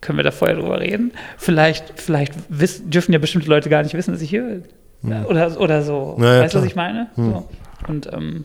können 0.00 0.18
wir 0.18 0.24
da 0.24 0.32
vorher 0.32 0.56
drüber 0.56 0.80
reden? 0.80 1.12
Vielleicht, 1.38 2.00
vielleicht 2.00 2.32
wiss, 2.48 2.82
dürfen 2.84 3.12
ja 3.12 3.20
bestimmte 3.20 3.48
Leute 3.48 3.68
gar 3.70 3.84
nicht 3.84 3.94
wissen, 3.94 4.12
dass 4.12 4.20
ich 4.20 4.30
hier 4.30 4.42
bin. 4.42 4.64
Oder, 5.26 5.60
oder 5.60 5.82
so. 5.82 6.16
Na 6.18 6.36
ja, 6.36 6.42
weißt 6.42 6.54
du, 6.54 6.58
was 6.58 6.66
ich 6.66 6.76
meine? 6.76 7.08
So. 7.16 7.48
Und 7.86 8.12
ähm, 8.12 8.44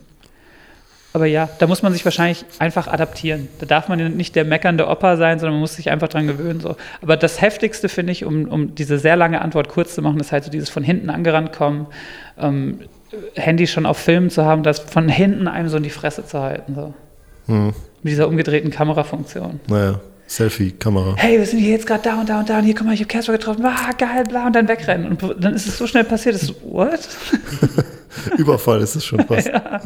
aber 1.12 1.26
ja, 1.26 1.48
da 1.58 1.66
muss 1.66 1.82
man 1.82 1.92
sich 1.92 2.04
wahrscheinlich 2.04 2.44
einfach 2.58 2.86
adaptieren. 2.86 3.48
Da 3.58 3.66
darf 3.66 3.88
man 3.88 4.16
nicht 4.16 4.36
der 4.36 4.44
meckernde 4.44 4.86
Opa 4.86 5.16
sein, 5.16 5.38
sondern 5.38 5.54
man 5.54 5.60
muss 5.60 5.74
sich 5.74 5.90
einfach 5.90 6.08
dran 6.08 6.26
gewöhnen. 6.26 6.60
So. 6.60 6.76
Aber 7.02 7.16
das 7.16 7.40
Heftigste 7.40 7.88
finde 7.88 8.12
ich, 8.12 8.24
um, 8.24 8.46
um 8.46 8.74
diese 8.74 8.98
sehr 8.98 9.16
lange 9.16 9.40
Antwort 9.40 9.68
kurz 9.68 9.94
zu 9.94 10.02
machen, 10.02 10.20
ist 10.20 10.30
halt 10.30 10.44
so 10.44 10.50
dieses 10.50 10.70
von 10.70 10.84
hinten 10.84 11.10
angerannt 11.10 11.52
kommen, 11.52 11.86
ähm, 12.38 12.80
Handy 13.34 13.66
schon 13.66 13.86
auf 13.86 13.98
Film 13.98 14.30
zu 14.30 14.44
haben, 14.44 14.62
das 14.62 14.78
von 14.78 15.08
hinten 15.08 15.48
einem 15.48 15.68
so 15.68 15.78
in 15.78 15.82
die 15.82 15.90
Fresse 15.90 16.24
zu 16.24 16.40
halten. 16.40 16.74
So. 16.76 16.94
Mit 18.02 18.12
dieser 18.12 18.28
umgedrehten 18.28 18.70
Kamerafunktion. 18.70 19.58
Naja, 19.66 20.00
Selfie-Kamera. 20.28 21.14
Hey, 21.16 21.38
wir 21.38 21.46
sind 21.46 21.58
hier 21.58 21.72
jetzt 21.72 21.88
gerade 21.88 22.04
da 22.04 22.20
und 22.20 22.28
da 22.28 22.38
und 22.38 22.48
da 22.48 22.58
und 22.58 22.64
hier, 22.64 22.74
guck 22.76 22.86
mal, 22.86 22.94
ich 22.94 23.00
habe 23.00 23.08
Casper 23.08 23.32
getroffen, 23.32 23.64
ah, 23.64 23.90
geil, 23.98 24.22
bla, 24.28 24.46
und 24.46 24.54
dann 24.54 24.68
wegrennen. 24.68 25.08
Und 25.08 25.44
dann 25.44 25.54
ist 25.54 25.66
es 25.66 25.76
so 25.76 25.88
schnell 25.88 26.04
passiert, 26.04 26.36
dass 26.36 26.46
du, 26.46 26.54
what? 26.62 27.00
Überfall 28.38 28.80
ist 28.80 28.94
es 28.94 29.04
schon 29.04 29.26
fast. 29.26 29.48
ja. 29.48 29.80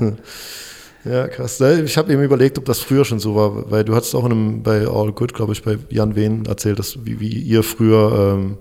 Krass. 1.29 1.61
Ich 1.61 1.97
habe 1.99 2.13
eben 2.13 2.23
überlegt, 2.23 2.59
ob 2.59 2.65
das 2.65 2.81
früher 2.81 3.05
schon 3.05 3.21
so 3.21 3.35
war, 3.35 3.71
weil 3.71 3.85
du 3.85 3.95
hattest 3.95 4.15
auch 4.15 4.25
in 4.25 4.33
einem, 4.33 4.63
bei 4.63 4.87
All 4.87 5.13
Good, 5.13 5.35
glaube 5.35 5.53
ich, 5.53 5.63
bei 5.63 5.79
Jan 5.91 6.17
Wehn 6.17 6.47
erzählt, 6.47 6.79
dass, 6.79 7.05
wie, 7.05 7.21
wie 7.21 7.29
ihr 7.29 7.63
früher 7.63 8.37
ähm, 8.37 8.59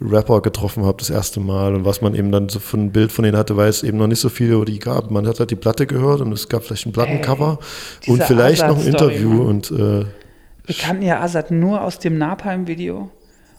Rapper 0.00 0.40
getroffen 0.40 0.84
habt 0.84 1.00
das 1.00 1.10
erste 1.10 1.40
Mal 1.40 1.74
und 1.74 1.84
was 1.84 2.00
man 2.00 2.14
eben 2.14 2.30
dann 2.32 2.48
so 2.48 2.58
für 2.58 2.76
ein 2.76 2.92
Bild 2.92 3.12
von 3.12 3.24
denen 3.24 3.36
hatte, 3.36 3.56
weil 3.56 3.68
es 3.68 3.82
eben 3.82 3.98
noch 3.98 4.06
nicht 4.06 4.20
so 4.20 4.28
viel 4.28 4.52
über 4.52 4.64
die 4.64 4.78
gab. 4.78 5.10
Man 5.10 5.26
hat 5.26 5.40
halt 5.40 5.50
die 5.50 5.56
Platte 5.56 5.86
gehört 5.86 6.20
und 6.20 6.32
es 6.32 6.48
gab 6.48 6.64
vielleicht 6.64 6.86
ein 6.86 6.92
Plattencover 6.92 7.58
Ey, 8.02 8.10
und 8.10 8.16
diese 8.18 8.26
vielleicht 8.26 8.66
noch 8.66 8.78
ein 8.78 8.86
Interview 8.86 9.30
Mann. 9.30 9.46
und 9.46 9.70
äh, 9.70 10.04
Wir 10.66 10.74
kannten 10.78 11.02
ja 11.02 11.20
Azad 11.20 11.50
nur 11.50 11.82
aus 11.82 11.98
dem 11.98 12.18
Napalm-Video 12.18 13.10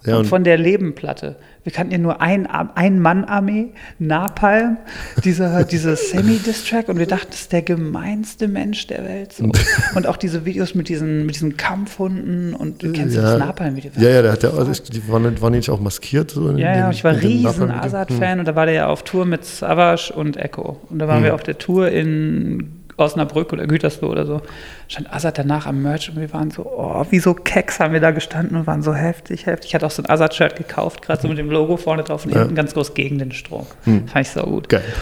Ja, 0.05 0.17
und 0.17 0.25
von 0.25 0.43
der 0.43 0.57
Lebenplatte. 0.57 1.35
Wir 1.63 1.71
kannten 1.71 1.91
ja 1.93 1.97
nur 1.97 2.21
ein, 2.21 2.45
ein 2.47 2.99
Mann-Armee, 2.99 3.69
Napalm, 3.97 4.77
dieser, 5.23 5.63
diese 5.71 5.95
Semi-Distrack 5.95 6.89
und 6.89 6.99
wir 6.99 7.07
dachten, 7.07 7.27
das 7.31 7.41
ist 7.41 7.51
der 7.53 7.63
gemeinste 7.63 8.47
Mensch 8.47 8.85
der 8.85 9.03
Welt. 9.03 9.33
So. 9.33 9.45
Und 9.95 10.05
auch 10.07 10.17
diese 10.17 10.45
Videos 10.45 10.75
mit 10.75 10.89
diesen, 10.89 11.25
mit 11.25 11.33
diesen 11.35 11.57
Kampfhunden 11.57 12.53
und 12.53 12.83
du 12.83 12.91
kennst 12.91 13.15
ja 13.15 13.21
das 13.23 13.39
Napalm-Video. 13.39 13.91
Ja, 13.97 14.09
ja, 14.09 14.21
der 14.21 14.31
hat 14.33 14.43
ja, 14.43 14.49
die 14.51 15.07
waren, 15.09 15.41
waren 15.41 15.53
nicht 15.53 15.69
auch 15.71 15.79
maskiert? 15.79 16.31
So 16.31 16.49
in 16.49 16.57
Ja, 16.57 16.71
dem- 16.73 16.79
ja, 16.81 16.91
ich 16.91 17.03
war 17.03 17.19
riesen? 17.19 17.71
Azad-Fan 17.71 18.39
und 18.39 18.47
da 18.47 18.55
war 18.55 18.65
der 18.67 18.75
ja 18.75 18.87
auf 18.87 19.03
Tour 19.03 19.25
mit 19.25 19.43
Savage 19.43 20.13
und 20.15 20.37
Echo. 20.37 20.79
Und 20.89 20.99
da 20.99 21.07
waren 21.07 21.17
Hm. 21.17 21.23
wir 21.23 21.33
auf 21.33 21.43
der 21.43 21.57
Tour 21.57 21.89
in 21.89 22.84
Osnabrück 22.97 23.51
oder 23.53 23.67
Gütersloh 23.67 24.09
oder 24.09 24.25
so. 24.25 24.41
Stand 24.87 25.13
Azad 25.13 25.37
danach 25.37 25.65
am 25.65 25.81
Merch 25.81 26.09
und 26.09 26.19
wir 26.19 26.31
waren 26.33 26.51
so, 26.51 26.65
oh, 26.65 27.05
wie 27.09 27.19
so 27.19 27.33
Keks 27.33 27.79
haben 27.79 27.93
wir 27.93 27.99
da 27.99 28.11
gestanden 28.11 28.57
und 28.57 28.67
waren 28.67 28.81
so 28.81 28.93
heftig, 28.93 29.45
heftig. 29.45 29.69
Ich 29.69 29.75
hatte 29.75 29.85
auch 29.85 29.91
so 29.91 30.01
ein 30.01 30.09
Azad-Shirt 30.09 30.55
gekauft, 30.55 31.01
gerade 31.01 31.21
so 31.21 31.27
mit 31.27 31.37
dem 31.37 31.49
Logo 31.49 31.77
vorne 31.77 32.03
drauf 32.03 32.25
und 32.25 32.33
hinten 32.33 32.55
ganz 32.55 32.73
groß 32.73 32.93
gegen 32.93 33.19
den 33.19 33.31
Strom. 33.31 33.67
Fand 33.83 34.27
ich 34.27 34.29
so 34.29 34.43
gut. 34.43 34.71
Hm. 34.71 34.79
Geil. 34.79 34.93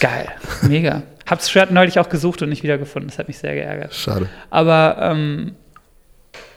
Geil, 0.00 0.28
mega. 0.62 1.02
Hab's 1.26 1.50
Shirt 1.50 1.70
neulich 1.70 1.98
auch 1.98 2.08
gesucht 2.08 2.42
und 2.42 2.48
nicht 2.48 2.62
wiedergefunden. 2.62 3.08
Das 3.08 3.18
hat 3.18 3.28
mich 3.28 3.38
sehr 3.38 3.54
geärgert. 3.54 3.94
Schade. 3.94 4.28
Aber, 4.50 4.96
ähm, 5.00 5.54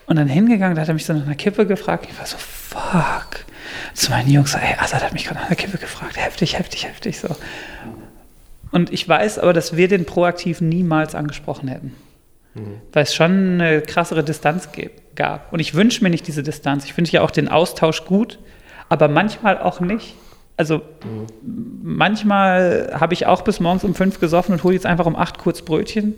und 0.07 0.17
dann 0.17 0.27
hingegangen, 0.27 0.75
da 0.75 0.81
hat 0.81 0.87
er 0.87 0.93
mich 0.93 1.05
so 1.05 1.13
nach 1.13 1.25
einer 1.25 1.35
Kippe 1.35 1.65
gefragt. 1.65 2.07
Ich 2.09 2.17
war 2.19 2.25
so, 2.25 2.37
fuck. 2.37 3.45
Zu 3.93 4.11
meinen 4.11 4.29
Jungs, 4.29 4.53
ey, 4.53 4.75
Assad 4.77 5.03
hat 5.03 5.13
mich 5.13 5.25
gerade 5.25 5.39
nach 5.39 5.47
einer 5.47 5.55
Kippe 5.55 5.77
gefragt. 5.77 6.17
Heftig, 6.17 6.57
heftig, 6.57 6.87
heftig, 6.87 7.19
so. 7.19 7.35
Und 8.71 8.91
ich 8.91 9.07
weiß 9.07 9.39
aber, 9.39 9.53
dass 9.53 9.77
wir 9.77 9.87
den 9.87 10.05
proaktiv 10.05 10.61
niemals 10.61 11.15
angesprochen 11.15 11.69
hätten. 11.69 11.93
Weil 12.93 13.03
es 13.03 13.13
schon 13.13 13.61
eine 13.61 13.81
krassere 13.81 14.23
Distanz 14.23 14.69
gab. 15.15 15.51
Und 15.51 15.59
ich 15.59 15.73
wünsche 15.75 16.03
mir 16.03 16.09
nicht 16.09 16.27
diese 16.27 16.43
Distanz. 16.43 16.85
Ich 16.85 16.93
finde 16.93 17.11
ja 17.11 17.21
auch 17.21 17.31
den 17.31 17.47
Austausch 17.49 18.05
gut, 18.05 18.39
aber 18.89 19.07
manchmal 19.07 19.59
auch 19.59 19.79
nicht. 19.79 20.15
Also 20.57 20.81
manchmal 21.43 22.95
habe 22.97 23.13
ich 23.13 23.25
auch 23.25 23.41
bis 23.41 23.59
morgens 23.59 23.83
um 23.83 23.93
fünf 23.93 24.19
gesoffen 24.19 24.53
und 24.53 24.63
hole 24.63 24.73
jetzt 24.73 24.85
einfach 24.85 25.05
um 25.05 25.15
acht 25.15 25.37
kurz 25.37 25.61
Brötchen 25.61 26.17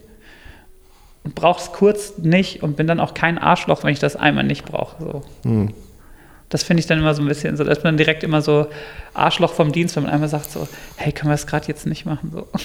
und 1.24 1.34
brauche 1.34 1.60
es 1.60 1.72
kurz 1.72 2.20
nicht 2.20 2.62
und 2.62 2.78
bin 2.78 2.86
dann 2.86 3.00
auch 3.00 3.14
kein 3.16 3.38
Arschloch, 3.40 3.84
wenn 3.84 3.92
ich 3.92 4.00
das 4.00 4.16
einmal 4.16 4.44
nicht 4.44 4.64
brauche. 4.64 5.04
So. 5.04 5.22
Das 6.50 6.64
finde 6.64 6.80
ich 6.80 6.88
dann 6.88 7.00
immer 7.00 7.14
so 7.14 7.22
ein 7.22 7.28
bisschen 7.28 7.58
so, 7.58 7.64
dass 7.66 7.84
man 7.84 7.98
direkt 7.98 8.24
immer 8.24 8.42
so 8.42 8.68
Arschloch 9.14 9.54
vom 9.54 9.72
Dienst, 9.74 9.96
wenn 9.98 10.04
man 10.04 10.14
einmal 10.14 10.30
sagt 10.30 10.50
so, 10.52 10.68
hey, 10.96 11.12
können 11.12 11.30
wir 11.30 11.34
das 11.34 11.46
gerade 11.46 11.68
jetzt 11.68 11.86
nicht 11.86 12.06
machen? 12.06 12.32
So. 12.34 12.48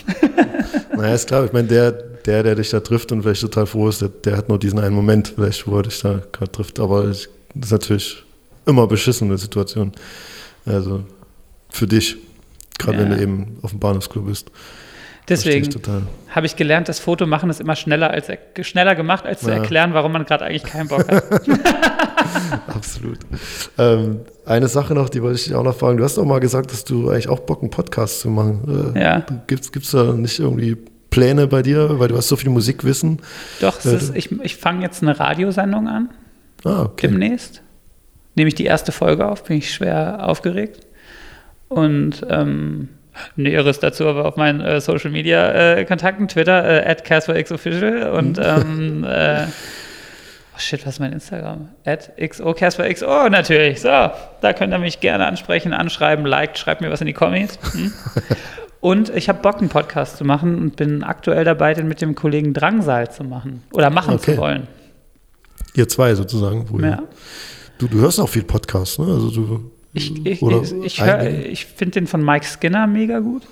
Naja, 0.96 1.14
ist 1.14 1.26
klar. 1.26 1.44
Ich 1.44 1.52
meine, 1.52 1.66
der, 1.68 1.90
der, 1.92 2.42
der 2.42 2.54
dich 2.54 2.70
da 2.70 2.80
trifft 2.80 3.12
und 3.12 3.22
vielleicht 3.22 3.40
total 3.40 3.66
froh 3.66 3.88
ist, 3.88 4.02
der, 4.02 4.08
der 4.10 4.36
hat 4.36 4.48
nur 4.48 4.58
diesen 4.58 4.78
einen 4.78 4.94
Moment, 4.94 5.32
vielleicht, 5.34 5.66
wo 5.66 5.76
er 5.78 5.82
dich 5.82 6.00
da 6.00 6.20
gerade 6.32 6.52
trifft. 6.52 6.78
Aber 6.80 7.08
ich, 7.10 7.28
das 7.54 7.66
ist 7.66 7.72
natürlich 7.72 8.22
immer 8.66 8.86
beschissene 8.86 9.36
Situation. 9.38 9.92
Also 10.66 11.02
für 11.70 11.86
dich, 11.86 12.18
gerade 12.78 12.98
wenn 12.98 13.10
Ja. 13.10 13.16
du 13.16 13.22
eben 13.22 13.58
auf 13.62 13.70
dem 13.70 13.80
Bahnhofsklo 13.80 14.22
bist. 14.22 14.50
Deswegen 15.32 15.68
habe 16.28 16.46
ich 16.46 16.56
gelernt, 16.56 16.88
das 16.88 16.98
Foto 16.98 17.26
machen 17.26 17.50
ist 17.50 17.60
immer 17.60 17.76
schneller, 17.76 18.10
als 18.10 18.28
er, 18.28 18.38
schneller 18.64 18.94
gemacht, 18.94 19.26
als 19.26 19.40
zu 19.40 19.48
Ja. 19.50 19.56
erklären, 19.56 19.92
warum 19.94 20.12
man 20.12 20.24
gerade 20.24 20.44
eigentlich 20.44 20.64
keinen 20.64 20.88
Bock 20.88 21.06
hat. 21.10 21.24
Absolut. 22.68 23.18
Ähm, 23.78 24.20
eine 24.46 24.68
Sache 24.68 24.94
noch, 24.94 25.08
die 25.08 25.22
wollte 25.22 25.36
ich 25.38 25.44
dich 25.44 25.54
auch 25.54 25.62
noch 25.64 25.76
fragen. 25.76 25.98
Du 25.98 26.04
hast 26.04 26.18
auch 26.18 26.24
mal 26.24 26.40
gesagt, 26.40 26.72
dass 26.72 26.84
du 26.84 27.10
eigentlich 27.10 27.28
auch 27.28 27.40
Bock, 27.40 27.62
einen 27.62 27.70
Podcast 27.70 28.20
zu 28.20 28.28
machen. 28.30 28.92
Äh, 28.94 29.00
Ja. 29.00 29.26
Gibt 29.46 29.76
es 29.76 29.90
da 29.90 30.12
nicht 30.12 30.38
irgendwie 30.38 30.76
Pläne 31.10 31.46
bei 31.46 31.62
dir, 31.62 31.98
weil 31.98 32.08
du 32.08 32.16
hast 32.16 32.28
so 32.28 32.36
viel 32.36 32.50
Musikwissen? 32.50 33.20
Doch, 33.60 33.82
Ja, 33.84 33.92
ist, 33.92 34.14
ich, 34.16 34.30
ich 34.42 34.56
fange 34.56 34.82
jetzt 34.82 35.02
eine 35.02 35.18
Radiosendung 35.18 35.88
an, 35.88 36.10
Ah, 36.64 36.82
okay. 36.84 37.08
demnächst. 37.08 37.62
Nehme 38.34 38.48
ich 38.48 38.54
die 38.54 38.64
erste 38.64 38.92
Folge 38.92 39.26
auf, 39.26 39.44
bin 39.44 39.58
ich 39.58 39.72
schwer 39.74 40.26
aufgeregt. 40.26 40.86
Und 41.68 42.24
ähm, 42.30 42.88
Näheres 43.36 43.78
dazu 43.80 44.06
aber 44.06 44.24
auf 44.24 44.36
meinen 44.36 44.60
äh, 44.60 44.80
Social 44.80 45.10
Media 45.10 45.76
äh, 45.76 45.84
Kontakten, 45.84 46.28
Twitter, 46.28 46.64
äh, 46.84 46.88
at 46.90 47.04
CasperXOfficial 47.04 48.10
und 48.12 48.38
ähm, 48.42 49.04
äh, 49.04 49.44
oh 50.54 50.58
shit, 50.58 50.86
was 50.86 50.94
ist 50.94 51.00
mein 51.00 51.12
Instagram? 51.12 51.68
At 51.84 52.10
XO 52.18 52.54
CasperXO 52.54 53.28
natürlich. 53.28 53.80
So, 53.80 53.88
da 53.88 54.52
könnt 54.56 54.72
ihr 54.72 54.78
mich 54.78 55.00
gerne 55.00 55.26
ansprechen, 55.26 55.72
anschreiben, 55.72 56.24
liked, 56.26 56.58
schreibt 56.58 56.80
mir 56.80 56.90
was 56.90 57.00
in 57.00 57.06
die 57.06 57.12
Kommis. 57.12 57.58
Hm? 57.72 57.92
Und 58.80 59.14
ich 59.14 59.28
habe 59.28 59.40
Bock, 59.42 59.58
einen 59.58 59.68
Podcast 59.68 60.16
zu 60.16 60.24
machen 60.24 60.58
und 60.58 60.74
bin 60.74 61.04
aktuell 61.04 61.44
dabei, 61.44 61.72
den 61.72 61.86
mit 61.86 62.00
dem 62.02 62.16
Kollegen 62.16 62.52
Drangsal 62.52 63.08
zu 63.12 63.22
machen. 63.22 63.62
Oder 63.72 63.90
machen 63.90 64.14
Okay. 64.14 64.32
zu 64.34 64.38
wollen. 64.38 64.66
Ihr 65.74 65.88
zwei 65.88 66.16
sozusagen. 66.16 66.66
Wo 66.68 66.80
ihr- 66.80 66.88
Ja. 66.88 67.02
Du, 67.78 67.86
du 67.86 68.00
hörst 68.00 68.18
auch 68.18 68.28
viel 68.28 68.42
Podcasts, 68.42 68.98
ne? 68.98 69.04
Also 69.06 69.30
du, 69.30 69.70
Ich, 69.94 70.24
ich, 70.24 70.42
Oder 70.42 70.62
ich, 70.62 70.98
ich, 70.98 71.00
ich 71.00 71.66
finde 71.66 71.92
den 72.00 72.06
von 72.06 72.24
Mike 72.24 72.46
Skinner 72.46 72.86
mega 72.86 73.18
gut. 73.20 73.42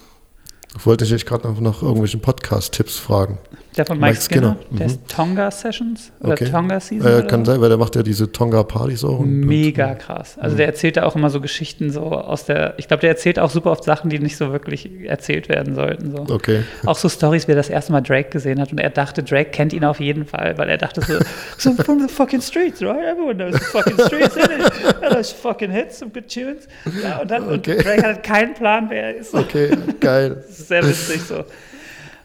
wollte 0.85 1.05
ich 1.05 1.11
dich 1.11 1.27
gerade 1.27 1.49
noch 1.49 1.61
nach 1.61 1.83
irgendwelchen 1.83 2.21
Podcast-Tipps 2.21 2.97
fragen. 2.99 3.39
Der 3.77 3.87
von 3.87 3.99
Mike, 4.01 4.15
Mike 4.15 4.23
Skinner. 4.23 4.57
Skinner, 4.61 4.79
Der 4.79 4.87
mhm. 4.89 4.93
ist 4.93 5.09
Tonga 5.09 5.51
Sessions 5.51 6.11
oder 6.21 6.33
Okay. 6.33 6.51
Tonga 6.51 6.81
Season. 6.81 7.21
Äh, 7.21 7.27
kann 7.27 7.45
sein, 7.45 7.61
weil 7.61 7.69
der 7.69 7.79
macht 7.79 7.95
ja 7.95 8.03
diese 8.03 8.31
Tonga-Partys 8.33 9.05
auch. 9.05 9.21
und- 9.21 9.41
Mega 9.47 9.95
krass. 9.95 10.37
Also 10.41 10.57
der 10.57 10.67
erzählt 10.67 10.97
da 10.97 11.05
auch 11.05 11.15
immer 11.15 11.31
so 11.31 11.41
Geschichten 11.41 11.91
so 11.91 12.03
aus 12.03 12.47
der, 12.47 12.75
ich 12.79 12.89
glaube, 12.89 13.03
der 13.03 13.11
erzählt 13.11 13.39
auch 13.39 13.51
super 13.51 13.71
oft 13.71 13.85
Sachen, 13.85 14.11
die 14.11 14.19
nicht 14.19 14.37
so 14.37 14.53
wirklich 14.53 14.91
erzählt 15.05 15.49
werden 15.49 15.75
sollten. 15.77 16.11
So. 16.11 16.35
Okay. 16.35 16.65
Auch 16.85 16.97
so 16.97 17.09
Stories, 17.09 17.47
wie 17.47 17.53
er 17.53 17.57
das 17.57 17.69
erste 17.71 17.93
Mal 17.93 18.01
Drake 18.01 18.31
gesehen 18.31 18.61
hat 18.61 18.73
und 18.73 18.79
er 18.81 18.91
dachte, 18.91 19.23
Drake 19.23 19.51
kennt 19.51 19.73
ihn 19.73 19.85
auf 19.85 20.01
jeden 20.01 20.27
Fall, 20.27 20.59
weil 20.59 20.69
er 20.69 20.79
dachte 20.79 21.01
so, 21.03 21.15
so 21.59 21.83
from 21.83 22.01
the 22.01 22.13
fucking 22.13 22.41
streets, 22.41 22.83
right? 22.83 22.99
Everyone 23.07 23.37
knows 23.37 23.55
the 23.55 23.65
fucking 23.67 23.99
streets, 24.07 24.35
innit? 24.37 24.73
Yeah, 25.01 25.11
those 25.15 25.33
fucking 25.33 25.71
hits, 25.71 26.01
some 26.01 26.11
good 26.11 26.27
tunes. 26.29 26.67
Ja, 27.05 27.21
und 27.21 27.31
dann 27.31 27.45
Okay. 27.49 27.77
und 27.77 27.85
Drake 27.87 28.03
hat 28.03 28.23
keinen 28.25 28.55
Plan, 28.55 28.87
wer 28.91 29.05
er 29.05 29.17
ist. 29.17 29.33
Okay, 29.33 29.71
geil. 30.01 30.43
Das 30.47 30.51
ist 30.59 30.69
sehr 30.69 30.83
witzig 30.87 31.21
so. 31.23 31.45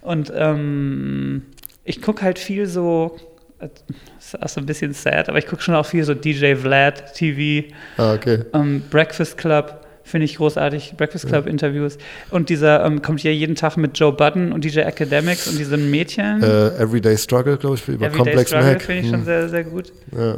Und 0.05 0.31
ähm, 0.35 1.43
ich 1.83 2.01
gucke 2.01 2.21
halt 2.23 2.39
viel 2.39 2.67
so, 2.67 3.17
das 3.59 3.71
ist 4.19 4.41
auch 4.43 4.49
so 4.49 4.61
ein 4.61 4.65
bisschen 4.65 4.93
sad, 4.93 5.29
aber 5.29 5.37
ich 5.39 5.47
gucke 5.47 5.61
schon 5.61 5.75
auch 5.75 5.85
viel 5.85 6.03
so 6.03 6.13
DJ 6.13 6.55
Vlad 6.55 7.13
TV, 7.13 7.67
Ah, 7.97 8.13
okay. 8.13 8.43
ähm, 8.53 8.83
Breakfast 8.89 9.37
Club. 9.37 9.81
Finde 10.07 10.25
ich 10.25 10.35
großartig, 10.37 10.93
Breakfast 10.97 11.27
Club 11.27 11.47
Interviews. 11.47 11.97
Und 12.29 12.49
dieser 12.49 12.85
ähm, 12.85 13.01
kommt 13.01 13.23
ja 13.23 13.31
jeden 13.31 13.55
Tag 13.55 13.75
mit 13.75 13.97
Joe 13.97 14.13
Budden 14.13 14.51
und 14.51 14.63
DJ 14.63 14.81
Academics 14.81 15.47
und 15.47 15.57
diesem 15.57 15.89
Mädchen. 15.89 16.43
Äh, 16.43 16.67
Everyday 16.77 17.17
Struggle, 17.17 17.57
glaube 17.57 17.75
ich, 17.77 17.87
über 17.87 18.05
Everyday 18.05 18.17
Complex 18.17 18.49
Struggle 18.51 18.71
Mac. 18.73 18.81
finde 18.83 19.01
ich 19.01 19.07
schon 19.09 19.19
Hm, 19.21 19.25
sehr, 19.25 19.49
sehr 19.49 19.63
gut. 19.63 19.91
ja. 20.15 20.37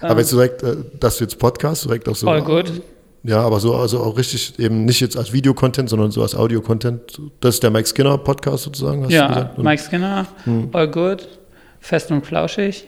Aber 0.00 0.20
jetzt 0.20 0.30
direkt, 0.30 0.62
äh, 0.62 0.76
dass 1.00 1.18
du 1.18 1.24
jetzt 1.24 1.40
Podcast, 1.40 1.86
direkt 1.86 2.08
auch 2.08 2.14
so. 2.14 2.28
All 2.28 2.40
good. 2.40 2.70
Ja, 3.28 3.42
aber 3.42 3.60
so, 3.60 3.74
also 3.76 4.00
auch 4.00 4.16
richtig, 4.16 4.58
eben 4.58 4.86
nicht 4.86 5.00
jetzt 5.00 5.16
als 5.16 5.34
Videocontent, 5.34 5.90
sondern 5.90 6.10
so 6.10 6.22
als 6.22 6.34
Audio-Content. 6.34 7.20
Das 7.40 7.56
ist 7.56 7.62
der 7.62 7.70
Mike 7.70 7.86
Skinner 7.86 8.16
Podcast 8.16 8.64
sozusagen, 8.64 9.04
hast 9.04 9.12
Ja, 9.12 9.50
Mike 9.58 9.82
Skinner, 9.82 10.26
All 10.72 10.88
Good, 10.88 11.28
Fest 11.78 12.10
und 12.10 12.24
Flauschig. 12.24 12.84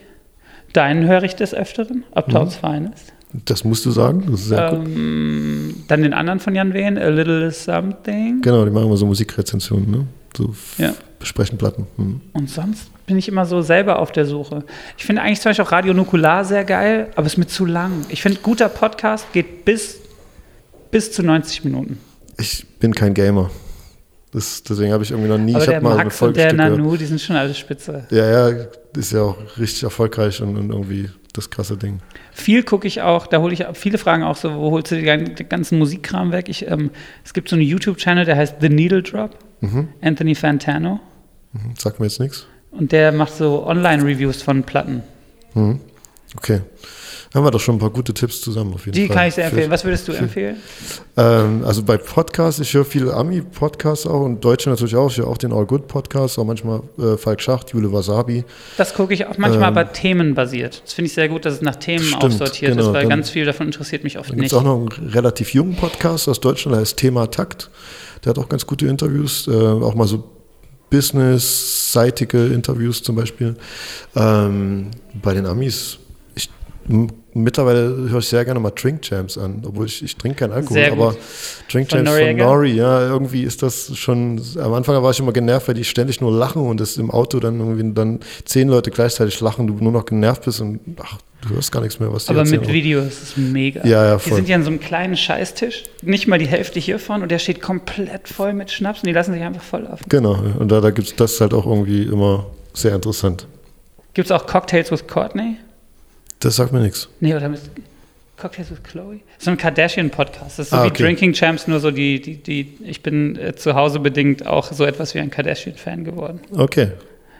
Deinen 0.73 1.07
höre 1.07 1.21
ich 1.23 1.35
des 1.35 1.53
Öfteren, 1.53 2.05
Uptowns 2.15 2.55
Finest. 2.55 3.13
Das 3.45 3.63
musst 3.63 3.85
du 3.85 3.91
sagen, 3.91 4.23
das 4.31 4.41
ist 4.41 4.47
sehr 4.47 4.71
gut. 4.71 4.87
Ähm, 4.87 5.83
dann 5.87 6.01
den 6.01 6.13
anderen 6.13 6.39
von 6.39 6.55
Jan 6.55 6.73
Wehn, 6.73 6.97
A 6.97 7.07
Little 7.09 7.51
Something. 7.51 8.41
Genau, 8.41 8.65
die 8.65 8.71
machen 8.71 8.87
immer 8.87 8.97
so 8.97 9.05
Musikrezensionen, 9.05 9.91
ne? 9.91 10.07
So 10.35 10.55
Ja. 10.77 10.93
besprechen 11.19 11.57
Platten. 11.57 11.85
Hm. 11.97 12.19
Und 12.33 12.49
sonst 12.49 12.89
bin 13.05 13.17
ich 13.17 13.27
immer 13.27 13.45
so 13.45 13.61
selber 13.61 13.99
auf 13.99 14.11
der 14.11 14.25
Suche. 14.25 14.63
Ich 14.97 15.05
finde 15.05 15.21
eigentlich 15.21 15.39
zum 15.39 15.51
Beispiel 15.51 15.65
auch 15.65 15.71
Radio 15.71 15.93
Nukular 15.93 16.43
sehr 16.45 16.63
geil, 16.65 17.09
aber 17.15 17.27
es 17.27 17.33
ist 17.33 17.37
mir 17.37 17.47
zu 17.47 17.65
lang. 17.65 18.05
Ich 18.09 18.21
finde, 18.21 18.39
guter 18.41 18.69
Podcast 18.69 19.31
geht 19.33 19.65
bis, 19.65 19.99
bis 20.91 21.11
zu 21.11 21.23
90 21.23 21.63
Minuten. 21.63 21.97
Ich 22.37 22.65
bin 22.79 22.93
kein 22.93 23.13
Gamer. 23.13 23.49
Das, 24.31 24.63
deswegen 24.63 24.93
habe 24.93 25.03
ich 25.03 25.11
irgendwie 25.11 25.29
noch 25.29 25.37
nie, 25.37 25.53
aber 25.53 25.63
ich 25.63 25.67
der 25.69 25.75
habe 25.77 25.83
mal 25.85 25.97
Max 25.97 26.21
und 26.21 26.37
der. 26.37 26.53
Nanu, 26.53 26.95
die 26.95 27.05
sind 27.05 27.19
schon 27.19 27.35
alle 27.35 27.53
spitze. 27.53 28.05
Ja, 28.11 28.49
ja, 28.49 28.65
ist 28.95 29.11
ja 29.11 29.21
auch 29.23 29.37
richtig 29.59 29.83
erfolgreich 29.83 30.41
und, 30.41 30.55
und 30.57 30.69
irgendwie 30.69 31.09
das 31.33 31.49
krasse 31.49 31.75
Ding. 31.77 31.99
Viel 32.31 32.63
gucke 32.63 32.87
ich 32.87 33.01
auch, 33.01 33.27
da 33.27 33.39
hole 33.39 33.53
ich 33.53 33.65
viele 33.73 33.97
Fragen 33.97 34.23
auch 34.23 34.37
so, 34.37 34.53
wo 34.55 34.71
holst 34.71 34.91
du 34.91 35.01
den 35.01 35.35
ganzen 35.49 35.77
Musikkram 35.79 36.31
weg? 36.31 36.47
Ich, 36.47 36.65
ähm, 36.67 36.91
es 37.25 37.33
gibt 37.33 37.49
so 37.49 37.55
einen 37.57 37.63
YouTube-Channel, 37.65 38.23
der 38.25 38.37
heißt 38.37 38.55
The 38.61 38.69
Needle 38.69 39.03
Drop, 39.03 39.37
Mhm. 39.61 39.89
Anthony 40.01 40.33
Fantano. 40.33 40.99
Hm, 41.53 41.73
Sagt 41.77 41.99
mir 41.99 42.07
jetzt 42.07 42.19
nichts. 42.19 42.47
Und 42.71 42.91
der 42.93 43.11
macht 43.11 43.33
so 43.35 43.65
Online-Reviews 43.67 44.41
von 44.41 44.63
Platten. 44.63 45.03
Mhm. 45.53 45.79
Okay. 46.37 46.61
Haben 47.33 47.45
wir 47.45 47.51
doch 47.51 47.61
schon 47.61 47.75
ein 47.75 47.79
paar 47.79 47.89
gute 47.91 48.13
Tipps 48.13 48.41
zusammen 48.41 48.73
auf 48.73 48.85
jeden 48.85 48.93
Die 48.97 49.07
Fall. 49.07 49.15
kann 49.15 49.27
ich 49.29 49.35
sehr 49.35 49.45
empfehlen. 49.45 49.71
Was 49.71 49.85
würdest 49.85 50.05
du 50.05 50.11
empfehlen? 50.11 50.57
Ähm, 51.15 51.63
also 51.65 51.81
bei 51.81 51.95
Podcasts, 51.97 52.59
ich 52.59 52.73
höre 52.73 52.83
viele 52.83 53.13
Ami-Podcasts 53.13 54.05
auch 54.05 54.19
und 54.25 54.43
Deutsche 54.43 54.69
natürlich 54.69 54.97
auch. 54.97 55.09
Ich 55.09 55.17
höre 55.17 55.27
auch 55.27 55.37
den 55.37 55.53
All 55.53 55.65
Good 55.65 55.87
Podcast, 55.87 56.37
auch 56.37 56.43
manchmal 56.43 56.81
äh, 56.99 57.15
Falk 57.15 57.39
Schacht, 57.41 57.69
Jule 57.71 57.93
Wasabi. 57.93 58.43
Das 58.75 58.93
gucke 58.93 59.13
ich 59.13 59.25
auch 59.27 59.37
manchmal, 59.37 59.69
Ähm, 59.69 59.77
aber 59.77 59.93
themenbasiert. 59.93 60.81
Das 60.83 60.91
finde 60.93 61.07
ich 61.07 61.13
sehr 61.13 61.29
gut, 61.29 61.45
dass 61.45 61.53
es 61.53 61.61
nach 61.61 61.77
Themen 61.77 62.03
Stimmt, 62.03 62.21
aufsortiert 62.23 62.71
genau, 62.73 62.87
ist, 62.87 62.93
weil 62.93 63.01
dann- 63.03 63.09
ganz 63.09 63.29
viel 63.29 63.45
davon 63.45 63.67
interessiert 63.67 64.03
mich 64.03 64.19
oft 64.19 64.27
Dann 64.29 64.35
gibt 64.35 64.41
nicht. 64.43 64.51
es 64.51 64.57
auch 64.57 64.63
noch 64.63 64.75
einen 64.75 65.09
relativ 65.09 65.53
jungen 65.53 65.77
Podcast 65.77 66.27
aus 66.27 66.41
Deutschland, 66.41 66.73
der 66.75 66.81
heißt 66.81 66.97
Thema 66.97 67.27
Takt. 67.31 67.69
Der 68.25 68.31
hat 68.31 68.39
auch 68.39 68.49
ganz 68.49 68.67
gute 68.67 68.87
Interviews, 68.87 69.47
äh, 69.47 69.51
auch 69.51 69.95
mal 69.95 70.05
so 70.07 70.23
business-seitige 70.89 72.47
Interviews 72.47 73.01
zum 73.03 73.15
Beispiel. 73.15 73.55
Ähm, 74.15 74.87
bei 75.21 75.33
den 75.33 75.45
Amis, 75.45 75.97
mittlerweile 77.33 78.09
höre 78.09 78.19
ich 78.19 78.27
sehr 78.27 78.43
gerne 78.45 78.59
mal 78.59 78.71
Drink 78.71 79.01
Champs 79.01 79.37
an, 79.37 79.63
obwohl 79.65 79.85
ich, 79.85 80.03
ich 80.03 80.15
trinke 80.17 80.39
keinen 80.39 80.53
Alkohol, 80.53 80.85
aber 80.91 81.15
Drink 81.71 81.89
Von 81.89 81.99
Champs 81.99 82.11
von 82.11 82.19
Noriega? 82.19 82.45
Nori, 82.45 82.71
ja, 82.73 83.01
irgendwie 83.07 83.43
ist 83.43 83.63
das 83.63 83.95
schon, 83.97 84.41
am 84.59 84.73
Anfang 84.73 85.01
war 85.01 85.11
ich 85.11 85.19
immer 85.19 85.31
genervt, 85.33 85.67
weil 85.67 85.75
die 85.75 85.83
ständig 85.83 86.21
nur 86.21 86.31
lachen 86.31 86.61
und 86.61 86.79
das 86.79 86.97
im 86.97 87.09
Auto 87.11 87.39
dann 87.39 87.59
irgendwie 87.59 87.93
dann 87.93 88.19
zehn 88.45 88.67
Leute 88.67 88.91
gleichzeitig 88.91 89.39
lachen, 89.41 89.67
du 89.67 89.73
nur 89.75 89.91
noch 89.91 90.05
genervt 90.05 90.45
bist 90.45 90.59
und 90.61 90.79
ach, 91.01 91.17
du 91.47 91.55
hörst 91.55 91.71
gar 91.71 91.81
nichts 91.81 91.99
mehr, 91.99 92.11
was 92.11 92.25
die 92.25 92.31
aber 92.31 92.41
erzählen. 92.41 92.61
mit 92.61 92.71
Videos 92.71 93.05
ist 93.07 93.23
es 93.23 93.37
mega. 93.37 93.85
Ja, 93.85 94.05
ja, 94.05 94.17
Die 94.17 94.29
voll. 94.29 94.35
sind 94.37 94.49
ja 94.49 94.55
an 94.55 94.63
so 94.63 94.69
einem 94.69 94.79
kleinen 94.79 95.15
Scheißtisch, 95.17 95.83
nicht 96.01 96.27
mal 96.27 96.37
die 96.39 96.47
Hälfte 96.47 96.79
hiervon 96.79 97.21
und 97.23 97.31
der 97.31 97.39
steht 97.39 97.61
komplett 97.61 98.27
voll 98.27 98.53
mit 98.53 98.71
Schnaps 98.71 98.99
und 98.99 99.07
die 99.07 99.13
lassen 99.13 99.33
sich 99.33 99.41
einfach 99.41 99.63
voll 99.63 99.83
laufen. 99.83 100.03
Genau, 100.09 100.37
und 100.59 100.71
da, 100.71 100.81
da 100.81 100.91
gibt 100.91 101.07
es 101.07 101.15
das 101.15 101.39
halt 101.41 101.53
auch 101.53 101.65
irgendwie 101.65 102.03
immer 102.03 102.45
sehr 102.73 102.93
interessant. 102.95 103.47
Gibt 104.13 104.25
es 104.27 104.31
auch 104.31 104.45
Cocktails 104.45 104.91
with 104.91 105.07
Courtney? 105.07 105.55
Das 106.41 106.55
sagt 106.57 106.73
mir 106.73 106.79
nichts. 106.81 107.07
Nee, 107.19 107.33
oder 107.35 107.47
mit 107.49 107.61
Cocktails 108.37 108.71
with 108.71 108.83
Chloe? 108.83 109.19
So 109.37 109.51
ein 109.51 109.57
Kardashian-Podcast. 109.57 110.59
Das 110.59 110.65
ist 110.65 110.69
so 110.71 110.75
Ah, 110.75 110.83
wie 110.83 110.87
okay. 110.89 111.03
Drinking 111.03 111.33
Champs, 111.33 111.67
nur 111.67 111.79
so 111.79 111.91
die, 111.91 112.21
die, 112.21 112.35
die 112.37 112.77
ich 112.83 113.01
bin 113.03 113.35
äh, 113.37 113.55
zu 113.55 113.75
Hause 113.75 113.99
bedingt 113.99 114.45
auch 114.45 114.71
so 114.73 114.83
etwas 114.85 115.13
wie 115.15 115.19
ein 115.19 115.29
Kardashian-Fan 115.29 116.03
geworden. 116.03 116.41
Okay. 116.51 116.91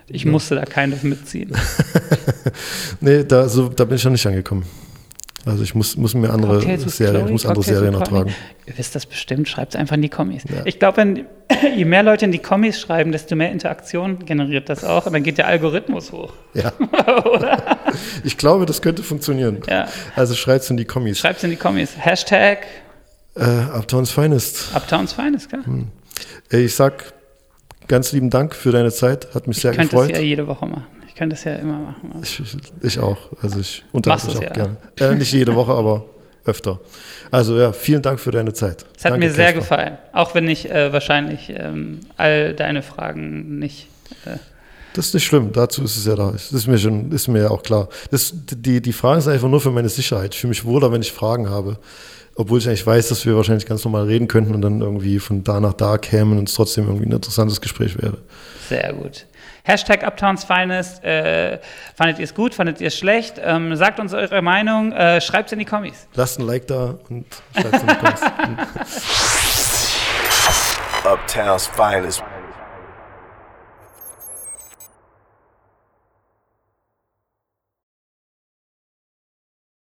Ich 0.07 0.25
musste 0.25 0.55
da 0.55 0.63
of 0.93 1.03
mitziehen. 1.03 1.51
Nee, 2.99 3.23
da, 3.23 3.47
so, 3.47 3.69
da 3.69 3.85
bin 3.85 3.95
ich 3.95 4.03
noch 4.03 4.11
nicht 4.11 4.25
angekommen. 4.25 4.65
Also 5.45 5.63
ich 5.63 5.73
muss, 5.73 5.97
muss 5.97 6.13
mir 6.13 6.29
andere 6.29 6.59
Cocktails 6.59 6.97
Serien, 6.97 7.15
Chloe, 7.15 7.25
ich 7.25 7.31
muss 7.31 7.45
andere 7.45 7.55
Cocktails 7.63 7.77
Serien 7.79 7.93
Courtney. 7.95 8.17
ertragen. 8.19 8.35
Ihr 8.67 8.77
wisst 8.77 8.93
das 8.95 9.05
bestimmt, 9.07 9.49
schreibt 9.49 9.73
es 9.73 9.79
einfach 9.79 9.95
in 9.95 10.01
die 10.03 10.09
Kommis. 10.09 10.43
Ja. 10.43 10.61
Ich 10.65 10.77
glaube, 10.77 11.25
je 11.75 11.85
mehr 11.85 12.03
Leute 12.03 12.25
in 12.25 12.31
die 12.31 12.39
Kommis 12.39 12.79
schreiben, 12.79 13.11
desto 13.11 13.35
mehr 13.35 13.51
Interaktion 13.51 14.23
generiert 14.25 14.69
das 14.69 14.83
auch 14.83 15.07
und 15.07 15.13
dann 15.13 15.23
geht 15.23 15.37
der 15.39 15.47
Algorithmus 15.47 16.11
hoch. 16.11 16.33
Ja. 16.53 16.71
Ich 18.23 18.37
glaube, 18.37 18.65
das 18.65 18.81
könnte 18.81 19.03
funktionieren. 19.03 19.59
Ja. 19.67 19.87
Also 20.15 20.33
schreibt's 20.35 20.69
in 20.69 20.77
die 20.77 20.85
Kommis. 20.85 21.19
Schreibt 21.19 21.37
es 21.39 21.43
in 21.43 21.49
die 21.49 21.55
Kommis. 21.57 21.91
Hashtag 21.97 22.59
Äh, 23.35 23.41
Uptowns 23.43 24.11
Finest. 24.11 24.73
Uptowns 24.75 25.11
Finest, 25.13 25.49
klar. 25.49 25.61
Ey, 26.49 26.65
Ich 26.65 26.75
sag 26.75 27.13
ganz 27.87 28.11
lieben 28.13 28.29
Dank 28.29 28.55
für 28.55 28.71
deine 28.71 28.91
Zeit. 28.91 29.33
Hat 29.35 29.47
mich 29.47 29.57
Ich 29.57 29.61
sehr 29.63 29.71
könnte 29.71 29.95
es 29.95 30.01
gefreut. 30.01 30.11
ja 30.11 30.21
jede 30.21 30.47
Woche 30.47 30.65
machen. 30.65 30.85
Ich 31.21 31.23
könnte 31.23 31.35
es 31.35 31.43
ja 31.43 31.53
immer 31.53 31.77
machen. 31.77 32.19
Ich, 32.23 32.39
ich, 32.39 32.57
ich 32.81 32.99
auch. 32.99 33.17
Also 33.43 33.59
ich 33.59 33.83
unterhalte 33.91 34.25
mich 34.25 34.37
auch 34.37 34.41
ja. 34.41 34.49
gerne. 34.49 34.77
Äh, 34.99 35.13
nicht 35.13 35.31
jede 35.31 35.53
Woche, 35.53 35.71
aber 35.71 36.05
öfter. 36.45 36.79
Also 37.29 37.59
ja, 37.59 37.73
vielen 37.73 38.01
Dank 38.01 38.19
für 38.19 38.31
deine 38.31 38.53
Zeit. 38.53 38.87
Es 38.97 39.05
hat 39.05 39.11
Danke, 39.11 39.27
mir 39.27 39.31
sehr 39.31 39.53
Kasper. 39.53 39.59
gefallen. 39.59 39.97
Auch 40.13 40.33
wenn 40.33 40.47
ich 40.47 40.71
äh, 40.71 40.91
wahrscheinlich 40.91 41.53
ähm, 41.55 41.99
all 42.17 42.55
deine 42.55 42.81
Fragen 42.81 43.59
nicht. 43.59 43.87
Äh, 44.25 44.37
Das 44.95 45.09
ist 45.09 45.13
nicht 45.13 45.25
schlimm, 45.25 45.51
dazu 45.53 45.83
ist 45.83 45.95
es 45.95 46.07
ja 46.07 46.15
da. 46.15 46.31
Das 46.31 46.51
ist 46.51 46.65
mir 46.65 46.79
schon, 46.79 47.11
ist 47.11 47.27
mir 47.27 47.43
ja 47.43 47.51
auch 47.51 47.61
klar. 47.61 47.89
Das, 48.09 48.33
die, 48.33 48.81
die 48.81 48.93
Fragen 48.93 49.21
sind 49.21 49.31
einfach 49.33 49.47
nur 49.47 49.61
für 49.61 49.69
meine 49.69 49.89
Sicherheit. 49.89 50.33
Ich 50.33 50.41
fühle 50.41 50.49
mich 50.49 50.65
wohler, 50.65 50.91
wenn 50.91 51.01
ich 51.01 51.11
Fragen 51.11 51.51
habe. 51.51 51.77
Obwohl 52.33 52.57
ich 52.57 52.67
eigentlich 52.67 52.87
weiß, 52.87 53.09
dass 53.09 53.27
wir 53.27 53.35
wahrscheinlich 53.35 53.67
ganz 53.67 53.85
normal 53.85 54.05
reden 54.05 54.27
könnten 54.27 54.55
und 54.55 54.61
dann 54.63 54.81
irgendwie 54.81 55.19
von 55.19 55.43
da 55.43 55.59
nach 55.59 55.73
da 55.73 55.99
kämen 55.99 56.39
und 56.39 56.49
es 56.49 56.55
trotzdem 56.55 56.85
irgendwie 56.85 57.05
ein 57.05 57.11
interessantes 57.11 57.61
Gespräch 57.61 58.01
wäre. 58.01 58.17
sehr 58.69 58.93
gut. 58.93 59.27
Hashtag 59.63 60.03
Uptowns 60.03 60.43
Finest. 60.43 61.03
Äh, 61.03 61.59
fandet 61.95 62.19
ihr 62.19 62.25
es 62.25 62.33
gut? 62.33 62.55
Fandet 62.55 62.81
ihr 62.81 62.87
es 62.87 62.97
schlecht? 62.97 63.39
Ähm, 63.43 63.75
sagt 63.75 63.99
uns 63.99 64.13
eure 64.13 64.41
Meinung. 64.41 64.91
Äh, 64.91 65.21
Schreibt 65.21 65.47
es 65.47 65.53
in 65.53 65.59
die 65.59 65.65
Kommis. 65.65 66.07
Lasst 66.15 66.39
ein 66.39 66.45
Like 66.47 66.67
da 66.67 66.95
und 67.09 67.25
schreibt 67.53 67.73
in 67.81 67.87
die 67.87 67.95
Comments. 67.95 68.21
Uptown's 71.03 71.67
finest. 71.67 72.23